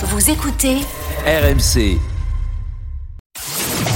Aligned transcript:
Vous 0.00 0.30
écoutez 0.30 0.76
RMC. 1.26 1.98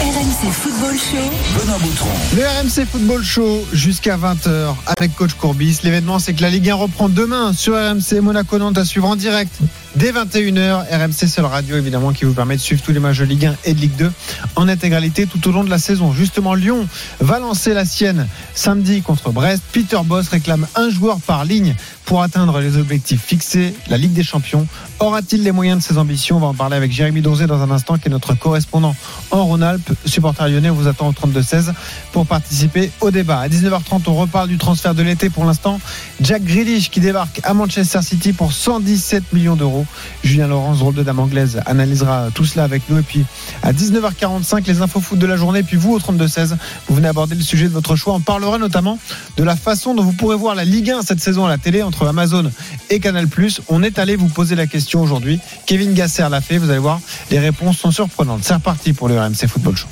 RMC 0.00 0.50
Football 0.50 0.96
Show. 0.96 1.60
Benoît 1.60 1.78
Boutron. 1.78 2.08
Le 2.34 2.42
RMC 2.42 2.88
Football 2.90 3.22
Show 3.22 3.64
jusqu'à 3.72 4.16
20h 4.16 4.74
avec 4.96 5.14
coach 5.14 5.34
Courbis. 5.34 5.78
L'événement, 5.84 6.18
c'est 6.18 6.34
que 6.34 6.42
la 6.42 6.50
Ligue 6.50 6.70
1 6.70 6.74
reprend 6.74 7.08
demain 7.08 7.52
sur 7.52 7.74
RMC 7.74 8.20
Monaco 8.20 8.58
Nantes 8.58 8.78
à 8.78 8.84
suivre 8.84 9.06
en 9.06 9.14
direct 9.14 9.54
dès 9.96 10.12
21h. 10.12 10.84
RMC 10.90 11.28
seule 11.28 11.44
radio 11.44 11.76
évidemment 11.76 12.12
qui 12.12 12.24
vous 12.24 12.34
permet 12.34 12.56
de 12.56 12.60
suivre 12.60 12.82
tous 12.82 12.92
les 12.92 13.00
matchs 13.00 13.18
de 13.18 13.24
Ligue 13.24 13.46
1 13.46 13.56
et 13.64 13.74
de 13.74 13.80
Ligue 13.80 13.96
2 13.96 14.12
en 14.56 14.68
intégralité 14.68 15.26
tout 15.26 15.46
au 15.48 15.52
long 15.52 15.64
de 15.64 15.70
la 15.70 15.78
saison. 15.78 16.12
Justement, 16.12 16.54
Lyon 16.54 16.86
va 17.20 17.38
lancer 17.38 17.74
la 17.74 17.84
sienne 17.84 18.26
samedi 18.54 19.02
contre 19.02 19.30
Brest. 19.30 19.62
Peter 19.72 19.98
Boss 20.04 20.28
réclame 20.28 20.66
un 20.74 20.90
joueur 20.90 21.20
par 21.20 21.44
ligne 21.44 21.74
pour 22.04 22.22
atteindre 22.22 22.60
les 22.60 22.76
objectifs 22.76 23.22
fixés. 23.22 23.74
La 23.88 23.96
Ligue 23.96 24.12
des 24.12 24.22
Champions 24.22 24.66
aura-t-il 25.00 25.42
les 25.42 25.52
moyens 25.52 25.78
de 25.78 25.82
ses 25.82 25.98
ambitions? 25.98 26.36
On 26.36 26.40
va 26.40 26.48
en 26.48 26.54
parler 26.54 26.76
avec 26.76 26.92
Jérémy 26.92 27.22
Donzé 27.22 27.46
dans 27.46 27.62
un 27.62 27.70
instant, 27.70 27.96
qui 27.98 28.08
est 28.08 28.10
notre 28.10 28.34
correspondant 28.34 28.94
en 29.30 29.44
Rhône-Alpes. 29.44 29.92
Supporter 30.04 30.48
lyonnais, 30.48 30.70
on 30.70 30.74
vous 30.74 30.88
attend 30.88 31.08
au 31.08 31.12
32-16 31.12 31.72
pour 32.12 32.26
participer 32.26 32.90
au 33.00 33.10
débat. 33.10 33.40
À 33.40 33.48
19h30, 33.48 34.02
on 34.06 34.14
reparle 34.14 34.48
du 34.48 34.58
transfert 34.58 34.94
de 34.94 35.02
l'été 35.02 35.30
pour 35.30 35.44
l'instant. 35.44 35.80
Jack 36.20 36.44
Grealish 36.44 36.90
qui 36.90 37.00
débarque 37.00 37.40
à 37.44 37.54
Manchester 37.54 38.02
City 38.02 38.32
pour 38.32 38.52
117 38.52 39.32
millions 39.32 39.56
d'euros. 39.56 39.81
Julien 40.24 40.46
Laurence, 40.46 40.80
rôle 40.80 40.94
de 40.94 41.02
dame 41.02 41.18
anglaise, 41.18 41.60
analysera 41.66 42.28
tout 42.34 42.44
cela 42.44 42.64
avec 42.64 42.82
nous. 42.88 42.98
Et 42.98 43.02
puis 43.02 43.24
à 43.62 43.72
19h45, 43.72 44.66
les 44.66 44.80
infos 44.82 45.00
foot 45.00 45.18
de 45.18 45.26
la 45.26 45.36
journée. 45.36 45.62
Puis 45.62 45.76
vous, 45.76 45.94
au 45.94 45.98
32-16, 45.98 46.56
vous 46.88 46.94
venez 46.94 47.08
aborder 47.08 47.34
le 47.34 47.42
sujet 47.42 47.64
de 47.64 47.72
votre 47.72 47.96
choix. 47.96 48.14
On 48.14 48.20
parlera 48.20 48.58
notamment 48.58 48.98
de 49.36 49.42
la 49.42 49.56
façon 49.56 49.94
dont 49.94 50.02
vous 50.02 50.12
pourrez 50.12 50.36
voir 50.36 50.54
la 50.54 50.64
Ligue 50.64 50.90
1 50.90 51.02
cette 51.02 51.20
saison 51.20 51.46
à 51.46 51.48
la 51.48 51.58
télé 51.58 51.82
entre 51.82 52.06
Amazon 52.06 52.50
et 52.90 53.00
Canal+. 53.00 53.26
On 53.68 53.82
est 53.82 53.98
allé 53.98 54.16
vous 54.16 54.28
poser 54.28 54.54
la 54.54 54.66
question 54.66 55.02
aujourd'hui. 55.02 55.40
Kevin 55.66 55.94
Gasser 55.94 56.26
l'a 56.30 56.40
fait. 56.40 56.58
Vous 56.58 56.70
allez 56.70 56.78
voir, 56.78 57.00
les 57.30 57.38
réponses 57.38 57.78
sont 57.78 57.90
surprenantes. 57.90 58.40
C'est 58.42 58.54
reparti 58.54 58.92
pour 58.92 59.08
le 59.08 59.18
RMC 59.18 59.46
Football 59.48 59.76
Show. 59.76 59.88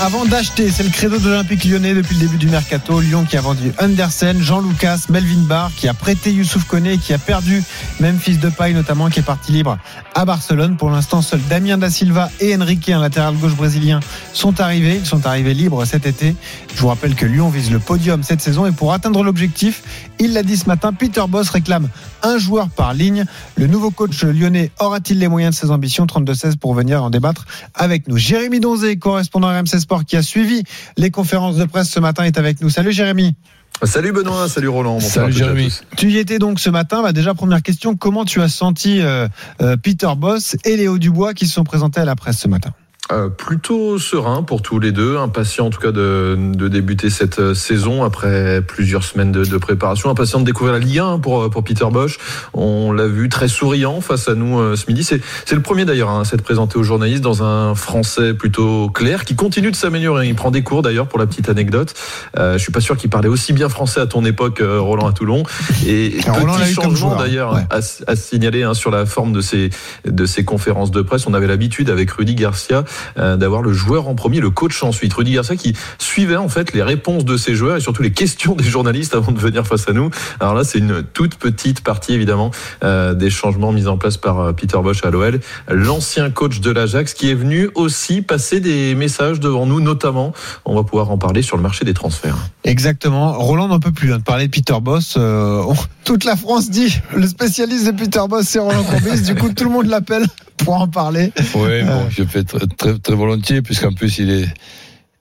Avant 0.00 0.24
d'acheter, 0.24 0.70
c'est 0.70 0.82
le 0.82 0.88
credo 0.88 1.18
de 1.18 1.28
l'Olympique 1.28 1.64
lyonnais 1.64 1.94
depuis 1.94 2.14
le 2.14 2.22
début 2.22 2.38
du 2.38 2.46
mercato. 2.46 3.00
Lyon 3.00 3.24
qui 3.28 3.36
a 3.36 3.42
vendu 3.42 3.72
Andersen, 3.78 4.40
Jean 4.40 4.60
Lucas, 4.60 5.06
Melvin 5.10 5.42
Barr, 5.42 5.70
qui 5.76 5.88
a 5.88 5.94
prêté 5.94 6.32
Youssouf 6.32 6.64
Koné, 6.64 6.96
qui 6.96 7.12
a 7.12 7.18
perdu 7.18 7.62
Memphis 8.00 8.38
Depay 8.38 8.72
notamment, 8.72 9.10
qui 9.10 9.20
est 9.20 9.24
parti 9.24 9.52
libre 9.52 9.78
à 10.14 10.24
Barcelone. 10.24 10.76
Pour 10.76 10.90
l'instant, 10.90 11.20
seuls 11.20 11.40
Damien 11.50 11.76
Da 11.76 11.90
Silva 11.90 12.30
et 12.40 12.56
Enrique, 12.56 12.88
un 12.88 13.00
latéral 13.00 13.36
gauche 13.36 13.54
brésilien, 13.54 14.00
sont 14.32 14.60
arrivés. 14.60 14.96
Ils 14.96 15.06
sont 15.06 15.26
arrivés 15.26 15.52
libres 15.52 15.84
cet 15.84 16.06
été. 16.06 16.34
Je 16.74 16.80
vous 16.80 16.88
rappelle 16.88 17.14
que 17.14 17.26
Lyon 17.26 17.50
vise 17.50 17.70
le 17.70 17.78
podium 17.78 18.22
cette 18.22 18.40
saison 18.40 18.66
et 18.66 18.72
pour 18.72 18.92
atteindre 18.92 19.22
l'objectif, 19.22 19.82
il 20.18 20.32
l'a 20.32 20.42
dit 20.42 20.56
ce 20.56 20.66
matin, 20.66 20.92
Peter 20.92 21.24
Boss 21.28 21.50
réclame 21.50 21.88
un 22.24 22.38
joueur 22.38 22.68
par 22.70 22.94
ligne. 22.94 23.24
Le 23.56 23.66
nouveau 23.66 23.90
coach 23.90 24.24
lyonnais 24.24 24.70
aura-t-il 24.80 25.18
les 25.18 25.28
moyens 25.28 25.54
de 25.54 25.60
ses 25.60 25.70
ambitions? 25.70 26.06
32-16 26.06 26.56
pour 26.56 26.74
venir 26.74 27.02
en 27.02 27.10
débattre 27.10 27.46
avec 27.74 28.08
nous. 28.08 28.16
Jérémy 28.16 28.60
Donzé, 28.60 28.96
correspondant 28.96 29.48
RMC 29.48 29.78
Sport 29.78 30.04
qui 30.04 30.16
a 30.16 30.22
suivi 30.22 30.64
les 30.96 31.10
conférences 31.10 31.56
de 31.56 31.64
presse 31.64 31.90
ce 31.90 32.00
matin, 32.00 32.24
est 32.24 32.38
avec 32.38 32.60
nous. 32.60 32.70
Salut 32.70 32.92
Jérémy. 32.92 33.34
Salut 33.82 34.12
Benoît, 34.12 34.48
salut 34.48 34.68
Roland. 34.68 35.00
Salut 35.00 35.32
Jérémy. 35.32 35.72
Tu 35.96 36.10
y 36.10 36.18
étais 36.18 36.38
donc 36.38 36.60
ce 36.60 36.70
matin. 36.70 37.02
Bah 37.02 37.12
déjà, 37.12 37.34
première 37.34 37.62
question, 37.62 37.96
comment 37.96 38.24
tu 38.24 38.40
as 38.40 38.48
senti 38.48 39.00
euh, 39.00 39.28
euh, 39.60 39.76
Peter 39.76 40.10
Boss 40.16 40.56
et 40.64 40.76
Léo 40.76 40.98
Dubois 40.98 41.34
qui 41.34 41.46
se 41.46 41.54
sont 41.54 41.64
présentés 41.64 42.00
à 42.00 42.04
la 42.04 42.14
presse 42.14 42.38
ce 42.38 42.48
matin? 42.48 42.70
Euh, 43.12 43.28
plutôt 43.28 43.98
serein 43.98 44.42
pour 44.42 44.62
tous 44.62 44.78
les 44.78 44.90
deux, 44.90 45.18
impatient 45.18 45.66
en 45.66 45.70
tout 45.70 45.78
cas 45.78 45.92
de, 45.92 46.38
de 46.38 46.68
débuter 46.68 47.10
cette 47.10 47.38
euh, 47.38 47.52
saison 47.52 48.02
après 48.02 48.62
plusieurs 48.62 49.04
semaines 49.04 49.30
de, 49.30 49.44
de, 49.44 49.58
préparation, 49.58 50.08
impatient 50.08 50.40
de 50.40 50.46
découvrir 50.46 50.72
la 50.72 50.78
Ligue 50.78 51.00
1 51.00 51.18
pour, 51.18 51.50
pour 51.50 51.62
Peter 51.64 51.84
Bosch. 51.92 52.18
On 52.54 52.92
l'a 52.92 53.06
vu 53.06 53.28
très 53.28 53.48
souriant 53.48 54.00
face 54.00 54.26
à 54.26 54.34
nous 54.34 54.58
euh, 54.58 54.74
ce 54.74 54.86
midi. 54.88 55.04
C'est, 55.04 55.20
c'est 55.44 55.54
le 55.54 55.60
premier 55.60 55.84
d'ailleurs 55.84 56.08
hein, 56.08 56.22
à 56.22 56.24
s'être 56.24 56.40
présenté 56.40 56.78
aux 56.78 56.82
journalistes 56.82 57.22
dans 57.22 57.42
un 57.42 57.74
français 57.74 58.32
plutôt 58.32 58.88
clair 58.88 59.26
qui 59.26 59.36
continue 59.36 59.70
de 59.70 59.76
s'améliorer. 59.76 60.26
Il 60.26 60.34
prend 60.34 60.50
des 60.50 60.62
cours 60.62 60.80
d'ailleurs 60.80 61.06
pour 61.06 61.18
la 61.18 61.26
petite 61.26 61.50
anecdote. 61.50 61.92
Euh, 62.38 62.54
je 62.54 62.62
suis 62.62 62.72
pas 62.72 62.80
sûr 62.80 62.96
qu'il 62.96 63.10
parlait 63.10 63.28
aussi 63.28 63.52
bien 63.52 63.68
français 63.68 64.00
à 64.00 64.06
ton 64.06 64.24
époque, 64.24 64.62
Roland 64.62 65.06
à 65.06 65.12
Toulon. 65.12 65.42
Et 65.86 66.16
Alors, 66.26 66.56
petit 66.56 66.72
changement 66.72 67.16
d'ailleurs 67.16 67.52
ouais. 67.52 67.66
à, 67.68 67.80
à 68.06 68.16
signaler 68.16 68.62
hein, 68.62 68.72
sur 68.72 68.90
la 68.90 69.04
forme 69.04 69.34
de 69.34 69.42
ces, 69.42 69.68
de 70.06 70.24
ces 70.24 70.46
conférences 70.46 70.90
de 70.90 71.02
presse. 71.02 71.26
On 71.26 71.34
avait 71.34 71.48
l'habitude 71.48 71.90
avec 71.90 72.10
Rudy 72.10 72.34
Garcia 72.34 72.82
euh, 73.18 73.36
d'avoir 73.36 73.62
le 73.62 73.72
joueur 73.72 74.08
en 74.08 74.14
premier, 74.14 74.40
le 74.40 74.50
coach 74.50 74.82
ensuite. 74.82 75.12
Rudy 75.14 75.32
Garcia 75.32 75.56
qui 75.56 75.74
suivait 75.98 76.36
en 76.36 76.48
fait 76.48 76.72
les 76.72 76.82
réponses 76.82 77.24
de 77.24 77.36
ses 77.36 77.54
joueurs 77.54 77.76
et 77.76 77.80
surtout 77.80 78.02
les 78.02 78.12
questions 78.12 78.54
des 78.54 78.64
journalistes 78.64 79.14
avant 79.14 79.32
de 79.32 79.38
venir 79.38 79.66
face 79.66 79.88
à 79.88 79.92
nous. 79.92 80.10
Alors 80.40 80.54
là, 80.54 80.64
c'est 80.64 80.78
une 80.78 81.02
toute 81.02 81.36
petite 81.36 81.82
partie 81.82 82.12
évidemment 82.12 82.50
euh, 82.82 83.14
des 83.14 83.30
changements 83.30 83.72
mis 83.72 83.86
en 83.86 83.96
place 83.96 84.16
par 84.16 84.40
euh, 84.40 84.52
Peter 84.52 84.78
Bosch 84.82 85.04
à 85.04 85.10
l'OL, 85.10 85.40
l'ancien 85.68 86.30
coach 86.30 86.60
de 86.60 86.70
l'Ajax 86.70 87.14
qui 87.14 87.30
est 87.30 87.34
venu 87.34 87.68
aussi 87.74 88.22
passer 88.22 88.60
des 88.60 88.94
messages 88.94 89.40
devant 89.40 89.66
nous, 89.66 89.80
notamment. 89.80 90.32
On 90.64 90.74
va 90.74 90.82
pouvoir 90.82 91.10
en 91.10 91.18
parler 91.18 91.42
sur 91.42 91.56
le 91.56 91.62
marché 91.62 91.84
des 91.84 91.94
transferts. 91.94 92.36
Exactement. 92.64 93.32
Roland 93.32 93.68
n'en 93.68 93.80
peut 93.80 93.92
plus 93.92 94.12
hein, 94.12 94.18
de 94.18 94.22
parler 94.22 94.46
de 94.46 94.50
Peter 94.50 94.76
Boss. 94.80 95.14
Euh, 95.16 95.62
toute 96.04 96.24
la 96.24 96.36
France 96.36 96.70
dit 96.70 96.98
le 97.14 97.26
spécialiste 97.26 97.86
de 97.86 97.92
Peter 97.92 98.20
Boss, 98.28 98.46
c'est 98.46 98.58
Roland 98.58 98.84
Courbis. 98.84 99.22
du 99.22 99.34
coup, 99.34 99.50
tout 99.52 99.64
le 99.64 99.70
monde 99.70 99.86
l'appelle 99.86 100.26
pour 100.56 100.74
en 100.74 100.88
parler. 100.88 101.32
Oui, 101.54 101.82
bon, 101.82 101.90
Euh. 101.90 102.10
je 102.10 102.22
le 102.22 102.28
fais 102.28 102.44
très, 102.44 102.66
très, 102.66 102.98
très 102.98 103.14
volontiers, 103.14 103.62
puisqu'en 103.62 103.92
plus, 103.92 104.18
il 104.18 104.30
est, 104.30 104.48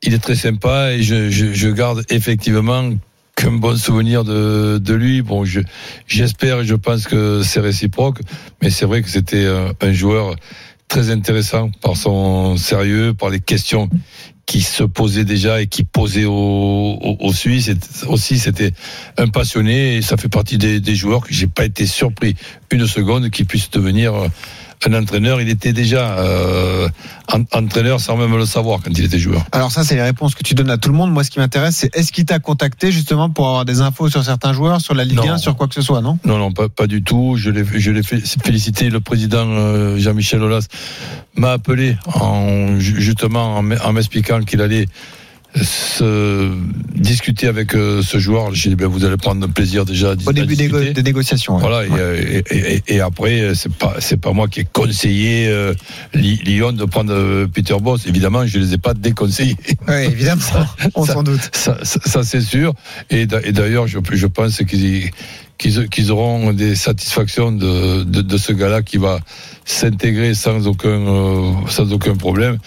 il 0.03 0.13
est 0.13 0.19
très 0.19 0.35
sympa 0.35 0.94
et 0.94 1.01
je, 1.03 1.29
je, 1.29 1.53
je 1.53 1.69
garde 1.69 2.03
effectivement 2.09 2.91
qu'un 3.35 3.51
bon 3.51 3.75
souvenir 3.77 4.23
de, 4.23 4.77
de 4.77 4.94
lui. 4.94 5.21
Bon, 5.21 5.44
je, 5.45 5.61
j'espère 6.07 6.61
et 6.61 6.66
je 6.66 6.75
pense 6.75 7.05
que 7.07 7.41
c'est 7.44 7.59
réciproque, 7.59 8.19
mais 8.61 8.69
c'est 8.69 8.85
vrai 8.85 9.01
que 9.01 9.09
c'était 9.09 9.45
un, 9.45 9.71
un 9.81 9.94
joueur 9.94 10.35
très 10.88 11.09
intéressant 11.09 11.71
par 11.81 11.97
son 11.97 12.57
sérieux, 12.57 13.13
par 13.13 13.29
les 13.29 13.39
questions 13.39 13.89
qui 14.45 14.61
se 14.61 14.83
posaient 14.83 15.23
déjà 15.23 15.61
et 15.61 15.67
qui 15.67 15.88
aux, 16.25 17.17
aux 17.19 17.33
Suisses. 17.33 17.69
Et 17.69 17.75
aussi, 18.07 18.38
c'était 18.38 18.73
un 19.17 19.29
passionné 19.29 19.95
et 19.95 20.01
ça 20.01 20.17
fait 20.17 20.29
partie 20.29 20.57
des, 20.57 20.79
des 20.79 20.95
joueurs 20.95 21.21
que 21.21 21.33
j'ai 21.33 21.47
pas 21.47 21.65
été 21.65 21.88
surpris 21.88 22.35
une 22.69 22.85
seconde 22.85 23.29
qu'il 23.29 23.45
puisse 23.45 23.71
devenir 23.71 24.13
un 24.85 24.94
entraîneur. 24.94 25.41
Il 25.41 25.50
était 25.50 25.73
déjà 25.73 26.17
euh, 26.19 26.88
en- 27.31 27.44
entraîneur 27.57 28.00
sans 28.00 28.17
même 28.17 28.35
le 28.38 28.45
savoir 28.45 28.79
quand 28.84 28.91
il 28.97 29.06
était 29.06 29.19
joueur. 29.19 29.44
Alors 29.51 29.72
ça, 29.72 29.84
c'est 29.84 29.95
les 29.95 30.01
réponses 30.01 30.35
que 30.35 30.44
tu 30.44 30.53
donnes 30.53 30.69
à 30.69 30.78
tout 30.78 30.89
le 30.89 30.95
monde. 30.95 31.11
Moi, 31.11 31.23
ce 31.23 31.31
qui 31.31 31.39
m'intéresse, 31.39 31.75
c'est 31.78 31.95
est-ce 31.95 32.11
qu'il 32.11 32.25
t'a 32.25 32.39
contacté 32.39 32.91
justement 32.91 33.29
pour 33.29 33.47
avoir 33.47 33.66
des 33.66 33.81
infos 33.81 34.09
sur 34.09 34.23
certains 34.23 34.53
joueurs, 34.53 34.81
sur 34.81 34.94
la 34.94 35.03
Ligue 35.06 35.17
Non. 35.17 35.31
1, 35.33 35.38
sur 35.38 35.56
quoi 35.56 35.67
que 35.67 35.75
ce 35.75 35.81
soit, 35.81 36.01
non? 36.01 36.17
Non, 36.25 36.38
non, 36.38 36.51
pas, 36.51 36.69
pas 36.69 36.88
du 36.88 37.03
tout. 37.03 37.35
Je 37.38 37.50
l'ai, 37.50 37.63
je 37.73 37.91
l'ai 37.91 38.03
fait- 38.03 38.23
félicité. 38.44 38.89
Le 38.89 39.00
président 39.00 39.45
euh, 39.47 39.97
Jean-Michel 39.97 40.41
Aulas 40.44 40.67
m'a 41.35 41.51
appelé 41.53 41.97
en, 42.06 42.79
ju- 42.79 43.01
justement 43.01 43.57
en 43.57 43.94
m'expliquant 43.94 44.41
qu'il 44.41 44.62
allait 44.62 44.88
se 45.62 46.52
discuter 46.96 47.47
avec 47.47 47.75
euh, 47.75 48.02
ce 48.02 48.18
joueur. 48.18 48.53
J'ai 48.53 48.69
dit, 48.69 48.75
ben, 48.75 48.88
vous 48.88 49.06
allez 49.06 49.18
prendre 49.18 49.47
plaisir 49.47 49.86
déjà 49.86 50.12
Au 50.25 50.34
début 50.34 50.56
des, 50.56 51.03
négociations. 51.03 51.56
ouais. 51.56 51.62
Voilà, 51.62 51.86
et, 51.86 51.90
euh, 51.91 52.41
et, 52.50 52.58
et- 52.58 52.84
et 52.96 53.00
après, 53.02 53.41
euh, 53.41 53.53
c'est 53.56 53.72
pas 53.72 53.96
c'est 54.00 54.18
pas 54.18 54.31
moi 54.34 54.47
qui 54.47 54.62
ai 54.62 54.66
conseillé 54.72 55.47
euh, 55.47 55.74
Lyon 56.13 56.74
de 56.74 56.86
prendre 56.86 57.46
Peter 57.53 57.75
Boss. 57.81 58.06
Évidemment, 58.08 58.46
je 58.46 58.58
les 58.59 58.74
ai 58.74 58.78
pas 58.78 58.94
déconseillés. 58.94 59.56
Ouais, 59.88 60.06
évidemment, 60.08 60.42
on 60.96 61.06
s'en 61.06 61.24
doute. 61.24 61.50
Ça, 61.53 61.78
ça, 61.84 62.00
ça, 62.06 62.24
c'est 62.24 62.42
sûr. 62.42 62.74
Et, 63.09 63.25
d'a- 63.25 63.42
et 63.46 63.52
d'ailleurs, 63.52 63.88
je, 63.88 64.00
je 64.12 64.28
pense 64.28 64.58
qu'ils 64.63 65.12
qu'ils 65.59 66.12
auront 66.12 66.52
des 66.52 66.75
satisfactions 66.75 67.52
de, 67.52 68.03
de, 68.03 68.22
de 68.22 68.38
ce 68.38 68.52
gars-là 68.53 68.81
qui 68.81 68.97
va 68.97 69.19
s'intégrer 69.66 70.34
sans 70.34 70.68
aucun 70.68 70.90
euh, 70.90 71.52
sans 71.69 71.94
aucun 71.94 72.16
problème. 72.16 72.58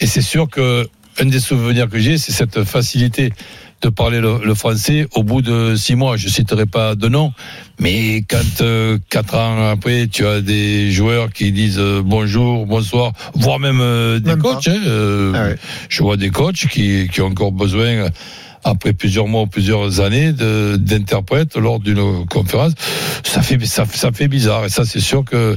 Et 0.00 0.06
c'est 0.06 0.22
sûr 0.22 0.48
que 0.48 0.86
un 1.20 1.26
des 1.26 1.40
souvenirs 1.40 1.88
que 1.88 1.98
j'ai, 1.98 2.18
c'est 2.18 2.32
cette 2.32 2.64
facilité 2.64 3.32
de 3.80 3.88
parler 3.90 4.20
le, 4.20 4.40
le 4.44 4.54
français 4.54 5.06
au 5.14 5.22
bout 5.22 5.40
de 5.40 5.76
six 5.76 5.94
mois. 5.94 6.16
Je 6.16 6.28
citerai 6.28 6.66
pas 6.66 6.94
de 6.96 7.08
nom, 7.08 7.32
mais 7.78 8.24
quand 8.28 8.60
euh, 8.60 8.98
quatre 9.08 9.36
ans 9.36 9.70
après, 9.70 10.08
tu 10.08 10.26
as 10.26 10.40
des 10.40 10.90
joueurs 10.90 11.32
qui 11.32 11.52
disent 11.52 11.78
euh, 11.78 12.02
bonjour, 12.04 12.66
bonsoir, 12.66 13.12
voire 13.34 13.60
même 13.60 13.80
euh, 13.80 14.18
des 14.18 14.30
Même 14.30 14.42
coachs. 14.42 14.66
hein, 14.68 15.32
Ah 15.34 15.44
ouais. 15.48 15.56
Je 15.88 16.02
vois 16.02 16.16
des 16.16 16.30
coachs 16.30 16.66
qui, 16.68 17.08
qui 17.12 17.20
ont 17.20 17.26
encore 17.26 17.52
besoin 17.52 18.08
après 18.64 18.92
plusieurs 18.92 19.28
mois 19.28 19.42
ou 19.42 19.46
plusieurs 19.46 20.00
années 20.00 20.32
d'interprètes 20.32 21.56
lors 21.56 21.78
d'une 21.78 22.26
conférence, 22.26 22.72
ça 23.24 23.40
fait 23.40 23.64
ça, 23.64 23.84
ça 23.90 24.10
fait 24.12 24.26
bizarre 24.26 24.64
et 24.64 24.68
ça 24.68 24.84
c'est 24.84 25.00
sûr 25.00 25.24
que 25.24 25.56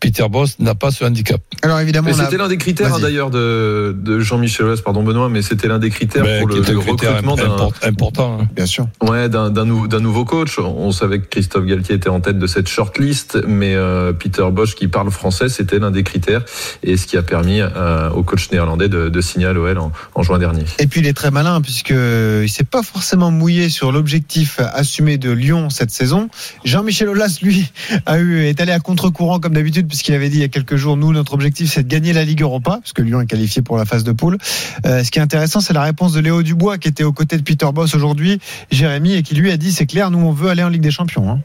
Peter 0.00 0.24
Boss 0.30 0.58
n'a 0.58 0.74
pas 0.74 0.90
ce 0.90 1.04
handicap. 1.04 1.40
Alors 1.62 1.80
évidemment, 1.80 2.08
Mais 2.10 2.14
on 2.16 2.20
a- 2.20 2.24
c'était 2.24 2.36
l'un 2.36 2.48
des 2.48 2.58
critères 2.58 2.86
hein, 2.88 2.90
Vas-y. 2.90 3.02
d'ailleurs 3.02 3.30
de, 3.30 3.96
de 3.98 4.20
Jean-Michel 4.20 4.66
Aulas, 4.66 4.80
pardon 4.84 5.02
Benoît, 5.02 5.28
mais 5.28 5.42
c'était 5.42 5.68
l'un 5.68 5.78
des 5.78 5.90
critères 5.90 6.22
Mais 6.24 6.38
pour 6.40 6.48
le, 6.48 6.60
critère 6.60 6.78
recrutement 6.86 7.34
d'un 7.36 7.44
import- 7.44 7.72
important. 7.82 8.38
hein. 8.42 8.48
bien 8.54 8.66
sûr. 8.66 8.86
ouais, 9.02 9.28
d'un 9.28 9.50
d'un 9.50 9.64
nou- 9.64 9.88
d'un 9.88 10.00
nouveau 10.00 10.24
coach. 10.24 10.58
On 10.58 10.92
savait 10.92 11.20
que 11.20 11.26
Christophe 11.26 11.64
Galtier 11.64 11.94
était 11.94 12.08
en 12.10 12.20
tête 12.20 12.38
de 12.38 12.46
cette 12.46 12.68
shortlist, 12.68 13.38
mais 13.46 13.74
euh, 13.74 14.12
Peter 14.12 14.44
Bosch 14.52 14.74
qui 14.74 14.88
parle 14.88 15.10
français, 15.10 15.48
c'était 15.48 15.78
l'un 15.78 15.90
des 15.90 16.02
critères 16.02 16.44
et 16.82 16.96
ce 16.96 17.06
qui 17.06 17.16
a 17.16 17.22
permis 17.22 17.60
euh, 17.60 18.10
au 18.10 18.22
coach 18.22 18.50
néerlandais 18.50 18.88
de, 18.88 19.08
de 19.08 19.20
signer 19.20 19.46
à 19.46 19.52
l'OL 19.52 19.78
en, 19.78 19.92
en 20.14 20.22
juin 20.22 20.38
dernier. 20.38 20.64
Et 20.78 20.86
puis 20.86 21.00
il 21.00 21.06
est 21.06 21.14
très 21.14 21.30
malin 21.30 21.60
puisque 21.60 21.90
il 21.90 22.48
s'est 22.48 22.64
pas 22.64 22.82
forcément 22.82 23.30
mouillé 23.30 23.68
sur 23.70 23.92
l'objectif 23.92 24.60
assumé 24.60 25.16
de 25.18 25.30
Lyon 25.30 25.70
cette 25.70 25.90
saison. 25.90 26.28
Jean-Michel 26.64 27.08
Aulas, 27.08 27.38
lui, 27.42 27.70
a 28.06 28.18
eu 28.18 28.44
est 28.44 28.60
allé 28.60 28.72
à 28.72 28.78
contre-courant 28.80 29.40
comme 29.40 29.54
d'habitude 29.54 29.85
puisqu'il 29.86 30.14
avait 30.14 30.28
dit 30.28 30.36
il 30.38 30.40
y 30.40 30.44
a 30.44 30.48
quelques 30.48 30.76
jours 30.76 30.96
nous 30.96 31.12
notre 31.12 31.34
objectif 31.34 31.72
c'est 31.72 31.82
de 31.82 31.88
gagner 31.88 32.12
la 32.12 32.24
Ligue 32.24 32.42
Europa 32.42 32.78
parce 32.82 32.92
que 32.92 33.02
Lyon 33.02 33.20
est 33.20 33.26
qualifié 33.26 33.62
pour 33.62 33.76
la 33.76 33.84
phase 33.84 34.04
de 34.04 34.12
poule. 34.12 34.38
Euh, 34.84 35.02
ce 35.02 35.10
qui 35.10 35.18
est 35.18 35.22
intéressant 35.22 35.60
c'est 35.60 35.72
la 35.72 35.82
réponse 35.82 36.12
de 36.12 36.20
Léo 36.20 36.42
Dubois 36.42 36.78
qui 36.78 36.88
était 36.88 37.04
aux 37.04 37.12
côtés 37.12 37.36
de 37.36 37.42
Peter 37.42 37.68
Boss 37.72 37.94
aujourd'hui, 37.94 38.38
Jérémy 38.70 39.14
et 39.14 39.22
qui 39.22 39.34
lui 39.34 39.50
a 39.50 39.56
dit 39.56 39.72
c'est 39.72 39.86
clair 39.86 40.10
nous 40.10 40.18
on 40.18 40.32
veut 40.32 40.48
aller 40.50 40.62
en 40.62 40.68
Ligue 40.68 40.82
des 40.82 40.90
Champions. 40.90 41.30
hein. 41.30 41.40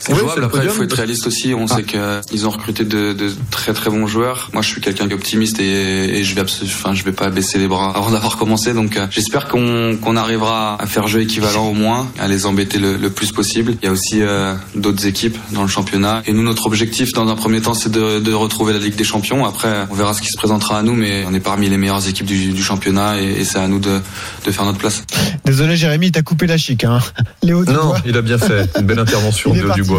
C'est 0.00 0.12
Oui, 0.14 0.18
jouable. 0.20 0.44
Après, 0.44 0.64
il 0.64 0.70
faut 0.70 0.82
être 0.82 0.94
réaliste 0.94 1.26
aussi. 1.26 1.54
On 1.54 1.66
sait 1.66 1.84
qu'ils 1.84 2.46
ont 2.46 2.50
recruté 2.50 2.84
de, 2.84 3.12
de 3.12 3.30
très 3.50 3.72
très 3.74 3.90
bons 3.90 4.06
joueurs. 4.06 4.48
Moi, 4.52 4.62
je 4.62 4.68
suis 4.68 4.80
quelqu'un 4.80 5.06
qui 5.06 5.12
est 5.12 5.14
optimiste 5.14 5.60
et, 5.60 6.18
et 6.18 6.24
je 6.24 6.34
vais 6.34 6.40
enfin, 6.42 6.94
je 6.94 7.04
vais 7.04 7.12
pas 7.12 7.28
baisser 7.30 7.58
les 7.58 7.68
bras 7.68 7.92
avant 7.94 8.10
d'avoir 8.10 8.36
commencé. 8.38 8.72
Donc, 8.72 8.96
euh, 8.96 9.06
j'espère 9.10 9.46
qu'on 9.48 9.96
qu'on 10.00 10.16
arrivera 10.16 10.80
à 10.80 10.86
faire 10.86 11.06
jeu 11.06 11.20
équivalent 11.20 11.68
au 11.68 11.74
moins, 11.74 12.10
à 12.18 12.28
les 12.28 12.46
embêter 12.46 12.78
le, 12.78 12.96
le 12.96 13.10
plus 13.10 13.30
possible. 13.30 13.74
Il 13.82 13.84
y 13.84 13.88
a 13.88 13.92
aussi 13.92 14.22
euh, 14.22 14.54
d'autres 14.74 15.06
équipes 15.06 15.36
dans 15.52 15.62
le 15.62 15.68
championnat. 15.68 16.22
Et 16.26 16.32
nous, 16.32 16.42
notre 16.42 16.66
objectif, 16.66 17.12
dans 17.12 17.28
un 17.28 17.36
premier 17.36 17.60
temps, 17.60 17.74
c'est 17.74 17.92
de, 17.92 18.20
de 18.20 18.32
retrouver 18.32 18.72
la 18.72 18.78
Ligue 18.78 18.96
des 18.96 19.04
Champions. 19.04 19.44
Après, 19.44 19.86
on 19.90 19.94
verra 19.94 20.14
ce 20.14 20.22
qui 20.22 20.28
se 20.28 20.36
présentera 20.36 20.78
à 20.78 20.82
nous, 20.82 20.94
mais 20.94 21.24
on 21.28 21.34
est 21.34 21.40
parmi 21.40 21.68
les 21.68 21.76
meilleures 21.76 22.08
équipes 22.08 22.26
du, 22.26 22.52
du 22.52 22.62
championnat 22.62 23.20
et, 23.20 23.40
et 23.40 23.44
c'est 23.44 23.58
à 23.58 23.68
nous 23.68 23.78
de, 23.80 24.00
de 24.46 24.50
faire 24.50 24.64
notre 24.64 24.78
place. 24.78 25.02
Désolé 25.44 25.76
Jérémy, 25.76 26.06
il 26.06 26.12
t'a 26.12 26.22
coupé 26.22 26.46
la 26.46 26.56
chic. 26.56 26.84
Hein. 26.84 27.00
Léo 27.42 27.64
Non, 27.64 27.92
il 28.06 28.16
a 28.16 28.22
bien 28.22 28.38
fait. 28.38 28.68
Une 28.78 28.86
belle 28.86 28.98
intervention 29.06 29.52
de 29.52 29.74
Dubois. 29.74 29.89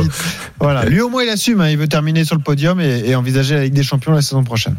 Voilà, 0.59 0.85
lui 0.85 1.01
au 1.01 1.09
moins 1.09 1.23
il 1.23 1.29
assume, 1.29 1.61
hein, 1.61 1.69
il 1.69 1.77
veut 1.77 1.87
terminer 1.87 2.25
sur 2.25 2.35
le 2.35 2.41
podium 2.41 2.79
et, 2.79 3.03
et 3.05 3.15
envisager 3.15 3.55
la 3.55 3.63
Ligue 3.63 3.73
des 3.73 3.83
Champions 3.83 4.11
la 4.13 4.21
saison 4.21 4.43
prochaine. 4.43 4.75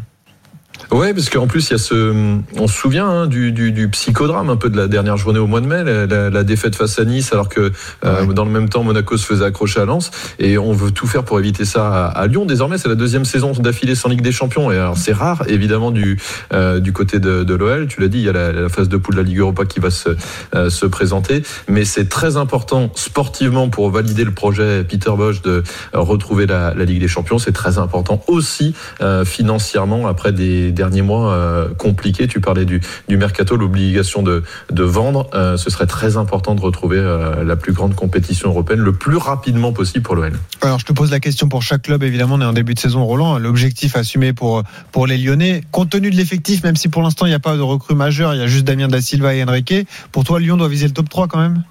Ouais, 0.91 1.13
parce 1.13 1.29
qu'en 1.29 1.47
plus, 1.47 1.69
il 1.69 1.71
y 1.71 1.75
a 1.75 1.77
ce. 1.79 2.37
On 2.57 2.67
se 2.67 2.73
souvient 2.77 3.07
hein, 3.07 3.27
du, 3.27 3.51
du, 3.51 3.71
du 3.71 3.87
psychodrame 3.89 4.49
un 4.49 4.55
peu 4.57 4.69
de 4.69 4.77
la 4.77 4.87
dernière 4.87 5.17
journée 5.17 5.39
au 5.39 5.47
mois 5.47 5.61
de 5.61 5.65
mai, 5.67 5.83
la, 5.83 6.05
la- 6.05 6.29
la 6.29 6.43
défaite 6.43 6.75
face 6.75 6.99
à 6.99 7.05
Nice, 7.05 7.31
alors 7.33 7.49
que 7.49 7.71
euh, 8.05 8.25
dans 8.27 8.45
le 8.45 8.51
même 8.51 8.69
temps, 8.69 8.83
Monaco 8.83 9.17
se 9.17 9.25
faisait 9.25 9.45
accrocher 9.45 9.79
à 9.79 9.85
Lens. 9.85 10.11
Et 10.39 10.57
on 10.57 10.73
veut 10.73 10.91
tout 10.91 11.07
faire 11.07 11.23
pour 11.23 11.39
éviter 11.39 11.65
ça 11.65 11.87
à, 11.87 12.07
à 12.07 12.27
Lyon. 12.27 12.45
Désormais, 12.45 12.77
c'est 12.77 12.89
la 12.89 12.95
deuxième 12.95 13.25
saison 13.25 13.51
d'affilée 13.53 13.95
sans 13.95 14.09
Ligue 14.09 14.21
des 14.21 14.31
Champions. 14.31 14.71
Et 14.71 14.77
alors, 14.77 14.97
c'est 14.97 15.13
rare, 15.13 15.43
évidemment, 15.47 15.91
du, 15.91 16.19
euh, 16.53 16.79
du 16.79 16.93
côté 16.93 17.19
de, 17.19 17.43
de 17.43 17.53
l'OL. 17.55 17.87
Tu 17.87 18.01
l'as 18.01 18.07
dit, 18.07 18.19
il 18.19 18.25
y 18.25 18.29
a 18.29 18.33
la, 18.33 18.51
la 18.51 18.69
phase 18.69 18.89
de 18.89 18.97
poule 18.97 19.15
de 19.15 19.21
la 19.21 19.27
Ligue 19.27 19.39
Europa 19.39 19.65
qui 19.65 19.79
va 19.79 19.89
se, 19.89 20.09
euh, 20.55 20.69
se 20.69 20.85
présenter. 20.85 21.43
Mais 21.67 21.85
c'est 21.85 22.09
très 22.09 22.37
important 22.37 22.91
sportivement 22.95 23.69
pour 23.69 23.89
valider 23.89 24.23
le 24.25 24.31
projet 24.31 24.83
Peter 24.83 25.11
Bosch 25.17 25.41
de 25.41 25.51
euh, 25.95 25.99
retrouver 25.99 26.45
la, 26.45 26.73
la 26.73 26.85
Ligue 26.85 26.99
des 26.99 27.07
Champions. 27.07 27.39
C'est 27.39 27.51
très 27.51 27.77
important 27.77 28.21
aussi 28.27 28.73
euh, 29.01 29.23
financièrement 29.25 30.07
après 30.07 30.31
des 30.31 30.71
derniers 30.73 31.01
mois 31.01 31.33
euh, 31.33 31.69
compliqués. 31.75 32.27
Tu 32.27 32.39
parlais 32.39 32.65
du, 32.65 32.81
mercato, 33.09 33.55
l'obligation 33.55 34.23
de, 34.23 34.43
vendre. 34.83 35.29
Euh, 35.33 35.57
ce 35.57 35.69
serait 35.69 35.85
très 35.85 36.17
important 36.17 36.55
de 36.55 36.61
retrouver 36.61 36.97
euh, 36.97 37.43
la 37.43 37.55
plus 37.55 37.73
grande 37.73 37.95
compétition 37.95 38.49
européenne 38.49 38.79
le 38.79 38.93
plus 38.93 39.17
rapidement 39.17 39.71
possible 39.71 40.03
pour 40.03 40.15
l'OL. 40.15 40.33
Alors 40.61 40.79
je 40.79 40.85
te 40.85 40.93
pose 40.93 41.11
la 41.11 41.19
question 41.19 41.47
pour 41.47 41.61
chaque 41.61 41.83
club, 41.83 42.03
évidemment 42.03 42.35
on 42.35 42.41
est 42.41 42.45
en 42.45 42.53
début 42.53 42.73
de 42.73 42.79
saison 42.79 43.05
Roland, 43.05 43.37
l'objectif 43.37 43.95
assumé 43.95 44.33
pour, 44.33 44.63
pour 44.91 45.07
les 45.07 45.17
Lyonnais, 45.17 45.63
compte 45.71 45.89
tenu 45.89 46.09
de 46.09 46.15
l'effectif, 46.15 46.63
même 46.63 46.75
si 46.75 46.89
pour 46.89 47.01
l'instant 47.01 47.25
il 47.25 47.29
n'y 47.29 47.35
a 47.35 47.39
pas 47.39 47.55
de 47.55 47.61
recrue 47.61 47.95
majeure, 47.95 48.33
il 48.33 48.39
y 48.39 48.43
a 48.43 48.47
juste 48.47 48.65
Damien 48.65 48.87
Da 48.87 49.01
Silva 49.01 49.35
et 49.35 49.43
Enrique, 49.43 49.87
pour 50.11 50.23
toi 50.23 50.39
Lyon 50.39 50.57
doit 50.57 50.67
viser 50.67 50.87
le 50.87 50.93
top 50.93 51.09
3 51.09 51.27
quand 51.27 51.39
même? 51.39 51.63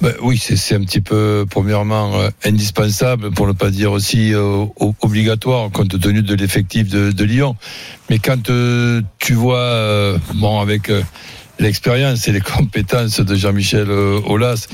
Ben 0.00 0.14
oui, 0.20 0.36
c'est 0.38 0.74
un 0.74 0.80
petit 0.80 1.00
peu, 1.00 1.46
premièrement, 1.48 2.14
euh, 2.14 2.30
indispensable, 2.44 3.30
pour 3.30 3.46
ne 3.46 3.52
pas 3.52 3.70
dire 3.70 3.92
aussi 3.92 4.34
euh, 4.34 4.64
obligatoire, 5.00 5.70
compte 5.70 6.00
tenu 6.00 6.22
de 6.22 6.34
l'effectif 6.34 6.88
de, 6.88 7.24
Lyon. 7.24 7.54
Mais 8.10 8.18
quand 8.18 8.50
euh, 8.50 9.00
tu 9.18 9.34
vois, 9.34 10.18
avec 10.60 10.90
l'expérience 11.60 12.26
et 12.26 12.32
les 12.32 12.40
compétences 12.56 13.20
de 13.20 13.34
Jean-Michel 13.34 13.90
Aulas, 13.90 14.66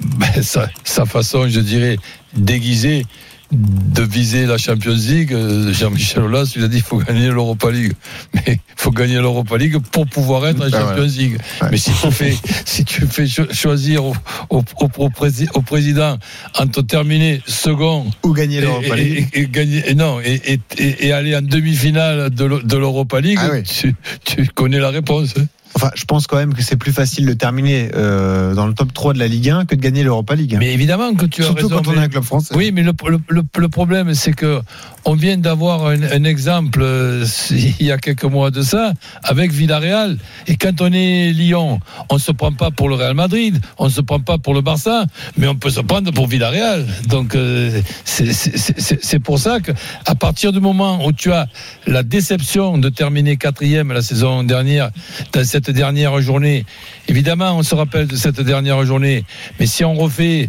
ben, 0.00 0.42
sa 0.42 1.06
façon, 1.06 1.48
je 1.48 1.60
dirais, 1.60 1.96
déguisée 2.34 3.06
de 3.52 4.02
viser 4.02 4.46
la 4.46 4.58
Champions 4.58 4.94
League, 4.96 5.32
euh, 5.32 5.72
Jean-Michel 5.72 6.22
Aulas, 6.24 6.52
il 6.56 6.64
a 6.64 6.68
dit 6.68 6.76
qu'il 6.78 6.84
faut 6.86 6.98
gagner 6.98 7.28
l'Europa 7.28 7.70
League. 7.70 7.92
Mais 8.34 8.42
il 8.48 8.58
faut 8.76 8.90
gagner 8.90 9.16
l'Europa 9.16 9.56
League 9.56 9.78
pour 9.92 10.06
pouvoir 10.06 10.46
être 10.46 10.60
en 10.62 10.68
Ah. 10.72 10.80
Champions 10.80 11.06
League. 11.16 11.38
Ouais. 11.62 11.68
Mais 11.70 11.76
si 11.76 11.90
tu 11.92 12.10
fais, 12.10 12.36
si 12.64 12.84
tu 12.84 13.06
fais 13.06 13.26
cho- 13.26 13.52
choisir 13.52 14.04
au, 14.04 14.14
au, 14.50 14.64
au, 14.80 15.08
prési- 15.10 15.48
au 15.54 15.60
président 15.62 16.18
entre 16.58 16.82
terminer 16.82 17.42
second 17.46 18.06
Ou 18.24 18.32
gagner 18.32 18.60
l'Europa 18.60 18.96
League 18.96 19.28
et- 19.32 19.40
et 19.42 19.46
gagner, 19.48 19.82
et 19.88 19.94
non, 19.94 20.18
et, 20.20 21.12
aller 21.12 21.36
en 21.36 21.42
demi-finale 21.42 22.30
de 22.30 22.44
l'E- 22.44 22.62
de 22.64 22.76
l'Europa 22.76 23.20
League, 23.20 23.38
Ah 23.40 23.50
oui. 23.52 23.62
tu, 23.62 23.94
tu 24.24 24.46
connais 24.48 24.78
la 24.80 24.90
réponse. 24.90 25.34
Enfin, 25.76 25.90
je 25.94 26.04
pense 26.04 26.26
quand 26.26 26.36
même 26.36 26.54
que 26.54 26.62
c'est 26.62 26.76
plus 26.76 26.92
facile 26.92 27.26
de 27.26 27.32
terminer 27.32 27.90
euh, 27.94 28.54
dans 28.54 28.66
le 28.66 28.74
top 28.74 28.92
3 28.92 29.12
de 29.14 29.18
la 29.18 29.26
Ligue 29.26 29.50
1 29.50 29.64
que 29.64 29.74
de 29.74 29.80
gagner 29.80 30.02
l'Europa 30.04 30.34
League. 30.36 30.56
Mais 30.58 30.72
évidemment 30.72 31.14
que 31.14 31.26
tu 31.26 31.42
as 31.42 31.46
Surtout 31.46 31.68
raison. 31.68 31.82
quand 31.82 31.88
on 31.90 31.94
est 31.94 31.98
un 32.04 32.08
club 32.08 32.22
français. 32.22 32.54
Oui, 32.56 32.70
mais 32.72 32.82
le, 32.82 32.92
le, 33.08 33.18
le- 33.28 33.42
le 33.56 33.68
problème, 33.68 34.14
c'est 34.14 34.32
que 34.32 34.60
on 35.06 35.14
vient 35.14 35.36
d'avoir 35.36 35.86
un, 35.86 36.00
un 36.02 36.24
exemple 36.24 36.80
euh, 36.82 37.26
il 37.50 37.86
y 37.86 37.90
a 37.92 37.98
quelques 37.98 38.24
mois 38.24 38.50
de 38.50 38.62
ça 38.62 38.92
avec 39.22 39.52
Villarreal. 39.52 40.16
Et 40.46 40.56
quand 40.56 40.80
on 40.80 40.92
est 40.92 41.32
Lyon, 41.32 41.80
on 42.08 42.18
se 42.18 42.32
prend 42.32 42.52
pas 42.52 42.70
pour 42.70 42.88
le 42.88 42.94
Real 42.94 43.14
Madrid, 43.14 43.60
on 43.78 43.88
se 43.88 44.00
prend 44.00 44.20
pas 44.20 44.38
pour 44.38 44.54
le 44.54 44.60
Barça, 44.60 45.06
mais 45.36 45.46
on 45.48 45.56
peut 45.56 45.70
se 45.70 45.80
prendre 45.80 46.12
pour 46.12 46.26
Villarreal. 46.28 46.86
Donc 47.08 47.34
euh, 47.34 47.80
c'est 48.04 49.18
pour 49.18 49.38
ça 49.38 49.60
que 49.60 49.72
à 50.06 50.14
partir 50.14 50.52
du 50.52 50.60
moment 50.60 51.04
où 51.06 51.12
tu 51.12 51.32
as 51.32 51.48
la 51.86 52.02
déception 52.02 52.78
de 52.78 52.88
terminer 52.88 53.36
quatrième 53.36 53.92
la 53.92 54.02
saison 54.02 54.42
dernière 54.44 54.90
dans 55.32 55.44
cette 55.44 55.63
dernière 55.70 56.20
journée, 56.20 56.64
évidemment 57.08 57.56
on 57.58 57.62
se 57.62 57.74
rappelle 57.74 58.06
de 58.06 58.16
cette 58.16 58.40
dernière 58.40 58.84
journée, 58.84 59.24
mais 59.58 59.66
si 59.66 59.84
on 59.84 59.94
refait 59.94 60.48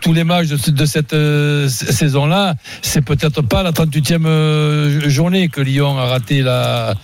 tous- 0.00 0.12
les 0.12 0.24
matchs 0.24 0.48
de, 0.48 0.56
ce- 0.56 0.72
de 0.72 0.84
cette 0.86 1.12
euh, 1.12 1.68
saison-là, 1.68 2.56
c'est 2.82 3.00
peut-être 3.02 3.42
pas 3.42 3.62
la 3.62 3.70
38e 3.70 4.26
euh, 4.26 5.08
journée 5.08 5.48
que 5.48 5.60
Lyon 5.60 5.96
a 5.96 6.06
raté 6.06 6.42
la, 6.42 6.94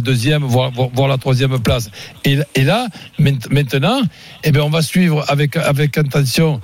deuxième, 0.00 0.42
voire, 0.42 0.72
la 1.08 1.16
troisième 1.18 1.58
place. 1.60 1.90
Et, 2.24 2.38
et 2.56 2.64
là, 2.64 2.88
maintenant, 3.18 4.00
eh 4.42 4.50
bien, 4.50 4.62
on 4.64 4.70
va 4.70 4.82
suivre 4.82 5.24
avec, 5.28 5.56
avec 5.56 5.96
attention 5.96 6.60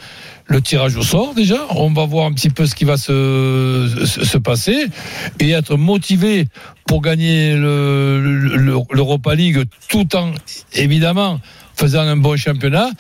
le 0.50 0.60
tirage 0.60 0.96
au 0.96 1.02
sort 1.02 1.32
déjà. 1.34 1.58
On 1.70 1.90
va 1.92 2.04
voir 2.06 2.26
un 2.26 2.32
petit 2.32 2.50
peu 2.50 2.66
ce 2.66 2.74
qui 2.74 2.84
va 2.84 2.96
se, 2.96 3.88
se, 4.04 4.24
se 4.24 4.36
passer 4.38 4.86
et 5.38 5.50
être 5.50 5.76
motivé 5.76 6.48
pour 6.86 7.00
gagner 7.02 7.54
le- 7.54 8.20
le- 8.20 8.82
l'Europa 8.90 9.34
League 9.36 9.62
tout 9.88 10.16
en, 10.16 10.32
évidemment, 10.74 11.40
faisant 11.76 12.00
un 12.00 12.16
bon 12.16 12.36
championnat. 12.36 12.90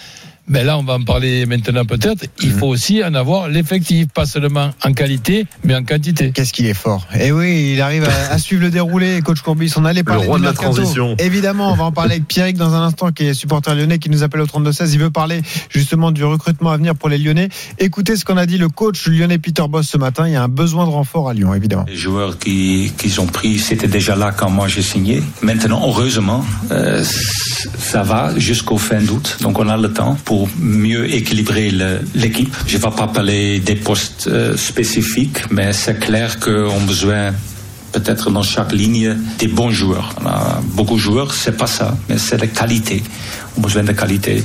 Mais 0.50 0.64
là, 0.64 0.76
on 0.78 0.82
va 0.82 0.94
en 0.94 1.02
parler 1.02 1.46
maintenant 1.46 1.84
peut-être. 1.84 2.26
Il 2.42 2.50
faut 2.50 2.66
aussi 2.66 3.02
en 3.04 3.14
avoir 3.14 3.48
l'effectif, 3.48 4.08
pas 4.12 4.26
seulement 4.26 4.70
en 4.84 4.92
qualité, 4.92 5.46
mais 5.64 5.74
en 5.76 5.84
quantité. 5.84 6.32
Qu'est-ce 6.32 6.52
qu'il 6.52 6.66
est 6.66 6.74
fort. 6.74 7.06
Et 7.18 7.30
oui, 7.30 7.70
il 7.74 7.80
arrive 7.80 8.04
à, 8.04 8.32
à 8.34 8.38
suivre 8.38 8.62
le 8.62 8.70
déroulé. 8.70 9.22
Coach 9.22 9.42
Courbis, 9.42 9.72
on 9.76 9.84
allait 9.84 10.02
parler 10.02 10.26
roi 10.26 10.36
du 10.38 10.42
de 10.42 10.46
la 10.46 10.52
mercato. 10.52 10.72
transition. 10.74 11.14
Évidemment, 11.18 11.72
on 11.72 11.76
va 11.76 11.84
en 11.84 11.92
parler 11.92 12.14
avec 12.16 12.26
Pierrick 12.26 12.56
dans 12.56 12.74
un 12.74 12.82
instant, 12.82 13.12
qui 13.12 13.26
est 13.26 13.34
supporter 13.34 13.74
lyonnais, 13.76 13.98
qui 14.00 14.10
nous 14.10 14.24
appelle 14.24 14.40
au 14.40 14.46
32-16. 14.46 14.90
Il 14.92 14.98
veut 14.98 15.10
parler 15.10 15.40
justement 15.70 16.10
du 16.10 16.24
recrutement 16.24 16.70
à 16.72 16.76
venir 16.76 16.96
pour 16.96 17.08
les 17.08 17.18
Lyonnais. 17.18 17.48
Écoutez 17.78 18.16
ce 18.16 18.24
qu'on 18.24 18.36
a 18.36 18.44
dit 18.46 18.58
le 18.58 18.68
coach 18.68 19.06
lyonnais 19.06 19.38
Peter 19.38 19.62
Boss 19.68 19.86
ce 19.88 19.98
matin. 19.98 20.26
Il 20.26 20.32
y 20.32 20.36
a 20.36 20.42
un 20.42 20.48
besoin 20.48 20.84
de 20.84 20.90
renfort 20.90 21.28
à 21.28 21.34
Lyon, 21.34 21.54
évidemment. 21.54 21.84
Les 21.86 21.94
joueurs 21.96 22.38
qui- 22.38 22.92
qu'ils 22.98 23.20
ont 23.20 23.26
pris, 23.26 23.58
c'était 23.60 23.86
déjà 23.88 24.16
là 24.16 24.32
quand 24.36 24.50
moi 24.50 24.66
j'ai 24.66 24.82
signé. 24.82 25.22
Maintenant, 25.42 25.80
heureusement, 25.86 26.44
euh, 26.72 27.04
ça 27.04 28.02
va 28.02 28.36
jusqu'au 28.38 28.78
fin 28.78 29.00
d'août. 29.00 29.38
Donc 29.42 29.58
on 29.58 29.68
a 29.68 29.76
le 29.76 29.92
temps 29.92 30.16
pour 30.24 30.39
mieux 30.58 31.12
équilibrer 31.14 31.70
l'équipe. 32.14 32.54
Je 32.66 32.76
ne 32.76 32.80
vais 32.82 32.90
pas 32.90 33.06
parler 33.08 33.58
des 33.60 33.76
postes 33.76 34.28
euh, 34.28 34.56
spécifiques, 34.56 35.50
mais 35.50 35.72
c'est 35.72 35.98
clair 35.98 36.38
qu'on 36.40 36.76
a 36.76 36.86
besoin 36.86 37.32
peut-être 37.92 38.30
dans 38.30 38.42
chaque 38.42 38.72
ligne 38.72 39.16
des 39.38 39.48
bons 39.48 39.70
joueurs. 39.70 40.14
On 40.22 40.26
a 40.26 40.60
beaucoup 40.74 40.94
de 40.94 41.00
joueurs, 41.00 41.34
c'est 41.34 41.56
pas 41.56 41.66
ça, 41.66 41.96
mais 42.08 42.18
c'est 42.18 42.38
la 42.38 42.46
qualité. 42.46 43.02
On 43.56 43.60
a 43.60 43.62
besoin 43.64 43.82
de 43.82 43.92
qualité 43.92 44.44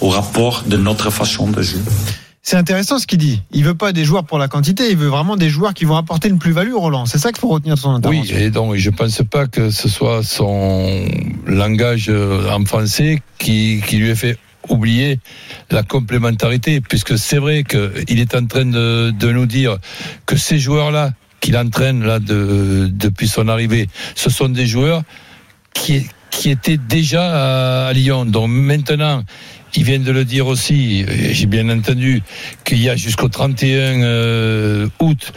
au 0.00 0.08
rapport 0.10 0.62
de 0.66 0.76
notre 0.76 1.10
façon 1.10 1.48
de 1.50 1.60
jouer. 1.62 1.80
C'est 2.46 2.56
intéressant 2.58 2.98
ce 2.98 3.06
qu'il 3.06 3.18
dit. 3.18 3.40
Il 3.52 3.64
veut 3.64 3.74
pas 3.74 3.92
des 3.92 4.04
joueurs 4.04 4.24
pour 4.24 4.36
la 4.38 4.48
quantité, 4.48 4.90
il 4.90 4.98
veut 4.98 5.08
vraiment 5.08 5.34
des 5.36 5.48
joueurs 5.48 5.72
qui 5.72 5.86
vont 5.86 5.96
apporter 5.96 6.28
une 6.28 6.38
plus-value, 6.38 6.74
Roland. 6.74 7.06
C'est 7.06 7.16
ça 7.18 7.32
qu'il 7.32 7.40
faut 7.40 7.48
retenir 7.48 7.74
de 7.74 7.80
son 7.80 7.92
Oui, 7.94 7.96
intervention. 8.18 8.36
et 8.36 8.50
donc 8.50 8.74
je 8.76 8.90
pense 8.90 9.22
pas 9.30 9.46
que 9.46 9.70
ce 9.70 9.88
soit 9.88 10.22
son 10.22 11.06
langage 11.46 12.06
euh, 12.10 12.50
en 12.50 12.62
français 12.66 13.22
qui, 13.38 13.80
qui 13.86 13.96
lui 13.96 14.10
ait 14.10 14.14
fait 14.14 14.36
oublier 14.68 15.18
la 15.70 15.82
complémentarité, 15.82 16.80
puisque 16.80 17.18
c'est 17.18 17.38
vrai 17.38 17.64
qu'il 17.64 18.20
est 18.20 18.34
en 18.34 18.46
train 18.46 18.64
de, 18.64 19.12
nous 19.32 19.46
dire 19.46 19.78
que 20.26 20.36
ces 20.36 20.58
joueurs-là 20.58 21.12
qu'il 21.40 21.56
entraîne 21.56 22.04
là 22.04 22.20
de, 22.20 22.88
depuis 22.90 23.28
son 23.28 23.48
arrivée, 23.48 23.88
ce 24.14 24.30
sont 24.30 24.48
des 24.48 24.66
joueurs 24.66 25.02
qui, 25.74 26.06
qui 26.30 26.50
étaient 26.50 26.78
déjà 26.78 27.86
à, 27.86 27.92
Lyon. 27.92 28.24
Donc 28.24 28.48
maintenant, 28.48 29.22
ils 29.74 29.84
viennent 29.84 30.04
de 30.04 30.12
le 30.12 30.24
dire 30.24 30.46
aussi, 30.46 31.04
j'ai 31.32 31.46
bien 31.46 31.68
entendu 31.68 32.22
qu'il 32.64 32.80
y 32.80 32.88
a 32.88 32.96
jusqu'au 32.96 33.28
31 33.28 34.02
euh, 34.02 34.88
août 35.00 35.32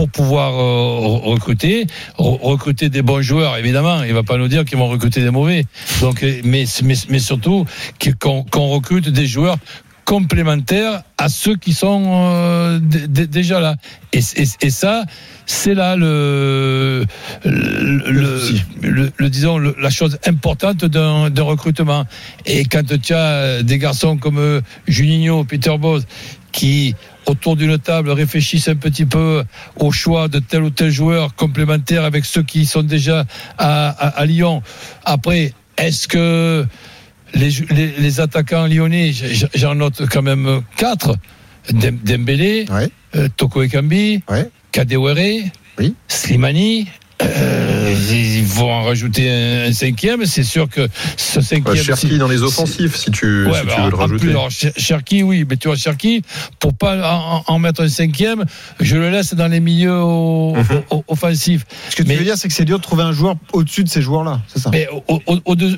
pour 0.00 0.08
pouvoir 0.08 0.54
euh, 0.54 1.18
recruter, 1.28 1.86
recruter 2.16 2.88
des 2.88 3.02
bons 3.02 3.20
joueurs, 3.20 3.58
évidemment. 3.58 4.02
Il 4.02 4.14
va 4.14 4.22
pas 4.22 4.38
nous 4.38 4.48
dire 4.48 4.64
qu'ils 4.64 4.78
vont 4.78 4.88
recruter 4.88 5.20
des 5.20 5.30
mauvais. 5.30 5.66
Donc, 6.00 6.22
euh, 6.22 6.40
mais, 6.42 6.64
mais, 6.82 6.94
mais 7.10 7.18
surtout 7.18 7.66
qu'on 8.18 8.68
recrute 8.68 9.10
des 9.10 9.26
joueurs 9.26 9.58
complémentaires 10.06 11.02
à 11.18 11.28
ceux 11.28 11.54
qui 11.54 11.74
sont 11.74 12.02
euh, 12.06 12.78
déjà 12.80 13.60
là. 13.60 13.76
Et, 14.14 14.20
et, 14.62 14.70
ça, 14.70 15.04
c'est 15.44 15.74
là 15.74 15.96
le, 15.96 17.04
le, 17.44 19.12
le, 19.18 19.28
disons 19.28 19.58
la 19.58 19.90
chose 19.90 20.18
importante 20.26 20.86
d'un 20.86 21.42
recrutement. 21.42 22.06
Et 22.46 22.64
quand 22.64 22.84
tu 23.02 23.12
as 23.12 23.62
des 23.62 23.76
garçons 23.76 24.16
comme 24.16 24.62
Juninho, 24.88 25.44
Peter 25.44 25.76
Bose, 25.76 26.06
qui 26.52 26.94
autour 27.26 27.56
d'une 27.56 27.78
table 27.78 28.10
réfléchissent 28.10 28.68
un 28.68 28.76
petit 28.76 29.06
peu 29.06 29.44
au 29.76 29.92
choix 29.92 30.28
de 30.28 30.38
tel 30.38 30.62
ou 30.62 30.70
tel 30.70 30.90
joueur 30.90 31.34
complémentaire 31.34 32.04
avec 32.04 32.24
ceux 32.24 32.42
qui 32.42 32.66
sont 32.66 32.82
déjà 32.82 33.24
à, 33.58 33.88
à, 33.88 34.26
Lyon. 34.26 34.62
Après, 35.04 35.52
est-ce 35.76 36.08
que 36.08 36.66
les, 37.34 37.50
les, 37.98 38.20
attaquants 38.20 38.66
lyonnais, 38.66 39.12
j'en 39.54 39.74
note 39.74 40.02
quand 40.10 40.22
même 40.22 40.62
quatre, 40.76 41.16
Dembélé, 41.72 42.66
ouais. 42.70 42.90
euh, 43.14 43.28
Toko 43.36 43.62
Ekambi, 43.62 44.22
ouais. 44.28 44.48
Kadewere, 44.72 45.50
oui. 45.78 45.94
Slimani, 46.08 46.88
euh, 47.22 47.94
ils 48.12 48.44
vont 48.44 48.70
en 48.70 48.82
rajouter 48.82 49.30
un, 49.30 49.72
cinquième. 49.72 50.24
C'est 50.26 50.42
sûr 50.42 50.68
que 50.68 50.88
ce 51.16 51.40
cinquième. 51.40 51.74
Ouais, 51.74 51.82
Cherki 51.82 52.18
dans 52.18 52.28
les 52.28 52.42
offensifs, 52.42 52.96
si 52.96 53.10
tu, 53.10 53.46
ouais, 53.46 53.60
si 53.60 53.66
bah, 53.66 53.72
tu 53.74 53.82
veux 53.82 53.90
le 53.90 53.96
rajouter. 53.96 54.20
Plus, 54.20 54.30
alors, 54.30 54.48
Cherki, 54.50 55.22
oui, 55.22 55.44
mais 55.48 55.56
tu 55.56 55.68
vois, 55.68 55.76
Cherki, 55.76 56.22
pour 56.58 56.74
pas 56.74 56.96
en, 57.12 57.44
en, 57.46 57.58
mettre 57.58 57.82
un 57.82 57.88
cinquième, 57.88 58.44
je 58.80 58.96
le 58.96 59.10
laisse 59.10 59.34
dans 59.34 59.48
les 59.48 59.60
milieux 59.60 60.00
au, 60.00 60.54
mm 60.54 60.60
-hmm. 60.60 61.02
offensifs. 61.08 61.64
Ce 61.90 61.96
que 61.96 62.02
tu 62.02 62.14
veux 62.14 62.24
dire, 62.24 62.36
c'est 62.36 62.48
que 62.48 62.54
c'est 62.54 62.64
dur 62.64 62.78
de 62.78 62.82
trouver 62.82 63.02
un 63.02 63.12
joueur 63.12 63.36
au-dessus 63.52 63.84
de 63.84 63.88
ces 63.88 64.02
joueurs-là, 64.02 64.40
c'est 64.48 64.60
ça? 64.60 64.70
Mais 64.70 64.88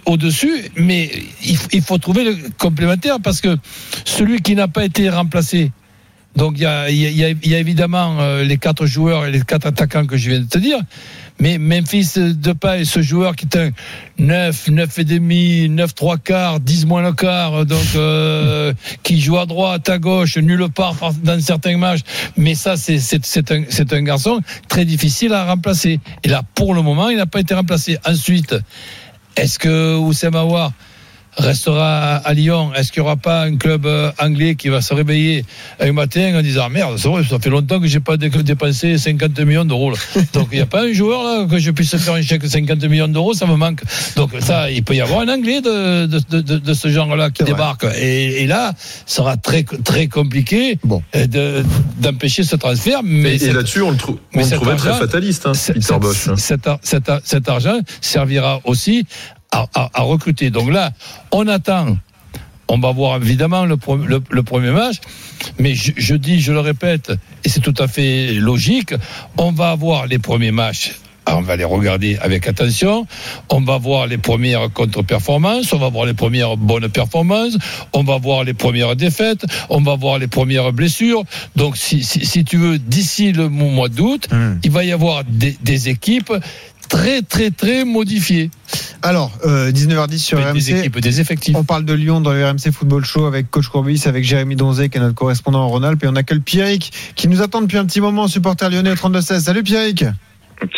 Au-dessus, 0.09 0.55
au, 0.77 0.83
mais 0.83 1.11
il, 1.45 1.59
il 1.73 1.83
faut 1.83 1.99
trouver 1.99 2.25
le 2.25 2.37
complémentaire 2.59 3.19
parce 3.23 3.41
que 3.41 3.57
celui 4.05 4.41
qui 4.41 4.55
n'a 4.55 4.69
pas 4.69 4.85
été 4.85 5.11
remplacé, 5.11 5.73
donc 6.37 6.55
il 6.57 6.63
y 6.63 6.67
a, 6.67 6.91
y, 6.91 7.25
a, 7.25 7.31
y 7.31 7.55
a, 7.55 7.59
évidemment 7.59 8.17
euh, 8.21 8.43
les 8.43 8.57
quatre 8.57 8.87
joueurs 8.87 9.27
et 9.27 9.31
les 9.31 9.43
quatre 9.43 9.67
attaquants 9.67 10.07
que 10.07 10.17
je 10.17 10.31
viens 10.31 10.41
de 10.41 10.49
te 10.49 10.59
dire. 10.59 10.79
Mais 11.39 11.59
Memphis 11.59 12.13
Depay, 12.17 12.85
ce 12.85 13.03
joueur 13.03 13.37
qui 13.37 13.47
est 13.47 13.57
un 13.59 13.71
9, 14.19 14.69
9 14.69 14.99
et 14.99 15.05
demi, 15.05 15.69
9 15.69 15.95
3 15.95 16.19
quarts, 16.19 16.61
10 16.61 16.87
moins 16.87 17.03
le 17.03 17.13
quart, 17.13 17.67
donc 17.67 17.85
euh, 17.97 18.73
qui 19.03 19.21
joue 19.21 19.39
à 19.39 19.47
droite, 19.47 19.89
à 19.89 19.99
gauche, 19.99 20.39
nulle 20.39 20.69
part 20.69 20.95
dans 21.23 21.41
certains 21.41 21.77
matchs. 21.77 22.01
Mais 22.37 22.55
ça, 22.55 22.77
c'est 22.77 23.51
un, 23.51 23.65
un 23.91 24.03
garçon 24.03 24.41
très 24.69 24.85
difficile 24.85 25.33
à 25.33 25.45
remplacer. 25.45 26.01
Et 26.23 26.29
là, 26.29 26.43
pour 26.55 26.75
le 26.75 26.83
moment, 26.83 27.09
il 27.09 27.17
n'a 27.17 27.27
pas 27.27 27.41
été 27.41 27.55
remplacé. 27.55 27.99
Ensuite, 28.07 28.55
est-ce 29.37 29.59
que 29.59 29.97
Oussem 29.97 30.35
Aouar 30.35 30.73
restera 31.37 32.17
à 32.17 32.35
Lyon, 32.35 32.73
est-ce 32.75 32.93
qu'il 32.93 33.03
n'y 33.03 33.07
aura 33.07 33.17
pas 33.17 33.43
un 33.43 33.57
club 33.57 33.87
euh, 33.87 34.11
anglais 34.19 34.55
qui 34.55 34.69
va 34.69 34.83
se 34.83 34.93
réveiller 34.93 35.45
un 35.81 35.93
matin 35.93 36.39
en 36.39 36.43
disant 36.43 36.69
merde, 36.69 36.99
c'est 36.99 37.09
vrai, 37.09 37.23
ça 37.25 37.39
fait 37.39 37.51
longtemps 37.51 37.81
que 37.81 37.87
j'ai 37.87 38.01
pas 38.01 38.17
dépensé 38.17 38.99
50 38.99 39.39
millions 39.41 39.65
d'euros. 39.65 39.93
Donc 40.35 40.49
il 40.53 40.57
n'y 40.57 40.61
a 40.61 40.67
pas 40.67 40.83
un 40.83 40.93
joueur 40.93 41.23
là 41.23 41.47
que 41.49 41.59
je 41.59 41.71
puisse 41.71 41.97
faire 41.97 42.15
un 42.15 42.23
chèque 42.23 42.43
de 42.43 42.49
50 42.49 42.85
millions 42.85 43.09
d'euros, 43.09 43.33
ça 43.33 43.47
me 43.47 43.57
manque. 43.57 43.83
Donc 44.17 44.31
ça, 44.41 44.71
il 44.71 44.85
peut 44.85 44.95
y 44.95 45.01
avoir 45.01 45.21
un 45.21 45.29
anglais 45.29 45.61
de, 45.61 46.07
de, 46.07 46.41
de, 46.41 46.59
de 46.59 46.75
ce 46.75 46.89
genre-là 46.89 47.31
qui 47.31 47.45
débarque. 47.45 47.87
Et, 47.99 48.43
et, 48.43 48.47
là, 48.47 48.73
ça 49.07 49.23
sera 49.23 49.37
très 49.37 49.63
très 49.63 50.09
compliqué 50.09 50.79
bon. 50.85 51.03
Euh, 51.17 51.63
d'empêcher 51.99 52.43
ce 52.43 52.57
transfert. 52.57 53.01
Mais 53.03 53.37
et, 53.37 53.53
là-dessus, 53.53 53.83
on 53.83 53.91
le, 53.91 53.97
trouve 53.97 54.19
on 54.35 54.39
le 54.39 54.51
trouvait 54.51 54.77
très 54.77 54.99
fataliste, 54.99 55.47
hein, 55.47 55.53
Peter 55.67 55.99
Bosch. 56.01 56.29
Cet, 56.37 56.69
cet, 56.83 57.11
cet 57.25 57.49
argent 57.49 57.79
servira 58.01 58.61
aussi 58.65 59.07
à, 59.53 60.03
recruter. 60.03 60.51
Donc 60.51 60.71
là, 60.71 60.93
on 61.31 61.47
attend. 61.47 61.97
On 62.69 62.79
va 62.79 62.93
voir 62.93 63.17
évidemment 63.17 63.67
le, 63.67 63.77
le, 64.31 64.43
premier 64.43 64.71
match, 64.71 64.97
mais 65.59 65.75
je, 65.75 65.93
je, 65.97 66.15
dis, 66.15 66.41
je 66.41 66.53
le 66.53 66.61
répète, 66.61 67.13
et 67.45 67.51
c'est 67.51 67.61
tout 67.61 67.75
à 67.79 67.87
fait 67.87 68.33
logique, 68.33 68.95
on 69.37 69.53
va 69.53 69.73
avoir 69.73 70.07
les 70.07 70.19
premiers 70.19 70.53
matchs 70.53 70.95
on 71.27 71.41
va 71.41 71.57
les 71.57 71.65
regarder 71.65 72.19
avec 72.21 72.47
attention. 72.47 73.07
On 73.49 73.61
va 73.61 73.79
voir 73.79 74.07
les 74.07 74.19
premières 74.19 74.73
contre-performances, 74.73 75.73
on 75.73 75.79
va 75.79 75.89
voir 75.89 76.07
les 76.07 76.15
premières 76.15 76.57
bonnes 76.57 76.89
performances, 76.89 77.57
on 77.93 78.03
va 78.03 78.19
voir 78.19 78.45
les 78.45 78.55
premières 78.55 78.97
défaites, 78.97 79.45
on 79.69 79.81
va 79.81 79.97
voir 79.97 80.19
les 80.19 80.27
premières 80.27 80.73
blessures. 80.73 81.25
Donc, 81.57 81.77
si, 81.77 82.03
si, 82.03 82.25
si 82.25 82.45
tu 82.45 82.57
veux, 82.57 82.79
d'ici 82.79 83.33
le 83.33 83.49
mois 83.49 83.89
d'août, 83.89 84.29
mmh. 84.31 84.59
il 84.65 84.71
va 84.71 84.85
y 84.85 84.93
avoir 84.93 85.25
des, 85.25 85.57
des 85.63 85.89
équipes 85.89 86.33
très 86.93 87.23
très 87.23 87.51
très 87.51 87.85
modifié. 87.85 88.51
Alors, 89.01 89.33
euh, 89.45 89.73
19h10 89.73 90.19
sur 90.19 90.39
RMC. 90.39 90.53
Des 90.53 90.71
équipes, 90.79 91.01
des 91.01 91.21
effectifs. 91.21 91.57
On 91.57 91.65
parle 91.65 91.85
de 91.85 91.95
Lyon 91.95 92.21
dans 92.21 92.33
le 92.33 92.47
RMC 92.47 92.71
Football 92.71 93.05
Show 93.05 93.25
avec 93.25 93.51
Coach 93.51 93.69
Courbis, 93.69 94.03
avec 94.05 94.25
Jérémy 94.25 94.57
Donzé, 94.57 94.91
qui 94.91 94.99
est 94.99 95.01
notre 95.01 95.15
correspondant 95.15 95.63
en 95.63 95.69
Rhône-Alpes. 95.69 96.05
Et 96.05 96.07
on 96.07 96.17
accueille 96.17 96.41
Pierrick, 96.41 96.93
qui 97.17 97.29
nous 97.29 97.41
attend 97.41 97.63
depuis 97.63 97.79
un 97.79 97.87
petit 97.87 98.01
moment, 98.01 98.29
supporter 98.29 98.69
lyonnais 98.71 98.93
32-16. 98.93 99.41
Salut 99.41 99.63
Pierrick. 99.63 100.05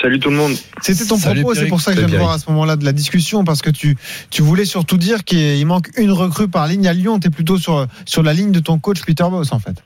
Salut 0.00 0.18
tout 0.20 0.30
le 0.30 0.36
monde. 0.36 0.54
C'était 0.80 1.04
ton 1.04 1.18
Salut 1.18 1.42
propos, 1.42 1.56
c'est 1.56 1.66
pour 1.66 1.80
ça 1.80 1.92
que 1.92 2.00
j'aime 2.00 2.16
voir 2.16 2.30
à 2.30 2.38
ce 2.38 2.48
moment-là 2.50 2.76
de 2.76 2.84
la 2.84 2.92
discussion, 2.92 3.44
parce 3.44 3.60
que 3.60 3.70
tu, 3.70 3.96
tu 4.30 4.40
voulais 4.40 4.64
surtout 4.64 4.96
dire 4.96 5.24
qu'il 5.24 5.66
manque 5.66 5.90
une 5.98 6.12
recrue 6.12 6.48
par 6.48 6.68
ligne 6.68 6.86
à 6.86 6.94
Lyon. 6.94 7.18
Tu 7.18 7.26
es 7.26 7.30
plutôt 7.30 7.58
sur, 7.58 7.86
sur 8.06 8.22
la 8.22 8.32
ligne 8.32 8.52
de 8.52 8.60
ton 8.60 8.78
coach 8.78 9.02
Peter 9.04 9.26
Boss, 9.28 9.52
en 9.52 9.58
fait. 9.58 9.82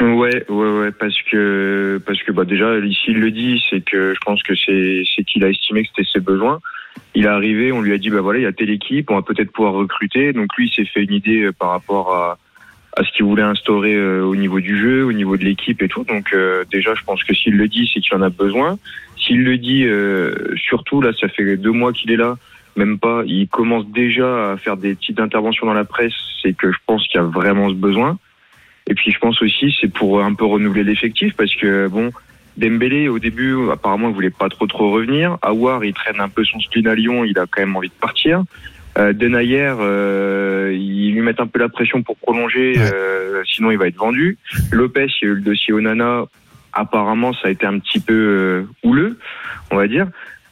Ouais, 0.00 0.44
ouais, 0.50 0.78
ouais, 0.78 0.92
parce 0.92 1.16
que 1.22 1.98
parce 2.04 2.22
que 2.22 2.30
bah 2.30 2.44
déjà 2.44 2.78
ici 2.80 3.06
il 3.08 3.20
le 3.20 3.30
dit, 3.30 3.64
c'est 3.70 3.82
que 3.82 4.12
je 4.12 4.20
pense 4.24 4.42
que 4.42 4.54
c'est 4.54 5.04
c'est 5.14 5.24
qu'il 5.24 5.42
a 5.42 5.48
estimé 5.48 5.84
que 5.84 5.88
c'était 5.88 6.10
ses 6.12 6.20
besoins. 6.20 6.60
Il 7.14 7.24
est 7.24 7.28
arrivé, 7.28 7.72
on 7.72 7.80
lui 7.80 7.94
a 7.94 7.98
dit 7.98 8.10
bah 8.10 8.20
voilà 8.20 8.40
il 8.40 8.42
y 8.42 8.46
a 8.46 8.52
telle 8.52 8.68
équipe, 8.68 9.10
on 9.10 9.14
va 9.14 9.22
peut-être 9.22 9.50
pouvoir 9.52 9.72
recruter. 9.72 10.34
Donc 10.34 10.54
lui 10.58 10.68
il 10.68 10.74
s'est 10.74 10.84
fait 10.84 11.04
une 11.04 11.14
idée 11.14 11.44
euh, 11.44 11.52
par 11.52 11.70
rapport 11.70 12.14
à 12.14 12.38
à 12.98 13.04
ce 13.04 13.12
qu'il 13.12 13.24
voulait 13.24 13.42
instaurer 13.42 13.94
euh, 13.94 14.22
au 14.22 14.36
niveau 14.36 14.60
du 14.60 14.78
jeu, 14.78 15.04
au 15.04 15.12
niveau 15.12 15.38
de 15.38 15.44
l'équipe 15.44 15.80
et 15.80 15.88
tout. 15.88 16.04
Donc 16.04 16.34
euh, 16.34 16.64
déjà 16.70 16.94
je 16.94 17.02
pense 17.02 17.24
que 17.24 17.34
s'il 17.34 17.56
le 17.56 17.66
dit 17.66 17.90
c'est 17.92 18.00
qu'il 18.00 18.14
en 18.16 18.22
a 18.22 18.28
besoin. 18.30 18.78
S'il 19.16 19.44
le 19.44 19.56
dit 19.56 19.86
surtout 20.56 21.00
là 21.00 21.12
ça 21.18 21.28
fait 21.28 21.56
deux 21.56 21.72
mois 21.72 21.94
qu'il 21.94 22.10
est 22.10 22.16
là, 22.16 22.36
même 22.76 22.98
pas, 22.98 23.22
il 23.24 23.48
commence 23.48 23.88
déjà 23.88 24.52
à 24.52 24.56
faire 24.58 24.76
des 24.76 24.94
petites 24.94 25.18
interventions 25.18 25.66
dans 25.66 25.72
la 25.72 25.86
presse, 25.86 26.12
c'est 26.42 26.52
que 26.52 26.70
je 26.70 26.76
pense 26.86 27.06
qu'il 27.08 27.18
y 27.18 27.24
a 27.24 27.26
vraiment 27.26 27.70
ce 27.70 27.74
besoin. 27.74 28.18
Et 28.88 28.94
puis 28.94 29.12
je 29.12 29.18
pense 29.18 29.42
aussi 29.42 29.76
c'est 29.80 29.92
pour 29.92 30.22
un 30.22 30.34
peu 30.34 30.44
renouveler 30.44 30.84
l'effectif 30.84 31.34
parce 31.36 31.54
que 31.54 31.88
bon, 31.88 32.12
Dembélé 32.56 33.08
au 33.08 33.18
début 33.18 33.70
apparemment 33.70 34.08
il 34.08 34.14
voulait 34.14 34.30
pas 34.30 34.48
trop 34.48 34.66
trop 34.66 34.92
revenir. 34.92 35.38
Awar 35.42 35.84
il 35.84 35.92
traîne 35.92 36.20
un 36.20 36.28
peu 36.28 36.44
son 36.44 36.60
spleen 36.60 36.86
à 36.86 36.94
Lyon, 36.94 37.24
il 37.24 37.38
a 37.38 37.46
quand 37.50 37.60
même 37.60 37.76
envie 37.76 37.88
de 37.88 37.94
partir. 38.00 38.44
Euh, 38.98 39.12
Denayer, 39.12 39.74
euh, 39.78 40.72
ils 40.74 41.12
lui 41.12 41.20
mettent 41.20 41.40
un 41.40 41.46
peu 41.46 41.58
la 41.58 41.68
pression 41.68 42.02
pour 42.02 42.16
prolonger, 42.16 42.74
euh, 42.78 43.42
sinon 43.44 43.70
il 43.70 43.76
va 43.76 43.88
être 43.88 43.96
vendu. 43.96 44.38
Lopez, 44.72 45.08
il 45.20 45.24
y 45.26 45.28
a 45.28 45.32
eu 45.32 45.34
le 45.34 45.42
dossier 45.42 45.74
Onana, 45.74 46.24
apparemment 46.72 47.34
ça 47.34 47.48
a 47.48 47.50
été 47.50 47.66
un 47.66 47.78
petit 47.78 48.00
peu 48.00 48.14
euh, 48.14 48.62
houleux, 48.82 49.18
on 49.70 49.76
va 49.76 49.86
dire. 49.86 50.06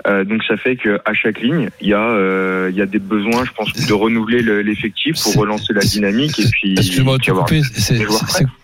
Euh, 0.06 0.24
donc 0.24 0.42
ça 0.44 0.56
fait 0.56 0.76
qu'à 0.76 1.14
chaque 1.14 1.40
ligne, 1.40 1.70
il 1.80 1.88
y 1.88 1.94
a 1.94 2.08
euh, 2.08 2.68
il 2.70 2.76
y 2.76 2.82
a 2.82 2.86
des 2.86 2.98
besoins, 2.98 3.44
je 3.44 3.52
pense, 3.52 3.72
de 3.72 3.92
renouveler 3.92 4.42
l'effectif 4.62 5.20
pour 5.22 5.34
relancer 5.36 5.72
la 5.72 5.80
dynamique 5.80 6.38
et 6.38 6.48
puis. 6.50 6.72
Excuse-moi 6.72 7.18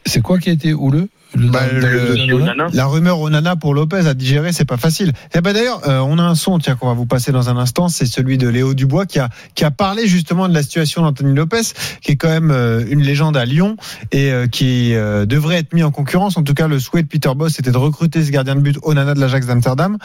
c'est 0.05 0.21
quoi 0.23 0.39
qui 0.39 0.51
a 0.51 0.53
été 0.53 0.75
houleux? 0.75 1.09
Bah, 1.35 1.61
la 2.73 2.87
rumeur 2.87 3.21
Onana 3.21 3.57
pour 3.57 3.75
Lopez 3.75 4.07
à 4.07 4.15
digérer, 4.15 4.53
c'est 4.53 4.65
pas 4.65 4.77
facile. 4.77 5.11
Et 5.11 5.39
eh 5.39 5.41
ben 5.41 5.53
d'ailleurs, 5.53 5.81
euh, 5.89 6.01
on 6.01 6.19
a 6.19 6.23
un 6.23 6.35
son 6.35 6.59
tiens 6.59 6.75
qu'on 6.75 6.89
va 6.89 6.95
vous 6.95 7.07
passer 7.07 7.31
dans 7.31 7.49
un 7.49 7.57
instant, 7.57 7.89
c'est 7.89 8.07
celui 8.07 8.37
de 8.37 8.49
Léo 8.49 8.75
Dubois 8.75 9.07
qui 9.07 9.19
a 9.19 9.29
qui 9.55 9.65
a 9.65 9.71
parlé 9.71 10.07
justement 10.07 10.49
de 10.49 10.55
la 10.55 10.63
situation 10.63 11.03
d'Anthony 11.03 11.35
Lopez, 11.35 11.63
qui 12.01 12.13
est 12.13 12.17
quand 12.17 12.29
même 12.29 12.51
euh, 12.51 12.85
une 12.89 13.01
légende 13.01 13.37
à 13.37 13.45
Lyon 13.45 13.77
et 14.11 14.33
euh, 14.33 14.47
qui 14.47 14.93
devrait 15.27 15.59
être 15.59 15.73
mis 15.73 15.83
en 15.83 15.91
concurrence. 15.91 16.37
En 16.37 16.43
tout 16.43 16.55
cas, 16.55 16.69
le 16.69 16.79
souhait 16.79 17.03
de 17.03 17.09
Peter 17.09 17.31
Boss 17.37 17.53
c'était 17.55 17.73
de 17.73 17.77
recruter 17.77 18.25
ce 18.25 18.31
gardien 18.31 18.55
de 18.55 18.61
but 18.61 18.79
Onana 18.83 19.15
de 19.15 19.21
l'Ajax 19.21 19.47
d'Amsterdam. 19.47 19.99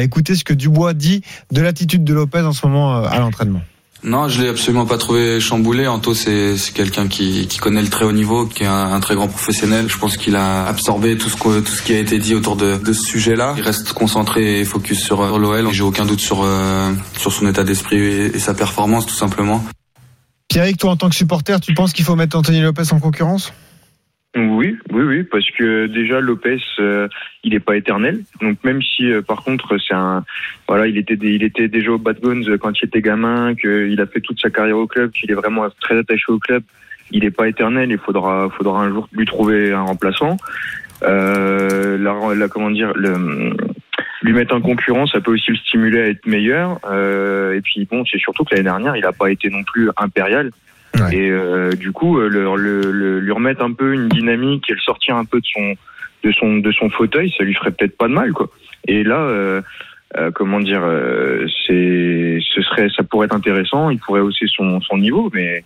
écoutez 0.00 0.34
ce 0.34 0.44
que 0.44 0.54
Dubois 0.54 0.94
dit 0.94 1.22
de 1.52 1.60
l'attitude 1.60 2.04
de 2.04 2.14
Lopez 2.14 2.40
en 2.40 2.52
ce 2.52 2.66
moment 2.66 3.04
à 3.04 3.18
l'entraînement. 3.18 3.60
Non, 4.04 4.28
je 4.28 4.42
l'ai 4.42 4.48
absolument 4.48 4.84
pas 4.84 4.98
trouvé 4.98 5.40
chamboulé. 5.40 5.86
Anto, 5.86 6.12
c'est 6.12 6.56
quelqu'un 6.74 7.08
qui, 7.08 7.48
connaît 7.58 7.80
le 7.80 7.88
très 7.88 8.04
haut 8.04 8.12
niveau, 8.12 8.44
qui 8.44 8.62
est 8.62 8.66
un, 8.66 9.00
très 9.00 9.14
grand 9.14 9.28
professionnel. 9.28 9.88
Je 9.88 9.96
pense 9.96 10.18
qu'il 10.18 10.36
a 10.36 10.66
absorbé 10.66 11.16
tout 11.16 11.30
ce, 11.30 11.82
qui 11.82 11.94
a 11.94 11.98
été 11.98 12.18
dit 12.18 12.34
autour 12.34 12.56
de, 12.56 12.78
ce 12.84 12.92
sujet-là. 12.92 13.54
Il 13.56 13.62
reste 13.62 13.94
concentré 13.94 14.60
et 14.60 14.64
focus 14.66 15.02
sur, 15.02 15.38
l'OL. 15.38 15.72
J'ai 15.72 15.82
aucun 15.82 16.04
doute 16.04 16.20
sur, 16.20 16.42
euh, 16.42 16.92
son 17.16 17.48
état 17.48 17.64
d'esprit 17.64 17.96
et, 17.96 18.36
et, 18.36 18.38
sa 18.38 18.52
performance, 18.52 19.06
tout 19.06 19.14
simplement. 19.14 19.64
Pierrick, 20.48 20.76
toi, 20.76 20.90
en 20.90 20.96
tant 20.96 21.08
que 21.08 21.16
supporter, 21.16 21.58
tu 21.60 21.72
penses 21.72 21.94
qu'il 21.94 22.04
faut 22.04 22.14
mettre 22.14 22.36
Anthony 22.36 22.60
Lopez 22.60 22.92
en 22.92 23.00
concurrence? 23.00 23.54
Oui, 24.36 24.76
oui, 24.90 25.02
oui, 25.04 25.22
parce 25.22 25.48
que 25.52 25.86
déjà 25.86 26.20
Lopez, 26.20 26.58
euh, 26.80 27.06
il 27.44 27.52
n'est 27.52 27.60
pas 27.60 27.76
éternel. 27.76 28.20
Donc 28.40 28.58
même 28.64 28.82
si, 28.82 29.08
euh, 29.12 29.22
par 29.22 29.44
contre, 29.44 29.78
c'est 29.78 29.94
un, 29.94 30.24
voilà, 30.66 30.88
il 30.88 30.98
était, 30.98 31.14
il 31.22 31.44
était 31.44 31.68
déjà 31.68 31.92
au 31.92 31.98
Bad 31.98 32.18
Bones 32.20 32.58
quand 32.58 32.72
il 32.80 32.86
était 32.86 33.00
gamin, 33.00 33.54
qu'il 33.54 34.00
a 34.00 34.06
fait 34.06 34.20
toute 34.20 34.40
sa 34.40 34.50
carrière 34.50 34.76
au 34.78 34.88
club, 34.88 35.12
qu'il 35.12 35.30
est 35.30 35.34
vraiment 35.34 35.68
très 35.80 35.96
attaché 35.96 36.24
au 36.28 36.40
club. 36.40 36.64
Il 37.12 37.22
n'est 37.22 37.30
pas 37.30 37.46
éternel. 37.48 37.92
Il 37.92 37.98
faudra, 37.98 38.48
faudra 38.50 38.82
un 38.82 38.88
jour 38.90 39.08
lui 39.12 39.24
trouver 39.24 39.72
un 39.72 39.82
remplaçant. 39.82 40.36
Euh, 41.04 41.96
la, 41.98 42.34
la- 42.34 42.48
comment 42.48 42.70
dire, 42.70 42.92
le, 42.96 43.54
lui 44.22 44.32
mettre 44.32 44.54
un 44.54 44.60
concurrent, 44.60 45.06
ça 45.06 45.20
peut 45.20 45.32
aussi 45.32 45.52
le 45.52 45.56
stimuler 45.58 46.00
à 46.00 46.08
être 46.08 46.26
meilleur. 46.26 46.80
Euh, 46.90 47.54
et 47.54 47.60
puis 47.60 47.86
bon, 47.88 48.04
c'est 48.10 48.18
surtout 48.18 48.42
que 48.42 48.50
l'année 48.54 48.64
dernière, 48.64 48.96
il 48.96 49.02
n'a 49.02 49.12
pas 49.12 49.30
été 49.30 49.48
non 49.48 49.62
plus 49.62 49.90
impérial. 49.96 50.50
Ouais. 51.00 51.16
Et 51.16 51.30
euh, 51.30 51.72
du 51.72 51.92
coup, 51.92 52.18
euh, 52.18 52.28
le, 52.28 52.44
le- 52.56 52.90
le- 52.92 53.20
lui 53.20 53.32
remettre 53.32 53.62
un 53.62 53.72
peu 53.72 53.92
une 53.94 54.08
dynamique 54.08 54.70
et 54.70 54.74
le 54.74 54.80
sortir 54.80 55.16
un 55.16 55.24
peu 55.24 55.40
de 55.40 55.46
son 55.46 55.74
de 56.24 56.32
son 56.32 56.56
de 56.58 56.72
son 56.72 56.88
fauteuil, 56.90 57.32
ça 57.36 57.44
lui 57.44 57.54
ferait 57.54 57.70
peut-être 57.72 57.96
pas 57.96 58.08
de 58.08 58.12
mal, 58.14 58.32
quoi. 58.32 58.48
Et 58.88 59.02
là, 59.02 59.18
euh, 59.20 59.60
euh, 60.16 60.30
comment 60.30 60.60
dire, 60.60 60.82
euh, 60.84 61.46
c'est 61.66 62.38
ce 62.54 62.62
serait, 62.62 62.88
ça 62.96 63.02
pourrait 63.02 63.26
être 63.26 63.34
intéressant. 63.34 63.90
Il 63.90 63.98
pourrait 63.98 64.20
hausser 64.20 64.46
son 64.46 64.80
son 64.80 64.96
niveau, 64.98 65.30
mais 65.34 65.64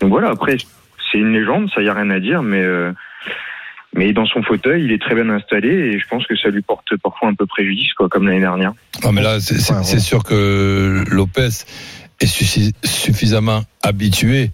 donc 0.00 0.10
voilà. 0.10 0.30
Après, 0.30 0.56
c'est 1.12 1.18
une 1.18 1.32
légende, 1.32 1.70
ça 1.74 1.80
y 1.82 1.88
a 1.88 1.94
rien 1.94 2.10
à 2.10 2.18
dire, 2.20 2.42
mais 2.42 2.62
euh, 2.62 2.90
mais 3.96 4.12
dans 4.12 4.26
son 4.26 4.42
fauteuil, 4.42 4.84
il 4.84 4.90
est 4.92 5.00
très 5.00 5.14
bien 5.14 5.28
installé 5.30 5.68
et 5.68 5.98
je 6.00 6.08
pense 6.08 6.26
que 6.26 6.34
ça 6.36 6.48
lui 6.48 6.62
porte 6.62 6.96
parfois 7.00 7.28
un 7.28 7.34
peu 7.34 7.46
préjudice, 7.46 7.92
quoi, 7.94 8.08
comme 8.08 8.26
l'année 8.26 8.40
dernière. 8.40 8.72
Non, 9.04 9.12
mais 9.12 9.22
là, 9.22 9.38
c'est 9.38 9.54
c'est- 9.60 9.72
Ouais, 9.72 9.78
ouais. 9.78 9.84
c'est 9.84 10.00
sûr 10.00 10.24
que 10.24 11.04
Lopez 11.12 11.48
est 12.20 12.26
suffi- 12.26 12.72
suffisamment 12.84 13.64
habitué 13.82 14.50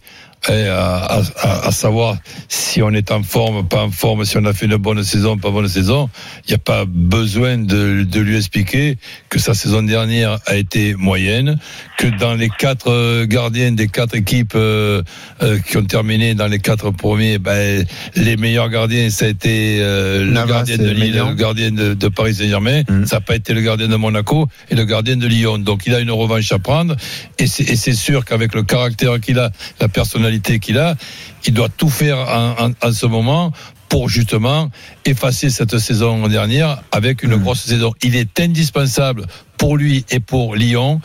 à, 0.48 1.20
à- 1.66 1.70
savoir 1.72 2.16
si 2.48 2.82
on 2.82 2.90
est 2.90 3.10
en 3.10 3.22
forme, 3.22 3.66
pas 3.66 3.82
en 3.84 3.90
forme, 3.90 4.24
si 4.24 4.36
on 4.38 4.44
a 4.44 4.52
fait 4.52 4.66
une 4.66 4.76
bonne 4.76 5.02
saison, 5.04 5.36
pas 5.38 5.50
bonne 5.50 5.68
saison. 5.68 6.08
Il 6.46 6.50
n'y 6.50 6.54
a 6.54 6.58
pas 6.58 6.84
besoin 6.86 7.58
de, 7.58 8.02
de 8.04 8.20
lui 8.20 8.36
expliquer 8.36 8.96
que 9.28 9.38
sa 9.38 9.54
saison 9.54 9.82
dernière 9.82 10.38
a 10.46 10.56
été 10.56 10.94
moyenne, 10.94 11.58
que 11.98 12.06
dans 12.06 12.34
les 12.34 12.48
quatre 12.48 12.90
euh, 12.90 13.26
gardiens 13.26 13.72
des 13.72 13.88
quatre 13.88 14.14
équipes 14.14 14.54
euh, 14.56 15.02
euh, 15.42 15.58
qui 15.60 15.76
ont 15.76 15.84
terminé 15.84 16.34
dans 16.34 16.46
les 16.48 16.58
quatre 16.58 16.90
premiers, 16.90 17.38
ben, 17.38 17.84
les 18.16 18.36
meilleurs 18.36 18.68
gardiens, 18.70 19.10
ça 19.10 19.26
a 19.26 19.28
été 19.28 19.78
euh, 19.80 20.24
le 20.24 20.46
gardien 20.46 20.76
de 20.78 20.90
Lille, 20.90 21.16
le 21.28 21.34
gardien 21.34 21.70
de, 21.70 21.94
de 21.94 22.08
Paris 22.08 22.34
Saint-Germain, 22.34 22.82
Mhm. 22.88 23.06
ça 23.06 23.16
n'a 23.16 23.20
pas 23.20 23.36
été 23.36 23.52
le 23.54 23.60
gardien 23.60 23.88
de 23.88 23.96
Monaco 23.96 24.48
et 24.70 24.74
le 24.74 24.84
gardien 24.84 25.16
de 25.16 25.26
Lyon. 25.26 25.58
Donc 25.58 25.82
il 25.86 25.94
a 25.94 26.00
une 26.00 26.10
revanche 26.10 26.50
à 26.52 26.58
prendre 26.58 26.96
et 27.38 27.46
c'est 27.46 27.92
sûr 27.94 28.24
qu'avec 28.24 28.54
le 28.54 28.62
caractère 28.62 29.20
qu'il 29.20 29.38
a, 29.38 29.50
la 29.80 29.88
personnalité 29.88 30.29
qu'il 30.60 30.78
a, 30.78 30.94
il 31.46 31.54
doit 31.54 31.68
tout 31.68 31.90
faire 31.90 32.18
en, 32.18 32.66
en- 32.68 32.88
en 32.88 32.92
ce 32.92 33.06
moment 33.06 33.52
pour 33.88 34.08
justement 34.08 34.70
effacer 35.04 35.50
cette 35.50 35.76
saison 35.78 36.28
dernière 36.28 36.82
avec 36.92 37.22
une 37.24 37.32
Mhm. 37.34 37.42
grosse 37.42 37.62
saison. 37.62 37.92
Il 38.02 38.14
est 38.14 38.38
indispensable 38.38 39.26
pour 39.58 39.76
lui 39.76 40.04
et 40.10 40.20
pour 40.20 40.54
Lyon 40.54 41.00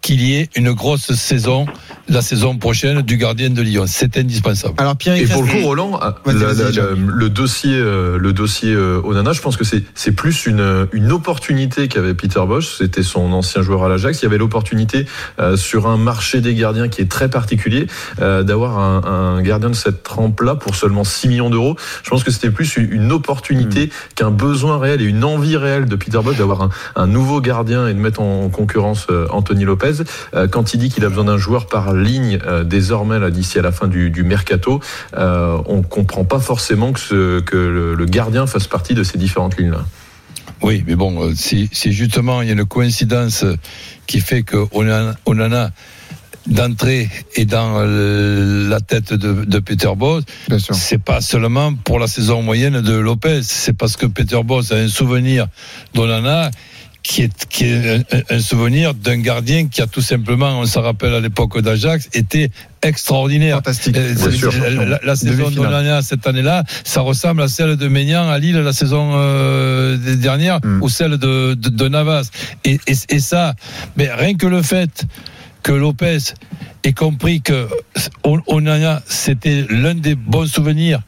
qu'il 0.00 0.22
y 0.22 0.36
ait 0.36 0.48
une 0.54 0.72
grosse 0.72 1.12
saison 1.14 1.66
la 2.10 2.22
saison 2.22 2.56
prochaine 2.56 3.02
du 3.02 3.18
gardien 3.18 3.50
de 3.50 3.60
Lyon. 3.60 3.84
C'est 3.86 4.16
indispensable. 4.16 4.74
Alors 4.78 4.96
Pierre 4.96 5.16
Et 5.16 5.26
pour 5.26 5.42
le 5.42 5.48
coup, 5.50 5.58
Roland, 5.66 6.00
la- 6.24 6.32
la- 6.32 6.52
la- 6.70 6.82
le 6.96 7.28
dossier, 7.28 7.74
euh, 7.74 8.16
le 8.18 8.32
dossier 8.32 8.72
euh, 8.72 9.02
Onana, 9.04 9.32
je 9.34 9.42
pense 9.42 9.58
que 9.58 9.64
c'est 9.64 9.82
c'est 9.94 10.12
plus 10.12 10.46
une 10.46 10.88
une 10.92 11.12
opportunité 11.12 11.88
qu'avait 11.88 12.14
Peter 12.14 12.40
Bosch. 12.48 12.76
C'était 12.78 13.02
son 13.02 13.32
ancien 13.32 13.60
joueur 13.60 13.84
à 13.84 13.88
l'Ajax. 13.90 14.20
Il 14.20 14.24
y 14.24 14.26
avait 14.26 14.38
l'opportunité 14.38 15.04
euh, 15.38 15.56
sur 15.58 15.86
un 15.86 15.98
marché 15.98 16.40
des 16.40 16.54
gardiens 16.54 16.88
qui 16.88 17.02
est 17.02 17.10
très 17.10 17.28
particulier 17.28 17.86
euh, 18.22 18.42
d'avoir 18.42 18.78
un, 18.78 19.36
un 19.36 19.42
gardien 19.42 19.68
de 19.68 19.74
cette 19.74 20.02
trempe-là 20.02 20.54
pour 20.54 20.76
seulement 20.76 21.04
6 21.04 21.28
millions 21.28 21.50
d'euros. 21.50 21.76
Je 22.02 22.08
pense 22.08 22.24
que 22.24 22.30
c'était 22.30 22.50
plus 22.50 22.76
une- 22.78 22.90
une 22.92 23.12
opportunité 23.12 23.86
Hmm. 23.86 24.14
qu'un 24.14 24.30
besoin 24.30 24.78
réel 24.78 25.02
et 25.02 25.04
une 25.04 25.24
envie 25.24 25.56
réelle 25.58 25.84
de 25.86 25.96
Peter 25.96 26.18
Bosch 26.24 26.36
d'avoir 26.38 26.62
un, 26.62 26.70
un 26.96 27.06
nouveau 27.06 27.40
gardien 27.42 27.86
et 27.88 27.92
de 27.92 27.98
mettre 27.98 28.20
en 28.22 28.48
concurrence 28.48 29.06
Anthony 29.30 29.64
Lopez. 29.64 29.87
Euh, 30.34 30.48
quand 30.48 30.74
il 30.74 30.78
dit 30.78 30.88
qu'il 30.90 31.04
a 31.04 31.08
besoin 31.08 31.24
d'un 31.24 31.38
joueur 31.38 31.66
par 31.66 31.92
ligne 31.94 32.38
euh, 32.46 32.64
désormais 32.64 33.30
d'ici 33.30 33.58
à 33.58 33.62
la 33.62 33.72
fin 33.72 33.88
du, 33.88 34.10
du 34.10 34.22
mercato, 34.22 34.80
euh, 35.16 35.58
on 35.66 35.82
comprend 35.82 36.24
pas 36.24 36.40
forcément 36.40 36.92
que, 36.92 37.00
ce- 37.00 37.40
que 37.40 37.56
le, 37.56 37.94
le 37.94 38.04
gardien 38.06 38.46
fasse 38.46 38.66
partie 38.66 38.94
de 38.94 39.02
ces 39.02 39.18
différentes 39.18 39.56
lignes 39.58 39.70
là. 39.72 39.84
Oui, 40.62 40.82
mais 40.86 40.96
bon, 40.96 41.32
si, 41.36 41.68
si 41.72 41.92
justement 41.92 42.42
il 42.42 42.48
y 42.48 42.50
a 42.50 42.54
une 42.54 42.64
coïncidence 42.64 43.44
qui 44.06 44.20
fait 44.20 44.42
qu'on 44.42 44.90
en, 44.90 45.12
on 45.26 45.38
en 45.40 45.52
a 45.52 45.70
d'entrée 46.46 47.10
et 47.36 47.44
dans 47.44 47.80
la 47.84 48.80
tête 48.80 49.12
de, 49.12 49.44
de 49.44 49.58
Peter 49.58 49.90
sûr. 50.58 50.74
c'est 50.74 50.98
pas 50.98 51.20
seulement 51.20 51.74
pour 51.74 51.98
la 51.98 52.06
saison 52.06 52.42
moyenne 52.42 52.80
de 52.80 52.94
Lopez, 52.94 53.40
c'est 53.42 53.74
parce 53.74 53.96
que 53.96 54.06
Peter 54.06 54.40
Bosz 54.42 54.72
a 54.72 54.76
un 54.76 54.88
souvenir 54.88 55.46
d'Onana 55.94 56.50
qui 57.08 57.22
est, 57.22 57.46
qui 57.48 57.64
est 57.64 58.04
un, 58.12 58.36
un 58.36 58.40
souvenir 58.40 58.92
d'un 58.92 59.16
gardien 59.18 59.68
qui 59.68 59.80
a 59.80 59.86
tout 59.86 60.02
simplement, 60.02 60.60
on 60.60 60.66
s'en 60.66 60.82
rappelle 60.82 61.14
à 61.14 61.20
l'époque 61.20 61.58
d'Ajax, 61.62 62.08
été 62.12 62.50
extraordinaire. 62.82 63.56
Fantastique. 63.56 63.96
Euh, 63.96 64.14
Bien 64.14 64.30
sûr. 64.30 64.52
la, 65.02 65.16
saison 65.16 65.50
d'Onana 65.50 66.02
cette 66.02 66.26
année-là, 66.26 66.64
ça 66.84 67.00
ressemble 67.00 67.40
à 67.40 67.48
celle 67.48 67.76
de 67.76 67.88
Maignan 67.88 68.28
à 68.28 68.38
Lille 68.38 68.56
la 68.58 68.74
saison 68.74 69.12
euh, 69.14 69.96
dernière 70.16 70.58
Mm. 70.62 70.82
ou 70.82 70.88
celle 70.90 71.16
de, 71.16 71.54
de, 71.54 71.68
de 71.70 71.88
Navas. 71.88 72.28
Et, 72.66 72.78
et, 72.86 72.94
et 73.08 73.20
ça, 73.20 73.54
mais 73.96 74.12
rien 74.12 74.34
que 74.34 74.46
le 74.46 74.60
fait 74.62 75.04
que 75.62 75.72
Lopez 75.72 76.18
ait 76.84 76.92
compris 76.92 77.40
que 77.40 77.68
On- 78.22 78.42
Onana 78.48 79.02
c'était 79.06 79.64
l'un 79.70 79.94
des 79.94 80.14
bons 80.14 80.46
souvenirs 80.46 81.00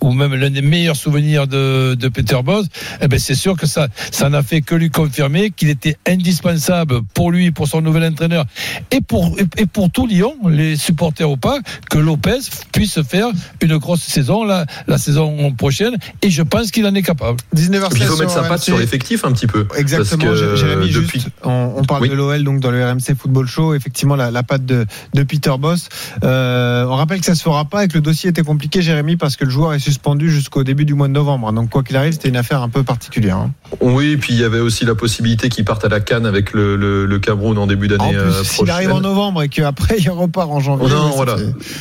ou 0.00 0.12
même 0.12 0.34
l'un 0.34 0.50
des 0.50 0.62
meilleurs 0.62 0.96
souvenirs 0.96 1.46
de, 1.46 1.94
de 1.94 2.08
Peter 2.08 2.38
Bosz, 2.44 2.66
eh 3.00 3.08
ben 3.08 3.18
c'est 3.18 3.34
sûr 3.34 3.56
que 3.56 3.66
ça, 3.66 3.88
ça 4.10 4.28
n'a 4.28 4.42
fait 4.42 4.60
que 4.62 4.74
lui 4.74 4.90
confirmer 4.90 5.50
qu'il 5.50 5.68
était 5.70 5.96
indispensable 6.06 7.02
pour 7.14 7.30
lui, 7.30 7.50
pour 7.50 7.66
son 7.68 7.80
nouvel 7.80 8.04
entraîneur 8.04 8.44
et 8.90 9.00
pour, 9.00 9.36
et 9.56 9.66
pour 9.66 9.90
tout 9.90 10.06
Lyon, 10.06 10.34
les 10.48 10.76
supporters 10.76 11.30
ou 11.30 11.36
pas, 11.36 11.58
que 11.90 11.98
Lopez 11.98 12.38
puisse 12.72 13.00
faire 13.02 13.28
une 13.60 13.76
grosse 13.78 14.02
saison 14.02 14.44
la, 14.44 14.66
la 14.86 14.98
saison 14.98 15.52
prochaine 15.52 15.96
et 16.22 16.30
je 16.30 16.42
pense 16.42 16.70
qu'il 16.70 16.86
en 16.86 16.94
est 16.94 17.02
capable. 17.02 17.38
19h16 17.56 17.96
Il 17.96 18.02
faut 18.04 18.16
mettre 18.18 18.30
sa 18.32 18.42
patte 18.44 18.62
sur 18.62 18.78
l'effectif 18.78 19.24
un 19.24 19.32
petit 19.32 19.46
peu. 19.46 19.66
Exactement, 19.76 20.24
Parce 20.26 20.40
que, 20.40 20.56
Jérémy, 20.56 20.90
depuis- 20.92 21.20
juste, 21.20 21.30
on, 21.44 21.74
on 21.76 21.84
parle 21.84 22.02
Oui. 22.02 22.08
de 22.08 22.14
l'OL 22.14 22.42
donc 22.44 22.60
dans 22.60 22.70
le 22.70 22.84
RMC 22.84 23.14
Football 23.18 23.46
Show, 23.46 23.74
effectivement 23.74 24.16
la, 24.16 24.30
la 24.30 24.42
patte 24.42 24.64
de, 24.64 24.86
de 25.14 25.22
Peter 25.22 25.52
Boss. 25.58 25.88
Euh, 26.24 26.84
on 26.86 26.94
rappelle 26.96 27.20
que 27.20 27.26
ça 27.26 27.34
se 27.34 27.42
fera 27.42 27.64
pas 27.64 27.84
et 27.84 27.88
que 27.88 27.94
le 27.94 28.00
dossier 28.00 28.30
était 28.30 28.42
compliqué, 28.42 28.82
Jérémy, 28.82 29.16
parce 29.16 29.36
que 29.36 29.44
le 29.44 29.50
joueur 29.50 29.74
est 29.74 29.78
suspendu 29.88 30.30
jusqu'au 30.30 30.64
début 30.64 30.84
du 30.84 30.94
mois 30.94 31.08
de 31.08 31.12
novembre. 31.14 31.50
Donc 31.52 31.70
quoi 31.70 31.82
qu'il 31.82 31.96
arrive, 31.96 32.12
c'était 32.12 32.28
une 32.28 32.36
affaire 32.36 32.62
un 32.62 32.68
peu 32.68 32.82
particulière. 32.82 33.38
hein. 33.38 33.52
Oui, 33.80 34.16
puis 34.16 34.34
il 34.34 34.40
y 34.40 34.44
avait 34.44 34.60
aussi 34.60 34.84
la 34.84 34.94
possibilité 34.94 35.48
qu'il 35.48 35.64
parte 35.64 35.84
à 35.84 35.88
la 35.88 36.00
Cannes 36.00 36.26
avec 36.26 36.52
le, 36.52 36.76
le, 36.76 37.06
le 37.06 37.18
Cameroun 37.18 37.56
en 37.56 37.66
début 37.66 37.88
d'année 37.88 38.10
plus, 38.10 38.18
euh, 38.18 38.42
s'il 38.44 38.70
arrive 38.70 38.88
en 38.88 39.00
prochaine. 39.00 39.08
novembre 39.10 39.42
et 39.42 39.48
qu'après 39.48 39.96
il 39.98 40.10
repart 40.10 40.50
en 40.50 40.60
janvier. 40.60 40.88
Non, 40.88 41.10
voilà. 41.16 41.36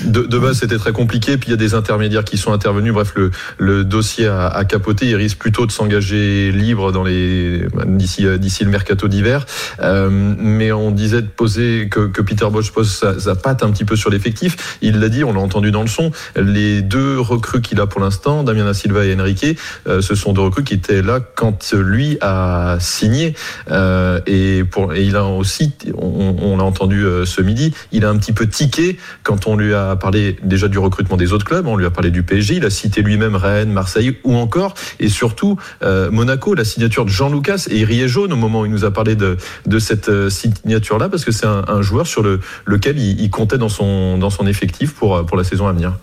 De, 0.06 0.22
de 0.24 0.40
base, 0.40 0.60
c'était 0.60 0.78
très 0.78 0.94
compliqué. 0.94 1.38
Puis 1.38 1.50
il 1.50 1.52
y 1.52 1.54
a 1.54 1.58
des 1.58 1.74
intermédiaires 1.74 2.24
qui 2.24 2.38
sont 2.38 2.54
intervenus. 2.54 2.94
Bref, 2.94 3.14
le, 3.16 3.32
le 3.58 3.84
dossier 3.84 4.28
a, 4.28 4.48
a 4.48 4.64
capoté. 4.66 5.08
Il 5.08 5.16
risque 5.16 5.38
plutôt 5.38 5.66
de 5.66 5.72
s'engager 5.72 6.52
libre 6.52 6.92
dans 6.92 7.04
les 7.04 7.68
d'ici 7.86 8.26
euh, 8.26 8.38
d'ici 8.38 8.64
le 8.64 8.70
mercato 8.70 9.08
d'hiver. 9.08 9.46
Euh, 9.82 10.10
mais 10.12 10.72
on 10.72 10.92
disait 10.92 11.22
de 11.22 11.28
poser 11.28 11.88
que, 11.90 12.08
que 12.08 12.22
Peter 12.22 12.48
Bosch 12.52 12.72
pose 12.72 12.92
sa, 12.92 13.20
sa 13.20 13.36
patte 13.36 13.64
un 13.64 13.72
petit 13.72 13.86
peu 13.86 13.96
sur 13.96 14.10
l'effectif. 14.10 14.78
Il 14.82 15.00
l'a 15.00 15.10
dit, 15.10 15.24
on 15.24 15.34
l'a 15.34 15.42
entendu 15.42 15.72
dans 15.72 15.82
le 15.82 15.88
son. 15.88 16.12
Les 16.36 16.82
deux 16.82 17.20
recrues 17.20 17.62
qu'il 17.62 17.80
a 17.82 17.88
pour 17.88 17.97
l'instant, 18.00 18.44
Damien 18.44 18.74
Silva 18.74 19.06
et 19.06 19.16
Enrique, 19.20 19.58
euh, 19.88 20.02
ce 20.02 20.16
sont 20.16 20.34
deux 20.34 20.42
recrues 20.42 20.64
qui 20.64 20.74
étaient 20.74 21.02
là 21.02 21.20
quand 21.20 21.74
lui 21.74 22.18
a 22.22 22.78
signé. 22.80 23.34
Euh, 23.72 24.20
et, 24.26 24.64
pour, 24.64 24.94
et 24.94 25.04
il 25.04 25.16
a 25.16 25.26
aussi, 25.26 25.74
on, 25.96 26.36
on 26.42 26.58
l'a 26.58 26.64
entendu 26.64 27.04
euh, 27.04 27.26
ce 27.26 27.42
midi, 27.42 27.74
il 27.92 28.06
a 28.06 28.10
un 28.10 28.18
petit 28.18 28.34
peu 28.34 28.48
tiqué 28.48 28.98
quand 29.24 29.48
on 29.48 29.56
lui 29.56 29.74
a 29.74 29.96
parlé 29.96 30.38
déjà 30.44 30.68
du 30.68 30.80
recrutement 30.80 31.18
des 31.18 31.34
autres 31.34 31.46
clubs, 31.46 31.68
on 31.68 31.76
lui 31.76 31.86
a 31.86 31.90
parlé 31.90 32.12
du 32.12 32.24
PSG, 32.24 32.56
il 32.56 32.66
a 32.66 32.70
cité 32.70 33.02
lui-même 33.02 33.36
Rennes, 33.36 33.72
Marseille 33.72 34.18
ou 34.24 34.36
encore, 34.36 34.74
et 35.00 35.10
surtout 35.10 35.58
Monaco, 35.82 36.54
la 36.54 36.66
signature 36.66 37.06
de 37.06 37.10
Jean 37.10 37.30
Lucas 37.30 37.68
et 37.70 37.80
il 37.80 37.86
riait 37.86 38.08
jaune 38.08 38.34
au 38.34 38.36
moment 38.36 38.62
où 38.62 38.66
il 38.66 38.72
nous 38.72 38.86
a 38.86 38.92
parlé 38.92 39.16
de, 39.16 39.38
de 39.66 39.80
cette 39.80 40.30
signature-là 40.30 41.10
parce 41.10 41.26
que 41.26 41.32
c'est 41.32 41.46
un, 41.46 41.64
un 41.68 41.82
joueur 41.82 42.08
sur 42.08 42.22
le, 42.22 42.40
lequel 42.66 42.98
il, 43.00 43.20
il 43.22 43.30
comptait 43.30 43.58
dans 43.58 43.70
son, 43.70 44.18
dans 44.18 44.30
son 44.30 44.48
effectif 44.48 44.94
pour, 44.94 45.26
pour 45.26 45.38
la 45.38 45.44
saison 45.44 45.68
à 45.68 45.74
venir. 45.74 45.94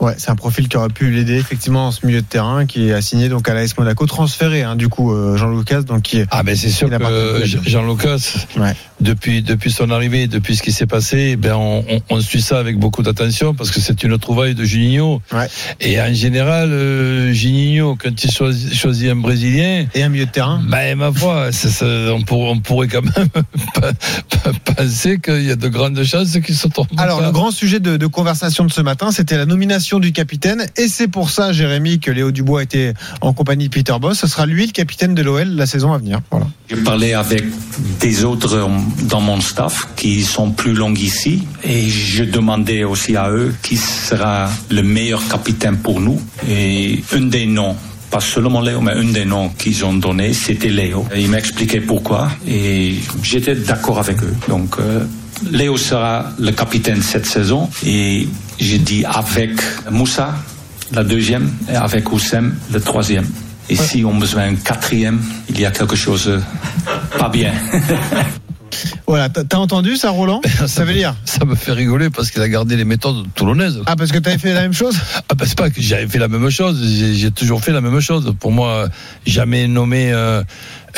Ouais, 0.00 0.14
c'est 0.18 0.30
un 0.30 0.36
profil 0.36 0.68
qui 0.68 0.76
aurait 0.76 0.88
pu 0.90 1.10
l'aider 1.10 1.36
effectivement 1.36 1.86
en 1.86 1.90
ce 1.90 2.04
milieu 2.04 2.20
de 2.20 2.26
terrain, 2.26 2.66
qui 2.66 2.88
est 2.88 2.92
assigné 2.92 3.28
donc 3.28 3.48
à 3.48 3.54
l'AS 3.54 3.76
Monaco, 3.78 4.04
transféré 4.06 4.62
hein, 4.62 4.76
du 4.76 4.88
coup 4.88 5.12
euh, 5.14 5.36
Jean 5.36 5.50
Lucas, 5.56 5.82
donc 5.82 6.02
qui 6.02 6.18
est 6.18 6.26
Ah 6.30 6.42
ben 6.42 6.54
c'est 6.54 6.68
sûr 6.70 6.90
que. 6.90 7.44
Jean 7.66 7.86
Lucas, 7.86 8.34
Ouais. 8.58 8.74
depuis 9.00 9.42
depuis 9.42 9.70
son 9.72 9.90
arrivée, 9.90 10.26
depuis 10.26 10.54
ce 10.56 10.62
qui 10.62 10.72
s'est 10.72 10.86
passé, 10.86 11.36
ben 11.36 11.54
on, 11.54 11.84
on, 11.88 12.00
on 12.10 12.20
suit 12.20 12.42
ça 12.42 12.58
avec 12.58 12.78
beaucoup 12.78 13.02
d'attention 13.02 13.54
parce 13.54 13.70
que 13.70 13.80
c'est 13.80 14.02
une 14.02 14.18
trouvaille 14.18 14.54
de 14.54 14.64
Juninho. 14.64 15.22
Ouais. 15.32 15.48
Et 15.80 16.00
en 16.00 16.12
général, 16.12 16.68
euh, 16.72 17.32
Juninho, 17.32 17.96
quand 17.96 18.22
il 18.22 18.30
choisit, 18.30 18.74
choisit 18.74 19.10
un 19.10 19.16
Brésilien, 19.16 19.86
et 19.94 20.02
un 20.02 20.08
milieu 20.10 20.26
de 20.26 20.30
terrain. 20.30 20.60
ben 20.68 20.96
ma 20.98 21.10
foi, 21.12 21.48
on, 22.12 22.22
pour- 22.22 22.50
on 22.50 22.58
pourrait 22.60 22.88
quand 22.88 23.02
même 23.02 23.28
penser 24.76 25.18
qu'il 25.20 25.42
y 25.44 25.50
a 25.50 25.56
de 25.56 25.68
grandes 25.68 26.02
chances 26.04 26.38
qu'il 26.44 26.56
se 26.56 26.68
trompe. 26.68 26.88
Alors 26.98 27.20
le 27.22 27.30
grand 27.30 27.50
sujet 27.50 27.80
de, 27.80 27.96
de 27.96 28.06
conversation 28.06 28.64
de 28.64 28.72
ce 28.72 28.80
matin, 28.82 29.10
c'était 29.10 29.36
la 29.36 29.46
nomination 29.46 29.85
du 29.94 30.12
capitaine. 30.12 30.66
Et 30.76 30.88
c'est 30.88 31.08
pour 31.08 31.30
ça, 31.30 31.52
Jérémy, 31.52 32.00
que 32.00 32.10
Léo 32.10 32.32
Dubois 32.32 32.62
était 32.62 32.92
en 33.20 33.32
compagnie 33.32 33.68
de 33.68 33.74
Peter 33.74 33.94
Boss. 34.00 34.18
Ce 34.18 34.26
sera 34.26 34.44
lui 34.44 34.66
le 34.66 34.72
capitaine 34.72 35.14
de 35.14 35.22
l'OL 35.22 35.48
la 35.48 35.66
saison 35.66 35.92
à 35.92 35.98
venir. 35.98 36.20
Voilà. 36.30 36.46
J'ai 36.68 36.76
parlé 36.76 37.14
avec 37.14 37.44
des 38.00 38.24
autres 38.24 38.68
dans 39.04 39.20
mon 39.20 39.40
staff 39.40 39.88
qui 39.96 40.22
sont 40.22 40.50
plus 40.50 40.74
longs 40.74 40.94
ici 40.94 41.44
et 41.62 41.88
je 41.88 42.24
demandais 42.24 42.84
aussi 42.84 43.16
à 43.16 43.30
eux 43.30 43.54
qui 43.62 43.76
sera 43.76 44.50
le 44.70 44.82
meilleur 44.82 45.26
capitaine 45.28 45.78
pour 45.78 46.00
nous. 46.00 46.20
Et 46.48 47.02
un 47.12 47.22
des 47.22 47.46
noms 47.46 47.76
pas 48.10 48.20
seulement 48.20 48.60
Léo, 48.60 48.80
mais 48.80 48.92
un 48.92 49.12
des 49.12 49.24
noms 49.24 49.48
qu'ils 49.48 49.84
ont 49.84 49.94
donné, 49.94 50.32
c'était 50.32 50.68
Léo. 50.68 51.04
Et 51.14 51.22
il 51.22 51.30
m'expliquait 51.30 51.80
pourquoi 51.80 52.30
et 52.46 52.94
j'étais 53.22 53.54
d'accord 53.54 53.98
avec 53.98 54.22
eux. 54.22 54.34
Donc, 54.48 54.76
euh, 54.78 55.04
Léo 55.50 55.76
sera 55.76 56.30
le 56.38 56.50
capitaine 56.52 57.02
cette 57.02 57.26
saison 57.26 57.68
et 57.84 58.28
j'ai 58.58 58.78
dit 58.78 59.04
avec 59.04 59.52
Moussa, 59.90 60.34
la 60.92 61.04
deuxième, 61.04 61.50
et 61.70 61.76
avec 61.76 62.10
Oussem, 62.12 62.56
le 62.72 62.80
troisième. 62.80 63.26
Et 63.68 63.76
si 63.76 64.04
on 64.04 64.14
besoin 64.14 64.44
un 64.44 64.54
quatrième, 64.54 65.20
il 65.48 65.60
y 65.60 65.66
a 65.66 65.70
quelque 65.70 65.96
chose 65.96 66.28
euh, 66.28 66.40
pas 67.18 67.28
bien. 67.28 67.52
Voilà, 69.06 69.28
t'as 69.28 69.56
entendu 69.56 69.96
ça, 69.96 70.10
Roland? 70.10 70.40
Ça 70.66 70.84
veut 70.84 70.92
dire? 70.92 71.14
Ça 71.24 71.44
me 71.44 71.54
fait 71.54 71.72
rigoler 71.72 72.10
parce 72.10 72.30
qu'il 72.30 72.42
a 72.42 72.48
gardé 72.48 72.76
les 72.76 72.84
méthodes 72.84 73.24
toulonnaises. 73.34 73.80
Ah, 73.86 73.96
parce 73.96 74.10
que 74.10 74.18
t'avais 74.18 74.38
fait 74.38 74.52
la 74.52 74.62
même 74.62 74.72
chose? 74.72 74.98
Ah 75.28 75.34
ben 75.34 75.44
c'est 75.46 75.58
pas 75.58 75.70
que 75.70 75.80
j'avais 75.80 76.06
fait 76.06 76.18
la 76.18 76.28
même 76.28 76.50
chose, 76.50 76.80
j'ai 76.80 77.14
j'ai 77.14 77.30
toujours 77.30 77.62
fait 77.62 77.72
la 77.72 77.80
même 77.80 78.00
chose. 78.00 78.34
Pour 78.38 78.52
moi, 78.52 78.88
jamais 79.26 79.66
nommé 79.66 80.12
euh, 80.12 80.42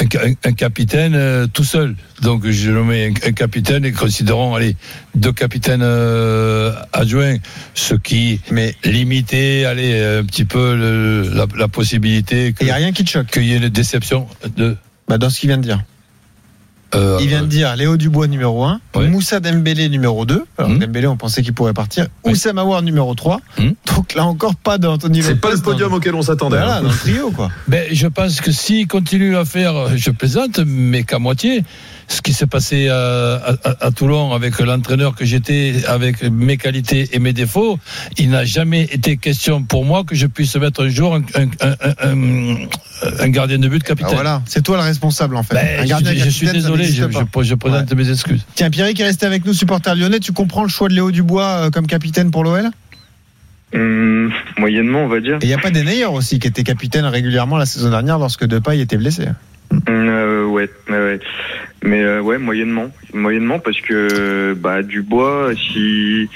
un, 0.01 0.33
un- 0.45 0.53
capitaine 0.53 1.15
euh, 1.15 1.47
tout 1.47 1.65
seul. 1.65 1.95
Donc 2.23 2.47
j'ai 2.49 2.71
nommé 2.71 3.07
un, 3.07 3.29
un 3.29 3.33
capitaine 3.33 3.85
et 3.85 3.93
considérons, 3.93 4.55
allez, 4.55 4.77
deux 5.15 5.33
capitaines 5.33 5.83
euh, 5.83 6.73
adjoints, 6.93 7.37
ce 7.75 7.95
qui 7.95 8.41
Mais 8.51 8.75
limitait, 8.85 9.65
allez, 9.65 9.99
un 10.21 10.25
petit 10.25 10.45
peu 10.45 10.75
le- 10.77 11.31
la, 11.35 11.47
la 11.57 11.69
possibilité 11.69 12.55
il 12.61 12.65
n'y 12.65 12.71
a 12.71 12.77
rien 12.77 12.93
qui 12.93 13.05
te 13.05 13.11
choque 13.11 13.27
qu'il 13.29 13.45
y 13.45 13.53
ait 13.53 13.59
une 13.59 13.69
déception 13.69 14.27
de. 14.57 14.77
bah, 15.09 15.19
dans 15.19 15.31
ce 15.31 15.41
qu'il 15.41 15.49
vient 15.49 15.59
de 15.59 15.63
dire. 15.63 15.83
Euh, 16.95 17.19
Il 17.21 17.29
vient 17.29 17.43
de 17.43 17.47
dire 17.47 17.75
Léo 17.77 17.97
Dubois 17.97 18.27
numéro 18.29 18.65
1, 18.65 18.81
Ouais. 18.97 19.09
Moussa 19.09 19.41
Dembélé 19.41 19.89
numéro 19.89 20.25
2. 20.25 20.45
Alors 20.57 20.71
Hmm. 20.71 20.79
Dembélé, 20.79 21.07
on 21.07 21.17
pensait 21.17 21.43
qu'il 21.43 21.53
pourrait 21.53 21.75
partir. 21.75 22.07
Ouais. 22.25 22.33
Oussam 22.33 22.59
Aouar 22.59 22.83
numéro 22.83 23.15
3. 23.15 23.41
Hmm. 23.59 23.71
Donc 23.95 24.15
là 24.15 24.25
encore 24.25 24.55
pas 24.57 24.79
d'Anthony 24.79 25.23
C'est 25.23 25.35
pas 25.37 25.51
le 25.51 25.57
dans- 25.57 25.63
podium 25.63 25.93
auquel 25.93 26.15
on 26.15 26.23
s'attendait. 26.23 26.57
Voilà, 26.57 26.77
hein. 26.79 26.83
dans 26.83 26.89
le 26.89 26.95
trio 26.97 27.31
quoi. 27.31 27.51
Ben, 27.67 27.87
je 27.93 28.07
pense 28.07 28.41
que 28.41 28.53
s'il 28.53 28.87
continue 28.89 29.37
à 29.37 29.45
faire, 29.45 29.97
je 29.97 30.11
plaisante, 30.11 30.61
mais 30.67 31.05
qu'à 31.05 31.19
moitié, 31.19 31.63
ce 32.09 32.23
qui 32.23 32.33
s'est 32.33 32.47
passé 32.47 32.89
à, 32.89 33.37
à- 33.65 33.87
à 33.87 33.91
Toulon 33.91 34.33
avec 34.33 34.59
l'entraîneur 34.59 35.15
que 35.15 35.25
j'étais, 35.25 35.75
avec 35.87 36.23
mes 36.23 36.57
qualités 36.57 37.09
et 37.13 37.19
mes 37.19 37.33
défauts, 37.33 37.79
il 38.17 38.31
n'a 38.31 38.45
jamais 38.45 38.83
été 38.85 39.17
question 39.19 39.63
pour 39.63 39.85
moi 39.85 40.05
que 40.05 40.15
je 40.15 40.27
puisse 40.27 40.57
mettre 40.57 40.85
un 40.85 40.89
jour 40.89 41.15
un, 41.15 41.21
un- 41.35 41.49
un- 41.61 42.11
un- 42.11 42.57
un 43.21 43.29
gardien 43.29 43.59
de 43.59 43.69
but 43.69 43.83
Ah, 43.85 43.89
capitaine. 43.89 44.15
voilà, 44.15 44.43
c'est 44.47 44.63
toi 44.63 44.77
le 44.79 44.83
responsable 44.83 45.37
en 45.37 45.43
fait. 45.43 45.55
Ben, 45.55 45.81
Un 45.81 45.85
gardien 45.87 46.13
je, 46.15 46.25
je 46.25 46.31
suis 46.31 46.47
désolé, 46.49 46.85
je, 46.85 47.05
présente 47.55 47.93
mes 47.93 48.11
excuses. 48.11 48.45
Tiens, 48.55 48.71
Pierre 48.71 48.93
qui 48.95 49.03
est 49.03 49.07
resté 49.07 49.27
avec 49.27 49.45
nous, 49.45 49.53
supporter 49.53 49.95
lyonnais, 49.95 50.19
tu 50.21 50.33
comprends 50.33 50.63
le 50.63 50.69
choix 50.69 50.89
de 50.89 50.95
Léo 50.95 51.11
Dubois 51.11 51.45
euh, 51.67 51.71
comme 51.71 51.87
capitaine 51.87 52.31
pour 52.31 52.43
l'OL 52.43 52.71
Hum, 53.75 54.33
moyennement, 54.59 55.05
on 55.05 55.09
va 55.09 55.21
dire. 55.21 55.35
Et 55.37 55.45
il 55.45 55.49
n'y 55.49 55.53
a 55.55 55.59
pas 55.59 55.71
Denayer 55.71 56.07
aussi 56.07 56.39
qui 56.39 56.49
était 56.49 56.63
capitaine 56.63 57.05
régulièrement 57.05 57.59
la 57.59 57.67
saison 57.67 57.91
dernière 57.91 58.19
lorsque 58.19 58.47
Depay 58.47 58.81
était 58.81 58.97
blessé. 58.97 59.27
Euh, 59.91 60.47
ouais, 60.47 60.71
ouais, 60.89 60.97
ouais. 60.99 61.21
Mais 61.83 62.03
euh, 62.03 62.21
ouais, 62.21 62.39
moyennement, 62.39 62.91
moyennement 63.15 63.59
parce 63.59 63.81
que 63.81 64.55
bah 64.55 64.83
Dubois, 64.83 65.53
si 65.55 66.29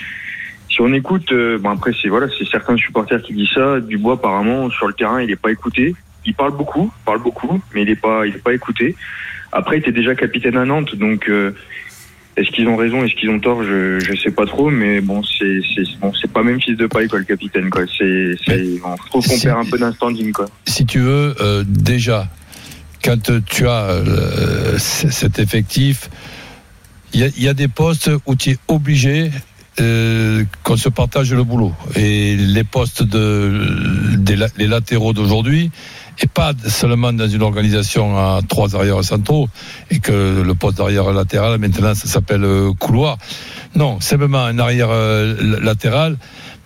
si 0.68 0.80
on 0.80 0.92
écoute, 0.92 1.32
euh, 1.32 1.58
bon 1.58 1.70
après 1.70 1.92
c'est 2.00 2.08
voilà, 2.08 2.28
c'est 2.38 2.48
certains 2.48 2.76
supporters 2.76 3.22
qui 3.22 3.34
disent 3.34 3.50
ça. 3.54 3.80
Dubois 3.80 4.14
apparemment 4.14 4.70
sur 4.70 4.86
le 4.86 4.94
terrain, 4.94 5.20
il 5.20 5.30
est 5.30 5.36
pas 5.36 5.50
écouté. 5.50 5.94
Il 6.24 6.34
parle 6.34 6.56
beaucoup, 6.56 6.92
parle 7.04 7.20
beaucoup, 7.20 7.60
mais 7.74 7.82
il 7.82 7.90
est 7.90 8.00
pas, 8.00 8.26
il 8.26 8.36
est 8.36 8.42
pas 8.42 8.54
écouté. 8.54 8.94
Après, 9.50 9.76
il 9.76 9.80
était 9.80 9.92
déjà 9.92 10.14
capitaine 10.14 10.56
à 10.56 10.64
Nantes, 10.64 10.94
donc 10.94 11.28
euh, 11.28 11.54
est-ce 12.36 12.50
qu'ils 12.50 12.68
ont 12.68 12.76
raison, 12.76 13.04
est-ce 13.04 13.14
qu'ils 13.14 13.28
ont 13.28 13.38
tort, 13.38 13.62
je 13.62 13.98
je 14.00 14.14
sais 14.14 14.30
pas 14.30 14.46
trop, 14.46 14.70
mais 14.70 15.00
bon 15.00 15.22
c'est 15.22 15.60
c'est 15.74 15.82
bon 16.00 16.12
c'est 16.14 16.32
pas 16.32 16.42
même 16.42 16.60
fils 16.60 16.76
de 16.76 16.86
paille 16.86 17.08
quoi 17.08 17.18
le 17.18 17.24
capitaine 17.24 17.68
quoi. 17.68 17.82
C'est 17.98 18.34
c'est 18.46 18.80
on 18.84 18.96
trouve 18.96 19.26
qu'on 19.26 19.38
perd 19.38 19.58
un 19.58 19.70
peu 19.70 19.78
d'un 19.78 19.92
standing 19.92 20.32
quoi. 20.32 20.46
si 20.66 20.86
tu 20.86 21.00
veux, 21.00 21.34
euh, 21.40 21.64
déjà, 21.66 22.28
quand 23.02 23.30
tu 23.46 23.68
as 23.68 23.86
euh, 23.90 24.78
cet 24.78 25.38
effectif, 25.38 26.08
il 27.14 27.20
y, 27.36 27.48
a- 27.48 27.54
des 27.54 27.68
postes 27.68 28.10
où 28.26 28.34
tu 28.36 28.50
es 28.50 28.58
obligé 28.68 29.30
euh, 29.80 30.44
qu'on 30.62 30.76
se 30.76 30.88
partage 30.88 31.32
le 31.32 31.44
boulot. 31.44 31.74
Et 31.94 32.36
les 32.36 32.64
postes 32.64 33.02
de, 33.02 34.16
des 34.16 34.66
latéraux 34.66 35.12
d'aujourd'hui, 35.12 35.70
et 36.22 36.26
pas 36.26 36.52
seulement 36.68 37.12
dans 37.12 37.28
une 37.28 37.42
organisation 37.42 38.16
à 38.16 38.40
trois 38.48 38.74
arrières 38.76 39.04
centraux, 39.04 39.48
et 39.90 39.98
que 39.98 40.42
le 40.42 40.54
poste 40.54 40.78
d'arrière 40.78 41.12
latéral, 41.12 41.58
maintenant, 41.58 41.94
ça 41.94 42.06
s'appelle 42.06 42.44
euh, 42.44 42.72
couloir. 42.78 43.18
Non, 43.74 44.00
simplement 44.00 44.44
un 44.44 44.58
arrière 44.58 44.90
latéral, 45.60 46.16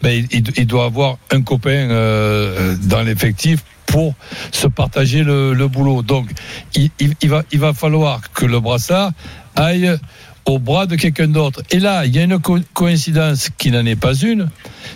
ben, 0.02 0.26
il, 0.30 0.66
doit 0.66 0.84
avoir 0.84 1.18
un 1.30 1.42
copain 1.42 1.70
euh, 1.70 2.76
dans 2.82 3.02
l'effectif 3.02 3.64
pour 3.86 4.14
se 4.52 4.66
partager 4.66 5.22
le, 5.22 5.68
boulot. 5.68 6.02
Donc, 6.02 6.28
il, 6.74 6.90
va, 7.28 7.72
falloir 7.72 8.20
que 8.32 8.44
le 8.44 8.60
brassard 8.60 9.12
aille 9.54 9.96
au 10.44 10.58
bras 10.58 10.86
de 10.86 10.96
quelqu'un 10.96 11.28
d'autre. 11.28 11.62
Et 11.70 11.80
là, 11.80 12.06
il 12.06 12.14
y 12.14 12.18
a 12.18 12.22
une 12.22 12.38
co- 12.38 12.60
coïncidence 12.72 13.48
qui 13.58 13.70
n'en 13.70 13.84
est 13.84 13.96
pas 13.96 14.14
une, 14.14 14.48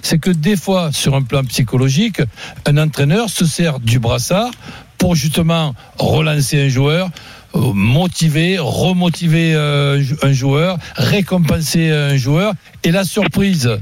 c'est 0.03 0.19
que 0.19 0.31
des 0.31 0.57
fois, 0.57 0.91
sur 0.93 1.15
un 1.15 1.23
plan 1.23 1.43
psychologique, 1.45 2.23
un 2.67 2.79
entraîneur 2.79 3.29
se 3.29 3.45
sert 3.45 3.81
du 3.81 3.99
brassard 3.99 4.51
pour 4.99 5.15
justement 5.15 5.75
relancer 5.99 6.61
un 6.61 6.69
joueur, 6.69 7.09
euh, 7.55 7.73
motiver, 7.73 8.59
remotiver 8.61 9.55
euh, 9.55 10.03
un 10.23 10.33
joueur, 10.33 10.79
récompenser 10.95 11.91
un 11.91 12.17
joueur. 12.17 12.53
Et 12.85 12.93
la 12.93 13.05
surprise, 13.05 13.79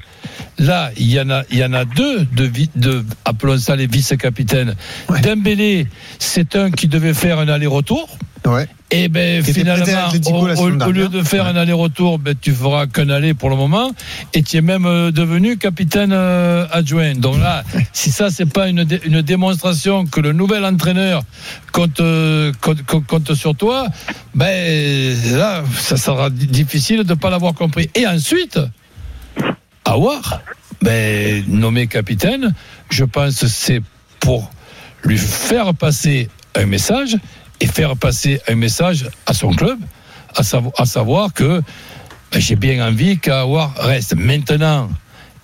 là, 0.58 0.90
il 0.96 1.10
y 1.10 1.20
en 1.20 1.30
a, 1.30 1.42
il 1.50 1.58
y 1.58 1.64
en 1.64 1.72
a 1.72 1.84
deux 1.84 2.26
de, 2.74 3.04
appelons 3.24 3.58
ça 3.58 3.76
les 3.76 3.86
vice-capitaines. 3.86 4.74
Dembélé, 5.22 5.86
c'est 6.18 6.56
un 6.56 6.70
qui 6.70 6.88
devait 6.88 7.14
faire 7.14 7.38
un 7.38 7.48
aller-retour. 7.48 8.08
Ouais. 8.46 8.68
Et 8.90 9.08
ben 9.08 9.42
prêté 9.42 9.68
à 9.68 9.76
finalement, 9.76 10.86
au, 10.86 10.90
lieu 10.90 11.08
de 11.08 11.22
faire 11.22 11.46
un 11.46 11.56
aller-retour, 11.56 12.18
ben, 12.18 12.34
tu 12.40 12.52
feras 12.52 12.86
qu'un 12.86 13.10
aller 13.10 13.34
pour 13.34 13.50
le 13.50 13.56
moment, 13.56 13.90
et 14.32 14.42
tu 14.42 14.56
es 14.56 14.60
même 14.62 14.86
euh, 14.86 15.10
devenu 15.10 15.58
capitaine 15.58 16.12
euh, 16.12 16.64
adjoint. 16.72 17.14
Donc 17.14 17.38
là, 17.38 17.64
si 17.92 18.10
ça 18.10 18.30
c'est 18.30 18.46
pas 18.50 18.68
une, 18.68 18.84
dé- 18.84 19.00
une 19.04 19.20
démonstration 19.22 20.06
que 20.06 20.20
le 20.20 20.32
nouvel 20.32 20.64
entraîneur 20.64 21.22
compte, 21.72 22.00
euh, 22.00 22.52
compte, 22.62 22.82
compte- 22.86 23.06
compte 23.06 23.34
sur 23.34 23.54
toi, 23.54 23.88
ben 24.34 25.14
là, 25.36 25.62
ça 25.78 25.96
sera 25.98 26.30
di- 26.30 26.46
difficile 26.46 27.04
de 27.04 27.14
pas 27.14 27.28
l'avoir 27.28 27.52
compris. 27.54 27.90
Et 27.94 28.06
ensuite, 28.06 28.58
Awar, 29.88 30.42
nommé 31.48 31.87
capitaine, 31.87 32.55
je 32.90 33.05
pense 33.05 33.46
c'est 33.46 33.81
pour 34.20 34.51
lui 35.03 35.16
faire 35.16 35.72
passer 35.72 36.29
un 36.55 36.66
message 36.66 37.16
et 37.61 37.66
faire 37.66 37.96
passer 37.96 38.38
un 38.48 38.55
message 38.55 39.09
à 39.24 39.33
son 39.33 39.51
club, 39.51 39.79
à 40.37 40.85
savoir 40.85 41.33
que 41.33 41.62
ben, 42.31 42.38
j'ai 42.38 42.57
bien 42.57 42.87
envie 42.87 43.18
qu'Awar 43.18 43.72
reste. 43.79 44.14
Maintenant, 44.14 44.90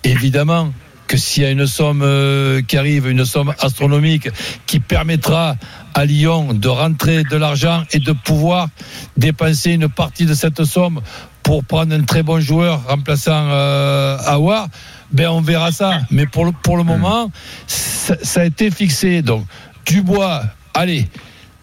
évidemment, 0.03 0.71
que 1.07 1.17
s'il 1.17 1.41
y 1.41 1.45
a 1.47 1.49
une 1.49 1.65
somme 1.65 2.03
euh, 2.03 2.61
qui 2.61 2.77
arrive, 2.77 3.07
une 3.07 3.25
somme 3.25 3.51
astronomique 3.59 4.29
qui 4.67 4.79
permettra 4.79 5.55
à 5.95 6.05
Lyon 6.05 6.53
de 6.53 6.67
rentrer 6.67 7.23
de 7.23 7.35
l'argent 7.35 7.83
et 7.91 7.99
de 7.99 8.11
pouvoir 8.11 8.69
dépenser 9.17 9.71
une 9.71 9.89
partie 9.89 10.25
de 10.25 10.35
cette 10.35 10.63
somme 10.65 11.01
pour 11.45 11.63
prendre 11.63 11.93
un 11.95 12.01
très 12.03 12.23
bon 12.23 12.39
joueur 12.39 12.83
remplaçant 12.87 13.47
euh, 13.51 14.17
Awar, 14.25 14.67
ben 15.11 15.29
on 15.29 15.41
verra 15.41 15.71
ça. 15.71 16.01
Mais 16.11 16.25
pour 16.25 16.43
le, 16.45 16.51
pour 16.51 16.75
le 16.75 16.83
moment, 16.83 17.31
ça, 17.67 18.15
ça 18.21 18.41
a 18.41 18.45
été 18.45 18.71
fixé. 18.71 19.21
Donc, 19.21 19.45
Dubois, 19.85 20.43
allez, 20.73 21.07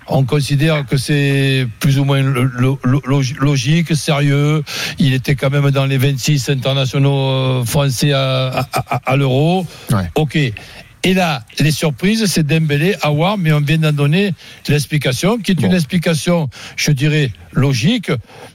on 0.06 0.24
considère 0.24 0.86
que 0.86 0.96
c'est 0.96 1.66
plus 1.80 1.98
ou 1.98 2.04
moins 2.04 2.22
lo- 2.22 2.44
lo- 2.44 2.80
lo- 2.84 3.22
logique, 3.40 3.94
sérieux. 3.96 4.62
Il 4.98 5.14
était 5.14 5.34
quand 5.34 5.50
même 5.50 5.70
dans 5.72 5.86
les 5.86 5.98
26 5.98 6.48
internationaux 6.48 7.30
euh, 7.30 7.64
français 7.64 8.12
à, 8.12 8.48
à- 8.48 8.66
à- 8.96 9.00
à 9.04 9.16
l'euro. 9.16 9.66
Ouais. 9.90 10.08
Ok. 10.14 10.36
Et 11.04 11.14
là, 11.14 11.42
les 11.58 11.72
surprises, 11.72 12.24
c'est 12.26 12.46
Dembélé, 12.46 12.94
Awar, 13.02 13.36
mais 13.36 13.52
on 13.52 13.60
vient 13.60 13.78
d'en 13.78 13.90
donner 13.92 14.32
l'explication, 14.68 15.38
qui 15.38 15.50
est 15.50 15.60
une 15.60 15.72
explication, 15.74 16.48
je 16.76 16.92
dirais, 16.92 17.32
logique, 17.52 18.10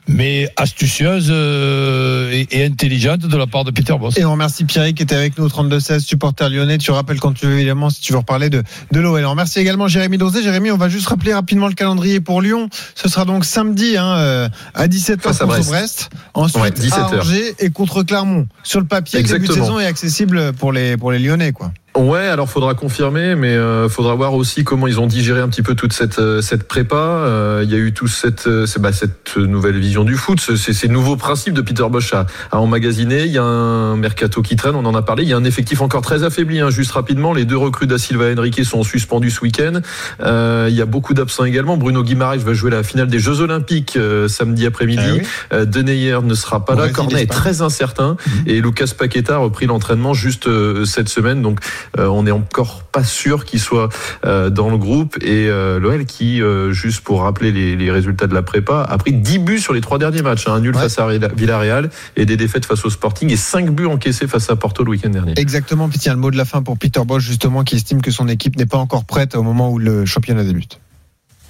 mais 0.08 0.50
astucieuse 0.56 1.28
euh, 1.30 2.32
et, 2.32 2.48
et 2.52 2.66
intelligente 2.66 3.20
de 3.22 3.38
la 3.38 3.48
part 3.48 3.64
de 3.64 3.72
Peter 3.72 3.94
Boss. 4.00 4.18
Et 4.18 4.26
on 4.26 4.32
remercie 4.32 4.66
Pierre 4.66 4.94
qui 4.94 5.04
était 5.04 5.16
avec 5.16 5.38
nous 5.38 5.46
au 5.46 5.50
32-16, 5.50 6.00
supporter 6.00 6.50
lyonnais. 6.50 6.78
Tu 6.78 6.92
rappelles 6.92 7.20
quand 7.20 7.34
tu 7.34 7.46
veux, 7.46 7.54
évidemment, 7.54 7.90
si 7.90 8.02
tu 8.02 8.12
veux 8.14 8.20
reparler 8.20 8.50
de, 8.50 8.64
de 8.92 9.00
l'OL. 9.00 9.24
On 9.26 9.30
remercie 9.32 9.60
également 9.60 9.88
Jérémy 9.88 10.18
Dosé. 10.18 10.42
Jérémy, 10.42 10.72
on 10.72 10.78
va 10.78 10.90
juste 10.90 11.08
rappeler 11.08 11.34
rapidement 11.34 11.68
le 11.68 11.74
calendrier 11.74 12.20
pour 12.20 12.42
Lyon. 12.42 12.70
Ce 12.96 13.10
sera 13.10 13.26
donc 13.26 13.46
samedi 13.46 13.98
hein, 13.98 14.18
euh, 14.18 14.50
à 14.74 14.88
17h 14.88 15.20
Face 15.22 15.42
à 15.42 15.46
contre 15.46 15.56
Brest. 15.58 15.70
Brest. 15.70 16.10
Ensuite, 16.34 16.62
Ouais, 16.62 16.68
à 16.70 16.72
17h. 16.72 17.20
Angers 17.22 17.56
et 17.60 17.70
contre 17.70 18.04
Clermont. 18.04 18.48
Sur 18.64 18.80
le 18.80 18.86
papier, 18.88 19.22
le 19.22 19.28
début 19.28 19.48
de 19.48 19.54
saison 19.54 19.80
est 19.80 19.86
accessible 19.86 20.54
pour 20.54 20.72
les, 20.72 20.98
pour 20.98 21.12
les 21.12 21.20
Lyonnais. 21.20 21.52
quoi. 21.52 21.72
Ouais, 21.96 22.28
alors 22.28 22.48
faudra 22.48 22.76
confirmer, 22.76 23.34
mais 23.34 23.48
euh, 23.56 23.90
faudra 23.90 24.14
voir 24.14 24.36
aussi 24.36 24.64
comment 24.64 24.86
ils 24.86 25.00
ont 25.00 25.08
digéré 25.08 25.42
un 25.42 25.48
petit 25.50 25.64
peu 25.64 25.74
toute 25.74 25.94
cette 25.94 26.20
euh, 26.20 26.42
cette 26.44 26.68
prépa. 26.68 26.96
Euh, 26.96 27.62
Il 27.66 27.72
y 27.72 27.74
a 27.74 27.80
eu 27.80 27.92
tout 27.92 28.06
cette 28.08 28.46
euh, 28.46 28.68
c'est- 28.68 28.80
bah, 28.88 28.94
cette 28.94 29.36
nouvelle 29.36 29.78
vision 29.78 30.06
du 30.06 30.16
foot, 30.16 30.40
ce- 30.40 30.56
ces, 30.56 30.72
ces 30.72 30.88
nouveaux 30.88 31.18
principes 31.18 31.54
de 31.54 31.62
Peter 31.62 31.84
Bosch 31.90 32.14
à, 32.14 32.26
à 32.52 32.60
emmagasiner. 32.60 33.26
Il 33.26 33.32
y 33.34 33.38
a 33.38 33.44
un 33.44 33.98
mercato 33.98 34.42
qui 34.42 34.56
traîne, 34.56 34.76
on 34.76 34.86
en 34.86 34.96
a 34.96 35.02
parlé. 35.02 35.24
Il 35.24 35.30
y 35.30 35.34
a 35.34 35.38
un 35.38 35.44
effectif 35.44 35.82
encore 35.82 36.02
très 36.02 36.24
affaibli. 36.24 36.62
Hein, 36.62 36.70
juste 36.70 36.92
rapidement, 36.92 37.34
les 37.34 37.44
deux 37.44 37.58
recrues 37.58 37.86
da 37.88 37.98
Silva 37.98 38.30
et 38.30 38.38
Enrique 38.38 38.64
sont 38.64 38.84
suspendus 38.84 39.32
ce 39.32 39.42
week-end. 39.42 39.82
Euh, 40.22 40.68
il 40.70 40.76
y 40.76 40.82
a 40.82 40.86
beaucoup 40.86 41.14
d'absents 41.14 41.44
également. 41.44 41.76
Bruno 41.76 42.02
Guimaraes 42.02 42.38
va 42.38 42.54
jouer 42.54 42.72
la 42.72 42.84
finale 42.84 43.08
des 43.08 43.20
Jeux 43.20 43.42
Olympiques 43.42 43.98
euh, 43.98 44.30
samedi 44.30 44.66
après-midi. 44.66 45.02
Ah 45.06 45.14
oui. 45.16 45.22
Euh, 45.52 45.66
Deneyer 45.66 46.20
ne 46.24 46.34
sera 46.34 46.64
pas 46.64 46.76
là. 46.76 46.88
Cornet 46.90 47.24
est 47.24 47.32
très 47.32 47.62
incertain. 47.62 48.16
Et 48.46 48.62
Lucas 48.62 48.92
Paqueta 48.98 49.36
a 49.36 49.40
repris 49.40 49.66
l'entraînement 49.66 50.14
juste 50.14 50.48
euh, 50.48 50.86
cette 50.86 51.10
semaine. 51.10 51.42
Donc, 51.42 51.60
euh, 52.00 52.08
on 52.08 52.24
n'est 52.24 52.32
encore 52.32 52.84
pas 52.84 53.04
sûr 53.04 53.44
qu'il 53.44 53.60
soit 53.60 53.90
euh, 54.26 54.50
dans 54.50 54.70
le 54.70 54.78
groupe. 54.78 55.18
Et 55.22 55.48
euh, 55.50 55.78
l'OL 55.80 56.06
qui, 56.06 56.42
euh, 56.42 56.72
juste 56.72 57.02
pour 57.04 57.24
rappeler 57.24 57.52
les, 57.52 57.76
les 57.76 57.92
résultats 57.92 58.28
de 58.28 58.34
la 58.34 58.44
prépa, 58.44 58.77
a 58.84 58.98
pris 58.98 59.14
10 59.14 59.40
buts 59.40 59.60
sur 59.60 59.74
les 59.74 59.82
trois 59.82 59.98
derniers 59.98 60.22
matchs. 60.22 60.48
hein. 60.48 60.54
un 60.54 60.60
nul 60.60 60.76
Ouais. 60.76 60.82
face 60.82 61.00
à 61.00 61.08
Villarreal 61.36 61.90
et 62.16 62.26
des 62.26 62.38
défaites 62.38 62.66
face 62.66 62.84
au 62.86 62.90
Sporting 62.90 63.32
et 63.32 63.36
5 63.38 63.70
buts 63.72 63.86
encaissés 63.86 64.28
face 64.28 64.50
à 64.50 64.56
Porto 64.56 64.84
le 64.84 64.92
week-end 64.92 65.10
dernier. 65.10 65.34
Exactement. 65.38 65.90
Puis 65.90 66.00
tiens, 66.00 66.14
le 66.14 66.20
mot 66.20 66.32
de 66.32 66.38
la 66.38 66.46
fin 66.46 66.62
pour 66.62 66.78
Peter 66.78 67.02
Bosch, 67.06 67.24
justement, 67.24 67.64
qui 67.64 67.76
estime 67.76 68.02
que 68.02 68.12
son 68.12 68.28
équipe 68.28 68.58
n'est 68.58 68.66
pas 68.66 68.78
encore 68.78 69.06
prête 69.06 69.36
au 69.36 69.44
moment 69.44 69.72
où 69.72 69.80
le 69.80 70.06
championnat 70.06 70.44
débute. 70.44 70.80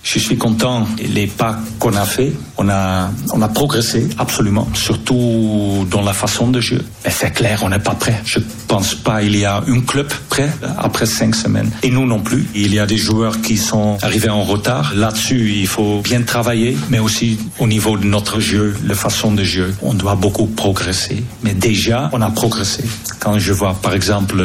Je 0.10 0.20
suis 0.20 0.38
content 0.38 0.88
les 1.00 1.28
pas 1.28 1.60
qu'on 1.80 1.94
a 1.94 2.06
fait. 2.06 2.32
On 2.58 2.70
a, 2.70 3.12
on 3.34 3.42
a 3.42 3.50
progressé 3.50 4.08
absolument, 4.18 4.66
surtout 4.74 5.86
dans 5.92 6.02
la 6.02 6.14
façon 6.14 6.48
de 6.48 6.62
jeu. 6.62 6.82
Mais 7.04 7.12
c'est 7.12 7.32
clair, 7.32 7.60
on 7.64 7.70
n'est 7.70 7.78
pas 7.78 7.94
prêt. 7.94 8.18
Je 8.24 8.40
pense 8.70 8.96
pas 8.96 9.22
il 9.22 9.36
y 9.36 9.44
a 9.44 9.62
un 9.68 9.82
club 9.82 10.08
prêt 10.30 10.50
après 10.78 11.06
cinq 11.06 11.36
semaines. 11.36 11.70
Et 11.84 11.90
nous 11.90 12.06
non 12.06 12.22
plus. 12.22 12.48
Il 12.56 12.74
y 12.74 12.80
a 12.80 12.86
des 12.86 12.96
joueurs 12.96 13.42
qui 13.42 13.58
sont 13.58 13.98
arrivés 14.02 14.30
en 14.30 14.44
retard. 14.44 14.94
Là-dessus, 14.96 15.52
il 15.58 15.68
faut 15.68 16.00
bien 16.00 16.22
travailler, 16.22 16.78
mais 16.90 17.00
aussi 17.00 17.38
au 17.60 17.68
niveau 17.68 17.98
de 17.98 18.06
notre 18.06 18.40
jeu, 18.40 18.78
la 18.86 18.96
façon 18.96 19.34
de 19.34 19.44
jeu. 19.44 19.76
On 19.82 19.94
doit 19.94 20.16
beaucoup 20.16 20.48
progresser. 20.48 21.22
Mais 21.44 21.54
déjà, 21.54 22.10
on 22.14 22.22
a 22.22 22.30
progressé. 22.30 22.86
Quand 23.20 23.40
je 23.40 23.52
vois, 23.52 23.74
par 23.74 23.94
exemple, 23.94 24.42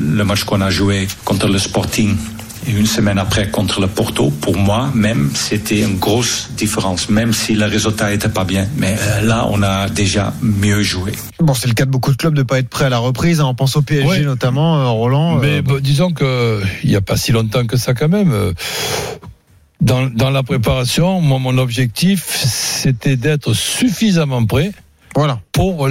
le 0.00 0.24
match 0.24 0.44
qu'on 0.44 0.62
a 0.62 0.70
joué 0.70 1.06
contre 1.26 1.48
le 1.48 1.58
Sporting, 1.58 2.16
et 2.66 2.70
une 2.72 2.86
semaine 2.86 3.18
après 3.18 3.48
contre 3.48 3.80
le 3.80 3.86
Porto, 3.86 4.30
pour 4.30 4.56
moi, 4.56 4.90
même, 4.94 5.30
c'était 5.34 5.80
une 5.80 5.96
grosse 5.98 6.50
différence, 6.56 7.08
même 7.08 7.32
si 7.32 7.54
le 7.54 7.66
résultat 7.66 8.10
n'était 8.10 8.28
pas 8.28 8.44
bien. 8.44 8.66
Mais 8.76 8.96
euh, 8.98 9.20
là, 9.22 9.46
on 9.50 9.62
a 9.62 9.88
déjà 9.88 10.32
mieux 10.42 10.82
joué. 10.82 11.12
Bon, 11.40 11.54
c'est 11.54 11.68
le 11.68 11.74
cas 11.74 11.84
de 11.84 11.90
beaucoup 11.90 12.12
de 12.12 12.16
clubs 12.16 12.34
de 12.34 12.40
ne 12.42 12.46
pas 12.46 12.58
être 12.58 12.68
prêts 12.68 12.84
à 12.84 12.88
la 12.90 12.98
reprise. 12.98 13.40
hein. 13.40 13.46
On 13.46 13.54
pense 13.54 13.76
au 13.76 13.82
PSG 13.82 14.06
Ouais. 14.08 14.20
notamment, 14.20 14.78
euh, 14.80 14.88
Roland. 14.88 15.36
Mais 15.36 15.58
euh, 15.58 15.62
bon, 15.62 15.80
disons 15.80 16.12
que 16.12 16.60
il 16.84 16.90
n'y 16.90 16.96
a 16.96 17.00
pas 17.00 17.16
si 17.16 17.32
longtemps 17.32 17.66
que 17.66 17.76
ça 17.76 17.94
quand 17.94 18.08
même. 18.08 18.32
Dans, 19.80 20.06
dans 20.06 20.30
la 20.30 20.44
préparation, 20.44 21.20
moi, 21.20 21.40
mon 21.40 21.58
objectif, 21.58 22.24
c'était 22.36 23.16
d'être 23.16 23.52
suffisamment 23.54 24.44
prêt 24.46 24.70
voilà. 25.14 25.40
pour 25.52 25.88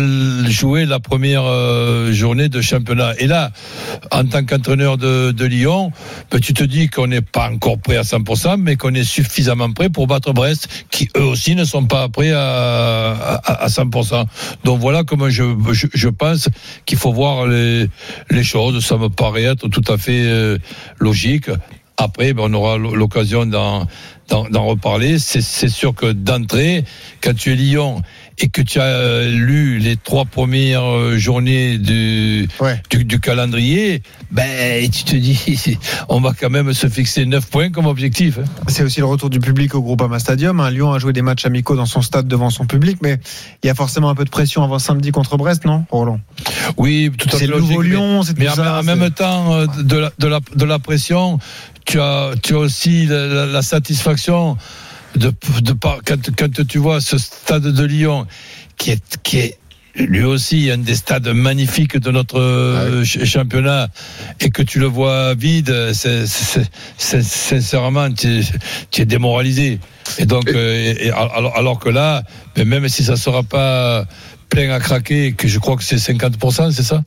jouer 0.48 0.86
la 0.86 1.00
première 1.00 1.44
euh, 1.44 2.12
journée 2.12 2.50
de 2.50 2.60
championnat. 2.62 3.14
Et 3.20 3.28
là, 3.28 3.52
en 4.12 4.26
tant 4.26 4.44
qu'entraîneur 4.44 4.98
de, 4.98 5.32
de 5.32 5.46
Lyon, 5.46 5.92
ben, 6.32 6.40
tu 6.40 6.54
te 6.54 6.64
dis 6.64 6.90
qu'on 6.90 7.08
n'est 7.08 7.22
pas 7.22 7.50
encore 7.50 7.78
prêt 7.78 7.98
à 7.98 8.02
100%, 8.02 8.58
mais 8.58 8.78
qu'on 8.78 8.94
est 8.96 9.04
suffisamment 9.04 9.72
prêt 9.72 9.90
pour 9.90 10.08
battre 10.08 10.34
Brest, 10.34 10.68
qui 10.90 11.08
eux 11.18 11.24
aussi 11.24 11.56
ne 11.56 11.66
sont 11.66 11.86
pas 11.86 12.10
prêts 12.10 12.32
à, 12.32 13.12
à, 13.44 13.64
à 13.64 13.68
100%. 13.68 14.26
Donc 14.64 14.80
voilà 14.80 15.04
comment 15.04 15.30
je, 15.30 15.44
je, 15.72 15.88
je 15.94 16.10
pense 16.10 16.50
qu'il 16.86 16.98
faut 16.98 17.14
voir 17.14 17.46
les, 17.46 17.88
les 18.32 18.44
choses. 18.44 18.84
Ça 18.84 18.98
me 18.98 19.10
paraît 19.10 19.44
être 19.44 19.68
tout 19.68 19.84
à 19.92 19.98
fait 19.98 20.24
euh, 20.26 20.58
logique. 20.98 21.50
Après, 21.98 22.34
ben, 22.34 22.44
on 22.48 22.54
aura 22.54 22.78
l'occasion 22.78 23.46
d'en 23.46 23.88
reparler. 24.32 25.20
C'est 25.20 25.70
sûr 25.70 25.94
que 25.94 26.12
d'entrée, 26.12 26.84
quand 27.22 27.36
tu 27.36 27.52
es 27.52 27.56
Lyon 27.56 28.02
et 28.44 28.50
que 28.50 28.62
tu 28.62 28.80
as 28.80 28.84
euh, 28.84 29.30
lu 29.32 29.78
les 29.78 29.96
trois 29.98 30.26
premières 30.26 30.84
euh, 30.84 31.18
journées 31.18 31.78
du, 31.78 32.48
Ouais. 32.60 32.82
du, 32.90 33.06
du 33.06 33.20
calendrier, 33.20 34.02
ben 34.32 34.90
tu 34.90 35.04
te 35.04 35.16
dis, 35.16 35.78
on 36.10 36.20
va 36.20 36.34
quand 36.40 36.50
même 36.50 36.74
se 36.74 36.88
fixer 36.90 37.26
9 37.26 37.46
points 37.50 37.70
comme 37.70 37.86
objectif. 37.86 38.40
hein. 38.40 38.46
C'est 38.68 38.84
aussi 38.84 39.00
le 39.00 39.06
retour 39.06 39.30
du 39.30 39.40
public 39.40 39.76
au 39.76 39.82
Groupama 39.84 40.18
Stadium. 40.20 40.60
hein. 40.60 40.72
Lyon 40.72 40.92
a 40.92 40.98
joué 41.00 41.14
des 41.14 41.22
matchs 41.22 41.46
amicaux 41.46 41.76
dans 41.76 41.86
son 41.86 42.02
stade 42.02 42.28
devant 42.28 42.50
son 42.50 42.66
public, 42.66 42.98
mais 43.04 43.20
il 43.64 43.68
y 43.68 43.70
a 43.70 43.76
forcément 43.76 44.10
un 44.10 44.16
peu 44.16 44.26
de 44.26 44.30
pression 44.32 44.64
avant 44.64 44.80
samedi 44.80 45.12
contre 45.12 45.38
Brest, 45.38 45.66
non, 45.66 45.86
Roland? 45.92 46.20
Oui, 46.78 47.12
tout 47.18 47.28
à 47.28 47.32
fait. 47.34 47.38
C'est 47.40 47.48
le 47.48 47.60
nouveau 47.60 47.82
mais- 47.84 47.90
Lyon, 47.90 48.24
c'est 48.24 48.38
Mais 48.40 48.46
tout 48.46 48.54
en, 48.54 48.56
ça. 48.56 48.80
en 48.80 48.84
même 48.84 49.10
temps, 49.12 49.54
euh, 49.54 49.66
de 49.84 49.98
la, 49.98 50.12
de 50.18 50.28
la, 50.28 50.40
de 50.56 50.66
la 50.66 50.80
pression, 50.80 51.38
tu 51.86 52.00
as, 52.00 52.32
tu 52.42 52.56
as 52.56 52.58
aussi 52.60 53.06
la, 53.06 53.28
la- 53.28 53.46
la 53.46 53.62
satisfaction 53.62 54.58
de, 55.15 55.34
de 55.62 55.74
par- 55.74 56.00
quand, 56.06 56.30
quand 56.38 56.65
tu 56.67 56.78
vois 56.78 57.02
ce 57.02 57.17
stade 57.17 57.63
de 57.67 57.84
Lyon 57.86 58.26
qui 58.78 58.91
est, 58.91 59.19
qui 59.24 59.39
est 59.39 59.58
lui 59.95 60.24
aussi 60.24 60.71
un 60.71 60.78
des 60.78 60.95
stades 60.95 61.28
magnifiques 61.28 61.97
de 61.97 62.12
notre 62.12 62.39
euh, 62.39 63.04
ch- 63.04 63.26
championnat 63.26 63.89
et 64.39 64.50
que 64.50 64.62
tu 64.62 64.80
le 64.80 64.86
vois 64.86 65.34
vide, 65.36 65.91
c'est- 65.93 66.26
c'est- 66.28 66.69
c'est- 66.97 67.21
sincèrement, 67.24 68.10
tu 68.12 68.28
es, 68.39 68.41
tu 68.89 69.02
es 69.02 69.06
démoralisé. 69.06 69.80
Et 70.17 70.26
donc, 70.26 70.47
euh, 70.47 70.93
et- 70.97 71.08
et 71.08 71.12
alors, 71.12 71.58
alors 71.58 71.80
que 71.80 71.89
là, 71.89 72.24
mais 72.56 72.63
même 72.63 72.88
si 72.88 73.04
ça 73.04 73.17
sera 73.17 73.43
pas 73.43 74.06
plein 74.47 74.71
à 74.71 74.80
craquer, 74.80 75.34
que 75.34 75.47
je 75.50 75.60
crois 75.60 75.76
que 75.76 75.84
c'est 75.84 75.97
50%, 76.00 76.71
c'est 76.71 76.84
ça? 76.84 77.04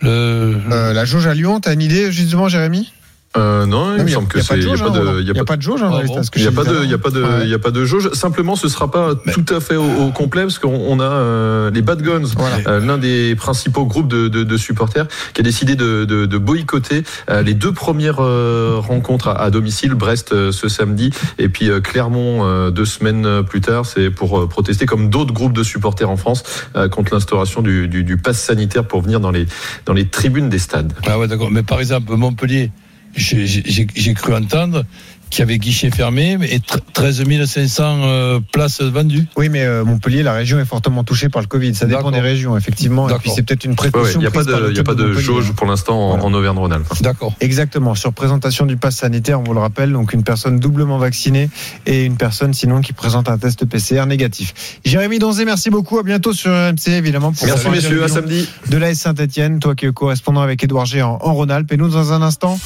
Le, 0.00 0.56
Euh, 0.70 0.92
la 0.92 1.04
jauge 1.04 1.26
à 1.26 1.34
Lyon, 1.34 1.58
t'as 1.60 1.74
une 1.74 1.82
idée 1.82 2.12
justement, 2.12 2.48
Jérémy? 2.48 2.92
Euh, 3.36 3.64
non, 3.64 3.96
il 3.96 4.02
me 4.02 4.08
semble 4.08 4.26
que 4.26 4.40
c'est. 4.40 4.54
Il 4.58 4.64
n'y 4.66 4.72
a 4.72 4.74
jauge, 4.74 4.80
pas 4.82 4.86
hein, 4.88 4.90
de. 4.92 4.98
Roland. 4.98 5.18
il 5.20 5.26
y 5.26 5.30
a 5.30 5.34
Y 5.34 5.38
a 5.38 5.44
pas- 5.44 5.52
pas 5.52 5.56
de 5.56 5.62
jauge, 5.62 5.82
hein, 5.84 5.90
Ah 5.92 6.00
Il 6.34 6.42
n'y 6.42 6.48
a 6.48 6.50
pas 6.52 6.64
de, 6.64 6.80
il 6.82 6.90
y 6.90 6.94
a 6.94 6.98
pas 6.98 7.10
de, 7.10 7.22
Ouais. 7.22 7.28
il 7.44 7.48
y 7.48 7.54
a 7.54 7.60
pas 7.60 7.70
de 7.70 7.84
jauge. 7.84 8.10
Simplement, 8.12 8.56
ce 8.56 8.68
sera 8.68 8.90
pas 8.90 9.10
Mais- 9.24 9.32
tout 9.32 9.44
à 9.54 9.60
fait 9.60 9.76
au, 9.76 9.84
au 9.84 10.10
complet 10.10 10.42
parce 10.42 10.58
qu'on 10.58 10.68
on 10.74 10.98
a 10.98 11.04
euh, 11.04 11.70
les 11.70 11.80
Bad 11.80 12.02
Guns, 12.02 12.24
Voilà. 12.36 12.56
euh, 12.66 12.80
l'un 12.84 12.98
des 12.98 13.36
principaux 13.36 13.84
groupes 13.86 14.08
de, 14.08 14.26
de, 14.26 14.42
de 14.42 14.56
supporters, 14.56 15.06
qui 15.32 15.42
a 15.42 15.44
décidé 15.44 15.76
de, 15.76 16.04
de, 16.04 16.26
de 16.26 16.38
boycotter 16.38 17.04
euh, 17.30 17.42
les 17.42 17.54
deux 17.54 17.70
premières 17.72 18.16
euh, 18.18 18.78
rencontres 18.78 19.28
à, 19.28 19.40
à 19.40 19.50
domicile, 19.50 19.94
Brest 19.94 20.32
euh, 20.32 20.50
ce 20.50 20.68
samedi 20.68 21.10
et 21.38 21.48
puis 21.48 21.70
euh, 21.70 21.80
Clermont 21.80 22.40
euh, 22.44 22.70
deux 22.72 22.84
semaines 22.84 23.44
plus 23.44 23.60
tard. 23.60 23.86
C'est 23.86 24.10
pour 24.10 24.40
euh, 24.40 24.48
protester 24.48 24.86
comme 24.86 25.08
d'autres 25.08 25.32
groupes 25.32 25.52
de 25.52 25.62
supporters 25.62 26.10
en 26.10 26.16
France 26.16 26.42
euh, 26.74 26.88
contre 26.88 27.14
l'instauration 27.14 27.62
du, 27.62 27.86
du, 27.86 28.02
du 28.02 28.16
pass 28.16 28.40
sanitaire 28.40 28.84
pour 28.88 29.02
venir 29.02 29.20
dans 29.20 29.30
les 29.30 29.46
dans 29.86 29.92
les 29.92 30.06
tribunes 30.08 30.48
des 30.48 30.58
stades. 30.58 30.92
Ah 31.06 31.16
ouais, 31.16 31.28
d'accord. 31.28 31.52
Mais 31.52 31.62
par 31.62 31.78
exemple, 31.78 32.12
Montpellier, 32.16 32.72
j'ai- 33.14 34.14
cru 34.14 34.34
entendre 34.34 34.84
qu'il 35.30 35.38
y 35.40 35.42
avait 35.42 35.58
guichet 35.58 35.92
fermé 35.92 36.36
et 36.42 36.58
tr- 36.58 36.80
13 36.92 37.22
500 37.46 38.00
euh, 38.02 38.40
places 38.52 38.80
vendues. 38.82 39.26
Oui, 39.36 39.48
mais 39.48 39.62
euh, 39.62 39.84
Montpellier, 39.84 40.24
la 40.24 40.32
région 40.32 40.58
est 40.58 40.64
fortement 40.64 41.04
touchée 41.04 41.28
par 41.28 41.40
le 41.40 41.46
Covid. 41.46 41.72
Ça 41.76 41.86
dépend 41.86 42.10
des 42.10 42.18
régions, 42.18 42.56
effectivement. 42.56 43.08
Et 43.08 43.14
puis 43.14 43.30
c'est 43.32 43.44
peut-être 43.44 43.64
une 43.64 43.76
précaution. 43.76 44.18
Il 44.18 44.22
n'y 44.22 44.26
a 44.26 44.32
pas 44.32 44.42
de, 44.42 44.76
a 44.76 44.82
pas 44.82 45.20
jauge 45.20 45.52
pour 45.52 45.68
l'instant 45.68 45.96
en, 45.96 46.08
Voilà. 46.08 46.24
en 46.24 46.34
Auvergne-Rhône-Alpes. 46.34 47.00
D'accord. 47.02 47.32
Exactement. 47.40 47.94
Sur 47.94 48.12
présentation 48.12 48.66
du 48.66 48.76
pass 48.76 48.96
sanitaire, 48.96 49.38
on 49.38 49.44
vous 49.44 49.54
le 49.54 49.60
rappelle, 49.60 49.92
donc 49.92 50.12
une 50.14 50.24
personne 50.24 50.58
doublement 50.58 50.98
vaccinée 50.98 51.48
et 51.86 52.04
une 52.04 52.16
personne 52.16 52.52
sinon 52.52 52.80
qui 52.80 52.92
présente 52.92 53.28
un 53.28 53.38
test 53.38 53.64
PCR 53.66 54.06
négatif. 54.06 54.80
Jérémy 54.84 55.20
Donzé, 55.20 55.44
merci 55.44 55.70
beaucoup. 55.70 56.00
À 56.00 56.02
bientôt 56.02 56.32
sur 56.32 56.50
RMC, 56.50 56.88
évidemment. 56.88 57.30
Pour 57.30 57.46
Merci 57.46 57.68
messieurs, 57.70 58.02
à 58.02 58.08
samedi. 58.08 58.48
De 58.68 58.76
l'AS 58.78 58.94
Saint-Etienne, 58.98 59.60
toi 59.60 59.76
qui 59.76 59.86
es 59.86 59.92
correspondant 59.92 60.40
avec 60.40 60.64
Édouard 60.64 60.86
G 60.86 61.02
en, 61.02 61.18
en 61.22 61.34
Rhône-Alpes. 61.34 61.70
Et 61.70 61.76
nous, 61.76 61.88
dans 61.88 62.12
un 62.12 62.22
instant, 62.22 62.58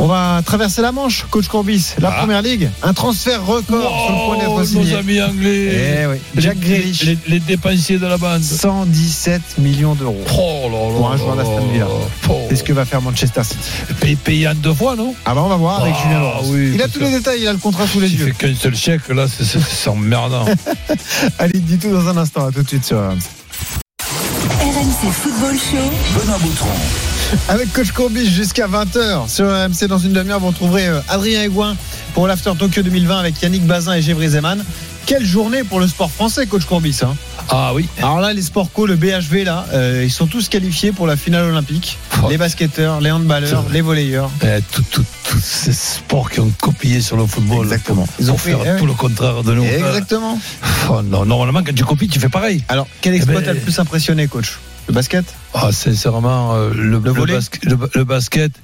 on 0.00 0.06
va 0.06 0.40
traverser 0.44 0.80
la 0.80 0.92
Manche, 0.92 1.26
coach 1.30 1.48
Courbis. 1.48 1.94
La 2.00 2.08
Ah. 2.08 2.12
première 2.20 2.40
ligue, 2.42 2.70
un 2.82 2.92
transfert 2.94 3.44
record 3.44 4.06
sur 4.06 4.12
le 4.12 4.26
point 4.26 4.38
d'être 4.38 4.50
Oh, 4.50 4.64
signé. 4.64 4.92
nos 4.92 4.96
amis 4.98 5.20
anglais. 5.20 6.00
Eh 6.02 6.06
oui. 6.06 6.16
Jack 6.36 6.56
les, 6.62 6.68
Grealish, 6.68 7.02
les, 7.02 7.18
les 7.26 7.40
dépensiers 7.40 7.98
de 7.98 8.06
la 8.06 8.16
bande. 8.16 8.42
117 8.42 9.58
millions 9.58 9.94
d'euros. 9.94 10.24
Oh 10.34 10.68
là 10.70 10.78
là 10.88 10.94
Pour 10.96 11.10
un 11.12 11.16
joueur 11.16 11.36
d'Aston. 11.36 11.66
Villa. 11.72 11.86
Oh. 12.28 12.32
C'est 12.48 12.56
ce 12.56 12.64
que 12.64 12.72
va 12.72 12.84
faire 12.84 13.02
Manchester 13.02 13.42
City. 13.44 13.58
Pay- 14.00 14.16
Payé 14.16 14.48
en 14.48 14.54
deux 14.54 14.72
fois, 14.74 14.94
non? 14.96 15.14
Ah 15.24 15.34
bah 15.34 15.42
on 15.44 15.48
va 15.48 15.56
voir 15.56 15.82
avec 15.82 15.94
Ah, 15.98 16.02
Julien 16.04 16.20
Laurence. 16.20 16.46
oui, 16.48 16.72
il 16.74 16.82
a 16.82 16.88
tous 16.88 17.00
les 17.00 17.10
détails, 17.10 17.40
il 17.42 17.48
a 17.48 17.52
le 17.52 17.58
contrat 17.58 17.86
sous 17.86 18.00
les 18.00 18.08
Il 18.08 18.18
yeux. 18.20 18.26
fait 18.26 18.32
qu'un 18.48 18.54
seul 18.54 18.74
chèque, 18.76 19.08
là, 19.08 19.26
c'est- 19.28 19.88
emmerdant. 19.88 20.44
Allez, 21.38 21.58
dis 21.58 21.78
tout 21.78 21.90
dans 21.90 22.06
un 22.08 22.16
instant. 22.16 22.46
À 22.46 22.52
tout 22.52 22.62
de 22.62 22.68
suite 22.68 22.84
sur 22.84 22.98
RMC. 22.98 23.18
RMC 24.60 25.10
Football 25.12 25.56
Show. 25.56 26.20
Benoît 26.20 26.38
Boutron. 26.38 26.68
Avec 27.48 27.72
Coach 27.72 27.92
Courbis 27.92 28.30
jusqu'à 28.30 28.66
20h 28.66 29.28
sur 29.28 29.46
RMC 29.46 29.86
dans 29.88 29.98
une 29.98 30.12
demi-heure, 30.12 30.40
vous 30.40 30.48
retrouverez 30.48 30.86
euh, 30.88 31.00
Adrien 31.08 31.42
Aigouin 31.42 31.76
pour 32.14 32.26
l'After 32.26 32.52
Tokyo 32.58 32.82
2020 32.82 33.18
avec 33.18 33.40
Yannick 33.42 33.66
Bazin 33.66 33.94
et 33.94 34.02
Gévry 34.02 34.28
Zeman. 34.28 34.64
Quelle 35.04 35.24
journée 35.24 35.62
pour 35.64 35.80
le 35.80 35.86
sport 35.88 36.10
français, 36.10 36.46
Coach 36.46 36.64
Courbis. 36.64 37.00
Hein 37.02 37.14
Ah 37.50 37.72
oui. 37.74 37.86
Alors 37.98 38.20
là, 38.20 38.32
les 38.32 38.42
sports 38.42 38.70
co, 38.72 38.86
le 38.86 38.96
BHV, 38.96 39.44
là, 39.44 39.66
euh, 39.72 40.02
ils 40.04 40.10
sont 40.10 40.26
tous 40.26 40.48
qualifiés 40.48 40.92
pour 40.92 41.06
la 41.06 41.16
finale 41.16 41.44
olympique. 41.44 41.98
Oh. 42.22 42.28
Les 42.30 42.36
basketteurs, 42.38 43.00
les 43.00 43.10
handballeurs, 43.10 43.64
les 43.72 43.80
volleyeurs. 43.80 44.30
Eh, 44.42 44.60
tout- 44.72 44.84
tout- 44.90 45.04
Tous 45.24 45.40
ces 45.40 45.74
sports 45.74 46.30
qui 46.30 46.40
ont 46.40 46.50
copié 46.60 47.02
sur 47.02 47.18
le 47.18 47.26
football. 47.26 47.64
Exactement. 47.64 48.06
Ils 48.18 48.24
Ils 48.26 48.30
ont 48.30 48.38
fait 48.38 48.52
fait- 48.54 48.78
tout 48.78 48.86
le 48.86 48.94
contraire 48.94 49.42
de 49.42 49.52
nous. 49.54 49.64
Exactement. 49.64 50.38
Oh, 50.90 51.02
non, 51.02 51.26
normalement, 51.26 51.62
quand 51.62 51.74
tu 51.74 51.84
copies, 51.84 52.08
tu 52.08 52.18
fais 52.18 52.30
pareil. 52.30 52.64
Alors, 52.68 52.86
quel 53.02 53.12
exploit 53.14 53.36
Eh 53.36 53.38
ben- 53.40 53.44
t'a 53.46 53.52
le 53.52 53.60
plus 53.60 53.78
impressionné, 53.78 54.26
coach? 54.26 54.58
Le 54.88 54.94
basket? 54.94 55.34
Ah, 55.52 55.70
sincèrement, 55.70 56.54
euh, 56.54 56.70
le, 56.72 56.98
le 57.94 58.04
basket 58.04 58.54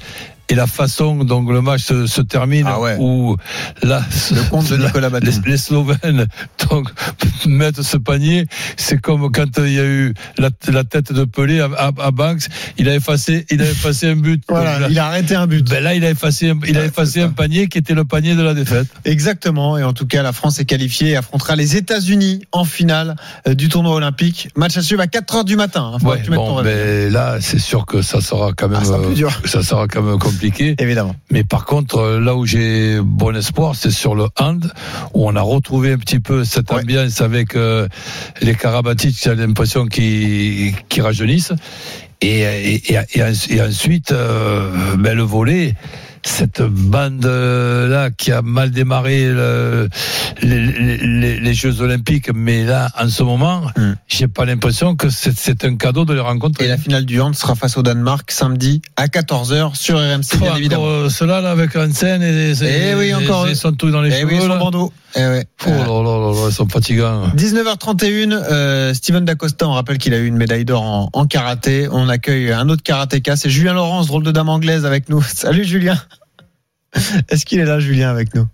et 0.48 0.54
la 0.54 0.66
façon 0.66 1.24
dont 1.24 1.42
le 1.42 1.60
match 1.62 1.82
se, 1.84 2.06
se 2.06 2.20
termine, 2.20 2.66
Ah 2.68 2.80
ouais. 2.80 2.96
où 2.98 3.36
là, 3.82 4.02
Le 4.30 4.48
compte 4.50 4.68
de 4.70 4.76
la- 4.76 4.86
Nicolas 4.86 5.10
Batum. 5.10 5.30
les, 5.44 5.50
les 5.52 5.56
Slovènes 5.56 6.26
donc, 6.70 6.88
mettent 7.46 7.82
ce 7.82 7.96
panier, 7.96 8.46
c'est 8.76 9.00
comme 9.00 9.30
quand 9.32 9.58
il 9.58 9.72
y 9.72 9.78
a 9.80 9.84
eu 9.84 10.14
la, 10.38 10.50
la 10.68 10.84
tête 10.84 11.12
de 11.12 11.24
Pelé 11.24 11.60
à, 11.60 11.68
à, 11.76 11.90
à 11.98 12.10
Banks, 12.10 12.46
il 12.78 12.88
a 12.88 12.94
effacé, 12.94 13.46
il 13.50 13.62
a 13.62 13.64
effacé 13.70 14.08
un 14.10 14.16
but. 14.16 14.42
Voilà, 14.48 14.72
Donc 14.72 14.80
là, 14.82 14.86
il 14.90 14.98
a 14.98 15.06
arrêté 15.06 15.34
un 15.34 15.46
but. 15.46 15.68
ben 15.68 15.82
là, 15.82 15.94
il 15.94 16.04
a 16.04 16.10
effacé, 16.10 16.50
un- 16.50 16.58
il 16.66 16.76
a 16.78 16.84
effacé 16.84 17.20
un 17.22 17.30
panier 17.30 17.68
qui 17.68 17.78
était 17.78 17.94
le 17.94 18.04
panier 18.04 18.34
de 18.34 18.42
la 18.42 18.54
défaite. 18.54 18.88
Exactement. 19.04 19.78
Et 19.78 19.82
en 19.84 19.92
tout 19.92 20.06
cas, 20.06 20.22
la 20.22 20.32
France 20.32 20.58
est 20.60 20.64
qualifiée 20.64 21.10
et 21.10 21.16
affrontera 21.16 21.56
les 21.56 21.76
États-Unis 21.76 22.42
en 22.52 22.64
finale 22.64 23.16
euh, 23.48 23.54
du 23.54 23.68
tournoi 23.68 23.94
olympique. 23.94 24.48
Match 24.56 24.76
à 24.76 24.82
suivre 24.82 25.00
à 25.02 25.06
4 25.06 25.36
h 25.42 25.44
du 25.44 25.56
matin. 25.56 25.92
hein. 25.94 26.06
Ouais, 26.06 26.22
bon, 26.28 26.56
réveil. 26.56 27.06
ben 27.06 27.12
là, 27.12 27.38
c'est 27.40 27.58
sûr 27.58 27.86
que 27.86 28.02
ça 28.02 28.20
sera 28.20 28.52
quand 28.52 28.68
même, 28.68 28.80
Ah, 28.82 28.84
ça 28.84 28.94
euh, 28.94 29.14
dur. 29.14 29.30
ça 29.46 29.62
sera 29.62 29.86
quand 29.88 30.02
même 30.02 30.18
compliqué. 30.34 30.74
Évidemment. 30.78 31.14
Mais 31.30 31.44
par 31.44 31.64
contre, 31.64 31.98
euh, 31.98 32.20
là 32.20 32.34
où 32.36 32.44
j'ai 32.46 33.00
bon 33.02 33.34
espoir, 33.36 33.74
c'est 33.74 33.90
sur 33.90 34.14
le 34.14 34.26
hand, 34.38 34.72
où 35.14 35.26
on 35.28 35.34
a 35.36 35.40
retrouvé 35.42 35.92
un 35.92 35.98
petit 35.98 36.20
peu 36.20 36.44
cette 36.44 36.70
Ouais. 36.70 36.80
ambiance 36.82 37.20
avec 37.20 37.56
euh, 37.56 37.88
les 38.40 38.54
Karabatic, 38.54 39.16
j'ai 39.22 39.34
l'impression 39.34 39.86
qu'ils 39.86 40.74
rajeunissent. 40.98 41.52
Et, 42.20 42.40
et, 42.40 42.92
et, 42.94 42.98
et 43.14 43.22
ens- 43.22 43.46
et 43.50 43.60
ensuite, 43.60 44.12
euh, 44.12 44.96
ben, 44.96 45.14
le 45.16 45.22
volet, 45.24 45.74
cette 46.26 46.62
bande 46.62 47.24
là 47.24 48.10
qui 48.10 48.32
a 48.32 48.42
mal 48.42 48.70
démarré 48.70 49.26
le- 49.28 49.88
les, 50.42 50.58
les- 50.66 50.96
les- 50.98 51.40
les 51.40 51.54
Jeux 51.54 51.80
Olympiques, 51.80 52.30
mais 52.34 52.64
là, 52.64 52.88
en 52.98 53.08
ce 53.08 53.22
moment, 53.22 53.62
Hmm. 53.76 53.94
j'ai 54.08 54.28
pas 54.28 54.44
l'impression 54.44 54.96
que 54.96 55.08
c'est- 55.10 55.64
un 55.64 55.76
cadeau 55.76 56.04
de 56.04 56.14
les 56.14 56.20
rencontrer. 56.20 56.64
Et 56.64 56.68
la 56.68 56.76
finale 56.78 57.04
du 57.04 57.20
hand 57.20 57.34
sera 57.34 57.54
face 57.54 57.76
au 57.76 57.82
Danemark 57.82 58.30
samedi 58.30 58.82
à 58.96 59.08
14h 59.08 59.76
sur 59.76 59.98
RMC, 59.98 60.36
bien 60.38 60.46
Encore, 60.48 60.56
évidemment. 60.58 60.86
euh, 60.86 61.08
ceux-là, 61.08 61.40
là, 61.40 61.50
avec 61.50 61.76
Hansen 61.76 62.22
et, 62.22 62.52
Eh 62.62 62.94
oui, 62.94 63.14
encore 63.14 63.44
eux. 63.46 63.50
ils 63.50 63.56
sont 63.56 63.72
tous 63.72 63.90
dans 63.90 64.00
les 64.02 64.10
Eh 64.10 64.20
cheveux. 64.20 64.32
oui. 64.40 64.90
Eh 65.16 65.20
ouais. 65.20 65.46
Oh 65.66 65.70
là 65.70 65.76
là 65.78 66.18
là 66.18 66.32
là, 66.42 66.46
ils 66.48 66.52
sont 66.52 66.68
fatigants. 66.68 67.28
19h31, 67.36 68.32
euh, 68.32 68.92
Steven 68.94 69.24
Dacosta, 69.24 69.68
on 69.68 69.72
rappelle 69.72 69.98
qu'il 69.98 70.12
a 70.12 70.18
eu 70.18 70.26
une 70.26 70.36
médaille 70.36 70.64
d'or 70.64 70.82
en, 70.82 71.08
en 71.12 71.26
karaté. 71.26 71.86
On 71.92 72.08
accueille 72.08 72.50
un 72.50 72.68
autre 72.68 72.82
karatéka, 72.82 73.36
c'est 73.36 73.48
Julien 73.48 73.74
Laurence, 73.74 74.08
drôle 74.08 74.24
de 74.24 74.32
dame 74.32 74.48
anglaise 74.48 74.84
avec 74.84 75.08
nous. 75.08 75.22
Salut 75.34 75.64
Julien. 75.64 75.96
Est-ce 77.28 77.44
qu'il 77.44 77.60
est 77.60 77.64
là, 77.64 77.80
Julien, 77.80 78.10
avec 78.10 78.34
nous? 78.34 78.46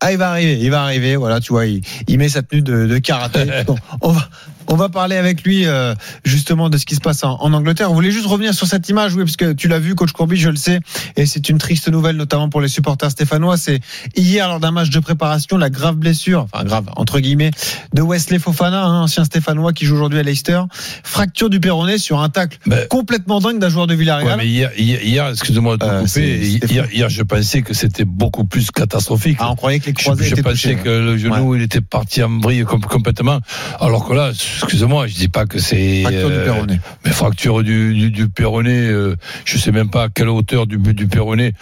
Ah, 0.00 0.12
il 0.12 0.18
va 0.18 0.30
arriver, 0.30 0.58
il 0.58 0.70
va 0.70 0.82
arriver. 0.82 1.16
Voilà, 1.16 1.40
tu 1.40 1.52
vois, 1.52 1.66
il, 1.66 1.82
il 2.08 2.18
met 2.18 2.28
sa 2.28 2.42
tenue 2.42 2.62
de, 2.62 2.86
de 2.86 2.98
karaté. 2.98 3.44
Bon, 3.66 3.76
on 4.00 4.12
va, 4.12 4.28
on 4.70 4.76
va 4.76 4.88
parler 4.88 5.16
avec 5.16 5.42
lui 5.42 5.66
euh, 5.66 5.94
justement 6.24 6.70
de 6.70 6.78
ce 6.78 6.86
qui 6.86 6.94
se 6.94 7.00
passe 7.00 7.24
en, 7.24 7.36
en 7.40 7.52
Angleterre. 7.52 7.88
Vous 7.88 7.94
voulez 7.94 8.12
juste 8.12 8.26
revenir 8.26 8.54
sur 8.54 8.66
cette 8.66 8.88
image, 8.88 9.14
oui, 9.14 9.24
parce 9.24 9.36
que 9.36 9.52
tu 9.52 9.68
l'as 9.68 9.78
vu, 9.80 9.94
coach 9.94 10.12
Courbis, 10.12 10.36
je 10.36 10.48
le 10.48 10.56
sais, 10.56 10.80
et 11.16 11.26
c'est 11.26 11.48
une 11.48 11.58
triste 11.58 11.88
nouvelle, 11.88 12.16
notamment 12.16 12.48
pour 12.48 12.60
les 12.60 12.68
supporters 12.68 13.10
stéphanois. 13.10 13.56
C'est 13.56 13.80
hier 14.16 14.48
lors 14.48 14.60
d'un 14.60 14.70
match 14.70 14.90
de 14.90 15.00
préparation, 15.00 15.56
la 15.58 15.70
grave 15.70 15.96
blessure, 15.96 16.46
enfin 16.52 16.64
grave 16.64 16.84
entre 16.96 17.18
guillemets, 17.20 17.50
de 17.94 18.02
Wesley 18.02 18.38
Fofana, 18.38 18.84
un 18.84 19.02
ancien 19.02 19.24
stéphanois 19.24 19.72
qui 19.72 19.84
joue 19.86 19.96
aujourd'hui 19.96 20.18
à 20.20 20.22
Leicester, 20.22 20.60
fracture 21.02 21.50
du 21.50 21.58
péroné 21.60 21.98
sur 21.98 22.20
un 22.20 22.28
tacle 22.28 22.58
Ben, 22.66 22.86
complètement 22.88 23.40
dingue 23.40 23.58
d'un 23.58 23.68
joueur 23.68 23.86
de 23.86 23.94
ouais, 23.94 23.98
Villarreal. 24.00 24.36
mais 24.38 24.46
hier, 24.46 24.70
hier, 24.78 25.28
excusez-moi 25.28 25.76
de 25.76 25.84
te 25.84 25.90
Euh, 25.90 26.02
couper, 26.04 26.38
hier, 26.70 26.86
hier, 26.92 27.08
je 27.08 27.22
pensais 27.22 27.62
que 27.62 27.74
c'était 27.74 28.04
beaucoup 28.04 28.44
plus 28.44 28.70
catastrophique. 28.70 29.38
Ah, 29.40 29.50
on 29.50 29.56
croyait 29.56 29.80
que 29.80 29.86
les 29.86 29.94
Je, 29.98 30.04
croisés 30.04 30.24
je 30.26 30.32
étaient 30.32 30.42
pensais 30.42 30.74
touchés. 30.74 30.76
que 30.76 30.88
le 30.88 31.18
genou 31.18 31.54
il 31.56 31.62
était 31.62 31.80
parti 31.80 32.22
en 32.22 32.38
vrille 32.38 32.64
com- 32.64 32.80
complètement. 32.80 33.40
Alors 33.80 34.06
que 34.06 34.12
là, 34.14 34.30
excusez-moi, 34.62 35.06
je 35.06 35.14
dis 35.14 35.28
pas 35.28 35.46
que 35.46 35.58
c'est 35.58 36.02
Fracture 36.02 36.28
du 36.30 36.36
euh, 36.36 36.44
péroné. 36.44 36.80
mais 37.04 37.10
fracture 37.12 37.62
du, 37.62 37.94
du, 37.94 38.10
du 38.10 38.28
péroné, 38.28 38.86
euh, 38.88 39.16
je 39.44 39.58
sais 39.58 39.72
même 39.72 39.90
pas 39.90 40.04
à 40.04 40.08
quelle 40.08 40.28
hauteur 40.28 40.66
du 40.66 40.78
du 40.78 41.06
péroné, 41.06 41.54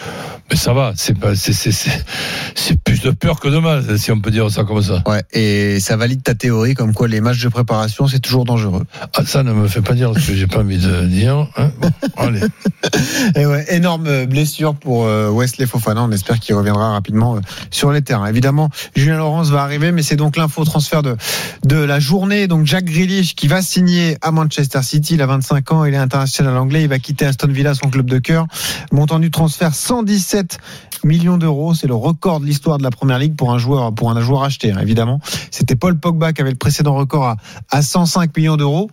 mais 0.50 0.56
ça 0.56 0.72
va, 0.72 0.92
c'est 0.96 1.18
pas 1.18 1.34
c'est 1.34 1.52
c'est 1.52 2.80
plus 2.82 3.00
de 3.02 3.10
peur 3.10 3.40
que 3.40 3.48
de 3.48 3.58
mal 3.58 3.98
si 3.98 4.10
on 4.12 4.20
peut 4.20 4.30
dire 4.30 4.50
ça 4.50 4.64
comme 4.64 4.82
ça. 4.82 5.02
Ouais, 5.06 5.22
et 5.32 5.80
ça 5.80 5.96
valide 5.96 6.22
ta 6.22 6.34
théorie 6.34 6.74
comme 6.74 6.94
quoi 6.94 7.08
les 7.08 7.20
matchs 7.20 7.42
de 7.42 7.48
préparation 7.48 8.06
c'est 8.06 8.20
toujours 8.20 8.44
dangereux. 8.44 8.84
Ah, 9.14 9.24
ça 9.24 9.42
ne 9.42 9.52
me 9.52 9.68
fait 9.68 9.82
pas 9.82 9.94
dire 9.94 10.12
ce 10.18 10.26
que 10.28 10.34
j'ai 10.34 10.46
pas 10.46 10.58
envie 10.60 10.78
de 10.78 11.02
dire. 11.06 11.46
hein. 11.56 11.70
Bon, 11.80 11.90
allez. 12.16 12.40
Et 13.36 13.46
ouais, 13.46 13.64
énorme 13.74 14.26
blessure 14.26 14.74
pour 14.74 15.06
euh, 15.06 15.30
Wesley 15.30 15.66
Fofana. 15.66 16.02
On 16.02 16.10
espère 16.12 16.38
qu'il 16.40 16.54
reviendra 16.54 16.92
rapidement 16.92 17.38
sur 17.70 17.92
les 17.92 18.02
terrains. 18.02 18.26
Évidemment, 18.26 18.70
Julien 18.96 19.18
Laurence 19.18 19.50
va 19.50 19.62
arriver, 19.62 19.92
mais 19.92 20.02
c'est 20.02 20.16
donc 20.16 20.36
l'info 20.36 20.64
transfert 20.64 21.02
de 21.02 21.16
de 21.64 21.76
la 21.76 22.00
journée. 22.00 22.46
Donc 22.46 22.66
Jack 22.66 22.87
Grealish 22.88 23.34
qui 23.34 23.46
va 23.48 23.62
signer 23.62 24.16
à 24.22 24.30
Manchester 24.30 24.82
City. 24.82 25.14
Il 25.14 25.22
a 25.22 25.26
25 25.26 25.72
ans, 25.72 25.84
il 25.84 25.94
est 25.94 25.98
international 25.98 26.56
anglais. 26.56 26.82
Il 26.82 26.88
va 26.88 26.98
quitter 26.98 27.26
Aston 27.26 27.48
Villa, 27.48 27.74
son 27.74 27.90
club 27.90 28.08
de 28.08 28.18
cœur. 28.18 28.46
Montant 28.92 29.18
du 29.18 29.30
transfert 29.30 29.74
117 29.74 30.58
millions 31.04 31.38
d'euros. 31.38 31.74
C'est 31.74 31.86
le 31.86 31.94
record 31.94 32.40
de 32.40 32.46
l'histoire 32.46 32.78
de 32.78 32.82
la 32.82 32.90
Première 32.90 33.18
Ligue 33.18 33.36
pour 33.36 33.52
un 33.52 33.58
joueur 33.58 33.94
pour 33.94 34.10
un 34.10 34.20
joueur 34.20 34.42
acheté. 34.42 34.72
hein, 34.72 34.78
évidemment, 34.80 35.20
c'était 35.50 35.76
Paul 35.76 35.98
Pogba 35.98 36.32
qui 36.32 36.40
avait 36.40 36.50
le 36.50 36.56
précédent 36.56 36.94
record 36.94 37.24
à, 37.24 37.36
à 37.70 37.82
105 37.82 38.36
millions 38.36 38.56
d'euros. 38.56 38.90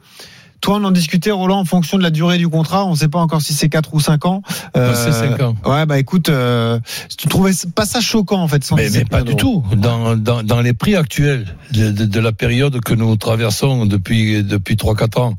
Toi, 0.62 0.78
on 0.78 0.84
en 0.84 0.92
discutait, 0.92 1.30
Roland, 1.32 1.60
en 1.60 1.66
fonction 1.66 1.98
de 1.98 2.04
la 2.04 2.10
durée 2.10 2.38
du 2.40 2.48
contrat. 2.48 2.86
On 2.86 2.92
ne 2.92 2.96
sait 2.96 3.08
pas 3.08 3.20
encore 3.20 3.42
si 3.42 3.54
c'est 3.54 3.70
4 3.70 3.94
ou 3.94 4.00
5 4.00 4.26
ans. 4.26 4.42
Euh, 4.76 4.94
c'est 4.96 5.12
cinq 5.12 5.40
ans. 5.42 5.56
Ouais, 5.66 5.86
bah 5.86 6.00
écoute, 6.00 6.30
euh, 6.30 6.80
tu 7.18 7.28
trouvais 7.28 7.52
pas 7.76 7.86
ça 7.86 8.02
choquant, 8.02 8.42
en 8.42 8.48
fait, 8.48 8.58
Mais, 8.76 8.90
117 8.90 9.04
mais 9.04 9.06
pas 9.10 9.22
du 9.22 9.36
tout. 9.36 9.64
Dans, 9.76 10.16
dans, 10.16 10.42
dans 10.42 10.62
les 10.62 10.74
prix 10.74 10.96
actuels 10.96 11.46
de, 11.72 11.92
de, 11.92 12.06
de 12.06 12.20
la 12.20 12.32
période 12.32 12.80
que 12.82 12.94
nous 12.96 13.16
traversons 13.16 13.86
depuis, 13.86 14.44
depuis 14.44 14.76
3-4 14.76 15.20
ans, 15.22 15.34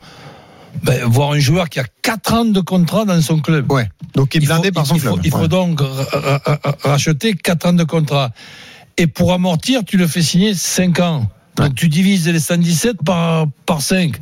ben, 0.85 1.03
voir 1.07 1.33
un 1.33 1.39
joueur 1.41 1.71
qui 1.71 1.81
a 1.81 1.85
4 2.03 2.33
ans 2.35 2.45
de 2.45 2.61
contrat 2.61 3.05
dans 3.05 3.21
son 3.21 3.41
club. 3.41 3.73
Ouais. 3.73 3.89
Donc, 4.15 4.35
il 4.35 4.39
est 4.39 4.45
Il 4.45 4.47
faut, 4.47 4.53
blindé 4.55 4.71
par 4.73 4.87
son 4.87 4.95
il 4.95 5.01
faut- 5.01 5.13
club. 5.15 5.27
il 5.27 5.31
faut 5.33 5.49
donc 5.49 5.81
ra- 5.81 5.89
ra- 6.13 6.41
ra- 6.45 6.77
racheter 6.85 7.35
4 7.35 7.67
ans 7.67 7.73
de 7.73 7.85
contrat. 7.85 8.31
Et 8.99 9.07
pour 9.09 9.33
amortir, 9.33 9.83
tu 9.85 9.97
le 9.97 10.07
fais 10.07 10.23
signer 10.23 10.55
5 10.55 11.01
ans. 11.01 11.29
Donc 11.57 11.75
tu 11.75 11.89
divises 11.89 12.29
les 12.29 12.39
117 12.39 12.99
par, 13.05 13.47
par 13.65 13.81
5. 13.81 14.17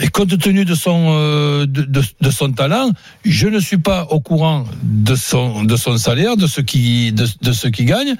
Et 0.00 0.08
compte 0.08 0.38
tenu 0.38 0.64
de 0.64 0.74
son, 0.74 1.08
euh, 1.10 1.66
de, 1.66 1.82
de- 1.82 2.02
de 2.20 2.30
son 2.30 2.52
talent, 2.52 2.90
je 3.24 3.46
ne 3.48 3.60
suis 3.60 3.76
pas 3.78 4.04
au 4.10 4.20
courant 4.20 4.64
de 4.82 5.14
son, 5.14 5.64
de 5.64 5.76
son 5.76 5.98
salaire, 5.98 6.36
de 6.36 6.46
ce 6.46 6.60
qui, 6.62 7.12
de, 7.12 7.26
de 7.42 7.52
ce 7.52 7.68
qu'il 7.68 7.84
gagne. 7.86 8.14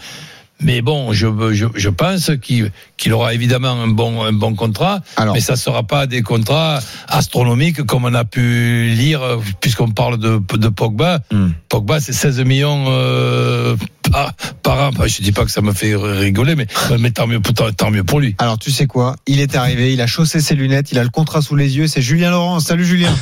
Mais 0.60 0.80
bon, 0.80 1.12
je, 1.12 1.26
je, 1.52 1.66
je 1.74 1.88
pense 1.88 2.30
qu'il 2.40 2.70
qu'il 2.96 3.12
aura 3.14 3.34
évidemment 3.34 3.72
un 3.72 3.88
bon, 3.88 4.22
un 4.22 4.32
bon 4.32 4.54
contrat, 4.54 5.00
Alors. 5.16 5.34
mais 5.34 5.40
ça 5.40 5.54
ne 5.54 5.58
sera 5.58 5.82
pas 5.82 6.06
des 6.06 6.22
contrats 6.22 6.78
astronomiques 7.08 7.82
comme 7.82 8.04
on 8.04 8.14
a 8.14 8.24
pu 8.24 8.90
lire, 8.94 9.22
puisqu'on 9.60 9.90
parle 9.90 10.18
de, 10.18 10.40
de 10.56 10.68
Pogba. 10.68 11.20
Hmm. 11.32 11.48
Pogba, 11.68 11.98
c'est 12.00 12.12
16 12.12 12.40
millions 12.44 12.84
euh, 12.88 13.74
par, 14.12 14.32
par. 14.62 14.88
Enfin, 14.90 15.06
je 15.06 15.22
dis 15.22 15.32
pas 15.32 15.44
que 15.44 15.50
ça 15.50 15.60
me 15.62 15.72
fait 15.72 15.96
rigoler, 15.96 16.54
mais, 16.54 16.66
mais 17.00 17.10
tant, 17.10 17.26
mieux, 17.26 17.40
pour- 17.40 17.54
tant, 17.54 17.70
tant 17.72 17.90
mieux 17.90 18.04
pour 18.04 18.20
lui. 18.20 18.34
Alors, 18.38 18.58
tu 18.58 18.70
sais 18.70 18.86
quoi? 18.86 19.16
Il 19.26 19.40
est 19.40 19.56
arrivé, 19.56 19.92
il 19.92 20.00
a 20.00 20.06
chaussé 20.06 20.40
ses 20.40 20.54
lunettes, 20.54 20.92
il 20.92 20.98
a 20.98 21.02
le 21.02 21.10
contrat 21.10 21.42
sous 21.42 21.56
les 21.56 21.76
yeux. 21.76 21.86
C'est 21.86 22.02
Julien 22.02 22.30
Laurent. 22.30 22.60
Salut, 22.60 22.84
Julien. 22.84 23.12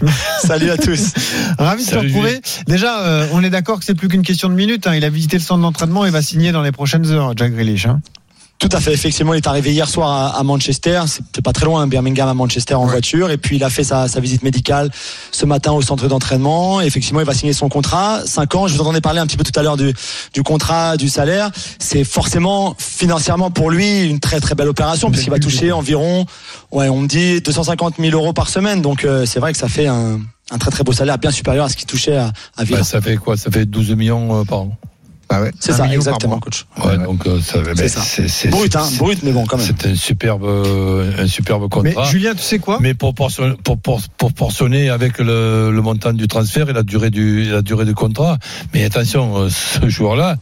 Salut 0.44 0.70
à 0.70 0.76
tous. 0.76 1.12
Ravi 1.58 1.84
de 1.84 1.90
te 1.90 1.96
retrouver. 1.96 2.40
Déjà, 2.66 3.00
euh, 3.02 3.26
on 3.32 3.42
est 3.44 3.50
d'accord 3.50 3.78
que 3.78 3.84
c'est 3.84 3.94
plus 3.94 4.08
qu'une 4.08 4.22
question 4.22 4.48
de 4.48 4.54
minutes. 4.54 4.86
hein. 4.86 4.94
Il 4.94 5.04
a 5.04 5.10
visité 5.10 5.36
le 5.38 5.42
centre 5.42 5.62
d'entraînement 5.62 6.04
et 6.06 6.10
va 6.10 6.22
signer 6.22 6.52
dans 6.52 6.62
les 6.62 6.72
prochaines 6.72 7.06
heures, 7.10 7.32
Jack 7.36 7.52
Grealish. 7.52 7.86
hein. 7.86 8.00
Tout 8.58 8.70
à 8.72 8.80
fait. 8.80 8.92
Effectivement, 8.94 9.34
il 9.34 9.38
est 9.38 9.46
arrivé 9.46 9.72
hier 9.72 9.88
soir 9.88 10.34
à, 10.34 10.42
Manchester. 10.42 11.02
C'est 11.06 11.42
pas 11.42 11.52
très 11.52 11.66
loin, 11.66 11.82
hein, 11.82 11.86
Birmingham 11.86 12.28
à 12.28 12.34
Manchester 12.34 12.74
en 12.74 12.86
voiture. 12.86 13.30
Et 13.30 13.36
puis 13.36 13.56
il 13.56 13.64
a 13.64 13.70
fait 13.70 13.84
sa, 13.84 14.08
sa 14.08 14.18
visite 14.18 14.42
médicale 14.42 14.90
ce 15.30 15.44
matin 15.44 15.72
au 15.72 15.82
centre 15.82 16.08
d'entraînement. 16.08 16.80
Effectivement, 16.80 17.20
il 17.20 17.26
va 17.26 17.34
signer 17.34 17.52
son 17.52 17.68
contrat. 17.68 18.22
Cinq 18.24 18.54
ans. 18.54 18.66
Je 18.66 18.74
vous 18.74 18.80
entendais 18.80 19.02
parler 19.02 19.20
un 19.20 19.26
petit 19.26 19.36
peu 19.36 19.44
tout 19.44 19.58
à 19.58 19.62
l'heure 19.62 19.76
du, 19.76 19.92
du 20.32 20.42
contrat, 20.42 20.96
du 20.96 21.08
salaire. 21.10 21.50
C'est 21.78 22.04
forcément 22.04 22.74
financièrement 22.78 23.50
pour 23.50 23.70
lui 23.70 24.04
une 24.04 24.20
très 24.20 24.40
très 24.40 24.54
belle 24.54 24.68
opération 24.68 25.10
puisqu'il 25.10 25.30
va 25.30 25.38
toucher 25.38 25.72
environ, 25.72 26.24
ouais, 26.72 26.88
on 26.88 27.00
me 27.00 27.08
dit 27.08 27.40
250 27.42 27.96
000 27.98 28.12
euros 28.16 28.32
par 28.32 28.48
semaine. 28.48 28.80
Donc 28.80 29.04
euh, 29.04 29.26
c'est 29.26 29.38
vrai 29.38 29.52
que 29.52 29.58
ça 29.58 29.68
fait 29.68 29.86
un, 29.86 30.18
un 30.50 30.58
très 30.58 30.70
très 30.70 30.82
beau 30.82 30.92
salaire, 30.92 31.18
bien 31.18 31.30
supérieur 31.30 31.66
à 31.66 31.68
ce 31.68 31.76
qu'il 31.76 31.86
touchait 31.86 32.16
à, 32.16 32.32
à 32.56 32.64
Villa. 32.64 32.78
Bah, 32.78 32.84
ça 32.84 33.00
fait 33.00 33.16
quoi? 33.16 33.36
Ça 33.36 33.50
fait 33.50 33.66
12 33.66 33.92
millions 33.92 34.40
euh, 34.40 34.44
par 34.44 34.60
an. 34.60 34.78
Bah 35.28 35.40
ouais, 35.42 35.50
C'est 35.58 35.72
un 35.72 35.76
ça, 35.78 35.92
exactement, 35.92 36.38
coach. 36.38 36.66
Ouais, 36.84 36.98
donc 36.98 37.26
euh, 37.26 37.40
ça, 37.40 37.58
ben, 37.58 37.76
ça. 37.88 38.00
c'est 38.00 38.28
c'est- 38.28 38.48
Brut, 38.48 38.76
hein, 38.76 38.84
c'est- 38.88 38.98
brut, 38.98 39.18
mais 39.24 39.32
bon, 39.32 39.44
quand 39.44 39.56
même. 39.56 39.66
C'est 39.66 39.88
un 39.88 39.94
superbe, 39.96 40.44
euh, 40.44 41.10
un 41.18 41.26
superbe 41.26 41.62
Mais 41.62 41.68
contrat. 41.68 42.04
Julien, 42.04 42.32
tu 42.34 42.42
sais 42.42 42.60
quoi? 42.60 42.78
Mais 42.80 42.94
proportion- 42.94 43.56
pour, 43.64 43.76
pour, 43.78 44.00
proportionné 44.18 44.88
avec 44.88 45.18
le, 45.18 45.72
le 45.72 45.82
montant 45.82 46.12
du 46.12 46.28
transfert 46.28 46.68
et 46.70 46.72
la 46.72 46.84
durée 46.84 47.10
du, 47.10 47.44
la 47.50 47.62
durée 47.62 47.84
du 47.84 47.94
contrat. 47.94 48.38
Mais 48.72 48.84
attention, 48.84 49.36
euh, 49.36 49.48
ce 49.50 49.88
joueur-là, 49.88 50.36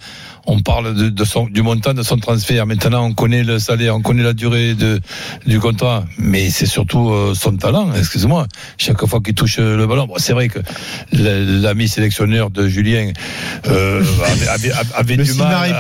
on 0.47 0.61
parle 0.61 0.95
de, 0.95 1.09
de 1.09 1.25
son, 1.25 1.47
du 1.47 1.63
montant 1.63 1.95
de 1.95 2.03
son 2.03 2.17
transfert. 2.19 2.67
Maintenant, 2.67 3.07
on 3.07 3.13
connaît 3.15 3.43
le 3.45 3.59
salaire, 3.59 3.97
on 3.97 4.01
connaît 4.03 4.23
la 4.23 4.33
durée 4.35 4.75
de, 4.75 5.01
du 5.47 5.59
contrat, 5.61 6.05
mais 6.19 6.51
c'est 6.51 6.67
surtout 6.67 7.11
euh, 7.11 7.35
son 7.35 7.57
talent. 7.57 7.89
Excuse-moi. 7.97 8.47
Chaque 8.79 9.05
fois 9.07 9.21
qu'il 9.21 9.35
touche 9.35 9.59
le 9.59 9.87
ballon, 9.87 10.07
bon, 10.07 10.15
c'est 10.19 10.33
vrai 10.33 10.49
que 10.49 10.59
l'ami 11.13 11.89
sélectionneur 11.89 12.51
de 12.51 12.67
Julien 12.69 13.11
euh, 13.69 14.03
avait, 14.49 14.71
avait, 14.71 14.73
avait 14.95 15.17
du 15.17 15.33
mal, 15.35 15.77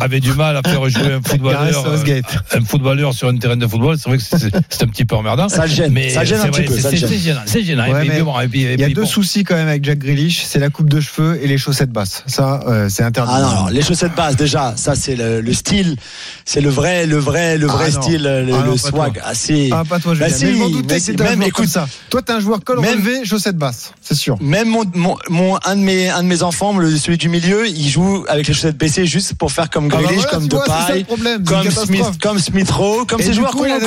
avait 0.00 0.20
du 0.20 0.32
mal 0.32 0.56
à 0.56 0.62
faire 0.68 0.88
jouer 0.88 1.12
un 1.14 1.20
footballeur, 1.26 1.84
Southgate. 1.84 2.24
un 2.54 2.60
footballeur 2.64 3.12
sur 3.14 3.28
un 3.28 3.36
terrain 3.36 3.56
de 3.56 3.66
football. 3.66 3.96
C'est 3.98 4.08
vrai 4.08 4.18
que 4.18 4.24
c'est 4.24 4.38
c'est 4.68 4.82
un 4.82 4.88
petit 4.88 5.04
peu 5.04 5.16
emmerdant. 5.16 5.48
Ça 5.48 5.66
gêne, 5.66 5.92
Mais 5.92 6.08
ça 6.10 6.24
gêne 6.24 6.40
un 6.40 6.48
petit 6.48 6.62
peu, 6.62 6.78
c'est- 6.78 6.96
gênant, 6.96 7.40
c'est 7.46 7.62
gênant. 7.62 7.84
Et 7.84 7.92
Ouais, 7.92 8.00
puis, 8.00 8.08
mais 8.10 8.22
bon, 8.22 8.38
et 8.40 8.48
puis- 8.48 8.62
et 8.62 8.74
Il 8.74 8.80
y 8.80 8.84
a 8.84 8.88
deux 8.88 9.02
bon. 9.02 9.06
soucis 9.06 9.44
quand 9.44 9.54
même 9.54 9.68
avec 9.68 9.84
Jack 9.84 9.98
Grealish, 9.98 10.42
c'est 10.44 10.58
la 10.58 10.70
coupe 10.70 10.88
de 10.88 11.00
cheveux 11.00 11.38
et 11.42 11.46
les 11.46 11.58
chaussettes 11.58 11.90
basses. 11.90 12.22
Ça, 12.26 12.60
euh, 12.66 12.88
c'est 12.88 13.02
interdit. 13.02 13.32
Ah 13.34 13.40
non, 13.40 13.48
alors, 13.48 13.70
les 13.70 13.82
chaussettes 13.82 14.07
basses 14.14 14.36
déjà, 14.36 14.74
ça 14.76 14.94
c'est 14.94 15.16
le, 15.16 15.40
le 15.40 15.52
style, 15.52 15.96
c'est 16.44 16.60
le 16.60 16.68
vrai, 16.70 17.06
le 17.06 17.18
vrai, 17.18 17.58
le 17.58 17.66
vrai 17.66 17.86
Ah 17.88 17.94
non. 17.94 18.02
style, 18.02 18.22
le, 18.22 18.54
Ah 18.54 18.58
non, 18.58 18.64
le 18.64 18.70
pas 18.72 18.76
swag. 18.78 19.14
toi. 19.14 19.22
Ah. 19.24 19.32
Ah, 19.72 19.82
pas 19.88 19.98
toi, 19.98 20.14
Bah 20.18 20.28
si, 20.30 20.44
mais 20.46 20.52
je 20.52 20.56
m'en 20.58 20.68
doutais 20.70 21.00
si, 21.00 21.12
même, 21.12 21.42
écoute, 21.42 21.54
comme 21.54 21.66
ça. 21.66 21.86
Toi, 22.10 22.22
t'es 22.22 22.32
un 22.32 22.40
joueur 22.40 22.62
col 22.64 22.80
même- 22.80 22.90
relevé, 23.00 23.24
chaussettes 23.24 23.56
basses, 23.56 23.92
c'est 24.00 24.14
sûr. 24.14 24.36
Même 24.40 24.68
mon, 24.68 24.84
mon, 24.94 25.16
mon- 25.28 25.58
un 25.64 25.76
de 25.76 25.80
mes 25.82 26.08
un 26.10 26.22
de 26.22 26.28
mes 26.28 26.42
enfants, 26.42 26.74
celui 26.98 27.18
du 27.18 27.28
milieu, 27.28 27.66
il 27.68 27.88
joue 27.88 28.24
avec 28.28 28.46
les 28.48 28.54
chaussettes 28.54 28.76
baissées 28.78 29.06
juste 29.06 29.34
pour 29.34 29.52
faire 29.52 29.70
comme 29.70 29.88
Ah 29.92 29.96
bah 29.96 30.02
Grealish, 30.02 30.24
voilà, 30.24 30.30
comme 30.30 30.48
Depay, 30.48 31.04
comme 31.44 31.70
Smith, 31.70 32.04
comme 32.20 32.38
Smith 32.38 32.70
Rowe, 32.70 33.04
comme 33.06 33.20
Et 33.20 33.24
ces 33.24 33.34
joueurs 33.34 33.50
qu'on 33.52 33.58
voilà, 33.58 33.78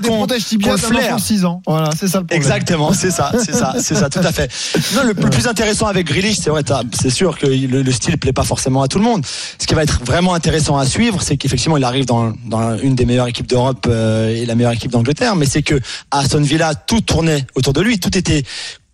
qu'on- 0.00 0.26
qu'on 0.26 0.76
flaire. 0.78 1.04
enfant 1.04 1.16
de 1.16 1.20
6 1.20 1.44
ans. 1.44 1.62
Voilà, 1.66 1.90
c'est 1.98 2.08
ça 2.08 2.18
le 2.20 2.26
problème. 2.26 2.36
Exactement, 2.42 2.92
c'est 2.92 3.10
ça, 3.10 3.32
c'est 3.44 3.54
ça, 3.54 3.74
c'est 3.80 3.94
ça, 3.94 4.08
tout 4.10 4.20
à 4.20 4.32
fait. 4.32 4.50
Non, 4.94 5.02
le, 5.04 5.14
plus 5.14 5.46
intéressant 5.46 5.86
avec 5.86 6.06
Grealish, 6.06 6.38
c'est 6.38 6.50
vrai, 6.50 6.62
c'est 6.92 7.10
sûr 7.10 7.38
que 7.38 7.46
le, 7.46 7.82
le 7.82 7.92
style 7.92 8.16
plaît 8.18 8.32
pas 8.32 8.42
forcément 8.44 8.82
à 8.82 8.88
tout 8.88 8.98
le 8.98 9.04
monde. 9.04 9.24
Ce 9.58 9.66
qui 9.68 9.74
va 9.74 9.82
être 9.82 10.02
vraiment 10.02 10.32
intéressant 10.32 10.78
à 10.78 10.86
suivre, 10.86 11.20
c'est 11.20 11.36
qu'effectivement, 11.36 11.76
il 11.76 11.84
arrive 11.84 12.06
dans, 12.06 12.32
dans 12.46 12.78
une 12.78 12.94
des 12.94 13.04
meilleures 13.04 13.28
équipes 13.28 13.46
d'Europe 13.46 13.86
euh, 13.86 14.34
et 14.34 14.46
la 14.46 14.54
meilleure 14.54 14.72
équipe 14.72 14.90
d'Angleterre, 14.90 15.36
mais 15.36 15.44
c'est 15.44 15.62
que 15.62 15.78
à 16.10 16.20
Aston 16.20 16.40
Villa, 16.40 16.74
tout 16.74 17.02
tournait 17.02 17.46
autour 17.54 17.74
de 17.74 17.82
lui, 17.82 18.00
tout 18.00 18.16
était 18.16 18.44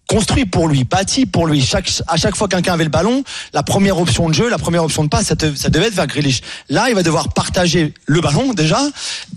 construit 0.08 0.46
pour 0.46 0.66
lui, 0.66 0.82
bâti 0.82 1.26
pour 1.26 1.46
lui. 1.46 1.62
Chaque, 1.62 1.88
à 2.08 2.16
chaque 2.16 2.34
fois 2.34 2.48
qu'un 2.48 2.60
avait 2.72 2.82
le 2.82 2.90
ballon, 2.90 3.22
la 3.52 3.62
première 3.62 3.98
option 3.98 4.28
de 4.28 4.34
jeu, 4.34 4.50
la 4.50 4.58
première 4.58 4.82
option 4.82 5.04
de 5.04 5.08
passe, 5.08 5.26
ça, 5.26 5.34
devait 5.36 5.86
être 5.86 5.94
vers 5.94 6.08
Grealish. 6.08 6.40
Là, 6.68 6.88
il 6.88 6.96
va 6.96 7.04
devoir 7.04 7.32
partager 7.32 7.94
le 8.06 8.20
ballon 8.20 8.52
déjà, 8.52 8.80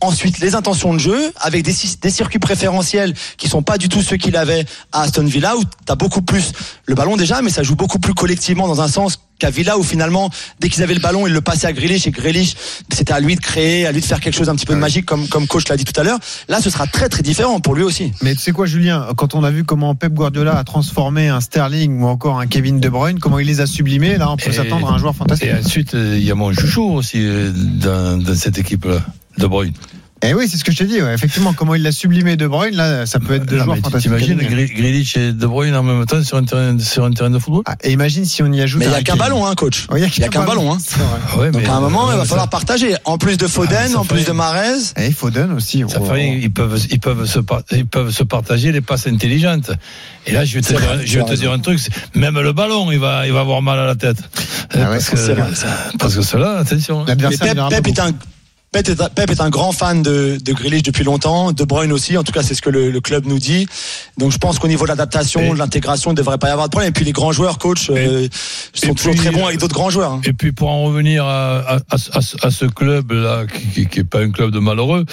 ensuite 0.01 0.39
les 0.39 0.55
intentions 0.55 0.95
de 0.95 0.99
jeu 0.99 1.31
avec 1.39 1.63
des 1.63 2.09
circuits 2.09 2.39
préférentiels 2.39 3.13
qui 3.37 3.47
sont 3.47 3.61
pas 3.61 3.77
du 3.77 3.89
tout 3.89 4.01
ceux 4.01 4.17
qu'il 4.17 4.35
avait 4.35 4.65
à 4.91 5.03
Aston 5.03 5.25
Villa 5.25 5.55
où 5.55 5.63
tu 5.63 5.91
as 5.91 5.95
beaucoup 5.95 6.23
plus 6.23 6.51
le 6.87 6.95
ballon 6.95 7.15
déjà, 7.15 7.43
mais 7.43 7.51
ça 7.51 7.61
joue 7.61 7.75
beaucoup 7.75 7.99
plus 7.99 8.15
collectivement 8.15 8.67
dans 8.67 8.81
un 8.81 8.87
sens 8.87 9.19
qu'à 9.39 9.49
Villa 9.49 9.77
où 9.77 9.83
finalement 9.83 10.29
dès 10.59 10.69
qu'ils 10.69 10.83
avaient 10.83 10.93
le 10.93 10.99
ballon 10.99 11.27
ils 11.27 11.33
le 11.33 11.41
passaient 11.41 11.67
à 11.67 11.73
Grealish 11.73 12.07
et 12.07 12.11
Grealish 12.11 12.55
c'était 12.91 13.13
à 13.13 13.19
lui 13.19 13.35
de 13.35 13.41
créer 13.41 13.85
à 13.85 13.91
lui 13.91 14.01
de 14.01 14.05
faire 14.05 14.19
quelque 14.19 14.35
chose 14.35 14.49
un 14.49 14.55
petit 14.55 14.65
peu 14.65 14.73
de 14.73 14.79
magique 14.79 15.05
comme 15.05 15.27
comme 15.27 15.47
coach 15.47 15.67
l'a 15.67 15.77
dit 15.77 15.85
tout 15.85 15.99
à 15.99 16.03
l'heure 16.03 16.19
là 16.47 16.61
ce 16.61 16.69
sera 16.69 16.87
très 16.87 17.09
très 17.09 17.23
différent 17.23 17.59
pour 17.59 17.75
lui 17.75 17.83
aussi 17.83 18.11
Mais 18.21 18.35
tu 18.35 18.41
sais 18.41 18.51
quoi, 18.51 18.65
Julien, 18.65 19.07
quand 19.15 19.35
on 19.35 19.43
a 19.43 19.51
vu 19.51 19.63
comment 19.63 19.95
Pep 19.95 20.13
Guardiola 20.13 20.57
a 20.57 20.63
transformé 20.63 21.27
un 21.27 21.41
Sterling 21.41 22.01
ou 22.01 22.07
encore 22.07 22.39
un 22.39 22.47
Kevin 22.47 22.79
De 22.79 22.89
Bruyne, 22.89 23.19
comment 23.19 23.39
il 23.39 23.47
les 23.47 23.61
a 23.61 23.65
sublimés, 23.65 24.17
là, 24.17 24.31
on 24.31 24.37
peut 24.37 24.51
s'attendre 24.51 24.91
à 24.91 24.95
un 24.95 24.97
joueur 24.97 25.15
fantastique. 25.15 25.49
Et 25.49 25.53
ensuite, 25.53 25.93
euh, 25.93 26.17
il 26.17 26.23
y 26.23 26.31
a 26.31 26.35
mon 26.35 26.53
chouchou 26.53 26.83
aussi 26.93 27.19
euh, 27.19 27.51
dans, 27.53 28.21
dans 28.21 28.35
cette 28.35 28.57
équipe-là, 28.57 28.99
De 29.37 29.47
Bruyne. 29.47 29.73
Et 30.23 30.33
oui, 30.33 30.47
c'est 30.49 30.57
ce 30.57 30.63
que 30.63 30.71
je 30.71 30.77
t'ai 30.79 30.85
dit. 30.85 31.01
ouais. 31.01 31.13
Effectivement, 31.13 31.53
comment 31.53 31.75
il 31.75 31.83
l'a 31.83 31.91
sublimé 31.91 32.35
De 32.37 32.47
Bruyne, 32.47 32.75
là, 32.75 33.05
ça 33.05 33.19
peut 33.19 33.35
être 33.35 33.45
deux 33.45 33.57
Non, 33.57 33.65
joueurs 33.65 33.75
mais 33.77 33.81
fantastiques. 33.83 34.11
T'imagines 34.11 34.67
Grealish 34.75 35.15
et 35.15 35.31
De 35.31 35.45
Bruyne 35.45 35.75
en 35.75 35.83
même 35.83 36.05
temps 36.05 36.23
sur 36.23 36.37
un 36.37 36.43
terrain, 36.43 36.77
sur 36.79 37.05
un 37.05 37.11
terrain 37.11 37.29
de 37.29 37.37
football? 37.39 37.61
Ah, 37.67 37.75
et 37.83 37.91
imagine 37.91 38.25
si 38.25 38.41
on 38.41 38.51
y 38.51 38.59
ajoute. 38.61 38.79
mais 38.79 38.87
il 38.87 38.91
y 38.91 38.95
a 38.95 38.97
un 38.97 39.01
qu'un 39.03 39.15
ballon 39.15 39.45
hein 39.45 39.53
coach 39.55 39.85
Oh, 39.89 39.95
Il 39.95 40.01
y 40.01 40.23
a 40.23 40.27
qu'un 40.29 40.43
ballon 40.45 40.73
hein 40.73 40.77
C'est 40.83 40.97
vrai. 40.97 41.39
Ouais, 41.45 41.51
donc 41.51 41.61
mais, 41.61 41.69
à 41.69 41.75
un 41.75 41.81
moment 41.81 42.09
euh, 42.09 42.13
il 42.13 42.17
va 42.17 42.23
ça- 42.23 42.29
falloir 42.29 42.49
partager 42.49 42.95
en 43.05 43.17
plus 43.19 43.37
de 43.37 43.45
Foden 43.47 43.91
Ah, 43.95 43.99
en 43.99 44.05
plus 44.05 44.21
fait- 44.21 44.27
de 44.27 44.31
Mahrez 44.33 44.73
Et 44.97 45.11
Foden 45.11 45.51
aussi. 45.53 45.83
Ça 45.87 45.99
oh. 46.01 46.05
fait 46.05 46.27
ils 46.39 46.51
peuvent, 46.51 46.79
ils 46.89 46.99
peuvent 46.99 47.25
se, 47.25 47.39
par- 47.39 47.61
ils 47.71 47.85
peuvent 47.85 48.11
se 48.11 48.23
partager 48.23 48.71
les 48.71 48.81
passes 48.81 49.05
intelligentes. 49.07 49.71
Et 50.25 50.31
là, 50.31 50.45
je 50.45 50.55
vais 50.55 50.61
te, 50.61 50.69
dire, 50.69 50.79
vrai, 50.79 50.97
je 51.05 51.11
tu 51.11 51.15
vais 51.17 51.21
as 51.21 51.25
te 51.25 51.29
raison. 51.29 51.41
dire 51.43 51.51
un 51.53 51.59
truc, 51.59 51.79
même 52.15 52.39
le 52.39 52.53
ballon, 52.53 52.91
il 52.91 52.99
va, 52.99 53.27
il 53.27 53.33
va 53.33 53.41
avoir 53.41 53.61
mal 53.61 53.77
à 53.79 53.85
la 53.85 53.95
tête. 53.95 54.17
Ah 54.73 54.77
ouais, 54.77 54.97
parce 54.97 55.09
que, 55.11 55.97
parce 55.99 56.15
que 56.15 56.21
cela, 56.23 56.57
attention. 56.57 57.01
hein. 57.01 57.05
Pep, 57.05 57.17
Pep 57.69 57.87
est 57.87 57.99
un 57.99 58.11
Pep 58.71 58.89
est, 58.89 59.01
un- 59.01 59.09
Pep 59.09 59.29
est 59.31 59.39
un 59.41 59.49
grand 59.49 59.71
fan 59.71 60.01
de, 60.03 60.37
de 60.43 60.53
Grealish 60.53 60.83
depuis 60.83 61.03
longtemps, 61.05 61.51
de 61.53 61.63
Bruyne 61.63 61.91
aussi. 61.93 62.17
En 62.17 62.23
tout 62.23 62.31
cas, 62.33 62.43
c'est 62.43 62.53
ce 62.53 62.61
que 62.61 62.69
le, 62.69 62.91
le 62.91 63.01
club 63.01 63.25
nous 63.25 63.39
dit. 63.39 63.65
Donc, 64.17 64.31
je 64.31 64.37
pense 64.37 64.59
qu'au 64.59 64.67
niveau 64.67 64.83
de 64.83 64.89
l'adaptation, 64.89 65.53
de 65.53 65.57
l'intégration, 65.57 66.11
il 66.11 66.13
ne 66.13 66.17
devrait 66.17 66.37
pas 66.37 66.49
y 66.49 66.51
avoir 66.51 66.67
de 66.67 66.71
problème. 66.71 66.89
Et 66.89 66.91
puis, 66.93 67.05
les 67.05 67.13
grands 67.13 67.31
joueurs, 67.31 67.57
coach, 67.59 67.89
euh, 67.89 68.27
sont 68.73 68.93
toujours 68.93 69.15
très 69.15 69.31
bons 69.31 69.45
avec 69.45 69.59
d'autres 69.59 69.73
grands 69.73 69.89
joueurs. 69.89 70.11
hein. 70.11 70.21
Et 70.25 70.33
puis 70.33 70.51
pour 70.51 70.69
en 70.69 70.83
revenir 70.83 71.23
à, 71.25 71.59
à, 71.59 71.75
à, 71.75 71.95
à- 71.95 72.45
à 72.47 72.51
ce 72.51 72.65
club-là, 72.65 73.45
qui, 73.73 73.87
qui, 73.87 73.99
est 73.99 74.03
pas 74.03 74.19
un 74.19 74.31
club 74.31 74.51
de 74.51 74.59
malheureux, 74.59 75.05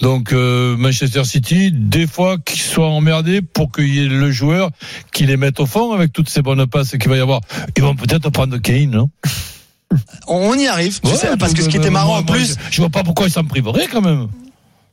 donc 0.00 0.32
euh, 0.32 0.76
Manchester 0.76 1.24
City, 1.24 1.70
des 1.72 2.06
fois 2.06 2.38
qu'ils 2.38 2.60
soient 2.60 2.88
emmerdés 2.88 3.42
pour 3.42 3.72
qu'il 3.72 3.92
y 3.94 4.04
ait 4.04 4.08
le 4.08 4.30
joueur 4.30 4.70
qui 5.12 5.26
les 5.26 5.36
mette 5.36 5.58
au 5.60 5.66
fond 5.66 5.92
avec 5.92 6.12
toutes 6.12 6.28
ces 6.30 6.40
bonnes 6.42 6.66
passes 6.66 6.92
qu'il 6.92 7.08
va 7.08 7.16
y 7.16 7.20
avoir. 7.20 7.40
Ils 7.76 7.82
vont 7.82 7.96
peut-être 7.96 8.30
prendre 8.30 8.56
Kane, 8.58 8.90
non 8.90 9.10
On, 10.26 10.54
y 10.54 10.66
arrive. 10.66 11.00
tu 11.00 11.08
Ouais, 11.08 11.16
sais, 11.16 11.36
parce 11.38 11.54
que 11.54 11.62
ce 11.62 11.68
qui 11.68 11.76
était 11.76 11.88
euh, 11.88 11.90
marrant 11.90 12.08
moi, 12.12 12.18
en 12.18 12.22
moi, 12.24 12.34
plus, 12.36 12.56
je, 12.70 12.74
je 12.76 12.80
vois 12.80 12.90
pas 12.90 13.02
pourquoi 13.02 13.26
ils 13.26 13.32
s'en 13.32 13.44
priveraient 13.44 13.88
quand 13.88 14.00
même. 14.02 14.28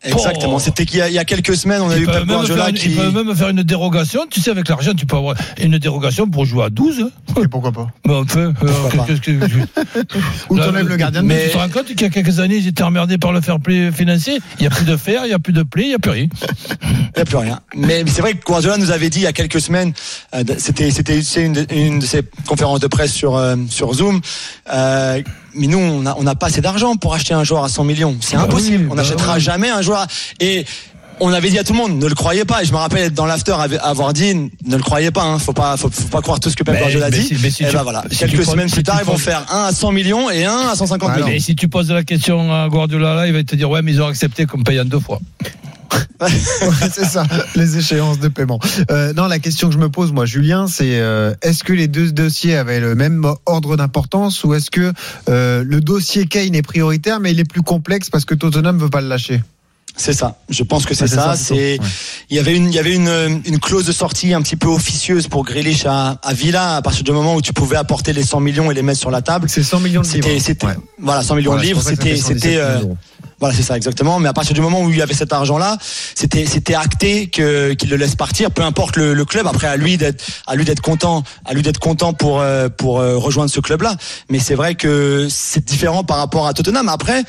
Exactement, 0.04 0.56
Oh. 0.56 0.60
c'était 0.60 0.86
qu'il 0.86 1.00
y, 1.00 1.02
a- 1.02 1.10
il 1.10 1.14
y 1.14 1.20
a 1.20 1.26
quelques 1.26 1.56
semaines, 1.56 1.82
on 1.82 1.90
a 1.90 1.98
eu 1.98 2.06
Pep 2.06 2.16
même 2.16 2.26
Guardiola 2.28 2.64
faire, 2.66 2.70
une- 2.74 2.76
qui. 2.80 2.90
ils 2.92 2.96
peuvent 2.96 3.14
même 3.14 3.36
faire 3.36 3.50
une 3.50 3.64
dérogation. 3.64 4.22
Tu 4.30 4.40
sais, 4.42 4.52
avec 4.52 4.68
l'argent, 4.70 4.94
tu 4.94 5.06
peux 5.06 5.18
avoir 5.18 5.36
une 5.62 5.78
dérogation 5.78 6.28
pour 6.30 6.46
jouer 6.46 6.66
à 6.66 6.70
12. 6.70 7.02
hein. 7.02 7.42
Et 7.44 7.48
pourquoi 7.48 7.72
pas 7.72 7.88
Mais 8.08 8.14
enfin, 8.16 8.40
euh, 8.40 8.54
Pourquoi 8.54 8.90
pas. 8.92 9.06
qu'est-ce 9.06 9.22
que- 9.22 9.32
Ou 10.50 10.58
t'enlèves 10.58 10.88
le 10.88 10.96
gardien 10.98 11.22
de 11.22 11.28
mais 11.28 11.46
tu 11.48 11.52
te 11.54 11.58
rends 11.58 11.70
compte 11.70 11.86
qu'il 11.86 12.02
y 12.02 12.06
a 12.06 12.10
quelques 12.10 12.40
années, 12.40 12.58
ils 12.58 12.68
étaient 12.68 12.84
emmerdés 12.84 13.18
par 13.18 13.32
le 13.32 13.42
fair 13.42 13.60
play 13.60 13.92
financier. 13.92 14.40
Il 14.60 14.62
n'y 14.62 14.68
a 14.68 14.70
plus 14.70 14.86
de 14.86 14.96
fer, 14.96 15.22
il 15.26 15.30
n'y 15.30 15.34
a 15.34 15.40
plus 15.40 15.54
de 15.54 15.64
play, 15.64 15.84
il 15.84 15.90
n'y 15.90 15.96
a 15.96 16.00
plus 16.00 16.12
rien. 16.12 16.28
Il 16.82 16.88
n'y 17.16 17.22
a 17.22 17.26
plus 17.26 17.38
rien. 17.38 17.60
Mais 17.76 18.04
mais 18.04 18.12
c'est 18.12 18.22
vrai 18.22 18.34
que 18.34 18.44
Guardiola 18.44 18.78
nous 18.78 18.92
avait 18.92 19.10
dit 19.10 19.20
il 19.20 19.24
y 19.24 19.28
a 19.28 19.34
quelques 19.34 19.62
semaines, 19.62 19.94
euh, 20.34 20.44
c'était 20.58 20.90
une, 20.90 21.54
de- 21.54 21.66
une 21.74 22.00
de 22.00 22.06
ses 22.06 22.22
conférences 22.48 22.80
de 22.80 22.88
presse 22.88 23.14
sur 23.14 23.36
euh, 23.36 23.56
sur 23.70 23.94
Zoom. 23.94 24.22
Mais 25.56 25.68
nous, 25.68 25.78
on 25.78 26.02
n'a 26.02 26.16
on 26.18 26.24
pas 26.36 26.48
assez 26.48 26.62
d'argent 26.62 26.96
pour 26.96 27.14
acheter 27.14 27.34
un 27.34 27.44
joueur 27.44 27.64
à 27.64 27.70
100 27.70 27.84
millions. 27.84 28.16
C'est 28.22 28.36
Bah 28.38 28.44
impossible. 28.44 28.78
oui, 28.78 28.88
on 28.92 28.96
bah 28.96 29.02
n'achètera 29.02 29.36
oui. 29.36 29.42
jamais 29.42 29.70
un 29.70 29.82
joueur. 29.82 30.00
à- 30.02 30.08
Et 30.40 30.66
on 31.22 31.34
avait 31.34 31.50
dit 31.50 31.60
à 31.60 31.64
tout 31.66 31.74
le 31.74 31.80
monde, 31.80 31.98
ne 32.00 32.08
le 32.08 32.16
croyez 32.16 32.46
pas. 32.46 32.62
Et 32.62 32.66
je 32.66 32.72
me 32.72 32.78
rappelle 32.78 33.04
être 33.06 33.14
dans 33.14 33.26
l'after 33.26 33.54
avoir 33.82 34.14
dit, 34.14 34.34
ne 34.36 34.76
le 34.78 34.82
croyez 34.82 35.12
pas. 35.12 35.24
Hein, 35.24 35.38
faut 35.40 35.52
pas, 35.54 35.76
faut, 35.76 35.90
faut 35.90 36.08
pas 36.08 36.22
croire 36.22 36.40
tout 36.40 36.50
ce 36.50 36.56
que 36.56 36.64
Pep 36.64 36.78
Guardiola 36.80 37.10
mais 37.10 37.18
dit. 37.18 37.24
si- 37.28 37.36
mais 37.42 37.50
si 37.52 37.64
et 37.64 37.68
tu- 37.70 37.76
voilà. 37.78 38.04
si 38.10 38.20
Quelques 38.20 38.46
semaines 38.46 38.70
si 38.70 38.76
plus 38.76 38.84
tard, 38.84 39.00
ils 39.02 39.06
vont 39.06 39.18
faire 39.18 39.46
un 39.52 39.66
à 39.66 39.72
100 39.74 39.92
millions 39.92 40.30
et 40.30 40.46
un 40.46 40.70
à 40.70 40.76
150 40.76 41.10
Alors. 41.10 41.18
millions. 41.26 41.34
Mais 41.34 41.40
si 41.42 41.56
tu 41.56 41.68
poses 41.68 41.92
la 41.92 42.04
question 42.04 42.54
à 42.54 42.70
Guardiola, 42.70 43.16
là, 43.16 43.28
il 43.28 43.34
va 43.34 43.44
te 43.44 43.56
dire 43.56 43.70
Ouais, 43.70 43.82
mais 43.82 43.92
ils 43.92 44.02
ont 44.02 44.08
accepté 44.08 44.46
qu'on 44.46 44.64
paye 44.64 44.80
en 44.80 44.86
deux 44.86 45.00
fois. 45.00 45.20
Ouais, 46.22 46.28
c'est 46.94 47.06
ça, 47.06 47.24
les 47.56 47.78
échéances 47.78 48.20
de 48.20 48.28
paiement. 48.28 48.60
Euh, 48.92 49.14
non, 49.14 49.28
la 49.28 49.40
question 49.40 49.68
que 49.70 49.74
je 49.74 49.80
me 49.80 49.90
pose, 49.90 50.12
moi, 50.12 50.26
Julien, 50.26 50.68
c'est 50.68 51.00
euh, 51.00 51.34
est-ce 51.42 51.64
que 51.64 51.74
les 51.74 51.88
deux 51.88 52.12
dossiers 52.12 52.56
avaient 52.58 52.80
le 52.80 52.96
même 52.96 53.26
ordre 53.46 53.78
d'importance 53.78 54.44
ou 54.44 54.54
est-ce 54.54 54.70
que 54.70 54.94
euh, 55.30 55.64
le 55.66 55.82
dossier 55.82 56.26
Kane 56.26 56.56
est 56.56 56.62
prioritaire, 56.62 57.20
mais 57.20 57.32
il 57.32 57.40
est 57.40 57.50
plus 57.50 57.62
complexe 57.62 58.10
parce 58.10 58.26
que 58.26 58.36
Tottenham 58.36 58.78
veut 58.78 58.90
pas 58.90 59.02
le 59.02 59.08
lâcher? 59.08 59.42
C'est 59.98 60.14
ça. 60.14 60.38
Je 60.50 60.64
pense 60.64 60.86
que 60.86 60.94
c'est 60.94 61.08
ça. 61.08 61.36
C'est 61.36 61.78
Ouais. 61.78 61.80
il 62.30 62.38
y 62.38 62.40
avait 62.40 62.56
une 62.56 62.68
il 62.68 62.74
y 62.74 62.80
avait 62.80 62.96
une 62.96 63.42
une 63.44 63.60
clause 63.60 63.86
de 63.86 63.92
sortie 63.92 64.34
un 64.34 64.42
petit 64.42 64.56
peu 64.56 64.68
officieuse 64.70 65.28
pour 65.28 65.44
Grealish 65.44 65.86
à, 65.86 66.12
à 66.24 66.34
Villa 66.34 66.78
à 66.78 66.82
partir 66.82 67.04
du 67.04 67.12
moment 67.12 67.36
où 67.36 67.42
tu 67.42 67.52
pouvais 67.52 67.76
apporter 67.76 68.14
les 68.14 68.24
100 68.24 68.40
millions 68.40 68.72
et 68.72 68.74
les 68.74 68.82
mettre 68.82 69.00
sur 69.00 69.12
la 69.12 69.22
table. 69.22 69.50
C'est 69.50 69.64
100 69.64 69.80
millions 69.82 70.02
de 70.02 70.08
livres. 70.08 70.24
C'était 70.24 70.40
c'était 70.40 70.66
Ouais. 70.68 70.78
voilà 71.02 71.22
100 71.22 71.36
millions 71.36 71.52
Voilà, 71.52 71.64
de 71.64 71.68
livres. 71.68 71.82
C'était 71.82 72.12
fait 72.12 72.18
117 72.18 72.40
c'était. 72.40 72.62
Voilà 73.40 73.56
c'est 73.56 73.64
ça 73.64 73.78
exactement. 73.78 74.20
Mais 74.20 74.28
à 74.30 74.34
partir 74.34 74.54
du 74.54 74.62
moment 74.62 74.82
où 74.82 74.90
il 74.90 74.98
y 74.98 75.02
avait 75.02 75.14
cet 75.14 75.32
argent 75.34 75.58
là, 75.58 75.78
c'était 76.16 76.46
c'était 76.46 76.76
acté 76.76 77.28
que 77.28 77.74
qu'il 77.74 77.90
le 77.90 77.96
laisse 77.96 78.16
partir. 78.16 78.52
Peu 78.52 78.64
importe 78.64 78.96
le, 78.98 79.14
le 79.14 79.26
club. 79.26 79.48
Après 79.48 79.68
à 79.68 79.78
lui 79.78 79.98
d'être 79.98 80.24
à 80.48 80.56
lui 80.56 80.66
d'être 80.66 80.82
content 80.82 81.24
à 81.46 81.54
lui 81.54 81.62
d'être 81.62 81.80
content 81.80 82.14
pour 82.14 82.42
euh, 82.42 82.70
pour 82.70 83.00
euh, 83.00 83.18
rejoindre 83.18 83.50
ce 83.50 83.60
club 83.60 83.82
là. 83.82 83.96
Mais 84.30 84.40
c'est 84.40 84.56
vrai 84.56 84.76
que 84.76 85.28
c'est 85.30 85.64
différent 85.66 86.04
par 86.04 86.18
rapport 86.18 86.48
à 86.48 86.54
Tottenham. 86.54 86.90
Après 86.90 87.24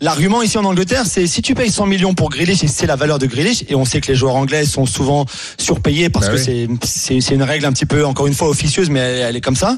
l'argument 0.00 0.42
ici 0.42 0.58
en 0.58 0.64
Angleterre 0.64 1.04
c'est 1.06 1.26
si 1.26 1.40
tu 1.42 1.54
payes 1.54 1.70
100 1.70 1.86
millions 1.86 2.14
pour 2.14 2.28
Grealish 2.30 2.62
et 2.62 2.68
c'est 2.68 2.86
la 2.86 2.96
valeur 2.96 3.18
de 3.18 3.26
Grealish 3.26 3.64
et 3.68 3.74
on 3.74 3.84
sait 3.86 4.00
que 4.00 4.08
les 4.08 4.16
joueurs 4.16 4.36
anglais 4.36 4.64
sont 4.66 4.84
souvent 4.86 5.24
surpayés 5.58 6.10
parce 6.10 6.26
Bah 6.26 6.32
que 6.32 6.38
oui. 6.38 6.44
c'est 6.44 6.86
c'est 6.86 7.20
c'est 7.20 7.34
une 7.34 7.42
règle 7.42 7.64
un 7.66 7.72
petit 7.72 7.86
peu 7.86 8.04
encore 8.04 8.26
une 8.26 8.34
fois 8.34 8.48
officieuse 8.48 8.90
mais 8.90 9.00
elle, 9.00 9.18
elle 9.30 9.36
est 9.36 9.40
comme 9.40 9.56
ça. 9.56 9.76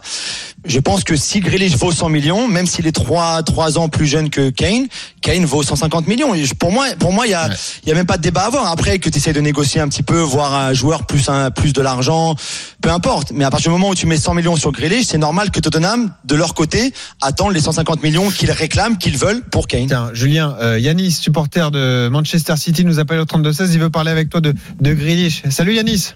Je 0.64 0.80
pense 0.80 1.04
que 1.04 1.14
si 1.14 1.38
Grealish 1.38 1.76
vaut 1.76 1.92
100 1.92 2.08
millions, 2.08 2.48
même 2.48 2.66
s'il 2.66 2.88
est 2.88 2.92
trois 2.92 3.42
trois 3.44 3.78
ans 3.78 3.88
plus 3.88 4.06
jeune 4.06 4.30
que 4.30 4.50
Kane, 4.50 4.88
Kane 5.20 5.44
vaut 5.44 5.62
150 5.62 5.75
150 5.76 6.06
millions. 6.06 6.34
Et 6.34 6.44
pour 6.58 6.72
moi, 6.72 6.86
pour 6.98 7.12
moi, 7.12 7.26
il 7.26 7.30
y 7.30 7.34
a, 7.34 7.48
il 7.82 7.88
y 7.88 7.92
a 7.92 7.94
même 7.94 8.06
pas 8.06 8.16
de 8.16 8.22
débat 8.22 8.42
à 8.42 8.46
avoir. 8.46 8.66
Après 8.70 8.98
que 8.98 9.08
tu 9.08 9.18
essaies 9.18 9.32
de 9.32 9.40
négocier 9.40 9.80
un 9.80 9.88
petit 9.88 10.02
peu, 10.02 10.18
voir 10.18 10.54
un 10.54 10.72
joueur 10.72 11.06
plus 11.06 11.28
un, 11.28 11.50
plus 11.50 11.72
de 11.72 11.80
l'argent, 11.80 12.34
peu 12.80 12.90
importe. 12.90 13.32
Mais 13.32 13.44
à 13.44 13.50
partir 13.50 13.70
du 13.70 13.78
moment 13.78 13.90
où 13.90 13.94
tu 13.94 14.06
mets 14.06 14.16
100 14.16 14.34
millions 14.34 14.56
sur 14.56 14.72
Grealish, 14.72 15.06
c'est 15.06 15.18
normal 15.18 15.50
que 15.50 15.60
Tottenham, 15.60 16.12
de 16.24 16.34
leur 16.34 16.54
côté, 16.54 16.92
attendent 17.20 17.54
les 17.54 17.60
150 17.60 18.02
millions 18.02 18.30
qu'ils 18.30 18.50
réclament, 18.50 18.98
qu'ils 18.98 19.16
veulent 19.16 19.42
pour 19.42 19.66
Kane. 19.66 19.86
Tiens, 19.86 20.10
Julien, 20.12 20.56
euh, 20.60 20.78
Yanis, 20.78 21.12
supporter 21.12 21.70
de 21.70 22.08
Manchester 22.08 22.56
City, 22.56 22.84
nous 22.84 22.98
appelle 22.98 23.20
au 23.20 23.24
32-16. 23.24 23.70
Il 23.72 23.80
veut 23.80 23.90
parler 23.90 24.10
avec 24.10 24.30
toi 24.30 24.40
de, 24.40 24.54
de 24.80 24.94
Grealish. 24.94 25.42
Salut 25.50 25.74
Yanis. 25.74 26.14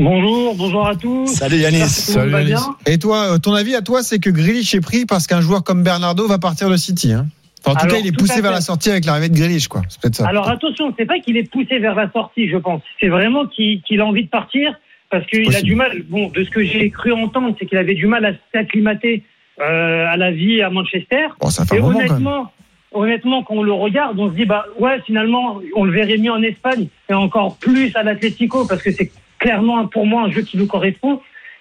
Bonjour, 0.00 0.54
bonjour 0.54 0.86
à 0.86 0.94
tous. 0.94 1.26
Salut 1.26 1.58
Yanis. 1.58 1.88
Salut, 1.88 2.30
Yanis. 2.30 2.54
Et 2.86 2.98
toi, 2.98 3.34
euh, 3.34 3.38
ton 3.38 3.54
avis 3.54 3.74
à 3.74 3.82
toi, 3.82 4.02
c'est 4.04 4.20
que 4.20 4.30
Grealish 4.30 4.74
est 4.74 4.80
pris 4.80 5.06
parce 5.06 5.26
qu'un 5.26 5.40
joueur 5.40 5.64
comme 5.64 5.82
Bernardo 5.82 6.28
va 6.28 6.38
partir 6.38 6.70
de 6.70 6.76
City. 6.76 7.12
Hein? 7.12 7.26
Enfin, 7.60 7.72
en 7.72 7.74
tout 7.74 7.86
Alors, 7.86 7.96
cas, 7.96 8.00
il 8.00 8.06
est 8.06 8.16
poussé 8.16 8.40
vers 8.40 8.52
la 8.52 8.60
sortie 8.60 8.90
avec 8.90 9.04
l'arrivée 9.04 9.28
de 9.28 9.34
Grealish, 9.34 9.68
quoi. 9.68 9.82
C'est 9.88 10.00
peut-être 10.00 10.16
ça. 10.16 10.28
Alors 10.28 10.48
attention, 10.48 10.94
c'est 10.96 11.06
pas 11.06 11.18
qu'il 11.18 11.36
est 11.36 11.50
poussé 11.50 11.78
vers 11.78 11.94
la 11.94 12.10
sortie, 12.10 12.48
je 12.48 12.56
pense. 12.56 12.82
C'est 13.00 13.08
vraiment 13.08 13.46
qu'il 13.46 14.00
a 14.00 14.06
envie 14.06 14.24
de 14.24 14.28
partir 14.28 14.78
parce 15.10 15.26
qu'il 15.26 15.54
a 15.54 15.62
du 15.62 15.74
mal. 15.74 16.02
Bon, 16.08 16.28
de 16.28 16.44
ce 16.44 16.50
que 16.50 16.62
j'ai 16.62 16.90
cru 16.90 17.12
entendre, 17.12 17.54
c'est 17.58 17.66
qu'il 17.66 17.78
avait 17.78 17.94
du 17.94 18.06
mal 18.06 18.24
à 18.24 18.32
s'acclimater 18.52 19.24
euh, 19.60 20.06
à 20.06 20.16
la 20.16 20.30
vie 20.30 20.62
à 20.62 20.70
Manchester. 20.70 21.28
Bon, 21.40 21.50
ça 21.50 21.64
fait 21.64 21.76
Et 21.76 21.78
un 21.78 21.82
moment 21.82 21.98
quand 21.98 22.04
honnêtement, 22.04 22.52
honnêtement, 22.92 23.42
quand 23.42 23.54
on 23.54 23.62
le 23.62 23.72
regarde, 23.72 24.18
on 24.18 24.28
se 24.28 24.34
dit 24.34 24.44
bah 24.44 24.66
ouais, 24.78 25.00
finalement, 25.04 25.60
on 25.74 25.84
le 25.84 25.92
verrait 25.92 26.18
mieux 26.18 26.32
en 26.32 26.42
Espagne 26.42 26.88
et 27.08 27.14
encore 27.14 27.56
plus 27.56 27.94
à 27.96 28.02
l'Atlético 28.02 28.66
parce 28.66 28.82
que 28.82 28.92
c'est 28.92 29.10
clairement 29.38 29.86
pour 29.86 30.06
moi 30.06 30.22
un 30.22 30.30
jeu 30.30 30.42
qui 30.42 30.58
nous 30.58 30.66
correspond. 30.66 31.20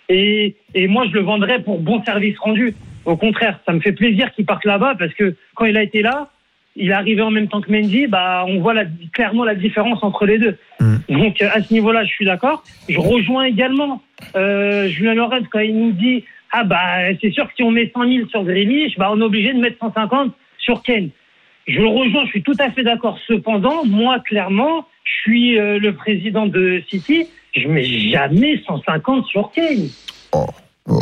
Et, 0.10 0.56
et 0.74 0.88
moi, 0.88 1.06
je 1.08 1.14
le 1.14 1.22
vendrais 1.22 1.62
pour 1.62 1.80
bon 1.80 2.04
service 2.04 2.38
rendu. 2.40 2.76
Au 3.08 3.16
contraire, 3.16 3.58
ça 3.66 3.72
me 3.72 3.80
fait 3.80 3.94
plaisir 3.94 4.34
qu'il 4.34 4.46
parte 4.46 4.66
là-bas 4.66 4.96
parce 5.00 5.14
que 5.14 5.34
quand 5.56 5.64
il 5.64 5.78
a 5.78 5.82
été 5.82 6.02
là, 6.02 6.28
il 6.76 6.90
est 6.90 6.94
arrivé 6.94 7.22
en 7.22 7.32
même 7.32 7.48
temps 7.48 7.62
que 7.62 7.72
Mendy, 7.72 8.06
bah 8.06 8.44
on 8.46 8.60
voit 8.60 8.74
la, 8.74 8.84
clairement 9.14 9.46
la 9.46 9.56
différence 9.56 10.04
entre 10.04 10.26
les 10.26 10.38
deux. 10.38 10.58
Mm. 10.82 10.98
Donc 11.08 11.42
euh, 11.42 11.48
à 11.54 11.64
ce 11.64 11.74
niveau-là, 11.74 12.04
je 12.04 12.10
suis 12.10 12.26
d'accord. 12.26 12.64
Je 12.90 13.00
rejoins 13.00 13.46
également 13.46 14.02
euh, 14.36 14.90
Julien 14.90 15.14
Lorenz 15.14 15.48
quand 15.50 15.62
il 15.62 15.80
nous 15.80 15.94
dit 15.94 16.26
ah 16.52 16.66
bah 16.66 17.16
c'est 17.22 17.32
sûr 17.32 17.48
que 17.48 17.54
si 17.56 17.64
on 17.64 17.72
met 17.72 17.90
100 17.96 18.12
000 18.12 18.28
sur 18.28 18.44
Grealish, 18.44 18.98
bah 18.98 19.10
on 19.14 19.22
est 19.22 19.24
obligé 19.24 19.54
de 19.54 19.60
mettre 19.60 19.78
150 19.80 20.34
sur 20.60 20.84
Kane. 20.84 21.10
Je 21.66 21.80
le 21.80 21.88
rejoins, 21.88 22.26
je 22.26 22.32
suis 22.32 22.44
tout 22.44 22.56
à 22.60 22.72
fait 22.72 22.84
d'accord. 22.84 23.18
Cependant, 23.26 23.86
moi 23.86 24.20
clairement, 24.20 24.86
je 25.06 25.14
suis 25.22 25.58
euh, 25.58 25.80
le 25.80 25.94
président 25.94 26.46
de 26.46 26.84
City, 26.90 27.26
je 27.56 27.70
mets 27.70 27.86
jamais 27.86 28.62
150 28.68 29.26
sur 29.28 29.50
Kane. 29.52 29.88
Oh. 30.34 30.46
Oh. 30.90 31.00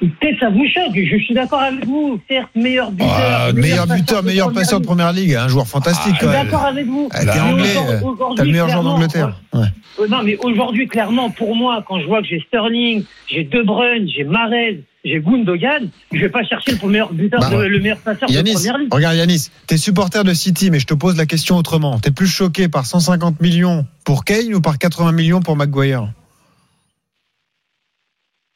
Peut-être 0.00 0.38
ça 0.38 0.48
vous 0.50 0.64
choque, 0.72 0.94
je 0.94 1.16
suis 1.24 1.34
d'accord 1.34 1.60
avec 1.60 1.84
vous. 1.84 2.20
Certes, 2.28 2.50
meilleur 2.54 2.90
buteur, 2.92 3.08
Ah, 3.18 3.52
Meilleur 3.52 3.86
buteur, 3.86 4.22
meilleur 4.22 4.52
passeur 4.52 4.80
de 4.80 4.86
première 4.86 5.12
ligue, 5.12 5.34
un 5.34 5.48
joueur 5.48 5.66
fantastique. 5.66 6.12
Je 6.14 6.18
suis 6.18 6.26
d'accord 6.28 6.64
avec 6.66 6.86
vous. 6.86 7.08
Ah, 7.12 7.24
t'es 7.24 7.40
anglais, 7.40 7.64
euh, 7.76 8.00
T'as 8.36 8.44
le 8.44 8.50
meilleur 8.52 8.68
joueur 8.68 8.84
d'Angleterre. 8.84 9.40
Ouais. 9.52 9.66
euh, 10.00 10.06
Non, 10.08 10.22
mais 10.22 10.36
aujourd'hui, 10.38 10.86
clairement, 10.86 11.30
pour 11.30 11.56
moi, 11.56 11.84
quand 11.86 12.00
je 12.00 12.06
vois 12.06 12.20
que 12.22 12.28
j'ai 12.28 12.40
Sterling, 12.46 13.02
j'ai 13.28 13.42
De 13.44 13.62
Bruyne, 13.62 14.08
j'ai 14.08 14.22
Marez, 14.22 14.84
j'ai 15.04 15.20
Gundogan, 15.20 15.88
je 16.12 16.18
vais 16.20 16.28
pas 16.28 16.44
chercher 16.44 16.72
le 16.80 16.88
meilleur 16.88 17.12
buteur, 17.12 17.40
Bah, 17.40 17.50
de- 17.50 17.62
le 17.64 17.80
meilleur 17.80 17.98
passeur 17.98 18.28
de 18.28 18.34
première 18.52 18.78
ligue. 18.78 18.94
regarde 18.94 19.16
Yanis, 19.16 19.48
t'es 19.66 19.76
supporter 19.78 20.22
de 20.22 20.32
City, 20.34 20.70
mais 20.70 20.78
je 20.78 20.86
te 20.86 20.94
pose 20.94 21.16
la 21.16 21.26
question 21.26 21.56
autrement. 21.56 21.98
T'es 21.98 22.12
plus 22.12 22.26
choqué 22.28 22.68
par 22.68 22.86
150 22.86 23.40
millions 23.40 23.84
pour 24.04 24.24
Kane 24.24 24.54
ou 24.54 24.60
par 24.60 24.78
80 24.78 25.10
millions 25.12 25.40
pour 25.40 25.56
Maguire? 25.56 26.12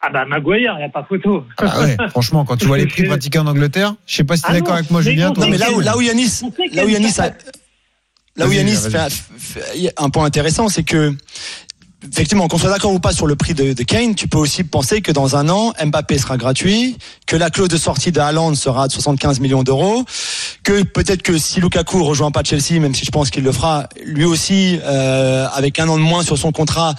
Ah 0.05 0.11
bah 0.11 0.24
Maguire, 0.24 0.72
il 0.74 0.78
n'y 0.78 0.84
a 0.84 0.88
pas 0.88 1.05
photo. 1.09 1.44
Ah 1.59 1.64
bah 1.64 1.80
ouais, 1.84 1.96
franchement, 2.11 2.44
quand 2.44 2.57
tu 2.57 2.66
vois 2.66 2.76
les 2.76 2.86
prix 2.86 3.05
pratiqués 3.05 3.38
en 3.38 3.46
Angleterre, 3.46 3.94
je 4.05 4.16
sais 4.16 4.24
pas 4.24 4.36
si 4.36 4.42
t'es 4.42 4.48
Ah 4.50 4.55
d'accord 4.55 4.74
avec 4.74 4.90
moi, 4.90 5.00
mais 5.05 5.11
Julien. 5.12 5.30
toi. 5.32 5.44
Non, 5.44 5.50
mais 5.50 5.59
là 5.59 5.70
où, 5.72 5.78
là 5.80 5.96
où 5.96 6.00
Yanis, 6.00 6.40
là 6.72 6.82
a 6.82 6.84
où 6.84 6.88
Yanis, 6.88 7.14
a- 7.20 7.30
là 8.36 8.46
où 8.48 8.53
Yanis 8.53 8.76
fait, 9.38 9.92
un 9.96 10.11
point 10.11 10.24
intéressant, 10.24 10.68
c'est 10.68 10.82
que 10.82 11.14
effectivement, 12.11 12.48
qu'on 12.48 12.59
soit 12.59 12.70
d'accord 12.70 12.92
ou 12.92 12.98
pas 12.98 13.12
sur 13.12 13.26
le 13.26 13.36
prix 13.36 13.55
de, 13.55 13.72
de 13.72 13.82
Kane, 13.82 14.14
tu 14.14 14.28
peux 14.28 14.38
aussi 14.38 14.64
penser 14.64 15.03
que 15.03 15.12
dans 15.12 15.36
un 15.36 15.48
an, 15.48 15.72
Mbappé 15.84 16.18
sera 16.18 16.36
gratuit, 16.36 16.96
que 17.26 17.36
la 17.36 17.50
clause 17.50 17.68
de 17.68 17.76
sortie 17.76 18.12
de 18.12 18.20
Haaland 18.20 18.55
sera 18.55 18.88
de 18.88 18.92
75 18.92 19.40
millions 19.40 19.62
d'euros, 19.62 20.05
que 20.62 20.82
peut-être 20.82 21.22
que 21.22 21.38
si 21.38 21.61
Lukaku 21.61 22.03
rejoint 22.03 22.30
pas 22.30 22.42
Chelsea, 22.42 22.80
même 22.80 22.94
si 22.94 23.05
je 23.05 23.11
pense 23.11 23.30
qu'il 23.30 23.44
le 23.44 23.53
fera, 23.53 23.88
lui 24.05 24.24
aussi, 24.24 24.78
euh, 24.84 25.46
avec 25.53 25.78
un 25.78 25.88
an 25.88 25.96
de 25.96 26.03
moins 26.03 26.22
sur 26.22 26.38
son 26.38 26.53
contrat, 26.53 26.94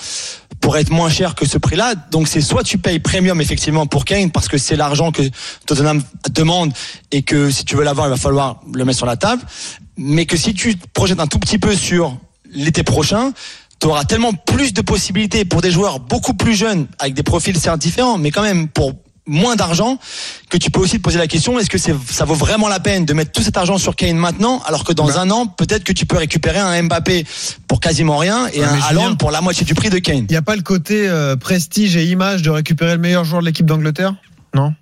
pourrait 0.64 0.82
être 0.82 0.92
moins 0.92 1.10
cher 1.10 1.36
que 1.36 1.46
ce 1.46 1.58
prix-là. 1.58 1.96
Donc 2.12 2.30
c'est 2.30 2.40
soit 2.40 2.64
tu 2.64 2.78
payes 2.78 3.00
premium 3.00 3.42
effectivement 3.42 3.86
pour 3.86 4.06
Kane 4.06 4.32
parce 4.32 4.48
que 4.48 4.58
c'est 4.58 4.78
l'argent 4.78 5.12
que 5.12 5.22
Tottenham 5.66 6.02
demande 6.32 6.72
et 7.12 7.22
que 7.22 7.52
si 7.52 7.66
tu 7.66 7.76
veux 7.76 7.84
l'avoir, 7.84 8.08
il 8.08 8.12
va 8.12 8.18
falloir 8.18 8.62
le 8.74 8.86
mettre 8.86 8.98
sur 8.98 9.06
la 9.06 9.18
table. 9.18 9.42
Mais 9.98 10.26
que 10.26 10.38
si 10.38 10.54
tu 10.54 10.78
te 10.78 10.88
projettes 10.94 11.20
un 11.20 11.28
tout 11.28 11.38
petit 11.38 11.60
peu 11.60 11.76
sur 11.76 12.18
l'été 12.54 12.84
prochain, 12.84 13.34
tu 13.80 13.88
auras 13.88 14.06
tellement 14.06 14.34
plus 14.34 14.74
de 14.74 14.82
possibilités 14.82 15.46
pour 15.46 15.62
des 15.62 15.72
joueurs 15.72 16.00
beaucoup 16.00 16.34
plus 16.34 16.54
jeunes, 16.56 16.88
avec 17.00 17.14
des 17.14 17.24
profils 17.24 17.58
certes 17.58 17.80
différents, 17.80 18.18
mais 18.18 18.32
quand 18.32 18.44
même 18.44 18.68
pour 18.68 18.94
moins 19.26 19.56
d'argent, 19.56 20.00
que 20.50 20.58
tu 20.58 20.70
peux 20.70 20.82
aussi 20.82 20.98
te 20.98 21.02
poser 21.02 21.18
la 21.18 21.28
question, 21.28 21.58
est-ce 21.58 21.70
que 21.70 21.78
c'est, 21.78 21.96
ça 22.12 22.26
vaut 22.26 22.34
vraiment 22.34 22.68
la 22.68 22.82
peine 22.82 23.06
de 23.06 23.14
mettre 23.14 23.32
tout 23.32 23.42
cet 23.42 23.56
argent 23.56 23.78
sur 23.78 23.96
Kane 23.96 24.18
maintenant, 24.18 24.62
alors 24.66 24.84
que 24.84 24.92
dans 24.92 25.08
Bah. 25.08 25.22
un 25.22 25.32
an, 25.32 25.48
peut-être 25.48 25.86
que 25.86 25.94
tu 25.94 26.06
peux 26.06 26.18
récupérer 26.18 26.60
un 26.60 26.84
Mbappé 26.84 27.26
pour 27.70 27.80
quasiment 27.80 28.18
rien 28.18 28.48
et 28.48 28.60
Ouais, 28.60 28.66
un 28.66 28.82
Haaland 28.82 29.16
pour 29.16 29.32
la 29.32 29.40
moitié 29.40 29.66
du 29.66 29.76
prix 29.76 29.90
de 29.90 30.00
Kane? 30.00 30.26
Il 30.30 30.32
n'y 30.32 30.36
a 30.36 30.42
pas 30.42 30.58
le 30.58 30.62
côté 30.62 31.08
euh, 31.08 31.38
prestige 31.38 31.96
et 31.96 32.06
image 32.06 32.42
de 32.42 32.50
récupérer 32.50 32.92
le 32.96 32.98
meilleur 33.02 33.24
joueur 33.24 33.40
de 33.42 33.46
l'équipe 33.46 33.66
d'Angleterre? 33.66 34.14
Non? 34.54 34.74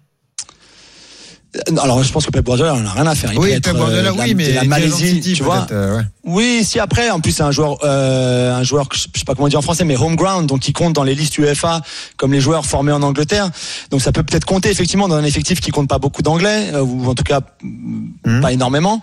Alors, 1.82 2.02
je 2.02 2.12
pense 2.14 2.26
que 2.26 2.32
Pep 2.32 2.46
Guardiola 2.46 2.76
en 2.76 2.86
a 2.86 2.92
rien 2.92 3.08
à 3.08 3.14
faire. 3.14 3.34
Il 3.34 3.36
peut 3.38 3.44
Oui, 3.44 3.52
être, 3.52 3.66
Pep 3.66 3.76
Guardiola, 3.76 4.10
euh, 4.12 4.16
la- 4.16 4.24
oui, 4.24 4.36
mais 4.36 4.54
la 4.54 4.64
Malaisie, 4.64 5.20
tu 5.20 5.44
vois. 5.44 5.68
euh, 5.72 5.98
ouais. 5.98 6.04
Oui, 6.24 6.64
si 6.64 6.80
après, 6.80 7.10
en 7.10 7.20
plus 7.20 7.32
c'est 7.34 7.44
un 7.44 7.52
joueur, 7.52 7.78
euh, 7.84 8.54
un 8.56 8.64
joueur 8.64 8.88
je 8.94 9.00
sais 9.02 9.26
pas 9.26 9.34
comment 9.36 9.48
dire 9.50 9.60
en 9.60 9.64
français, 9.64 9.84
mais 9.84 9.98
home 9.98 10.16
ground, 10.16 10.48
donc 10.48 10.60
qui 10.62 10.72
compte 10.72 10.94
dans 10.94 11.04
les 11.04 11.16
listes 11.16 11.38
UEFA 11.40 11.82
comme 12.16 12.32
les 12.32 12.40
joueurs 12.40 12.66
formés 12.66 12.92
en 12.94 13.02
Angleterre. 13.02 13.50
Donc 13.90 14.02
ça 14.02 14.12
peut 14.14 14.22
peut-être 14.24 14.46
compter 14.46 14.70
effectivement 14.70 15.08
dans 15.10 15.16
un 15.16 15.24
effectif 15.26 15.60
qui 15.60 15.72
compte 15.72 15.90
pas 15.90 15.98
beaucoup 15.98 16.22
d'anglais 16.22 16.70
euh, 16.74 16.82
ou 16.84 17.06
en 17.10 17.16
tout 17.16 17.24
cas 17.24 17.42
mm, 17.64 18.40
pas 18.42 18.52
énormément. 18.54 19.02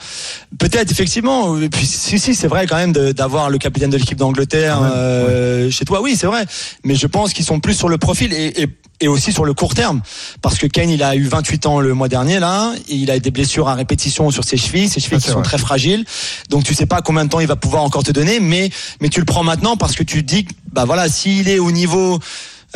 Peut-être 0.59 0.91
effectivement. 0.93 1.61
Et 1.61 1.69
puis 1.69 1.85
si 1.85 2.19
si 2.21 2.35
c'est 2.35 2.49
vrai 2.49 2.67
quand 2.67 2.77
même 2.77 2.93
d'avoir 2.93 3.51
le 3.51 3.59
capitaine 3.59 3.91
de 3.91 3.97
l'équipe 3.99 4.17
d'Angleterre 4.19 4.79
euh, 4.83 5.71
chez 5.71 5.85
toi. 5.85 6.01
Oui, 6.01 6.17
c'est 6.17 6.29
vrai. 6.29 6.47
Mais 6.85 6.95
je 6.95 7.07
pense 7.09 7.33
qu'ils 7.33 7.45
sont 7.45 7.59
plus 7.61 7.75
sur 7.75 7.89
le 7.89 7.99
profil 7.99 8.33
et, 8.33 8.63
et 8.63 8.69
et 9.01 9.09
aussi 9.09 9.33
sur 9.33 9.45
le 9.45 9.55
court 9.55 9.75
terme. 9.75 10.01
Parce 10.43 10.59
que 10.59 10.67
Kane 10.67 10.91
il 10.91 11.03
a 11.03 11.15
eu 11.17 11.25
28 11.25 11.67
ans 11.67 11.81
le 11.81 11.95
mois 11.95 12.09
dernier 12.09 12.41
là. 12.41 12.73
Et 12.89 12.95
il 12.95 13.11
a 13.11 13.19
des 13.19 13.31
blessures 13.31 13.69
à 13.69 13.75
répétition 13.75 14.31
sur 14.31 14.45
ses 14.45 14.57
chevilles 14.57 14.89
ses 14.89 15.01
chevilles 15.01 15.21
Ça, 15.21 15.27
qui 15.27 15.33
sont 15.33 15.39
vrai. 15.41 15.45
très 15.45 15.59
fragiles. 15.59 16.05
Donc 16.51 16.65
tu 16.65 16.75
sais 16.75 16.87
pas 16.87 17.01
combien 17.03 17.25
de 17.25 17.31
temps 17.31 17.41
il 17.41 17.47
va 17.47 17.57
pouvoir 17.57 17.83
encore 17.83 18.03
te 18.03 18.13
donner. 18.13 18.41
Mais 18.41 18.71
mais 19.01 19.09
tu 19.09 19.21
le 19.21 19.27
prends 19.27 19.45
maintenant 19.45 19.77
parce 19.77 19.95
que 19.95 20.03
tu 20.03 20.25
te 20.25 20.35
dis 20.35 20.45
que, 20.45 20.53
bah 20.73 20.85
voilà 20.85 21.09
s'il 21.09 21.49
est 21.49 21.59
au 21.59 21.71
niveau 21.71 22.19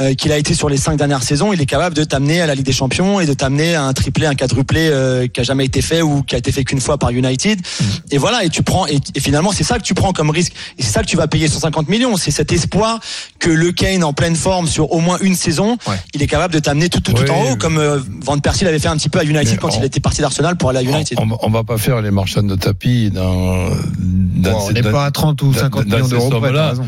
euh, 0.00 0.14
qu'il 0.14 0.32
a 0.32 0.38
été 0.38 0.54
sur 0.54 0.68
les 0.70 0.78
cinq 0.78 0.96
dernières 0.96 1.22
saisons, 1.22 1.52
il 1.52 1.60
est 1.60 1.66
capable 1.66 1.94
de 1.94 2.02
t'amener 2.04 2.40
à 2.40 2.46
la 2.46 2.54
Ligue 2.54 2.64
des 2.64 2.72
Champions 2.72 3.20
et 3.20 3.26
de 3.26 3.34
t'amener 3.34 3.74
à 3.74 3.84
un 3.84 3.92
triplé, 3.92 4.26
un 4.26 4.34
quadruplé 4.34 4.88
euh, 4.90 5.26
qui 5.26 5.40
a 5.40 5.42
jamais 5.42 5.66
été 5.66 5.82
fait 5.82 6.00
ou 6.00 6.22
qui 6.22 6.34
a 6.34 6.38
été 6.38 6.50
fait 6.50 6.64
qu'une 6.64 6.80
fois 6.80 6.96
par 6.96 7.10
United. 7.10 7.60
Et 8.10 8.16
voilà, 8.18 8.42
et 8.44 8.48
tu 8.48 8.62
prends 8.62 8.86
et, 8.86 8.98
et 9.14 9.20
finalement 9.20 9.52
c'est 9.52 9.64
ça 9.64 9.78
que 9.78 9.82
tu 9.84 9.92
prends 9.94 10.12
comme 10.12 10.30
risque 10.30 10.52
et 10.78 10.82
c'est 10.82 10.90
ça 10.92 11.02
que 11.02 11.06
tu 11.08 11.16
vas 11.18 11.26
payer 11.28 11.46
150 11.48 11.88
millions, 11.88 12.16
c'est 12.16 12.30
cet 12.30 12.52
espoir 12.52 13.00
que 13.38 13.50
le 13.50 13.72
Kane 13.72 14.02
en 14.04 14.12
pleine 14.14 14.36
forme 14.36 14.66
sur 14.66 14.92
au 14.92 15.00
moins 15.00 15.18
une 15.20 15.34
saison, 15.34 15.76
Ouais. 15.86 15.96
il 16.14 16.22
est 16.22 16.26
capable 16.26 16.54
de 16.54 16.58
t'amener 16.58 16.88
tout 16.88 17.00
tout, 17.00 17.12
tout 17.12 17.22
Oui, 17.24 17.30
en 17.30 17.52
haut 17.52 17.56
comme 17.56 17.76
euh, 17.78 17.98
Van 18.22 18.38
Persie 18.38 18.64
l'avait 18.64 18.78
fait 18.78 18.88
un 18.88 18.96
petit 18.96 19.08
peu 19.10 19.18
à 19.18 19.24
United 19.24 19.48
Mais 19.50 19.56
quand 19.58 19.74
on- 19.74 19.78
il 19.78 19.84
était 19.84 20.00
parti 20.00 20.20
d'Arsenal 20.22 20.56
pour 20.56 20.70
aller 20.70 20.78
à 20.78 20.82
United. 20.82 21.18
On, 21.20 21.28
on 21.42 21.50
va 21.50 21.64
pas 21.64 21.76
faire 21.78 22.00
les 22.00 22.10
marchands 22.10 22.42
de 22.42 22.56
tapis 22.56 23.10
dans. 23.10 23.68
dans 23.68 24.52
Bon, 24.52 24.66
on 24.68 24.72
n'est 24.72 24.82
pas 24.82 25.04
à 25.06 25.10
30 25.10 25.42
ou 25.42 25.52
dans- 25.52 25.58
50 25.60 25.86
dans 25.86 25.96
millions 25.96 26.08
d'euros. 26.08 26.82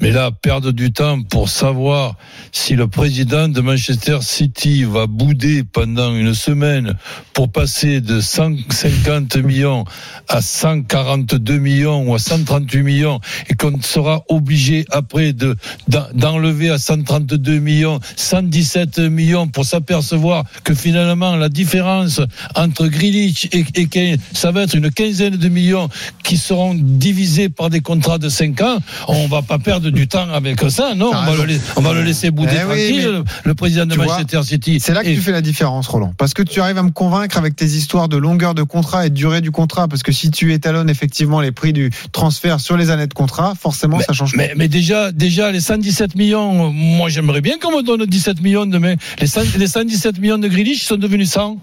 Mais 0.00 0.10
là, 0.10 0.30
perdre 0.30 0.72
du 0.72 0.92
temps 0.92 1.22
pour 1.22 1.48
savoir 1.48 2.16
si 2.56 2.76
le 2.76 2.86
président 2.86 3.48
de 3.48 3.60
Manchester 3.60 4.18
City 4.22 4.84
va 4.84 5.08
bouder 5.08 5.64
pendant 5.64 6.14
une 6.14 6.34
semaine 6.34 6.94
pour 7.32 7.50
passer 7.50 8.00
de 8.00 8.20
150 8.20 9.36
millions 9.38 9.84
à 10.28 10.40
142 10.40 11.58
millions 11.58 12.08
ou 12.08 12.14
à 12.14 12.20
138 12.20 12.82
millions 12.84 13.18
et 13.48 13.54
qu'on 13.54 13.82
sera 13.82 14.22
obligé 14.28 14.84
après 14.92 15.32
de 15.32 15.56
d'en- 15.88 16.06
d'enlever 16.14 16.70
à 16.70 16.78
132 16.78 17.58
millions 17.58 17.98
117 18.14 19.00
millions 19.00 19.48
pour 19.48 19.64
s'apercevoir 19.64 20.44
que 20.62 20.74
finalement 20.74 21.34
la 21.34 21.48
différence 21.48 22.20
entre 22.54 22.86
Grealish 22.86 23.48
et, 23.50 23.64
et 23.74 23.86
Kane, 23.88 24.16
ça 24.32 24.52
va 24.52 24.62
être 24.62 24.74
une 24.76 24.92
quinzaine 24.92 25.36
de 25.36 25.48
millions 25.48 25.88
qui 26.22 26.36
seront 26.36 26.74
divisés 26.74 27.48
par 27.48 27.68
des 27.68 27.80
contrats 27.80 28.18
de 28.18 28.28
5 28.28 28.60
ans. 28.60 28.78
On 29.08 29.26
va 29.26 29.42
pas 29.42 29.58
perdre 29.58 29.90
du 29.90 30.06
temps 30.06 30.28
avec 30.32 30.60
ça, 30.70 30.94
non? 30.94 31.10
On 31.12 31.24
va, 31.26 31.36
le, 31.36 31.44
lai- 31.46 31.60
on 31.76 31.80
va 31.80 31.92
le 31.94 32.02
laisser 32.02 32.30
Eh 32.50 32.64
oui, 32.72 33.02
mais 33.04 33.22
le, 33.44 33.54
président 33.54 33.86
de 33.86 33.94
vois, 33.94 34.06
Manchester 34.06 34.42
City. 34.42 34.78
C'est 34.80 34.92
là 34.94 35.02
que 35.02 35.08
Et- 35.08 35.14
tu 35.14 35.20
fais 35.20 35.32
la 35.32 35.40
différence, 35.40 35.86
Roland. 35.86 36.12
Parce 36.18 36.34
que 36.34 36.42
tu 36.42 36.60
arrives 36.60 36.78
à 36.78 36.82
me 36.82 36.90
convaincre 36.90 37.38
avec 37.38 37.56
tes 37.56 37.66
histoires 37.66 38.08
de 38.08 38.16
longueur 38.16 38.54
de 38.54 38.62
contrat 38.62 39.06
et 39.06 39.10
de 39.10 39.14
durée 39.14 39.40
du 39.40 39.50
contrat. 39.50 39.88
Parce 39.88 40.02
que 40.02 40.12
si 40.12 40.30
tu 40.30 40.52
étalonnes 40.52 40.90
effectivement 40.90 41.40
les 41.40 41.52
prix 41.52 41.72
du 41.72 41.90
transfert 42.12 42.60
sur 42.60 42.76
les 42.76 42.90
années 42.90 43.06
de 43.06 43.14
contrat, 43.14 43.54
forcément, 43.60 44.00
ça 44.00 44.12
change 44.12 44.34
Mais, 44.36 44.52
mais 44.56 44.68
déjà, 44.68 45.12
déjà, 45.12 45.50
les 45.52 45.60
117 45.60 46.14
millions, 46.16 46.70
moi 46.72 47.08
j'aimerais 47.08 47.40
bien 47.40 47.58
qu'on 47.58 47.76
me 47.76 47.82
donne 47.82 48.04
17 48.06 48.40
millions 48.42 48.66
demain. 48.66 48.94
Les, 49.20 49.26
100 49.26 49.56
les 49.58 49.66
117 49.66 50.18
millions 50.20 50.38
de 50.38 50.48
Grealish 50.48 50.84
sont 50.84 50.96
devenus 50.96 51.30
100. 51.30 51.58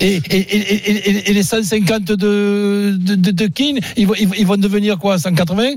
et, 0.00 0.16
et, 0.16 0.20
et, 0.30 0.90
et, 0.90 1.30
et 1.30 1.32
les 1.32 1.42
150 1.44 2.02
de, 2.04 2.14
de, 2.16 3.14
de, 3.14 3.30
de 3.30 3.46
Keane, 3.46 3.78
ils, 3.96 4.08
ils 4.38 4.46
vont 4.46 4.56
devenir 4.56 4.98
quoi 4.98 5.18
180 5.18 5.74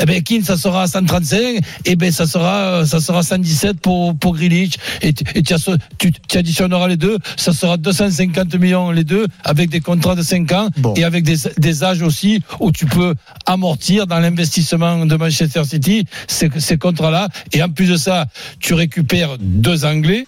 eh 0.00 0.06
ben 0.06 0.22
Keane 0.22 0.42
ça 0.42 0.56
sera 0.56 0.86
135 0.86 1.60
et 1.84 1.96
ben 1.96 2.10
ça 2.12 2.26
sera 2.26 2.86
ça 2.86 3.00
sera 3.00 3.22
117 3.22 3.80
pour 3.80 4.16
pour 4.16 4.34
Grealish. 4.36 4.74
Et, 5.02 5.12
tu- 5.12 5.24
et 5.34 5.42
tu, 5.42 5.54
as- 5.54 5.76
tu, 5.98 6.12
tu 6.12 6.38
additionneras 6.38 6.88
les 6.88 6.96
deux 6.96 7.18
ça 7.36 7.52
sera 7.52 7.76
250 7.76 8.54
millions 8.56 8.90
les 8.90 9.04
deux 9.04 9.26
avec 9.44 9.70
des 9.70 9.80
contrats 9.80 10.14
de 10.14 10.22
5 10.22 10.52
ans 10.52 10.68
Bon. 10.76 10.94
et 10.94 11.04
avec 11.04 11.24
des, 11.24 11.36
des 11.58 11.84
âges 11.84 12.02
aussi 12.02 12.42
où 12.60 12.70
tu 12.72 12.86
peux 12.86 13.14
amortir 13.46 14.06
dans 14.06 14.18
l'investissement 14.20 15.04
de 15.06 15.16
Manchester 15.16 15.64
City 15.64 16.04
ces, 16.26 16.50
ces 16.58 16.78
contrats 16.78 17.10
là 17.10 17.28
et 17.52 17.62
en 17.62 17.68
plus 17.68 17.86
de 17.88 17.96
ça 17.96 18.26
tu 18.60 18.74
récupères 18.74 19.36
deux 19.40 19.84
Anglais 19.84 20.26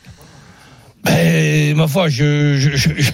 ben, 1.05 1.75
ma 1.77 1.89
foi, 1.89 2.09
je, 2.09 2.57
je, 2.59 2.77
je, 2.77 2.91
je, 2.99 3.11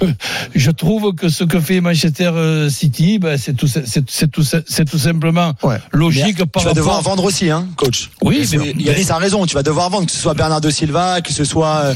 je 0.54 0.70
trouve 0.70 1.14
que 1.14 1.28
ce 1.28 1.44
que 1.44 1.60
fait 1.60 1.80
Manchester 1.80 2.30
euh, 2.34 2.68
City, 2.68 3.18
ben, 3.18 3.38
c'est 3.38 3.54
tout, 3.54 3.68
c'est, 3.68 3.86
c'est 4.08 4.28
tout, 4.30 4.42
c'est 4.44 4.84
tout 4.84 4.98
simplement 4.98 5.52
Ouais. 5.62 5.78
logique 5.92 6.44
par 6.46 6.62
tu 6.62 6.68
vas 6.68 6.74
devoir 6.74 7.00
vendre 7.02 7.24
aussi, 7.24 7.48
hein, 7.50 7.68
coach. 7.76 8.10
Oui, 8.22 8.44
mais- 8.58 8.72
Yannis 8.82 9.10
a 9.10 9.18
raison. 9.18 9.46
Tu 9.46 9.54
vas 9.54 9.62
devoir 9.62 9.88
vendre, 9.90 10.06
que 10.06 10.12
ce 10.12 10.18
soit 10.18 10.34
Bernardo 10.34 10.68
Silva, 10.70 11.20
que 11.20 11.32
ce 11.32 11.44
soit 11.44 11.76
euh, 11.84 11.94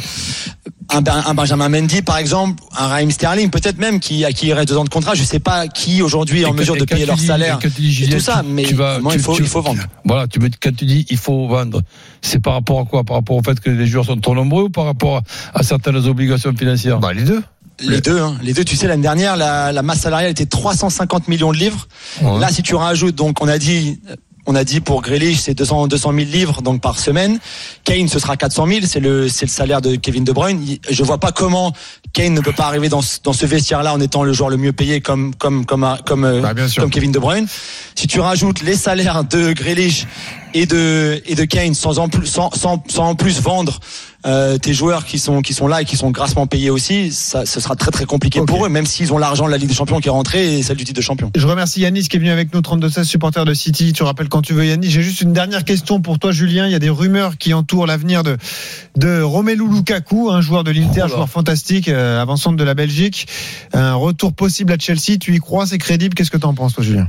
un, 0.92 1.00
Ben- 1.02 1.22
un 1.26 1.34
Benjamin 1.34 1.68
Mendy, 1.68 2.02
par 2.02 2.18
exemple, 2.18 2.62
un 2.76 2.86
Raheem 2.88 3.10
Sterling, 3.10 3.50
peut-être 3.50 3.78
même 3.78 4.00
qui 4.00 4.24
à 4.24 4.32
qui 4.32 4.48
il 4.48 4.52
reste 4.52 4.68
deux 4.68 4.76
ans 4.76 4.84
de 4.84 4.88
contrat. 4.88 5.14
Je 5.14 5.22
sais 5.24 5.38
pas 5.40 5.68
qui 5.68 6.02
aujourd'hui 6.02 6.42
est 6.42 6.44
en 6.46 6.52
que- 6.52 6.58
mesure 6.58 6.76
de 6.76 6.84
payer 6.84 7.06
leur 7.06 7.16
dis- 7.16 7.26
salaire 7.26 7.58
et 7.64 8.08
tout 8.10 8.20
ça. 8.20 8.42
Mais 8.46 8.64
tu 8.64 8.74
vas- 8.74 8.98
tu- 8.98 9.14
il 9.14 9.20
faut 9.20 9.34
tu- 9.36 9.42
il 9.42 9.48
faut 9.48 9.62
vendre. 9.62 9.82
Voilà, 10.04 10.26
tu 10.26 10.40
me, 10.40 10.48
quand 10.48 10.74
tu 10.74 10.84
dis 10.84 11.06
il 11.10 11.16
faut 11.16 11.46
vendre, 11.48 11.80
c'est 12.22 12.40
par 12.40 12.54
rapport 12.54 12.80
à 12.80 12.84
quoi? 12.84 13.04
Par 13.04 13.16
rapport 13.16 13.36
au 13.36 13.42
fait 13.42 13.58
que 13.60 13.70
les 13.70 13.86
joueurs 13.86 14.04
sont 14.04 14.16
trop 14.16 14.34
nombreux 14.34 14.64
ou 14.64 14.70
par 14.70 14.84
rapport 14.84 15.22
à 15.54 15.62
certaines 15.62 15.96
obligations 16.06 16.54
financières? 16.56 16.98
Bah, 16.98 17.12
les 17.12 17.22
deux. 17.22 17.42
Les 17.82 18.02
deux, 18.02 18.20
hein. 18.20 18.36
les 18.42 18.52
deux. 18.52 18.62
Tu 18.62 18.76
sais, 18.76 18.86
l'année 18.86 19.00
dernière, 19.02 19.36
la, 19.38 19.72
la 19.72 19.82
masse 19.82 20.00
salariale 20.00 20.30
était 20.32 20.44
350 20.44 21.28
millions 21.28 21.50
de 21.50 21.56
livres. 21.56 21.88
Ouais. 22.20 22.38
Là, 22.38 22.48
si 22.50 22.62
tu 22.62 22.74
rajoutes, 22.74 23.14
donc, 23.14 23.40
on 23.42 23.48
a 23.48 23.56
dit, 23.56 23.98
on 24.50 24.56
a 24.56 24.64
dit 24.64 24.80
pour 24.80 25.00
Grealish, 25.00 25.38
c'est 25.38 25.54
200, 25.54 25.86
200 25.86 26.12
000 26.12 26.24
livres 26.28 26.60
donc 26.60 26.80
par 26.80 26.98
semaine. 26.98 27.38
Kane, 27.84 28.08
ce 28.08 28.18
sera 28.18 28.36
400 28.36 28.66
000. 28.66 28.80
C'est 28.84 28.98
le, 28.98 29.22
le 29.22 29.28
salaire 29.28 29.80
de 29.80 29.94
Kevin 29.94 30.24
De 30.24 30.32
Bruyne. 30.32 30.60
Je 30.90 31.04
vois 31.04 31.18
pas 31.18 31.30
comment 31.30 31.72
Kane 32.12 32.34
ne 32.34 32.40
peut 32.40 32.52
pas 32.52 32.64
arriver 32.66 32.88
dans, 32.88 33.02
ce- 33.02 33.18
dans 33.22 33.32
ce 33.32 33.46
vestiaire-là 33.46 33.94
en 33.94 34.00
étant 34.00 34.22
le 34.24 34.32
joueur 34.32 34.50
le 34.50 34.56
mieux 34.56 34.72
payé 34.72 35.00
comme, 35.00 35.34
comme, 35.34 35.64
comme, 35.64 35.86
comme, 36.04 36.24
euh, 36.24 36.40
Bah, 36.40 36.54
comme 36.80 36.90
Kevin 36.90 37.12
De 37.12 37.18
Bruyne. 37.18 37.46
Si 37.94 38.06
tu 38.06 38.20
rajoutes 38.20 38.62
les 38.62 38.74
salaires 38.76 39.24
de 39.24 39.52
Grealish 39.52 40.06
et 40.54 40.66
de, 40.66 41.22
et 41.26 41.34
de 41.34 41.44
Kane 41.44 41.74
sans 41.74 41.98
en 41.98 42.08
plus, 42.08 42.26
sans, 42.26 42.50
sans, 42.50 42.82
sans 42.88 43.04
en 43.10 43.14
plus 43.14 43.40
vendre, 43.40 43.78
euh, 44.26 44.58
tes 44.58 44.74
joueurs 44.74 45.06
qui 45.06 45.18
sont, 45.18 45.40
qui 45.40 45.54
sont 45.54 45.66
là 45.66 45.80
et 45.80 45.84
qui 45.86 45.96
sont 45.96 46.10
grassement 46.10 46.46
payés 46.46 46.68
aussi, 46.68 47.10
ça, 47.10 47.46
ce 47.46 47.58
sera 47.58 47.74
très 47.74 47.90
très 47.90 48.04
compliqué 48.04 48.40
pour 48.44 48.66
eux, 48.66 48.68
même 48.68 48.84
s'ils 48.84 49.14
ont 49.14 49.18
l'argent 49.18 49.46
de 49.46 49.50
la 49.50 49.56
Ligue 49.56 49.68
des 49.70 49.74
Champions 49.74 49.98
qui 50.00 50.08
est 50.08 50.10
rentrée 50.10 50.58
et 50.58 50.62
celle 50.62 50.76
du 50.76 50.84
titre 50.84 50.98
de 50.98 51.02
champion. 51.02 51.30
Je 51.34 51.46
remercie 51.46 51.80
Yanis 51.80 52.02
qui 52.08 52.16
est 52.16 52.18
venu 52.18 52.30
avec 52.30 52.52
nous, 52.52 52.60
32-16, 52.60 53.04
supporter 53.04 53.44
de 53.46 53.54
City. 53.54 53.94
Tu 53.94 54.02
rappelles 54.02 54.28
quand 54.28 54.42
tu 54.42 54.52
veux 54.52 54.66
Yanis. 54.66 54.90
J'ai 54.90 55.00
juste 55.02 55.22
une 55.22 55.32
dernière 55.32 55.64
question 55.64 56.02
pour 56.02 56.18
toi, 56.18 56.32
Julien. 56.32 56.66
Il 56.66 56.72
y 56.72 56.74
a 56.74 56.78
des 56.78 56.90
rumeurs 56.90 57.38
qui 57.38 57.54
entourent 57.54 57.86
l'avenir 57.86 58.22
de, 58.22 58.36
de 58.96 59.22
Romelu 59.22 59.66
Lukaku, 59.66 60.30
un 60.30 60.42
joueur 60.42 60.64
de 60.64 60.70
l'Inter, 60.70 61.04
Oh 61.06 61.08
joueur 61.08 61.28
fantastique, 61.30 61.88
euh, 61.88 61.99
avant-centre 62.20 62.56
de 62.56 62.64
la 62.64 62.74
Belgique. 62.74 63.28
Un 63.72 63.94
retour 63.94 64.32
possible 64.32 64.72
à 64.72 64.76
Chelsea. 64.78 65.18
Tu 65.20 65.34
y 65.34 65.38
crois, 65.38 65.66
c'est 65.66 65.78
crédible. 65.78 66.14
Qu'est-ce 66.14 66.30
que 66.30 66.38
tu 66.38 66.46
en 66.46 66.54
penses, 66.54 66.74
toi, 66.74 66.84
Julien? 66.84 67.08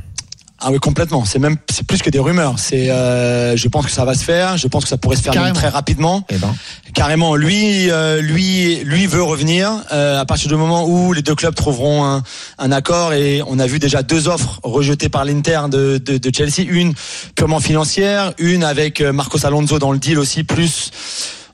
Ah 0.63 0.69
oui, 0.71 0.77
complètement. 0.77 1.25
C'est 1.25 1.39
même, 1.39 1.57
c'est 1.71 1.87
plus 1.87 2.03
que 2.03 2.11
des 2.11 2.19
rumeurs. 2.19 2.59
C'est, 2.59 2.91
euh, 2.91 3.57
je 3.57 3.67
pense 3.67 3.87
que 3.87 3.91
ça 3.91 4.05
va 4.05 4.13
se 4.13 4.23
faire. 4.23 4.57
Je 4.57 4.67
pense 4.67 4.83
que 4.83 4.89
ça 4.89 4.97
pourrait 4.97 5.15
se 5.15 5.23
faire 5.23 5.33
même 5.33 5.55
très 5.55 5.69
rapidement. 5.69 6.23
Eh 6.29 6.37
ben. 6.37 6.53
Carrément, 6.93 7.35
lui, 7.35 7.89
euh, 7.89 8.21
lui, 8.21 8.75
lui 8.83 9.07
veut 9.07 9.23
revenir 9.23 9.71
euh, 9.91 10.21
à 10.21 10.25
partir 10.25 10.49
du 10.49 10.55
moment 10.55 10.85
où 10.85 11.13
les 11.13 11.23
deux 11.23 11.33
clubs 11.33 11.55
trouveront 11.55 12.05
un, 12.05 12.21
un 12.59 12.71
accord. 12.71 13.13
Et 13.13 13.41
on 13.47 13.57
a 13.57 13.65
vu 13.65 13.79
déjà 13.79 14.03
deux 14.03 14.27
offres 14.27 14.59
rejetées 14.61 15.09
par 15.09 15.25
l'Inter 15.25 15.61
de, 15.67 15.97
de, 15.97 16.19
de 16.19 16.35
Chelsea, 16.35 16.69
une 16.69 16.93
purement 17.33 17.59
financière, 17.59 18.33
une 18.37 18.63
avec 18.63 19.01
euh, 19.01 19.11
Marcos 19.11 19.43
Alonso 19.47 19.79
dans 19.79 19.91
le 19.91 19.97
deal 19.97 20.19
aussi, 20.19 20.43
plus 20.43 20.91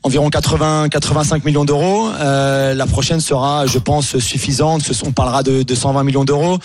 environ 0.08 0.30
80 0.30 0.90
85 0.90 1.46
millions 1.46 1.66
d'euros. 1.66 2.10
Euh, 2.20 2.74
la 2.74 2.86
prochaine 2.88 3.20
sera, 3.20 3.66
je 3.68 3.78
pense, 3.78 4.18
suffisante. 4.18 4.90
On 5.06 5.12
parlera 5.12 5.44
de, 5.44 5.64
de 5.64 5.76
120 5.76 6.04
millions 6.04 6.26
d'euros. 6.26 6.58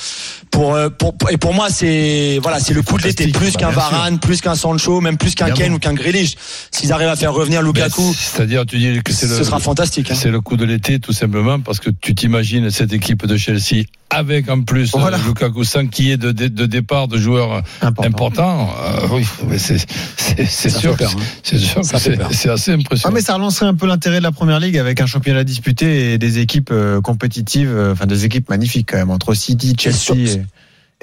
Pour, 0.51 0.75
euh, 0.75 0.89
pour 0.89 1.15
et 1.31 1.37
pour 1.37 1.53
moi, 1.55 1.69
c'est 1.71 2.39
voilà, 2.43 2.59
c'est 2.61 2.75
le 2.75 2.83
coup 2.83 2.97
de 2.99 3.03
l'été, 3.03 3.29
plus 3.29 3.53
Bah, 3.55 3.61
qu'un 3.61 3.71
sûr. 3.71 3.81
Varane, 3.81 4.19
plus 4.19 4.41
qu'un 4.41 4.55
Sancho, 4.55 5.01
même 5.01 5.17
plus 5.19 5.35
qu'un. 5.35 5.51
Kane 5.51 5.75
ou 5.75 5.79
qu'un 5.79 5.93
Grealish. 5.95 6.35
S'ils 6.71 6.93
arrivent 6.93 7.09
à 7.09 7.17
faire 7.17 7.33
revenir 7.35 7.61
Ben, 7.61 7.67
Lukaku, 7.67 8.15
C'est-à-dire, 8.15 8.65
tu 8.67 8.79
dis 8.79 9.03
que 9.03 9.13
c'est 9.13 9.27
le. 9.27 9.37
ce 9.37 9.45
sera 9.45 9.59
fantastique. 9.61 10.11
hein. 10.11 10.15
C'est 10.17 10.31
le 10.31 10.41
coup 10.41 10.57
de 10.57 10.65
l'été, 10.65 10.99
tout 11.01 11.13
simplement, 11.13 11.61
parce 11.61 11.79
que 11.81 11.91
tu 11.91 12.15
t'imagines 12.15 12.71
cette 12.71 12.93
équipe 12.93 13.27
de 13.27 13.37
Chelsea 13.37 13.85
avec 14.13 14.49
en 14.49 14.63
plus 14.63 14.95
euh, 14.95 14.99
Voilà. 14.99 15.19
Lukaku 15.19 15.65
sans 15.65 15.87
qu'il 15.87 16.07
y 16.07 16.13
ait 16.13 16.17
de, 16.17 16.33
de, 16.33 16.49
de 16.49 16.67
départ 16.67 17.09
de 17.09 17.19
joueurs 17.19 17.63
Important. 17.81 18.09
importants. 18.09 18.71
euh, 18.85 19.07
oui, 19.13 19.25
mais 19.49 19.59
c'est 19.59 19.79
c'est- 19.79 20.45
c'est 20.47 20.71
Ça 20.71 20.79
sûr, 20.79 20.93
hein. 21.01 21.07
c'est 21.43 21.59
sûr 21.59 21.81
c'est 21.85 21.97
assez 22.51 22.71
Ah, 22.71 22.75
impressionnant. 22.75 23.15
mais 23.15 23.21
ça 23.21 23.35
relancerait 23.35 23.67
un 23.67 23.75
peu 23.75 23.87
l'intérêt 23.87 24.19
de 24.19 24.23
la 24.23 24.33
première 24.33 24.61
ligue 24.61 24.79
avec 24.79 25.01
un 25.01 25.07
championnat 25.07 25.45
disputé 25.45 26.13
et 26.13 26.19
des 26.19 26.39
équipes 26.39 26.71
euh, 26.73 27.01
compétitives, 27.01 27.71
euh, 27.73 27.93
enfin 27.93 28.07
des 28.07 28.25
équipes 28.25 28.49
magnifiques 28.49 28.89
quand 28.93 28.99
même, 28.99 29.11
entre 29.11 29.35
City, 29.35 29.75
Chelsea 29.79 29.97
sur- 29.97 30.15
et, 30.17 30.43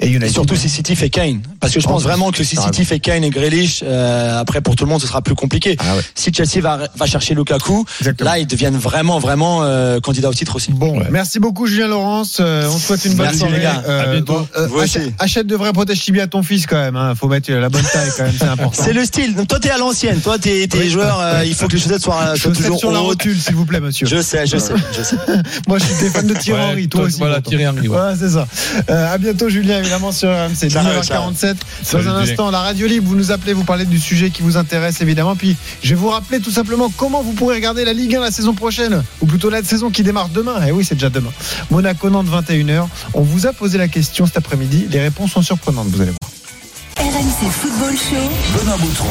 et 0.00 0.08
United. 0.08 0.28
Et 0.28 0.32
surtout 0.32 0.56
si 0.56 0.68
City 0.68 0.96
fait 0.96 1.10
Kane. 1.10 1.40
Parce 1.60 1.72
que 1.74 1.80
je 1.80 1.86
Oh, 1.86 1.90
pense 1.92 2.02
vraiment 2.02 2.30
que 2.32 2.42
si 2.42 2.56
City 2.56 2.84
fait 2.84 2.98
Kane 3.00 3.22
et 3.24 3.30
Grealish, 3.30 3.82
euh, 3.84 4.38
après 4.40 4.60
pour 4.60 4.74
tout 4.76 4.84
le 4.84 4.90
monde 4.90 5.00
ce 5.00 5.06
sera 5.06 5.22
plus 5.22 5.34
compliqué. 5.34 5.76
Ah 5.78 5.96
ouais. 5.96 6.02
Si 6.14 6.32
Chelsea 6.32 6.60
va, 6.62 6.78
va 6.96 7.06
chercher 7.06 7.34
Lukaku, 7.34 7.84
Exactement. 8.00 8.30
là 8.30 8.38
ils 8.38 8.46
deviennent 8.46 8.76
vraiment 8.78 9.18
vraiment 9.18 9.62
euh, 9.62 10.00
candidats 10.00 10.28
au 10.30 10.34
titre 10.34 10.56
aussi. 10.56 10.72
Bon, 10.72 10.98
Ouais. 10.98 11.06
merci 11.10 11.38
beaucoup 11.38 11.66
Julien 11.66 11.88
Laurence. 11.88 12.38
Euh, 12.40 12.66
on 12.70 12.76
te 12.76 12.80
souhaite 12.82 13.04
une 13.04 13.14
bonne 13.14 13.26
Merci, 13.26 13.38
soirée. 13.40 13.56
les 13.56 13.62
gars. 13.62 13.82
Euh, 13.86 14.02
À 14.02 14.12
bientôt. 14.12 14.32
bon, 14.32 14.48
euh, 14.56 14.66
Vous 14.68 14.76
aussi. 14.78 14.98
achète, 14.98 15.12
achète 15.18 15.46
de 15.46 15.56
vrais 15.56 15.72
protège 15.72 16.00
tibia 16.00 16.22
à 16.24 16.26
ton 16.26 16.42
fils 16.42 16.66
quand 16.66 16.76
même. 16.76 16.96
Hein. 16.96 17.14
Faut 17.14 17.28
mettre 17.28 17.50
la 17.52 17.68
bonne 17.68 17.84
taille 17.92 18.10
quand 18.16 18.24
même, 18.24 18.32
c'est 18.38 18.44
important. 18.44 18.82
C'est 18.84 18.92
le 18.92 19.04
style. 19.04 19.34
Donc, 19.34 19.48
toi 19.48 19.58
t'es 19.60 19.70
à 19.70 19.78
l'ancienne. 19.78 20.20
Toi 20.20 20.38
t'es 20.38 20.68
Oui. 20.74 20.88
joueur. 20.90 21.18
euh, 21.20 21.44
il 21.44 21.54
faut 21.54 21.66
que 21.68 21.72
les 21.74 21.78
chaussettes 21.80 22.02
soient, 22.02 22.36
soient 22.36 22.52
toujours 22.52 22.78
sur 22.78 22.92
la 22.92 23.00
rotule, 23.00 23.38
s'il 23.38 23.54
vous 23.54 23.66
plaît, 23.66 23.80
monsieur. 23.80 24.06
Je 24.06 24.22
sais, 24.22 24.46
je 24.46 24.56
sais, 24.56 24.72
je 24.96 25.02
sais. 25.02 25.16
Moi, 25.68 25.78
je 25.78 25.84
suis 25.84 26.08
fan 26.10 26.26
de 26.26 26.34
Thierry 26.34 26.60
Ouais, 26.60 26.66
Henry. 26.70 26.88
Toi, 26.88 27.00
toi, 27.00 27.08
aussi. 27.08 27.18
voilà. 27.18 27.40
Thierry 27.40 27.66
Henry. 27.66 27.88
Ouais, 27.88 27.98
c'est 28.18 28.30
ça. 28.30 28.46
À 28.88 29.18
bientôt, 29.18 29.48
Julien, 29.48 29.82
évidemment, 29.90 30.12
sur 30.12 30.28
RMC. 30.28 30.70
Ciao, 30.70 30.84
19h47. 30.84 31.56
Dans 31.92 32.08
un 32.08 32.16
instant, 32.16 32.50
la 32.50 32.60
radio 32.60 32.86
libre, 32.86 33.08
vous 33.08 33.16
nous 33.16 33.32
appelez, 33.32 33.52
vous 33.52 33.64
parlez 33.64 33.84
du 33.84 33.98
sujet 33.98 34.30
qui 34.30 34.42
vous 34.42 34.56
intéresse, 34.56 35.00
évidemment. 35.00 35.34
Puis, 35.34 35.56
je 35.82 35.90
vais 35.90 35.94
vous 35.96 36.08
rappeler 36.08 36.40
tout 36.40 36.52
simplement 36.52 36.92
comment 36.96 37.22
vous 37.22 37.32
pourrez 37.32 37.56
regarder 37.56 37.84
la 37.84 37.92
Ligue 37.92 38.14
1 38.14 38.20
la 38.20 38.30
saison 38.30 38.54
prochaine, 38.54 39.02
ou 39.20 39.26
plutôt 39.26 39.50
la 39.50 39.64
saison 39.64 39.90
qui 39.90 40.02
démarre 40.02 40.28
demain. 40.28 40.64
Et 40.64 40.70
oui, 40.70 40.84
c'est 40.84 40.94
déjà 40.94 41.10
demain. 41.10 41.32
Monaco-Nantes, 41.70 42.28
21h. 42.28 42.86
On 43.14 43.22
vous 43.22 43.46
a 43.46 43.52
posé 43.52 43.78
la 43.78 43.88
question 43.88 44.26
cet 44.26 44.36
après-midi. 44.36 44.86
Les 44.90 45.00
réponses 45.00 45.32
sont 45.32 45.42
surprenantes, 45.42 45.88
vous 45.88 46.00
allez 46.00 46.12
voir. 46.12 46.30
RMC 46.98 47.50
Football 47.50 47.96
Show. 47.96 48.58
Benoît 48.58 48.76
Boutron. 48.76 49.08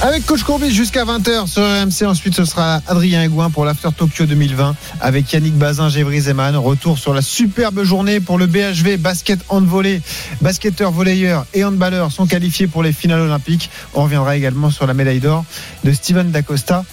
Avec 0.00 0.24
Coach 0.26 0.44
Courbis 0.44 0.70
jusqu'à 0.70 1.04
20h 1.04 1.48
sur 1.48 1.62
RMC. 1.62 2.08
Ensuite, 2.08 2.32
ce 2.32 2.44
sera 2.44 2.80
Adrien 2.86 3.24
Egouin 3.24 3.50
pour 3.50 3.64
l'After 3.64 3.88
Tokyo 3.96 4.26
2020 4.26 4.76
avec 5.00 5.32
Yannick 5.32 5.54
Bazin, 5.54 5.88
Gévry 5.88 6.20
Zeman. 6.20 6.54
Retour 6.54 6.98
sur 6.98 7.12
la 7.12 7.20
superbe 7.20 7.82
journée 7.82 8.20
pour 8.20 8.38
le 8.38 8.46
BHV 8.46 8.96
basket 8.96 9.40
hand-volley. 9.48 10.00
Basketteurs, 10.40 10.92
volleyeurs 10.92 11.46
et 11.52 11.64
handballeurs 11.64 12.12
sont 12.12 12.26
qualifiés 12.26 12.68
pour 12.68 12.84
les 12.84 12.92
finales 12.92 13.22
olympiques. 13.22 13.70
On 13.92 14.04
reviendra 14.04 14.36
également 14.36 14.70
sur 14.70 14.86
la 14.86 14.94
médaille 14.94 15.18
d'or 15.18 15.44
de 15.82 15.92
Steven 15.92 16.30
Dacosta 16.30 16.84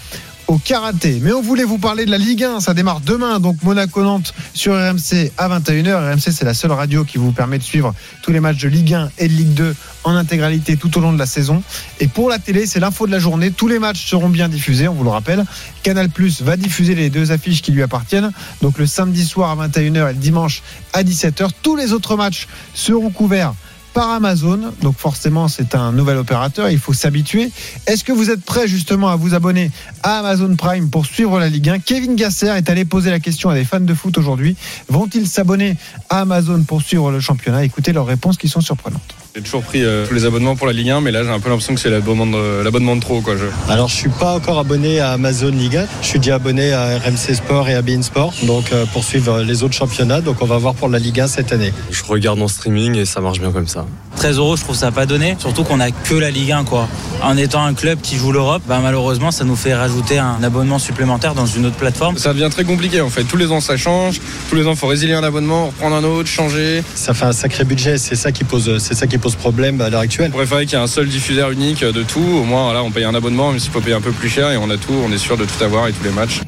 au 0.47 0.57
karaté. 0.57 1.19
Mais 1.21 1.31
on 1.31 1.41
voulait 1.41 1.63
vous 1.63 1.77
parler 1.77 2.05
de 2.05 2.11
la 2.11 2.17
Ligue 2.17 2.43
1. 2.43 2.59
Ça 2.59 2.73
démarre 2.73 3.01
demain, 3.01 3.39
donc 3.39 3.61
Monaco-Nantes 3.63 4.33
sur 4.53 4.73
RMC 4.73 5.31
à 5.37 5.49
21h. 5.49 6.13
RMC, 6.13 6.31
c'est 6.31 6.45
la 6.45 6.53
seule 6.53 6.71
radio 6.71 7.03
qui 7.03 7.17
vous 7.17 7.31
permet 7.31 7.57
de 7.57 7.63
suivre 7.63 7.93
tous 8.21 8.31
les 8.31 8.39
matchs 8.39 8.61
de 8.61 8.69
Ligue 8.69 8.93
1 8.93 9.11
et 9.17 9.27
de 9.27 9.33
Ligue 9.33 9.53
2 9.53 9.75
en 10.03 10.15
intégralité 10.15 10.77
tout 10.77 10.95
au 10.97 11.01
long 11.01 11.13
de 11.13 11.19
la 11.19 11.25
saison. 11.25 11.63
Et 11.99 12.07
pour 12.07 12.29
la 12.29 12.39
télé, 12.39 12.65
c'est 12.65 12.79
l'info 12.79 13.07
de 13.07 13.11
la 13.11 13.19
journée. 13.19 13.51
Tous 13.51 13.67
les 13.67 13.79
matchs 13.79 14.05
seront 14.05 14.29
bien 14.29 14.49
diffusés, 14.49 14.87
on 14.87 14.93
vous 14.93 15.03
le 15.03 15.09
rappelle. 15.09 15.45
Canal 15.83 16.09
Plus 16.09 16.41
va 16.41 16.57
diffuser 16.57 16.95
les 16.95 17.09
deux 17.09 17.31
affiches 17.31 17.61
qui 17.61 17.71
lui 17.71 17.83
appartiennent. 17.83 18.31
Donc 18.61 18.77
le 18.77 18.85
samedi 18.85 19.25
soir 19.25 19.59
à 19.59 19.67
21h 19.67 20.09
et 20.09 20.13
le 20.13 20.19
dimanche 20.19 20.61
à 20.93 21.03
17h. 21.03 21.49
Tous 21.61 21.75
les 21.75 21.93
autres 21.93 22.15
matchs 22.15 22.47
seront 22.73 23.09
couverts 23.09 23.53
par 23.95 24.11
Amazon. 24.11 24.73
Donc 24.81 24.97
forcément, 24.97 25.47
c'est 25.47 25.73
un 25.73 25.93
nouvel 25.93 26.17
opérateur, 26.17 26.69
il 26.69 26.77
faut 26.77 26.93
s'habituer. 26.93 27.49
Est-ce 27.87 28.03
que 28.03 28.11
vous 28.11 28.29
êtes 28.29 28.43
prêts 28.43 28.67
justement 28.67 29.09
à 29.09 29.15
vous 29.15 29.33
abonner 29.33 29.71
à 30.03 30.19
Amazon 30.19 30.53
Prime 30.55 30.89
pour 30.89 31.05
suivre 31.05 31.39
la 31.39 31.47
Ligue 31.47 31.69
1 31.69 31.79
Kevin 31.79 32.15
Gasser 32.15 32.47
est 32.57 32.69
allé 32.69 32.83
poser 32.83 33.09
la 33.09 33.21
question 33.21 33.49
à 33.49 33.55
des 33.55 33.63
fans 33.63 33.79
de 33.79 33.93
foot 33.93 34.17
aujourd'hui. 34.17 34.57
Vont-ils 34.89 35.27
s'abonner 35.27 35.77
à 36.09 36.19
Amazon 36.19 36.61
pour 36.63 36.81
suivre 36.81 37.09
le 37.09 37.21
championnat? 37.21 37.63
Écoutez 37.63 37.93
leurs 37.93 38.05
réponses 38.05 38.37
qui 38.37 38.49
sont 38.49 38.61
surprenantes. 38.61 39.24
J'ai 39.36 39.41
toujours 39.41 39.63
pris 39.63 39.83
euh, 39.83 40.07
tous 40.07 40.13
les 40.13 40.23
abonnements 40.23 40.55
pour 40.55 40.65
la 40.65 40.71
Ligue 40.71 40.91
1, 40.91 41.01
mais 41.01 41.11
là 41.11 41.25
j'ai 41.25 41.29
un 41.29 41.41
peu 41.41 41.49
l'impression 41.49 41.73
que 41.73 41.81
c'est 41.81 41.89
l'abonnement 41.89 42.25
de, 42.25 42.63
l'abonnement 42.63 42.95
de 42.95 43.01
trop. 43.01 43.19
Quoi. 43.19 43.36
Je... 43.36 43.43
Alors 43.69 43.89
je 43.89 43.95
suis 43.95 44.09
pas 44.09 44.33
encore 44.33 44.59
abonné 44.59 45.01
à 45.01 45.11
Amazon 45.11 45.49
Liga, 45.49 45.88
je 46.01 46.07
suis 46.07 46.19
déjà 46.19 46.36
abonné 46.36 46.71
à 46.71 46.97
RMC 46.99 47.36
Sport 47.36 47.67
et 47.67 47.73
à 47.73 47.81
Bein 47.81 48.01
Sport, 48.01 48.33
donc 48.43 48.71
euh, 48.71 48.86
pour 48.93 49.03
suivre 49.03 49.41
les 49.41 49.61
autres 49.63 49.73
championnats, 49.73 50.21
donc 50.21 50.38
on 50.41 50.45
va 50.45 50.57
voir 50.57 50.73
pour 50.73 50.88
la 50.88 50.99
Ligue 50.99 51.19
1 51.19 51.27
cette 51.27 51.51
année. 51.51 51.73
je 51.91 52.01
regarde 52.05 52.41
en 52.41 52.47
streaming 52.47 52.95
et 52.95 53.03
ça 53.03 53.19
marche 53.19 53.41
bien 53.41 53.51
comme 53.51 53.67
ça. 53.67 53.86
13 54.15 54.38
euros, 54.38 54.55
je 54.55 54.63
trouve 54.63 54.75
ça 54.75 54.91
pas 54.91 55.05
donné. 55.05 55.36
Surtout 55.39 55.63
qu'on 55.63 55.79
a 55.79 55.91
que 55.91 56.15
la 56.15 56.31
Ligue 56.31 56.51
1, 56.51 56.63
quoi. 56.63 56.88
En 57.21 57.38
étant 57.38 57.63
un 57.63 57.73
club 57.73 57.99
qui 58.01 58.15
joue 58.15 58.31
l'Europe, 58.31 58.61
bah, 58.67 58.79
malheureusement, 58.81 59.31
ça 59.31 59.43
nous 59.43 59.55
fait 59.55 59.73
rajouter 59.73 60.19
un 60.19 60.41
abonnement 60.41 60.79
supplémentaire 60.79 61.36
dans 61.36 61.45
une 61.45 61.65
autre 61.65 61.75
plateforme. 61.75 62.17
Ça 62.17 62.33
devient 62.33 62.49
très 62.49 62.63
compliqué 62.63 63.01
en 63.01 63.09
fait. 63.09 63.23
Tous 63.23 63.38
les 63.38 63.51
ans 63.51 63.59
ça 63.59 63.77
change. 63.77 64.21
Tous 64.49 64.55
les 64.55 64.65
ans 64.67 64.71
il 64.71 64.77
faut 64.77 64.88
résilier 64.88 65.13
un 65.13 65.23
abonnement, 65.23 65.67
reprendre 65.67 65.95
un 65.95 66.03
autre, 66.03 66.29
changer. 66.29 66.83
Ça 66.95 67.13
fait 67.13 67.25
un 67.25 67.33
sacré 67.33 67.65
budget, 67.65 67.97
c'est 67.97 68.15
ça 68.15 68.31
qui 68.31 68.43
pose, 68.43 68.77
c'est 68.79 68.93
ça 68.93 69.07
qui 69.07 69.17
pose 69.17 69.24
problème 69.34 69.82
à 69.82 69.89
l'heure 69.89 70.01
actuelle. 70.01 70.30
On 70.34 70.38
préférait 70.38 70.65
qu'il 70.65 70.78
y 70.78 70.80
ait 70.80 70.84
un 70.84 70.88
seul 70.88 71.07
diffuseur 71.07 71.49
unique 71.49 71.84
de 71.84 72.03
tout. 72.03 72.19
Au 72.19 72.43
moins, 72.43 72.65
voilà, 72.65 72.84
on 72.84 72.91
paye 72.91 73.03
un 73.05 73.15
abonnement, 73.15 73.49
même 73.49 73.59
s'il 73.59 73.71
faut 73.71 73.82
payer 73.82 73.95
un 73.95 74.01
peu 74.01 74.11
plus 74.11 74.30
cher 74.30 74.51
et 74.51 74.57
on 74.57 74.69
a 74.69 74.78
tout, 74.78 74.93
on 74.93 75.11
est 75.11 75.17
sûr 75.17 75.38
de 75.38 75.45
tout 75.45 75.63
avoir 75.63 75.88
et 75.88 75.91
tous 75.93 76.03
les 76.03 76.11
matchs. 76.11 76.41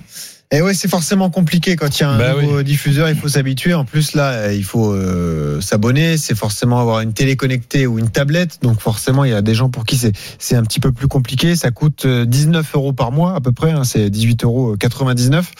Et 0.50 0.62
ouais, 0.62 0.74
c'est 0.74 0.88
forcément 0.88 1.30
compliqué 1.30 1.76
quand 1.76 2.00
il 2.00 2.04
y 2.04 2.06
a 2.06 2.10
un 2.10 2.18
Bah 2.18 2.42
nouveau 2.42 2.64
diffuseur, 2.64 3.10
il 3.10 3.18
faut 3.18 3.28
s'habituer. 3.28 3.74
En 3.74 3.84
plus, 3.84 4.16
là, 4.16 4.30
euh, 4.32 4.54
il 4.54 4.64
faut 4.64 4.94
euh, 4.94 5.60
s'abonner. 5.60 6.18
C'est 6.18 6.38
forcément 6.38 6.80
avoir 6.80 7.02
une 7.02 7.12
télé 7.12 7.36
connectée 7.36 7.86
ou 7.86 8.00
une 8.00 8.10
tablette. 8.10 8.60
Donc 8.62 8.80
forcément, 8.80 9.26
il 9.26 9.32
y 9.32 9.34
a 9.34 9.42
des 9.42 9.54
gens 9.54 9.70
pour 9.70 9.84
qui 9.84 9.98
c'est 9.98 10.14
c'est 10.40 10.56
un 10.56 10.64
petit 10.64 10.80
peu 10.80 10.94
plus 10.94 11.10
compliqué. 11.10 11.58
Ça 11.58 11.72
coûte 11.72 12.06
euh, 12.06 12.26
19 12.26 12.76
euros 12.76 12.94
par 12.94 13.12
mois 13.12 13.36
à 13.36 13.42
peu 13.42 13.52
près. 13.52 13.72
hein. 13.72 13.84
c'est 13.84 14.10
18 14.10 14.46
euros 14.46 14.78
99. 14.78 15.52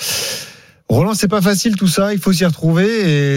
Roland, 0.90 1.14
c'est 1.16 1.28
pas 1.28 1.42
facile 1.42 1.76
tout 1.76 1.88
ça. 1.88 2.14
Il 2.14 2.20
faut 2.20 2.32
s'y 2.32 2.46
retrouver 2.46 2.86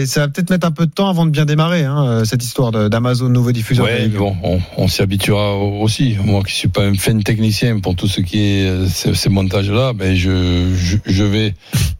et 0.01 0.05
ça 0.05 0.21
va 0.21 0.27
peut-être 0.29 0.49
mettre 0.51 0.65
un 0.65 0.71
peu 0.71 0.85
de 0.85 0.91
temps 0.91 1.09
avant 1.09 1.25
de 1.25 1.31
bien 1.31 1.43
démarrer 1.43 1.83
hein, 1.83 2.05
euh, 2.07 2.23
cette 2.23 2.41
histoire 2.45 2.71
d'Amazon 2.71 3.27
nouveau 3.27 3.51
diffuseur. 3.51 3.87
Ligue. 3.87 4.13
bon, 4.15 4.37
on, 4.41 4.59
on 4.77 4.87
s'y 4.87 5.01
habituera 5.01 5.57
aussi. 5.57 6.15
Moi 6.23 6.43
qui 6.43 6.53
suis 6.55 6.69
pas 6.69 6.83
un 6.83 6.93
fin 6.93 7.19
technicien 7.19 7.79
pour 7.81 7.95
tout 7.97 8.07
ce 8.07 8.21
qui 8.21 8.39
est 8.39 8.67
euh, 8.69 8.87
ces, 8.87 9.13
ces 9.15 9.27
montages-là, 9.29 9.91
ben 9.91 10.15
je, 10.15 10.73
je, 10.73 10.95
je 11.05 11.23
vais 11.25 11.53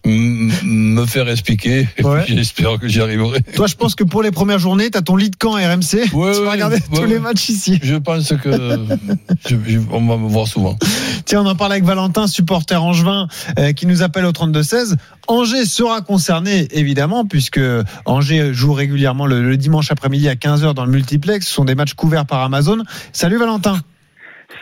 me 0.06 1.06
faire 1.06 1.28
expliquer. 1.30 1.88
Et 1.98 2.04
Ouais. 2.06 2.24
J'espère 2.28 2.80
que 2.80 2.88
j'y 2.88 3.02
arriverai. 3.02 3.42
Toi, 3.56 3.68
je 3.68 3.76
pense 3.76 3.96
que 3.96 4.04
pour 4.06 4.24
les 4.24 4.32
premières 4.32 4.60
journées, 4.60 4.90
t'as 4.90 5.02
ton 5.02 5.16
lit 5.18 5.30
de 5.32 5.36
camp 5.36 5.52
RMC. 5.52 6.14
Ouais, 6.14 6.32
tu 6.36 6.44
vas 6.44 6.52
regarder 6.52 6.78
ouais, 6.78 6.82
tous 6.98 7.06
les 7.06 7.20
matchs 7.20 7.50
ici. 7.50 7.78
Je 7.84 7.96
pense 7.96 8.34
que 8.42 8.52
je- 9.50 9.56
je- 9.68 9.80
on 9.92 10.06
va 10.08 10.16
me 10.18 10.28
voir 10.30 10.48
souvent. 10.48 10.78
Tiens, 11.26 11.42
on 11.42 11.46
en 11.46 11.56
parle 11.56 11.74
avec 11.74 11.84
Valentin, 11.84 12.28
supporter 12.28 12.82
angevin, 12.82 13.28
euh, 13.60 13.74
qui 13.74 13.86
nous 13.86 14.02
appelle 14.02 14.26
au 14.26 14.32
32-16. 14.32 14.96
Angers 15.42 15.66
sera 15.66 16.02
concerné, 16.02 16.68
évidemment, 16.72 17.26
puisque 17.26 17.60
Angers 18.06 18.54
joue 18.54 18.74
régulièrement 18.74 19.26
le, 19.26 19.42
le 19.42 19.58
dimanche 19.58 19.92
après-midi 19.92 20.30
à 20.30 20.36
15h 20.36 20.76
dans 20.76 20.86
le 20.86 20.92
multiplex. 20.92 21.48
Ce 21.48 21.54
sont 21.54 21.66
des 21.66 21.74
matchs 21.74 21.96
couverts 21.96 22.28
par 22.28 22.42
Amazon. 22.44 22.78
Salut 23.12 23.38
Valentin. 23.38 23.80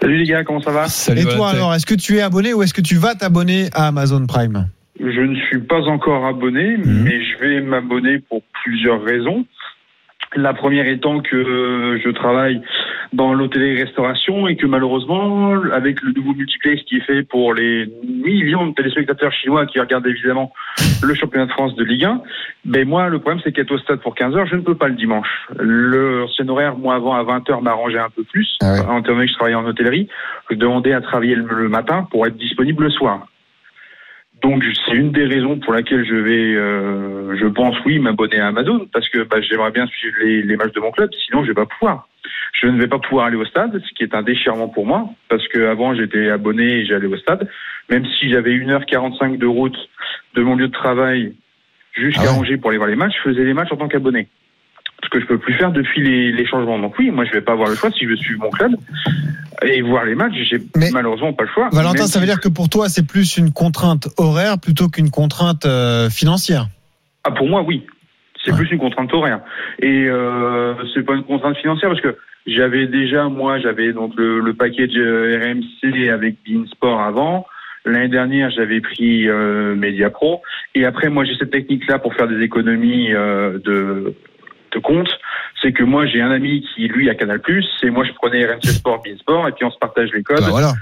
Salut 0.02 0.18
les 0.20 0.26
gars, 0.26 0.44
comment 0.46 0.62
ça 0.62 0.72
va? 0.72 0.88
Salut 0.88 1.20
Et 1.20 1.24
toi 1.24 1.32
Valentin. 1.34 1.50
alors, 1.58 1.74
est-ce 1.76 1.86
que 1.86 1.96
tu 1.96 2.16
es 2.18 2.22
abonné 2.22 2.54
ou 2.54 2.64
est-ce 2.64 2.74
que 2.74 2.80
tu 2.82 2.96
vas 2.96 3.14
t'abonner 3.16 3.68
à 3.74 3.88
Amazon 3.88 4.26
Prime? 4.26 4.70
Je 5.02 5.20
ne 5.22 5.36
suis 5.48 5.60
pas 5.60 5.82
encore 5.82 6.26
abonné, 6.26 6.78
Mhm. 6.78 7.04
mais 7.04 7.20
je 7.26 7.40
vais 7.46 7.62
m'abonner 7.62 8.20
pour 8.30 8.42
plusieurs 8.64 9.04
raisons. 9.04 9.46
La 10.36 10.54
première 10.54 10.88
étant 10.88 11.22
que 11.22 11.36
euh, 11.36 12.00
je 12.04 12.10
travaille 12.10 12.62
dans 13.14 13.34
l'hôtellerie-restauration 13.34 14.48
et 14.48 14.56
que 14.56 14.68
malheureusement, 14.68 15.54
avec 15.74 16.02
le 16.02 16.12
nouveau 16.12 16.34
multiplex 16.34 16.84
qui 16.84 16.98
est 16.98 17.02
fait 17.02 17.24
pour 17.24 17.54
les 17.54 17.92
millions 18.04 18.68
de 18.68 18.74
téléspectateurs 18.74 19.32
chinois 19.32 19.66
qui 19.66 19.80
regardent 19.80 20.06
évidemment 20.06 20.54
le 21.02 21.14
championnat 21.16 21.48
de 21.48 21.52
France 21.52 21.76
de 21.76 21.84
Ligue 21.84 22.06
1, 22.06 22.22
ben 22.66 22.88
moi, 22.88 23.10
le 23.10 23.20
problème 23.20 23.42
c'est 23.44 23.52
qu'être 23.52 23.72
au 23.72 23.80
stade 23.80 24.02
pour 24.02 24.14
15 24.14 24.36
heures, 24.36 24.46
je 24.46 24.56
ne 24.56 24.62
peux 24.62 24.76
pas 24.76 24.88
le 24.88 24.96
dimanche. 24.96 25.48
Le 25.58 26.24
ancien 26.26 26.48
horaire, 26.48 26.78
moi 26.78 26.96
avant 26.96 27.16
à 27.16 27.24
20 27.24 27.50
heures, 27.50 27.62
m'arrangeait 27.64 28.00
un 28.00 28.10
peu 28.10 28.24
plus. 28.24 28.58
Ah. 28.62 28.86
En 28.88 29.02
termes 29.02 29.22
que 29.22 29.28
je 29.28 29.34
travaillais 29.34 29.56
en 29.56 29.66
hôtellerie, 29.66 30.08
je 30.52 30.56
demandais 30.56 30.94
à 30.94 31.02
travailler 31.02 31.36
le, 31.36 31.48
le 31.48 31.70
matin 31.70 32.08
pour 32.12 32.28
être 32.28 32.38
disponible 32.38 32.84
le 32.84 32.92
soir. 32.92 33.26
Donc 34.42 34.64
c'est 34.86 34.96
une 34.96 35.12
des 35.12 35.26
raisons 35.26 35.58
pour 35.60 35.74
laquelle 35.74 36.06
je 36.06 36.16
vais, 36.16 36.56
euh, 36.56 37.36
je 37.38 37.46
pense 37.48 37.76
oui, 37.86 38.00
m'abonner 38.00 38.40
à 38.40 38.48
Amazon 38.48 38.88
parce 38.92 39.10
que 39.10 39.24
bah, 39.24 39.42
j'aimerais 39.42 39.72
bien 39.72 39.86
suivre 39.88 40.18
les, 40.22 40.42
les 40.44 40.56
matchs 40.56 40.74
de 40.74 40.80
mon 40.80 40.92
club. 40.92 41.10
Sinon, 41.26 41.44
je 41.44 41.50
vais 41.50 41.56
pas 41.56 41.66
pouvoir. 41.66 42.08
Je 42.54 42.68
ne 42.68 42.80
vais 42.80 42.88
pas 42.88 43.00
pouvoir 43.00 43.28
aller 43.28 43.36
au 43.36 43.46
stade, 43.46 43.82
ce 43.86 43.94
qui 43.94 44.04
est 44.04 44.16
un 44.16 44.24
déchirement 44.24 44.70
pour 44.70 44.86
moi 44.86 45.10
parce 45.30 45.48
que 45.48 45.68
avant 45.68 45.94
j'étais 45.94 46.30
abonné 46.30 46.64
et 46.64 46.86
j'allais 46.86 47.08
au 47.08 47.18
stade, 47.18 47.50
même 47.90 48.06
si 48.06 48.30
j'avais 48.30 48.52
1h45 48.52 49.38
de 49.38 49.46
route 49.46 49.78
de 50.36 50.42
mon 50.42 50.56
lieu 50.56 50.68
de 50.68 50.74
travail 50.74 51.34
jusqu'à 51.94 52.22
Ah 52.28 52.34
ouais. 52.34 52.40
Angers 52.40 52.58
pour 52.58 52.70
aller 52.70 52.78
voir 52.78 52.90
les 52.90 52.96
matchs, 52.96 53.16
je 53.18 53.30
faisais 53.30 53.44
les 53.44 53.54
matchs 53.54 53.72
en 53.72 53.78
tant 53.78 53.88
qu'abonné. 53.88 54.28
Ce 55.04 55.10
que 55.10 55.20
je 55.20 55.26
peux 55.26 55.38
plus 55.38 55.54
faire 55.54 55.72
depuis 55.72 56.02
les, 56.02 56.32
les 56.32 56.46
changements. 56.46 56.80
Donc 56.80 56.98
oui, 57.00 57.12
moi 57.12 57.26
je 57.26 57.32
vais 57.32 57.42
pas 57.42 57.54
avoir 57.54 57.70
le 57.70 57.76
choix 57.76 57.92
si 57.92 58.06
je 58.06 58.10
veux 58.10 58.18
suivre 58.18 58.42
mon 58.42 58.50
club 58.50 58.76
et 59.66 59.82
voir 59.82 60.06
les 60.06 60.16
matchs. 60.16 60.34
J'ai 60.50 60.58
Mais- 60.76 60.90
malheureusement 60.92 61.34
pas 61.34 61.44
le 61.44 61.50
choix. 61.50 61.70
Valentin, 61.72 62.00
Même 62.00 62.08
ça 62.08 62.20
veut 62.20 62.26
dire 62.26 62.40
que 62.40 62.50
pour 62.50 62.70
toi, 62.70 62.90
c'est 62.90 63.06
plus 63.06 63.38
une 63.38 63.52
contrainte 63.52 64.08
horaire 64.18 64.58
plutôt 64.60 64.88
qu'une 64.90 65.10
contrainte 65.12 65.66
euh, 65.66 66.10
financière 66.10 66.68
Ah, 67.24 67.32
pour 67.32 67.48
moi, 67.48 67.64
oui. 67.68 67.86
C'est 68.44 68.52
Ouais. 68.52 68.58
plus 68.60 68.72
une 68.72 68.80
contrainte 68.80 69.14
horaire. 69.14 69.42
Et 69.82 70.06
euh, 70.08 70.74
c'est 70.94 71.04
pas 71.06 71.14
une 71.16 71.24
contrainte 71.24 71.58
financière 71.58 71.90
parce 71.90 72.02
que 72.02 72.16
j'avais 72.48 72.88
déjà, 72.88 73.26
moi, 73.28 73.60
j'avais 73.60 73.92
donc 73.92 74.14
le, 74.16 74.40
le 74.40 74.54
package 74.54 74.96
euh, 74.96 75.40
RMC 75.44 76.10
avec 76.10 76.38
Beansport 76.48 77.02
avant. 77.02 77.46
L'année 77.86 78.08
dernière, 78.08 78.50
j'avais 78.52 78.80
pris 78.82 79.28
euh, 79.28 79.76
Media 79.76 80.10
Pro. 80.10 80.42
Et 80.76 80.86
après, 80.86 81.10
moi, 81.10 81.26
j'ai 81.26 81.36
cette 81.38 81.52
technique-là 81.52 82.00
pour 82.00 82.14
faire 82.14 82.28
des 82.28 82.42
économies 82.42 83.14
euh, 83.14 83.58
de, 83.64 84.14
de 84.72 84.80
compte. 84.80 85.10
C'est 85.62 85.74
que 85.74 85.84
moi, 85.84 86.06
j'ai 86.06 86.22
un 86.22 86.32
ami 86.32 86.66
qui, 86.74 86.88
lui, 86.88 87.10
a 87.10 87.16
Canal+. 87.16 87.42
Et 87.84 87.90
moi, 87.90 88.06
je 88.06 88.12
prenais 88.14 88.46
RMC 88.46 88.64
Sport, 88.64 89.02
Beansport. 89.04 89.48
Et 89.48 89.52
puis, 89.52 89.66
on 89.66 89.72
se 89.72 89.78
partage 89.78 90.10
les 90.14 90.24
codes. 90.24 90.40
Bah 90.42 90.48
voilà. 90.50 90.74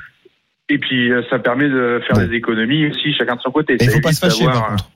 Et 0.69 0.77
puis, 0.77 1.11
euh, 1.11 1.21
ça 1.29 1.39
permet 1.39 1.69
de 1.69 2.01
faire 2.07 2.17
des 2.17 2.35
économies 2.35 2.87
aussi, 2.87 3.13
chacun 3.13 3.35
de 3.35 3.41
son 3.41 3.51
côté. 3.51 3.73
Et 3.79 3.83
il 3.83 3.89
faut 3.89 4.01
pas 4.01 4.11
se 4.11 4.19
fâcher 4.19 4.45
par 4.45 4.67
contre. 4.67 4.89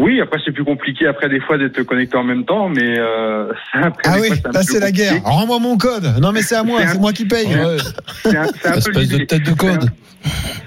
oui, 0.00 0.20
après 0.20 0.38
c'est 0.44 0.52
plus 0.52 0.64
compliqué 0.64 1.06
après 1.06 1.28
des 1.28 1.40
fois 1.40 1.56
d'être 1.56 1.82
connecté 1.84 2.16
en 2.16 2.24
même 2.24 2.44
temps, 2.44 2.68
mais 2.68 2.98
euh, 2.98 3.50
après, 3.72 4.02
Ah 4.04 4.16
oui, 4.20 4.28
fois, 4.28 4.50
là 4.52 4.62
c'est 4.62 4.80
la 4.80 4.90
guerre. 4.90 5.22
Rends-moi 5.24 5.58
mon 5.60 5.78
code. 5.78 6.04
Non 6.20 6.32
mais 6.32 6.42
c'est 6.42 6.56
à 6.56 6.64
moi, 6.64 6.80
C'est 6.84 6.96
un- 6.96 7.00
moi 7.00 7.12
qui 7.12 7.24
paye. 7.24 7.46
Ouais, 7.46 7.76
C'est 8.24 8.36
un, 8.36 8.46
peu 8.84 8.92
de 8.92 8.98
l'idée. 9.00 9.26
tête 9.26 9.44
de 9.44 9.52
code. 9.54 9.88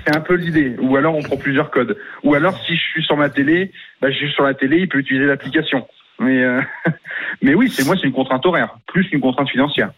C'est 0.07 0.15
un 0.15 0.21
peu 0.21 0.35
l'idée. 0.35 0.75
Ou 0.79 0.95
alors 0.95 1.15
on 1.15 1.21
prend 1.21 1.35
plusieurs 1.37 1.69
codes. 1.69 1.95
Ou 2.23 2.33
alors 2.33 2.57
si 2.65 2.75
je 2.75 2.81
suis 2.81 3.03
sur 3.03 3.17
ma 3.17 3.29
télé, 3.29 3.71
bah, 4.01 4.09
je 4.09 4.15
suis 4.15 4.31
sur 4.31 4.43
la 4.45 4.53
télé, 4.53 4.77
il 4.77 4.87
peut 4.89 4.99
utiliser 4.99 5.25
l'application. 5.25 5.85
Mais 6.19 6.43
euh, 6.43 6.61
mais 7.41 7.53
oui, 7.53 7.71
c'est 7.73 7.85
moi 7.85 7.95
c'est 7.99 8.07
une 8.07 8.13
contrainte 8.13 8.45
horaire, 8.45 8.77
plus 8.87 9.07
qu'une 9.09 9.21
contrainte 9.21 9.49
financière. 9.49 9.91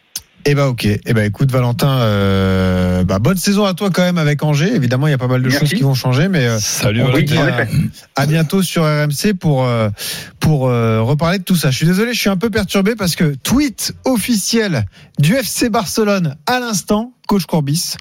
Eh 0.46 0.56
ben 0.56 0.66
ok. 0.66 0.86
Eh 0.86 1.14
ben 1.14 1.26
écoute 1.26 1.52
Valentin, 1.52 2.00
euh, 2.00 3.04
bah, 3.04 3.20
bonne 3.20 3.38
saison 3.38 3.66
à 3.66 3.74
toi 3.74 3.90
quand 3.92 4.02
même 4.02 4.18
avec 4.18 4.42
Angers. 4.44 4.74
Évidemment, 4.74 5.08
il 5.08 5.12
y 5.12 5.14
a 5.14 5.18
pas 5.18 5.28
mal 5.28 5.42
de 5.42 5.48
Merci. 5.48 5.60
choses 5.60 5.74
qui 5.74 5.84
vont 5.84 5.94
changer, 5.94 6.30
mais 6.30 6.48
euh, 6.48 6.58
Salut 6.60 7.04
on 7.04 7.14
Oui, 7.14 7.26
à 8.16 8.26
bientôt 8.26 8.64
sur 8.64 8.84
RMC 8.84 9.34
pour 9.40 9.66
euh, 9.66 9.90
pour 10.40 10.68
euh, 10.68 11.02
reparler 11.02 11.38
de 11.38 11.44
tout 11.44 11.56
ça. 11.56 11.70
Je 11.70 11.78
suis 11.78 11.86
désolé, 11.86 12.14
je 12.14 12.20
suis 12.20 12.30
un 12.30 12.38
peu 12.38 12.50
perturbé 12.50 12.96
parce 12.96 13.16
que 13.16 13.36
tweet 13.36 13.94
officiel 14.06 14.86
du 15.20 15.36
FC 15.36 15.70
Barcelone 15.70 16.36
à 16.48 16.60
l'instant, 16.60 17.14
coach 17.28 17.46
Courbis, 17.46 17.96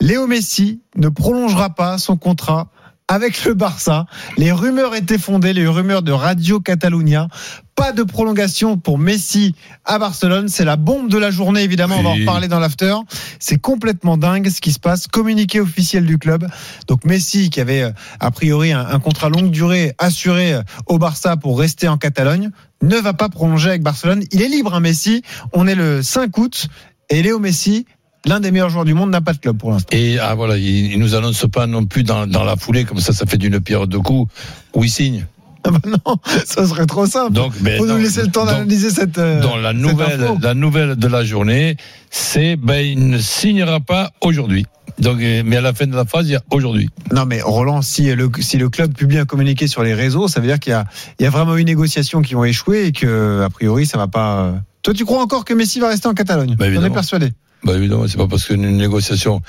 Léo 0.00 0.26
Messi 0.26 0.82
ne 0.96 1.08
prolongera 1.08 1.70
pas 1.70 1.96
son 1.96 2.16
contrat 2.16 2.68
avec 3.08 3.44
le 3.44 3.54
Barça. 3.54 4.06
Les 4.38 4.50
rumeurs 4.50 4.94
étaient 4.94 5.18
fondées, 5.18 5.52
les 5.52 5.66
rumeurs 5.66 6.02
de 6.02 6.12
Radio 6.12 6.60
Catalunya. 6.60 7.28
Pas 7.74 7.92
de 7.92 8.02
prolongation 8.02 8.78
pour 8.78 8.98
Messi 8.98 9.54
à 9.84 9.98
Barcelone. 9.98 10.48
C'est 10.48 10.64
la 10.64 10.76
bombe 10.76 11.10
de 11.10 11.18
la 11.18 11.30
journée, 11.30 11.62
évidemment. 11.62 11.96
On 11.98 12.02
va 12.02 12.10
en 12.10 12.14
reparler 12.14 12.48
dans 12.48 12.60
l'after. 12.60 12.94
C'est 13.40 13.58
complètement 13.58 14.16
dingue 14.16 14.48
ce 14.48 14.60
qui 14.60 14.72
se 14.72 14.78
passe. 14.78 15.06
Communiqué 15.08 15.60
officiel 15.60 16.06
du 16.06 16.18
club. 16.18 16.46
Donc 16.86 17.04
Messi, 17.04 17.50
qui 17.50 17.60
avait 17.60 17.82
euh, 17.82 17.90
a 18.20 18.30
priori 18.30 18.72
un, 18.72 18.86
un 18.86 19.00
contrat 19.00 19.28
longue 19.28 19.50
durée 19.50 19.92
assuré 19.98 20.54
euh, 20.54 20.62
au 20.86 20.98
Barça 20.98 21.36
pour 21.36 21.58
rester 21.58 21.88
en 21.88 21.98
Catalogne, 21.98 22.50
ne 22.80 22.96
va 22.96 23.12
pas 23.12 23.28
prolonger 23.28 23.70
avec 23.70 23.82
Barcelone. 23.82 24.24
Il 24.30 24.40
est 24.40 24.48
libre, 24.48 24.74
hein, 24.74 24.80
Messi. 24.80 25.22
On 25.52 25.66
est 25.66 25.74
le 25.74 26.02
5 26.02 26.36
août. 26.38 26.68
Et 27.10 27.22
Léo 27.22 27.38
Messi, 27.38 27.86
l'un 28.26 28.40
des 28.40 28.50
meilleurs 28.50 28.70
joueurs 28.70 28.84
du 28.84 28.94
monde, 28.94 29.10
n'a 29.10 29.20
pas 29.20 29.32
de 29.32 29.38
club 29.38 29.56
pour 29.58 29.70
l'instant. 29.70 29.88
Et 29.92 30.18
ah 30.18 30.34
voilà, 30.34 30.56
il, 30.56 30.92
il 30.92 30.98
nous 30.98 31.14
annonce 31.14 31.44
pas 31.52 31.66
non 31.66 31.84
plus 31.86 32.02
dans, 32.02 32.26
dans 32.26 32.44
la 32.44 32.56
foulée, 32.56 32.84
comme 32.84 33.00
ça, 33.00 33.12
ça 33.12 33.26
fait 33.26 33.38
d'une 33.38 33.60
pierre 33.60 33.86
deux 33.86 34.00
coups, 34.00 34.32
où 34.74 34.84
il 34.84 34.90
signe. 34.90 35.26
Ah 35.66 35.70
bah 35.70 35.78
non, 35.86 36.16
ça 36.44 36.66
serait 36.66 36.84
trop 36.86 37.06
simple. 37.06 37.32
Donc, 37.32 37.54
mais 37.62 37.78
Faut 37.78 37.86
non, 37.86 37.94
nous 37.94 38.02
laisser 38.02 38.20
le 38.22 38.28
temps 38.30 38.44
d'analyser 38.44 38.90
cette. 38.90 39.16
euh, 39.16 39.40
Donc 39.40 39.62
la 39.62 39.72
nouvelle, 39.72 40.22
info. 40.22 40.38
la 40.42 40.52
nouvelle 40.52 40.96
de 40.96 41.06
la 41.08 41.24
journée, 41.24 41.76
c'est 42.10 42.56
ben 42.56 42.84
il 42.84 43.08
ne 43.08 43.16
signera 43.18 43.80
pas 43.80 44.10
aujourd'hui. 44.20 44.66
Donc, 44.98 45.20
euh, 45.22 45.42
mais 45.44 45.56
à 45.56 45.60
la 45.62 45.72
fin 45.72 45.86
de 45.86 45.96
la 45.96 46.04
phrase, 46.04 46.28
il 46.28 46.32
y 46.32 46.36
a 46.36 46.42
aujourd'hui. 46.50 46.90
Non, 47.12 47.24
mais 47.24 47.40
Roland, 47.40 47.80
si 47.80 48.14
le, 48.14 48.30
si 48.40 48.58
le 48.58 48.68
club 48.68 48.92
publie 48.94 49.16
un 49.18 49.24
communiqué 49.24 49.66
sur 49.66 49.82
les 49.82 49.94
réseaux, 49.94 50.28
ça 50.28 50.38
veut 50.40 50.46
dire 50.46 50.60
qu'il 50.60 50.72
y 50.72 50.74
a, 50.74 50.84
il 51.18 51.22
y 51.24 51.26
a 51.26 51.30
vraiment 51.30 51.56
eu 51.56 51.60
une 51.60 51.66
négociation 51.66 52.20
qui 52.20 52.36
ont 52.36 52.44
échoué 52.44 52.84
et 52.88 52.92
que, 52.92 53.40
a 53.42 53.48
priori, 53.48 53.86
ça 53.86 53.96
va 53.96 54.06
pas. 54.06 54.36
euh. 54.40 54.52
Toi, 54.82 54.92
tu 54.92 55.06
crois 55.06 55.22
encore 55.22 55.46
que 55.46 55.54
Messi 55.54 55.80
va 55.80 55.88
rester 55.88 56.06
en 56.08 56.14
Catalogne? 56.14 56.56
Bah, 56.58 56.66
On 56.76 56.84
est 56.84 56.90
persuadé? 56.90 57.32
Bah 57.64 57.74
évidemment, 57.76 58.06
c'est 58.06 58.18
pas 58.18 58.26
parce 58.28 58.44
qu'une 58.44 58.76
négociation 58.76 59.40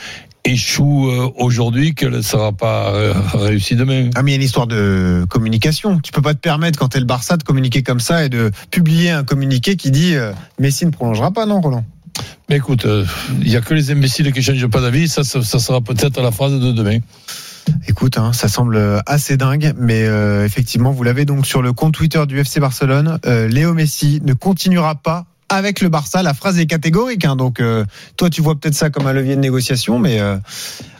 échoue 0.46 1.10
euh, 1.10 1.30
aujourd'hui 1.38 1.96
qu'elle 1.96 2.12
ne 2.12 2.22
sera 2.22 2.52
pas 2.52 2.94
euh, 2.94 3.14
réussie 3.34 3.76
demain. 3.76 4.10
Ah, 4.16 4.22
mais 4.22 4.32
il 4.32 4.34
y 4.34 4.38
a 4.38 4.38
une 4.38 4.44
histoire 4.44 4.68
de 4.68 5.26
communication. 5.28 6.00
Tu 6.00 6.12
peux 6.12 6.22
pas 6.22 6.34
te 6.34 6.40
permettre, 6.40 6.78
quand 6.78 6.90
t'es 6.90 7.00
le 7.00 7.06
Barça, 7.06 7.36
de 7.36 7.44
communiquer 7.44 7.84
comme 7.84 8.00
ça 8.00 8.24
et 8.24 8.30
de 8.30 8.52
publier 8.72 9.10
un 9.10 9.24
communiqué 9.24 9.76
qui 9.76 9.92
dit 9.92 10.16
euh, 10.16 10.32
Messi 10.60 10.86
ne 10.86 10.92
prolongera 10.92 11.32
pas, 11.32 11.46
non, 11.46 11.62
Roland? 11.62 11.84
Mais 12.50 12.58
écoute, 12.58 12.86
euh, 12.86 13.06
il 13.42 13.52
y 13.52 13.58
a 13.58 13.62
que 13.62 13.74
les 13.74 13.92
imbéciles 13.92 14.32
qui 14.32 14.42
changent 14.42 14.68
pas 14.68 14.82
d'avis. 14.82 15.08
Ça, 15.08 15.24
ça, 15.24 15.42
ça 15.42 15.60
sera 15.60 15.82
peut-être 15.82 16.22
la 16.22 16.32
phrase 16.32 16.54
de 16.60 16.72
demain. 16.72 17.00
Écoute, 17.88 18.18
hein, 18.20 18.32
ça 18.32 18.48
semble 18.48 19.02
assez 19.08 19.38
dingue, 19.38 19.74
mais 19.78 20.04
euh, 20.04 20.46
effectivement, 20.46 20.92
vous 20.92 21.04
l'avez 21.04 21.26
donc 21.26 21.48
sur 21.48 21.64
le 21.64 21.74
compte 21.74 21.96
Twitter 21.96 22.24
du 22.28 22.40
FC 22.40 22.60
Barcelone. 22.60 23.20
euh, 23.26 23.48
Léo 23.48 23.74
Messi 23.74 24.22
ne 24.24 24.34
continuera 24.34 24.96
pas 24.96 25.26
avec 25.50 25.82
le 25.82 25.90
Barça. 25.90 26.24
La 26.24 26.34
phrase 26.34 26.58
est 26.60 26.66
catégorique, 26.66 27.24
hein, 27.26 27.36
donc 27.36 27.60
euh, 27.60 27.86
toi 28.18 28.30
tu 28.30 28.42
vois 28.42 28.56
peut-être 28.56 28.74
ça 28.76 28.90
comme 28.90 29.06
un 29.08 29.14
levier 29.14 29.36
de 29.36 29.42
négociation, 29.42 30.00
mais 30.00 30.20
euh, 30.20 30.38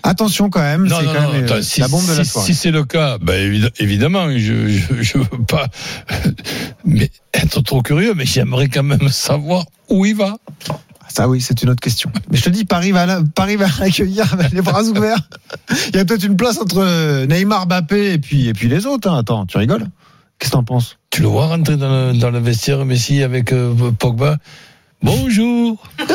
attention 0.04 0.50
quand 0.50 0.62
même, 0.62 0.88
Non, 0.88 0.98
c'est 1.00 1.06
non, 1.06 1.14
quand 1.14 1.22
non, 1.24 1.32
même 1.34 1.42
euh, 1.44 1.46
attends, 1.46 1.62
si, 1.64 1.80
la 1.82 1.88
bombe 1.88 2.06
de 2.08 2.14
la 2.14 2.24
soirée. 2.24 2.46
si 2.46 2.54
c'est 2.56 2.72
le 2.72 2.84
cas, 2.84 3.18
évid- 3.18 3.72
évidemment, 3.80 4.30
je, 4.32 4.68
je 5.02 5.18
veux 5.18 5.44
pas 5.48 5.68
mais 6.86 7.10
être 7.34 7.62
trop 7.62 7.82
curieux, 7.82 8.14
mais 8.16 8.26
j'aimerais 8.26 8.68
quand 8.70 8.84
même 8.84 9.10
savoir 9.10 9.66
où 9.90 10.06
il 10.06 10.16
va. 10.16 10.38
Ça 11.08 11.30
oui, 11.30 11.40
c'est 11.40 11.62
une 11.64 11.70
autre 11.70 11.80
question. 11.82 12.12
Mais 12.30 12.38
je 12.38 12.44
te 12.44 12.50
dis, 12.50 12.66
Paris 12.66 12.92
va, 12.92 13.22
Paris 13.36 13.56
va 13.56 13.68
l'accueillir 13.80 14.34
avec 14.34 14.52
les 14.52 14.62
bras 14.62 14.84
ouverts. 14.84 15.20
Il 15.90 15.96
y 15.96 16.00
a 16.00 16.06
peut-être 16.06 16.24
une 16.26 16.36
place 16.36 16.58
entre 16.60 17.26
Neymar, 17.26 17.68
Mbappé 17.68 18.14
et 18.14 18.18
puis, 18.18 18.48
et 18.48 18.54
puis 18.54 18.68
les 18.68 18.86
autres. 18.86 19.10
hein. 19.10 19.20
Attends, 19.20 19.46
tu 19.46 19.58
rigoles? 19.58 19.86
Qu'est-ce 20.40 20.52
que 20.52 20.56
t'en 20.58 20.64
penses 20.64 20.98
Tu 21.10 21.22
le 21.22 21.28
vois 21.28 21.48
rentrer 21.48 21.78
dans 21.78 21.90
le, 22.12 22.14
dans 22.20 22.30
le 22.32 22.40
vestiaire 22.40 22.84
Messi 22.86 23.24
avec 23.24 23.54
euh, 23.54 23.74
Pogba? 23.98 24.38
Bonjour. 25.02 25.78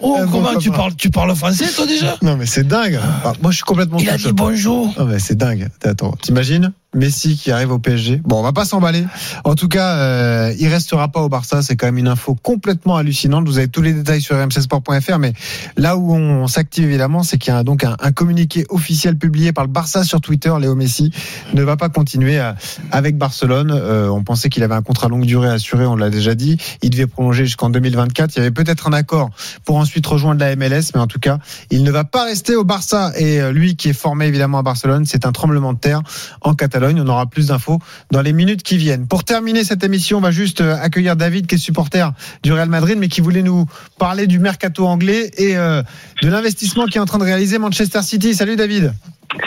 Oh, 0.00 0.16
Euh, 0.18 0.26
comment 0.30 0.56
tu 0.56 0.70
parles, 0.70 0.94
tu 0.96 1.08
parles 1.10 1.34
français 1.36 1.66
toi 1.74 1.86
déjà? 1.86 2.16
Non 2.22 2.36
mais 2.36 2.46
c'est 2.46 2.66
dingue. 2.66 2.98
Ah, 3.24 3.32
moi 3.42 3.52
je 3.52 3.56
suis 3.56 3.64
complètement 3.64 3.98
Il 3.98 4.08
a 4.10 4.16
dit 4.16 4.32
bonjour. 4.32 4.92
Ah 4.98 5.04
mais 5.04 5.18
c'est 5.20 5.36
dingue. 5.36 5.68
Attends, 5.84 6.12
t'imagines? 6.20 6.72
Messi 6.94 7.36
qui 7.36 7.50
arrive 7.50 7.70
au 7.70 7.78
PSG. 7.78 8.22
Bon, 8.24 8.38
on 8.40 8.42
va 8.42 8.52
pas 8.54 8.64
s'emballer. 8.64 9.04
En 9.44 9.54
tout 9.54 9.68
cas, 9.68 9.96
euh, 9.98 10.54
il 10.58 10.68
restera 10.68 11.08
pas 11.08 11.20
au 11.20 11.28
Barça. 11.28 11.60
C'est 11.60 11.76
quand 11.76 11.86
même 11.86 11.98
une 11.98 12.08
info 12.08 12.34
complètement 12.34 12.96
hallucinante. 12.96 13.46
Vous 13.46 13.58
avez 13.58 13.68
tous 13.68 13.82
les 13.82 13.92
détails 13.92 14.22
sur 14.22 14.36
rmcsport.fr. 14.42 15.18
Mais 15.18 15.34
là 15.76 15.98
où 15.98 16.14
on 16.14 16.46
s'active 16.46 16.84
évidemment, 16.84 17.22
c'est 17.22 17.36
qu'il 17.36 17.52
y 17.52 17.56
a 17.56 17.62
donc 17.62 17.84
un, 17.84 17.94
un 18.00 18.10
communiqué 18.12 18.64
officiel 18.70 19.18
publié 19.18 19.52
par 19.52 19.64
le 19.64 19.70
Barça 19.70 20.02
sur 20.02 20.22
Twitter. 20.22 20.50
Léo 20.58 20.74
Messi 20.74 21.12
ne 21.52 21.62
va 21.62 21.76
pas 21.76 21.90
continuer 21.90 22.38
à- 22.38 22.56
avec 22.90 23.18
Barcelone. 23.18 23.70
Euh, 23.70 24.08
on 24.08 24.24
pensait 24.24 24.48
qu'il 24.48 24.62
avait 24.62 24.74
un 24.74 24.82
contrat 24.82 25.08
longue 25.08 25.26
durée 25.26 25.50
assuré. 25.50 25.84
On 25.84 25.94
l'a 25.94 26.08
déjà 26.08 26.34
dit. 26.34 26.56
Il 26.80 26.88
devait 26.88 27.06
prolonger 27.06 27.44
jusqu'en 27.44 27.68
2024. 27.68 28.34
Il 28.34 28.38
y 28.38 28.40
avait 28.40 28.50
peut-être 28.50 28.88
un 28.88 28.94
accord 28.94 29.28
pour 29.66 29.76
ensuite 29.76 30.06
rejoindre 30.06 30.40
la 30.40 30.56
MLS, 30.56 30.92
mais 30.94 31.00
en 31.00 31.06
tout 31.06 31.20
cas, 31.20 31.38
il 31.70 31.82
ne 31.82 31.90
va 31.90 32.04
pas 32.04 32.24
rester 32.24 32.56
au 32.56 32.64
Barça. 32.64 33.12
Et 33.18 33.42
euh, 33.42 33.52
lui, 33.52 33.76
qui 33.76 33.90
est 33.90 33.92
formé 33.92 34.26
évidemment 34.26 34.58
à 34.58 34.62
Barcelone, 34.62 35.04
c'est 35.04 35.26
un 35.26 35.32
tremblement 35.32 35.74
de 35.74 35.78
terre 35.78 36.00
en 36.40 36.54
Catalogne. 36.54 36.77
On 36.86 37.06
aura 37.08 37.26
plus 37.26 37.48
d'infos 37.48 37.78
dans 38.10 38.22
les 38.22 38.32
minutes 38.32 38.62
qui 38.62 38.76
viennent. 38.76 39.06
Pour 39.06 39.24
terminer 39.24 39.64
cette 39.64 39.82
émission, 39.84 40.18
on 40.18 40.20
va 40.20 40.30
juste 40.30 40.60
euh, 40.60 40.76
accueillir 40.80 41.16
David, 41.16 41.46
qui 41.46 41.56
est 41.56 41.58
supporter 41.58 42.12
du 42.42 42.52
Real 42.52 42.68
Madrid, 42.68 42.96
mais 42.98 43.08
qui 43.08 43.20
voulait 43.20 43.42
nous 43.42 43.66
parler 43.98 44.26
du 44.26 44.38
mercato 44.38 44.86
anglais 44.86 45.30
et 45.36 45.56
euh, 45.56 45.82
de 46.22 46.28
l'investissement 46.28 46.86
qui 46.86 46.98
est 46.98 47.00
en 47.00 47.06
train 47.06 47.18
de 47.18 47.24
réaliser 47.24 47.58
Manchester 47.58 48.02
City. 48.02 48.34
Salut 48.34 48.56
David. 48.56 48.92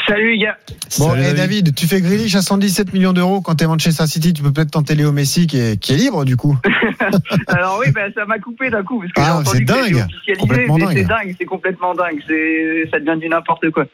Salut 0.07 0.33
les 0.33 0.37
gars. 0.37 0.57
Bon, 0.99 1.09
Salut, 1.09 1.21
et 1.21 1.33
David. 1.33 1.37
David, 1.37 1.75
tu 1.75 1.87
fais 1.87 2.01
Grealish 2.01 2.35
à 2.35 2.41
117 2.41 2.93
millions 2.93 3.13
d'euros 3.13 3.41
quand 3.41 3.55
t'es 3.55 3.65
Manchester 3.65 4.05
City. 4.05 4.31
Tu 4.33 4.43
peux 4.43 4.51
peut-être 4.53 4.71
tenter 4.71 4.93
Léo 4.93 5.11
Messi, 5.11 5.47
qui 5.47 5.57
est, 5.57 5.79
qui 5.79 5.93
est 5.93 5.97
libre 5.97 6.23
du 6.23 6.37
coup. 6.37 6.55
Alors 7.47 7.79
oui, 7.83 7.91
bah, 7.91 8.01
ça 8.13 8.25
m'a 8.25 8.37
coupé 8.37 8.69
d'un 8.69 8.83
coup 8.83 8.99
parce 8.99 9.11
que 9.11 9.21
Ah, 9.21 9.25
j'ai 9.25 9.31
entendu 9.31 9.57
c'est 9.57 9.63
dingue. 9.65 10.05
c'est 10.27 11.03
dingue, 11.03 11.35
c'est 11.37 11.45
complètement 11.45 11.95
dingue, 11.95 12.21
c'est 12.27 12.89
ça 12.91 12.99
devient 12.99 13.19
du 13.19 13.29
n'importe 13.29 13.71
quoi. 13.71 13.85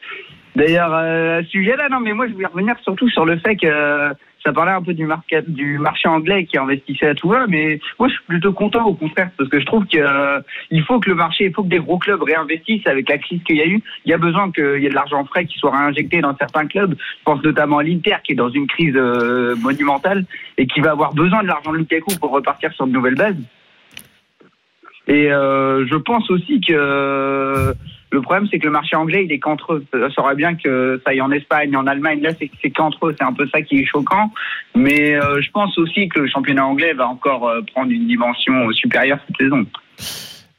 D'ailleurs, 0.58 0.92
euh, 0.92 1.38
à 1.38 1.42
ce 1.44 1.50
sujet-là, 1.50 1.88
non, 1.88 2.00
mais 2.00 2.12
moi 2.12 2.26
je 2.26 2.32
voulais 2.32 2.48
revenir 2.48 2.74
surtout 2.82 3.08
sur 3.08 3.24
le 3.24 3.38
fait 3.38 3.54
que 3.54 3.68
euh, 3.68 4.12
ça 4.44 4.52
parlait 4.52 4.72
un 4.72 4.82
peu 4.82 4.92
du, 4.92 5.06
market, 5.06 5.48
du 5.48 5.78
marché 5.78 6.08
anglais 6.08 6.46
qui 6.46 6.58
investissait 6.58 7.06
à 7.06 7.14
tout 7.14 7.28
va, 7.28 7.46
mais 7.46 7.78
moi 7.96 8.08
je 8.08 8.14
suis 8.14 8.24
plutôt 8.24 8.52
content 8.52 8.84
au 8.84 8.94
contraire 8.94 9.30
parce 9.38 9.48
que 9.48 9.60
je 9.60 9.66
trouve 9.66 9.86
que 9.86 9.98
euh, 9.98 10.40
faut 10.84 10.98
que 10.98 11.10
le 11.10 11.14
marché, 11.14 11.44
il 11.44 11.54
faut 11.54 11.62
que 11.62 11.68
des 11.68 11.78
gros 11.78 11.98
clubs 11.98 12.20
réinvestissent 12.20 12.88
avec 12.88 13.08
la 13.08 13.18
crise 13.18 13.40
qu'il 13.44 13.54
y 13.54 13.60
a 13.60 13.66
eu. 13.66 13.80
Il 14.04 14.10
y 14.10 14.12
a 14.12 14.18
besoin 14.18 14.50
qu'il 14.50 14.82
y 14.82 14.86
ait 14.86 14.88
de 14.88 14.94
l'argent 14.96 15.24
frais 15.26 15.44
qui 15.44 15.56
soit 15.58 15.70
réinjecté 15.70 16.20
dans 16.22 16.36
certains 16.36 16.66
clubs. 16.66 16.96
Je 16.98 17.24
pense 17.24 17.40
notamment 17.44 17.78
à 17.78 17.84
l'Inter 17.84 18.16
qui 18.24 18.32
est 18.32 18.34
dans 18.34 18.50
une 18.50 18.66
crise 18.66 18.96
euh, 18.96 19.54
monumentale 19.62 20.24
et 20.56 20.66
qui 20.66 20.80
va 20.80 20.90
avoir 20.90 21.14
besoin 21.14 21.44
de 21.44 21.46
l'argent 21.46 21.70
de 21.70 21.76
Lukaku 21.76 22.18
pour 22.18 22.32
repartir 22.32 22.72
sur 22.72 22.88
de 22.88 22.92
nouvelles 22.92 23.14
bases. 23.14 23.36
Et 25.06 25.30
euh, 25.30 25.86
je 25.86 25.96
pense 25.96 26.28
aussi 26.30 26.60
que 26.60 26.72
euh, 26.72 27.72
le 28.10 28.22
problème, 28.22 28.46
c'est 28.50 28.58
que 28.58 28.64
le 28.64 28.70
marché 28.70 28.96
anglais, 28.96 29.24
il 29.24 29.32
est 29.32 29.38
qu'entre 29.38 29.74
eux. 29.74 29.84
Ça 29.92 30.10
saurait 30.10 30.34
bien 30.34 30.54
que 30.54 31.00
ça 31.04 31.10
aille 31.10 31.20
en 31.20 31.30
Espagne, 31.30 31.76
en 31.76 31.86
Allemagne. 31.86 32.22
Là, 32.22 32.30
c'est 32.38 32.70
qu'entre 32.70 33.08
eux. 33.08 33.14
C'est 33.18 33.24
un 33.24 33.32
peu 33.32 33.46
ça 33.48 33.60
qui 33.60 33.80
est 33.80 33.84
choquant. 33.84 34.32
Mais 34.74 35.14
euh, 35.14 35.40
je 35.42 35.50
pense 35.50 35.76
aussi 35.78 36.08
que 36.08 36.20
le 36.20 36.28
championnat 36.28 36.66
anglais 36.66 36.94
va 36.94 37.08
encore 37.08 37.48
euh, 37.48 37.60
prendre 37.74 37.90
une 37.90 38.06
dimension 38.06 38.70
supérieure 38.72 39.18
cette 39.26 39.36
saison. 39.36 39.66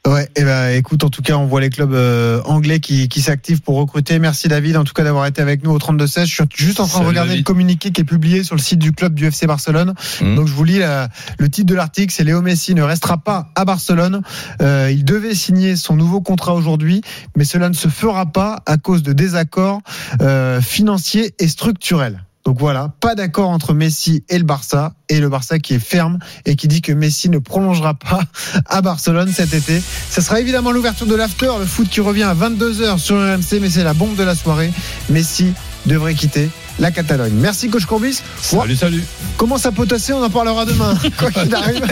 Ouais, 0.06 0.26
et 0.34 0.44
ben 0.44 0.70
écoute, 0.74 1.04
en 1.04 1.10
tout 1.10 1.20
cas, 1.20 1.34
on 1.36 1.44
voit 1.46 1.60
les 1.60 1.68
clubs 1.68 1.92
euh, 1.92 2.40
anglais 2.46 2.80
qui, 2.80 3.08
qui 3.10 3.20
s'activent 3.20 3.60
pour 3.60 3.76
recruter. 3.76 4.18
Merci 4.18 4.48
David, 4.48 4.78
en 4.78 4.84
tout 4.84 4.94
cas 4.94 5.04
d'avoir 5.04 5.26
été 5.26 5.42
avec 5.42 5.62
nous 5.62 5.72
au 5.72 5.78
32-16. 5.78 6.20
Je 6.24 6.34
suis 6.34 6.44
juste 6.54 6.80
en 6.80 6.86
train 6.86 7.00
de 7.00 7.06
regarder 7.06 7.28
David. 7.32 7.44
le 7.44 7.44
communiqué 7.46 7.90
qui 7.92 8.00
est 8.00 8.04
publié 8.04 8.42
sur 8.42 8.54
le 8.56 8.62
site 8.62 8.78
du 8.78 8.92
club 8.92 9.12
du 9.14 9.26
FC 9.26 9.46
Barcelone. 9.46 9.92
Mhm. 10.22 10.36
Donc 10.36 10.46
je 10.48 10.54
vous 10.54 10.64
lis 10.64 10.78
la- 10.78 11.10
le 11.38 11.50
titre 11.50 11.66
de 11.66 11.74
l'article, 11.74 12.14
c'est 12.16 12.24
Léo 12.24 12.40
Messi 12.40 12.74
ne 12.74 12.82
restera 12.82 13.18
pas 13.18 13.50
à 13.54 13.66
Barcelone. 13.66 14.22
Euh, 14.62 14.90
il 14.90 15.04
devait 15.04 15.34
signer 15.34 15.76
son 15.76 15.96
nouveau 15.96 16.22
contrat 16.22 16.54
aujourd'hui, 16.54 17.02
mais 17.36 17.44
cela 17.44 17.68
ne 17.68 17.74
se 17.74 17.88
fera 17.88 18.24
pas 18.24 18.62
à 18.64 18.78
cause 18.78 19.02
de 19.02 19.12
désaccords 19.12 19.82
euh, 20.22 20.62
financiers 20.62 21.34
et 21.38 21.46
structurels. 21.46 22.24
Donc 22.44 22.58
voilà, 22.58 22.92
pas 23.00 23.14
d'accord 23.14 23.50
entre 23.50 23.74
Messi 23.74 24.24
et 24.28 24.38
le 24.38 24.44
Barça, 24.44 24.94
et 25.08 25.20
le 25.20 25.28
Barça 25.28 25.58
qui 25.58 25.74
est 25.74 25.78
ferme 25.78 26.18
et 26.46 26.56
qui 26.56 26.68
dit 26.68 26.80
que 26.80 26.92
Messi 26.92 27.28
ne 27.28 27.38
prolongera 27.38 27.94
pas 27.94 28.22
à 28.66 28.80
Barcelone 28.80 29.30
cet 29.32 29.52
été. 29.52 29.82
Ce 30.10 30.20
sera 30.20 30.40
évidemment 30.40 30.72
l'ouverture 30.72 31.06
de 31.06 31.14
l'after, 31.14 31.50
le 31.58 31.66
foot 31.66 31.88
qui 31.88 32.00
revient 32.00 32.22
à 32.22 32.34
22h 32.34 32.98
sur 32.98 33.16
RMC, 33.16 33.60
mais 33.60 33.70
c'est 33.70 33.84
la 33.84 33.94
bombe 33.94 34.16
de 34.16 34.22
la 34.22 34.34
soirée. 34.34 34.72
Messi 35.10 35.52
devrait 35.86 36.14
quitter 36.14 36.48
la 36.80 36.90
Catalogne. 36.90 37.34
Merci 37.34 37.68
coach 37.68 37.84
Courbis. 37.84 38.20
Salut, 38.42 38.74
salut. 38.74 39.04
commence 39.36 39.64
à 39.66 39.72
potasser, 39.72 40.12
on 40.12 40.22
en 40.24 40.30
parlera 40.30 40.64
demain. 40.64 40.94
Quoi 41.18 41.30
qu'il 41.30 41.54
arrive. 41.54 41.86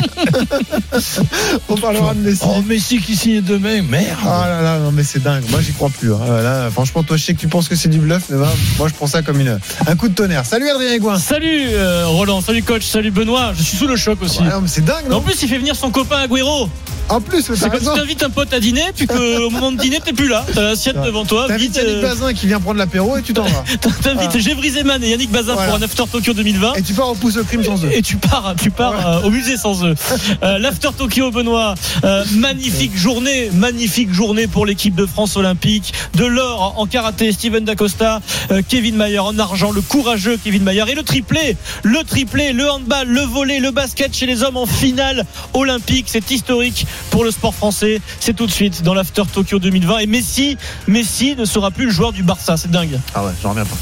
on 1.68 1.76
parlera 1.76 2.14
de 2.14 2.20
Messi. 2.20 2.40
Oh, 2.44 2.62
Messi 2.66 2.98
qui 2.98 3.16
signe 3.16 3.40
demain, 3.40 3.82
merde. 3.82 4.18
Ah 4.26 4.46
là 4.48 4.62
là, 4.62 4.78
non 4.78 4.90
mais 4.92 5.04
c'est 5.04 5.22
dingue. 5.22 5.44
Moi 5.50 5.60
j'y 5.60 5.72
crois 5.72 5.90
plus. 5.90 6.12
hein. 6.12 6.18
Ah 6.28 6.42
là, 6.42 6.70
franchement, 6.70 7.02
toi 7.02 7.16
je 7.16 7.24
sais 7.24 7.34
que 7.34 7.40
tu 7.40 7.48
penses 7.48 7.68
que 7.68 7.76
c'est 7.76 7.88
du 7.88 7.98
bluff, 7.98 8.24
mais 8.30 8.36
moi 8.78 8.88
je 8.88 8.94
prends 8.94 9.06
ça 9.06 9.22
comme 9.22 9.40
une, 9.40 9.58
un 9.86 9.96
coup 9.96 10.08
de 10.08 10.14
tonnerre. 10.14 10.44
Salut 10.44 10.68
Adrien 10.68 10.92
Aigouin. 10.92 11.18
Salut 11.18 11.68
euh, 11.70 12.06
Roland, 12.06 12.40
salut 12.40 12.62
coach, 12.62 12.84
salut 12.86 13.10
Benoît, 13.10 13.52
je 13.56 13.62
suis 13.62 13.76
sous 13.76 13.86
le 13.86 13.96
choc 13.96 14.22
aussi. 14.22 14.40
Ouais, 14.40 14.48
non, 14.50 14.60
mais 14.62 14.68
c'est 14.68 14.84
dingue, 14.84 15.12
en 15.12 15.20
plus, 15.20 15.40
il 15.42 15.48
fait 15.48 15.58
venir 15.58 15.76
son 15.76 15.90
copain 15.90 16.16
Agüero. 16.18 16.68
En 17.10 17.22
plus, 17.22 17.40
C'est 17.54 17.70
comme 17.70 17.80
si 17.80 17.86
t'invites 17.86 18.22
un 18.22 18.28
pote 18.28 18.52
à 18.52 18.60
dîner, 18.60 18.82
puis 18.94 19.06
qu'au 19.06 19.48
moment 19.50 19.72
de 19.72 19.78
dîner, 19.78 19.98
t'es 20.04 20.12
plus 20.12 20.28
là. 20.28 20.44
T'as 20.54 20.60
l'assiette 20.60 21.00
devant 21.00 21.24
toi. 21.24 21.46
T'invites 21.48 21.68
Vite, 21.72 21.76
Yannick 21.76 21.94
euh, 21.96 22.02
Bazin 22.02 22.34
qui 22.34 22.46
vient 22.46 22.60
prendre 22.60 22.78
l'apéro 22.78 23.16
et 23.16 23.22
tu 23.22 23.32
t'en 23.32 23.44
vas. 23.44 23.64
T'invites 24.02 24.30
Ah. 24.34 24.38
Gévry 24.38 24.77
Zeman 24.78 25.02
et 25.02 25.10
Yannick 25.10 25.30
Bazin 25.30 25.54
Voilà. 25.54 25.68
pour 25.72 25.78
un 25.80 25.82
After 25.82 26.04
Tokyo 26.10 26.32
2020. 26.34 26.74
Et 26.74 26.82
tu 26.82 26.94
pars 26.94 27.08
au 27.08 27.14
pouce 27.14 27.36
au 27.36 27.44
crime 27.44 27.64
sans 27.64 27.84
eux. 27.84 27.90
Et 27.92 28.02
tu 28.02 28.16
pars, 28.16 28.54
tu 28.60 28.70
pars 28.70 28.94
euh, 29.06 29.22
au 29.26 29.30
musée 29.30 29.56
sans 29.56 29.84
eux. 29.84 29.94
Euh, 30.42 30.58
L'After 30.58 30.90
Tokyo, 30.96 31.30
Benoît, 31.30 31.74
euh, 32.04 32.24
magnifique 32.34 32.96
journée, 32.96 33.50
magnifique 33.54 34.12
journée 34.12 34.46
pour 34.46 34.66
l'équipe 34.66 34.94
de 34.94 35.04
France 35.04 35.36
olympique. 35.36 35.92
De 36.14 36.24
l'or 36.24 36.74
en 36.76 36.86
karaté, 36.86 37.32
Steven 37.32 37.64
Dacosta, 37.64 38.20
euh, 38.52 38.62
Kevin 38.66 38.94
Mayer 38.96 39.18
en 39.18 39.36
argent, 39.38 39.72
le 39.72 39.80
courageux 39.80 40.38
Kevin 40.42 40.62
Mayer 40.62 40.84
et 40.88 40.94
le 40.94 41.02
triplé, 41.02 41.56
le 41.82 42.04
triplé, 42.04 42.52
le 42.52 42.70
handball, 42.70 43.08
le 43.08 43.22
volley, 43.22 43.58
le 43.58 43.70
basket 43.72 44.14
chez 44.14 44.26
les 44.26 44.42
hommes 44.44 44.56
en 44.56 44.66
finale 44.66 45.24
olympique. 45.54 46.06
C'est 46.08 46.30
historique 46.30 46.86
pour 47.10 47.24
le 47.24 47.30
sport 47.30 47.54
français. 47.54 48.00
C'est 48.20 48.34
tout 48.36 48.46
de 48.46 48.52
suite 48.52 48.82
dans 48.82 48.94
l'After 48.94 49.22
Tokyo 49.32 49.58
2020. 49.58 49.98
Et 49.98 50.06
Messi, 50.06 50.56
Messi 50.86 51.34
ne 51.36 51.44
sera 51.44 51.70
plus 51.72 51.86
le 51.86 51.90
joueur 51.90 52.12
du 52.12 52.22
Barça. 52.22 52.56
C'est 52.56 52.70
dingue. 52.70 52.98
Ah 53.14 53.24
ouais, 53.24 53.32
j'en 53.42 53.50
reviens 53.50 53.64
pas. 53.64 53.76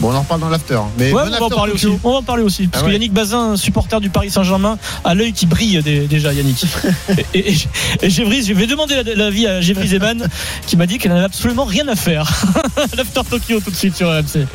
Bon, 0.00 0.10
on 0.10 0.14
en 0.14 0.20
reparle 0.20 0.40
dans 0.40 0.48
l'after. 0.50 0.74
hein. 0.74 0.88
Mais 0.98 1.12
Ouais, 1.12 1.22
bon 1.24 1.30
on 1.36 1.38
va 1.40 1.44
en 1.46 1.48
parler 1.48 1.72
aussi. 1.72 1.86
On 2.04 2.10
va 2.12 2.16
en 2.18 2.22
parler 2.22 2.42
aussi. 2.42 2.66
Parce 2.68 2.84
Ah 2.84 2.86
que. 2.88 2.92
Yannick 2.92 3.12
Bazin, 3.12 3.56
supporter 3.56 4.00
du 4.00 4.10
Paris 4.10 4.30
Saint-Germain, 4.30 4.78
a 5.04 5.14
l'œil 5.14 5.32
qui 5.32 5.46
brille 5.46 5.80
dé- 5.82 6.06
déjà, 6.06 6.32
Yannick. 6.32 6.64
et, 7.34 7.52
et, 7.52 7.56
et 8.02 8.10
Gévry, 8.10 8.42
je 8.44 8.52
vais 8.52 8.66
demander 8.66 9.02
la- 9.02 9.14
l'avis 9.14 9.46
à 9.46 9.60
Gévry 9.60 9.88
Zeman, 9.88 10.28
qui 10.66 10.76
m'a 10.76 10.86
dit 10.86 10.98
qu'elle 10.98 11.12
n'avait 11.12 11.24
absolument 11.24 11.64
rien 11.64 11.88
à 11.88 11.96
faire. 11.96 12.30
L'after 12.96 13.20
Tokyo 13.28 13.60
tout 13.60 13.70
de 13.70 13.76
suite 13.76 13.96
sur 13.96 14.08
RMC. 14.08 14.46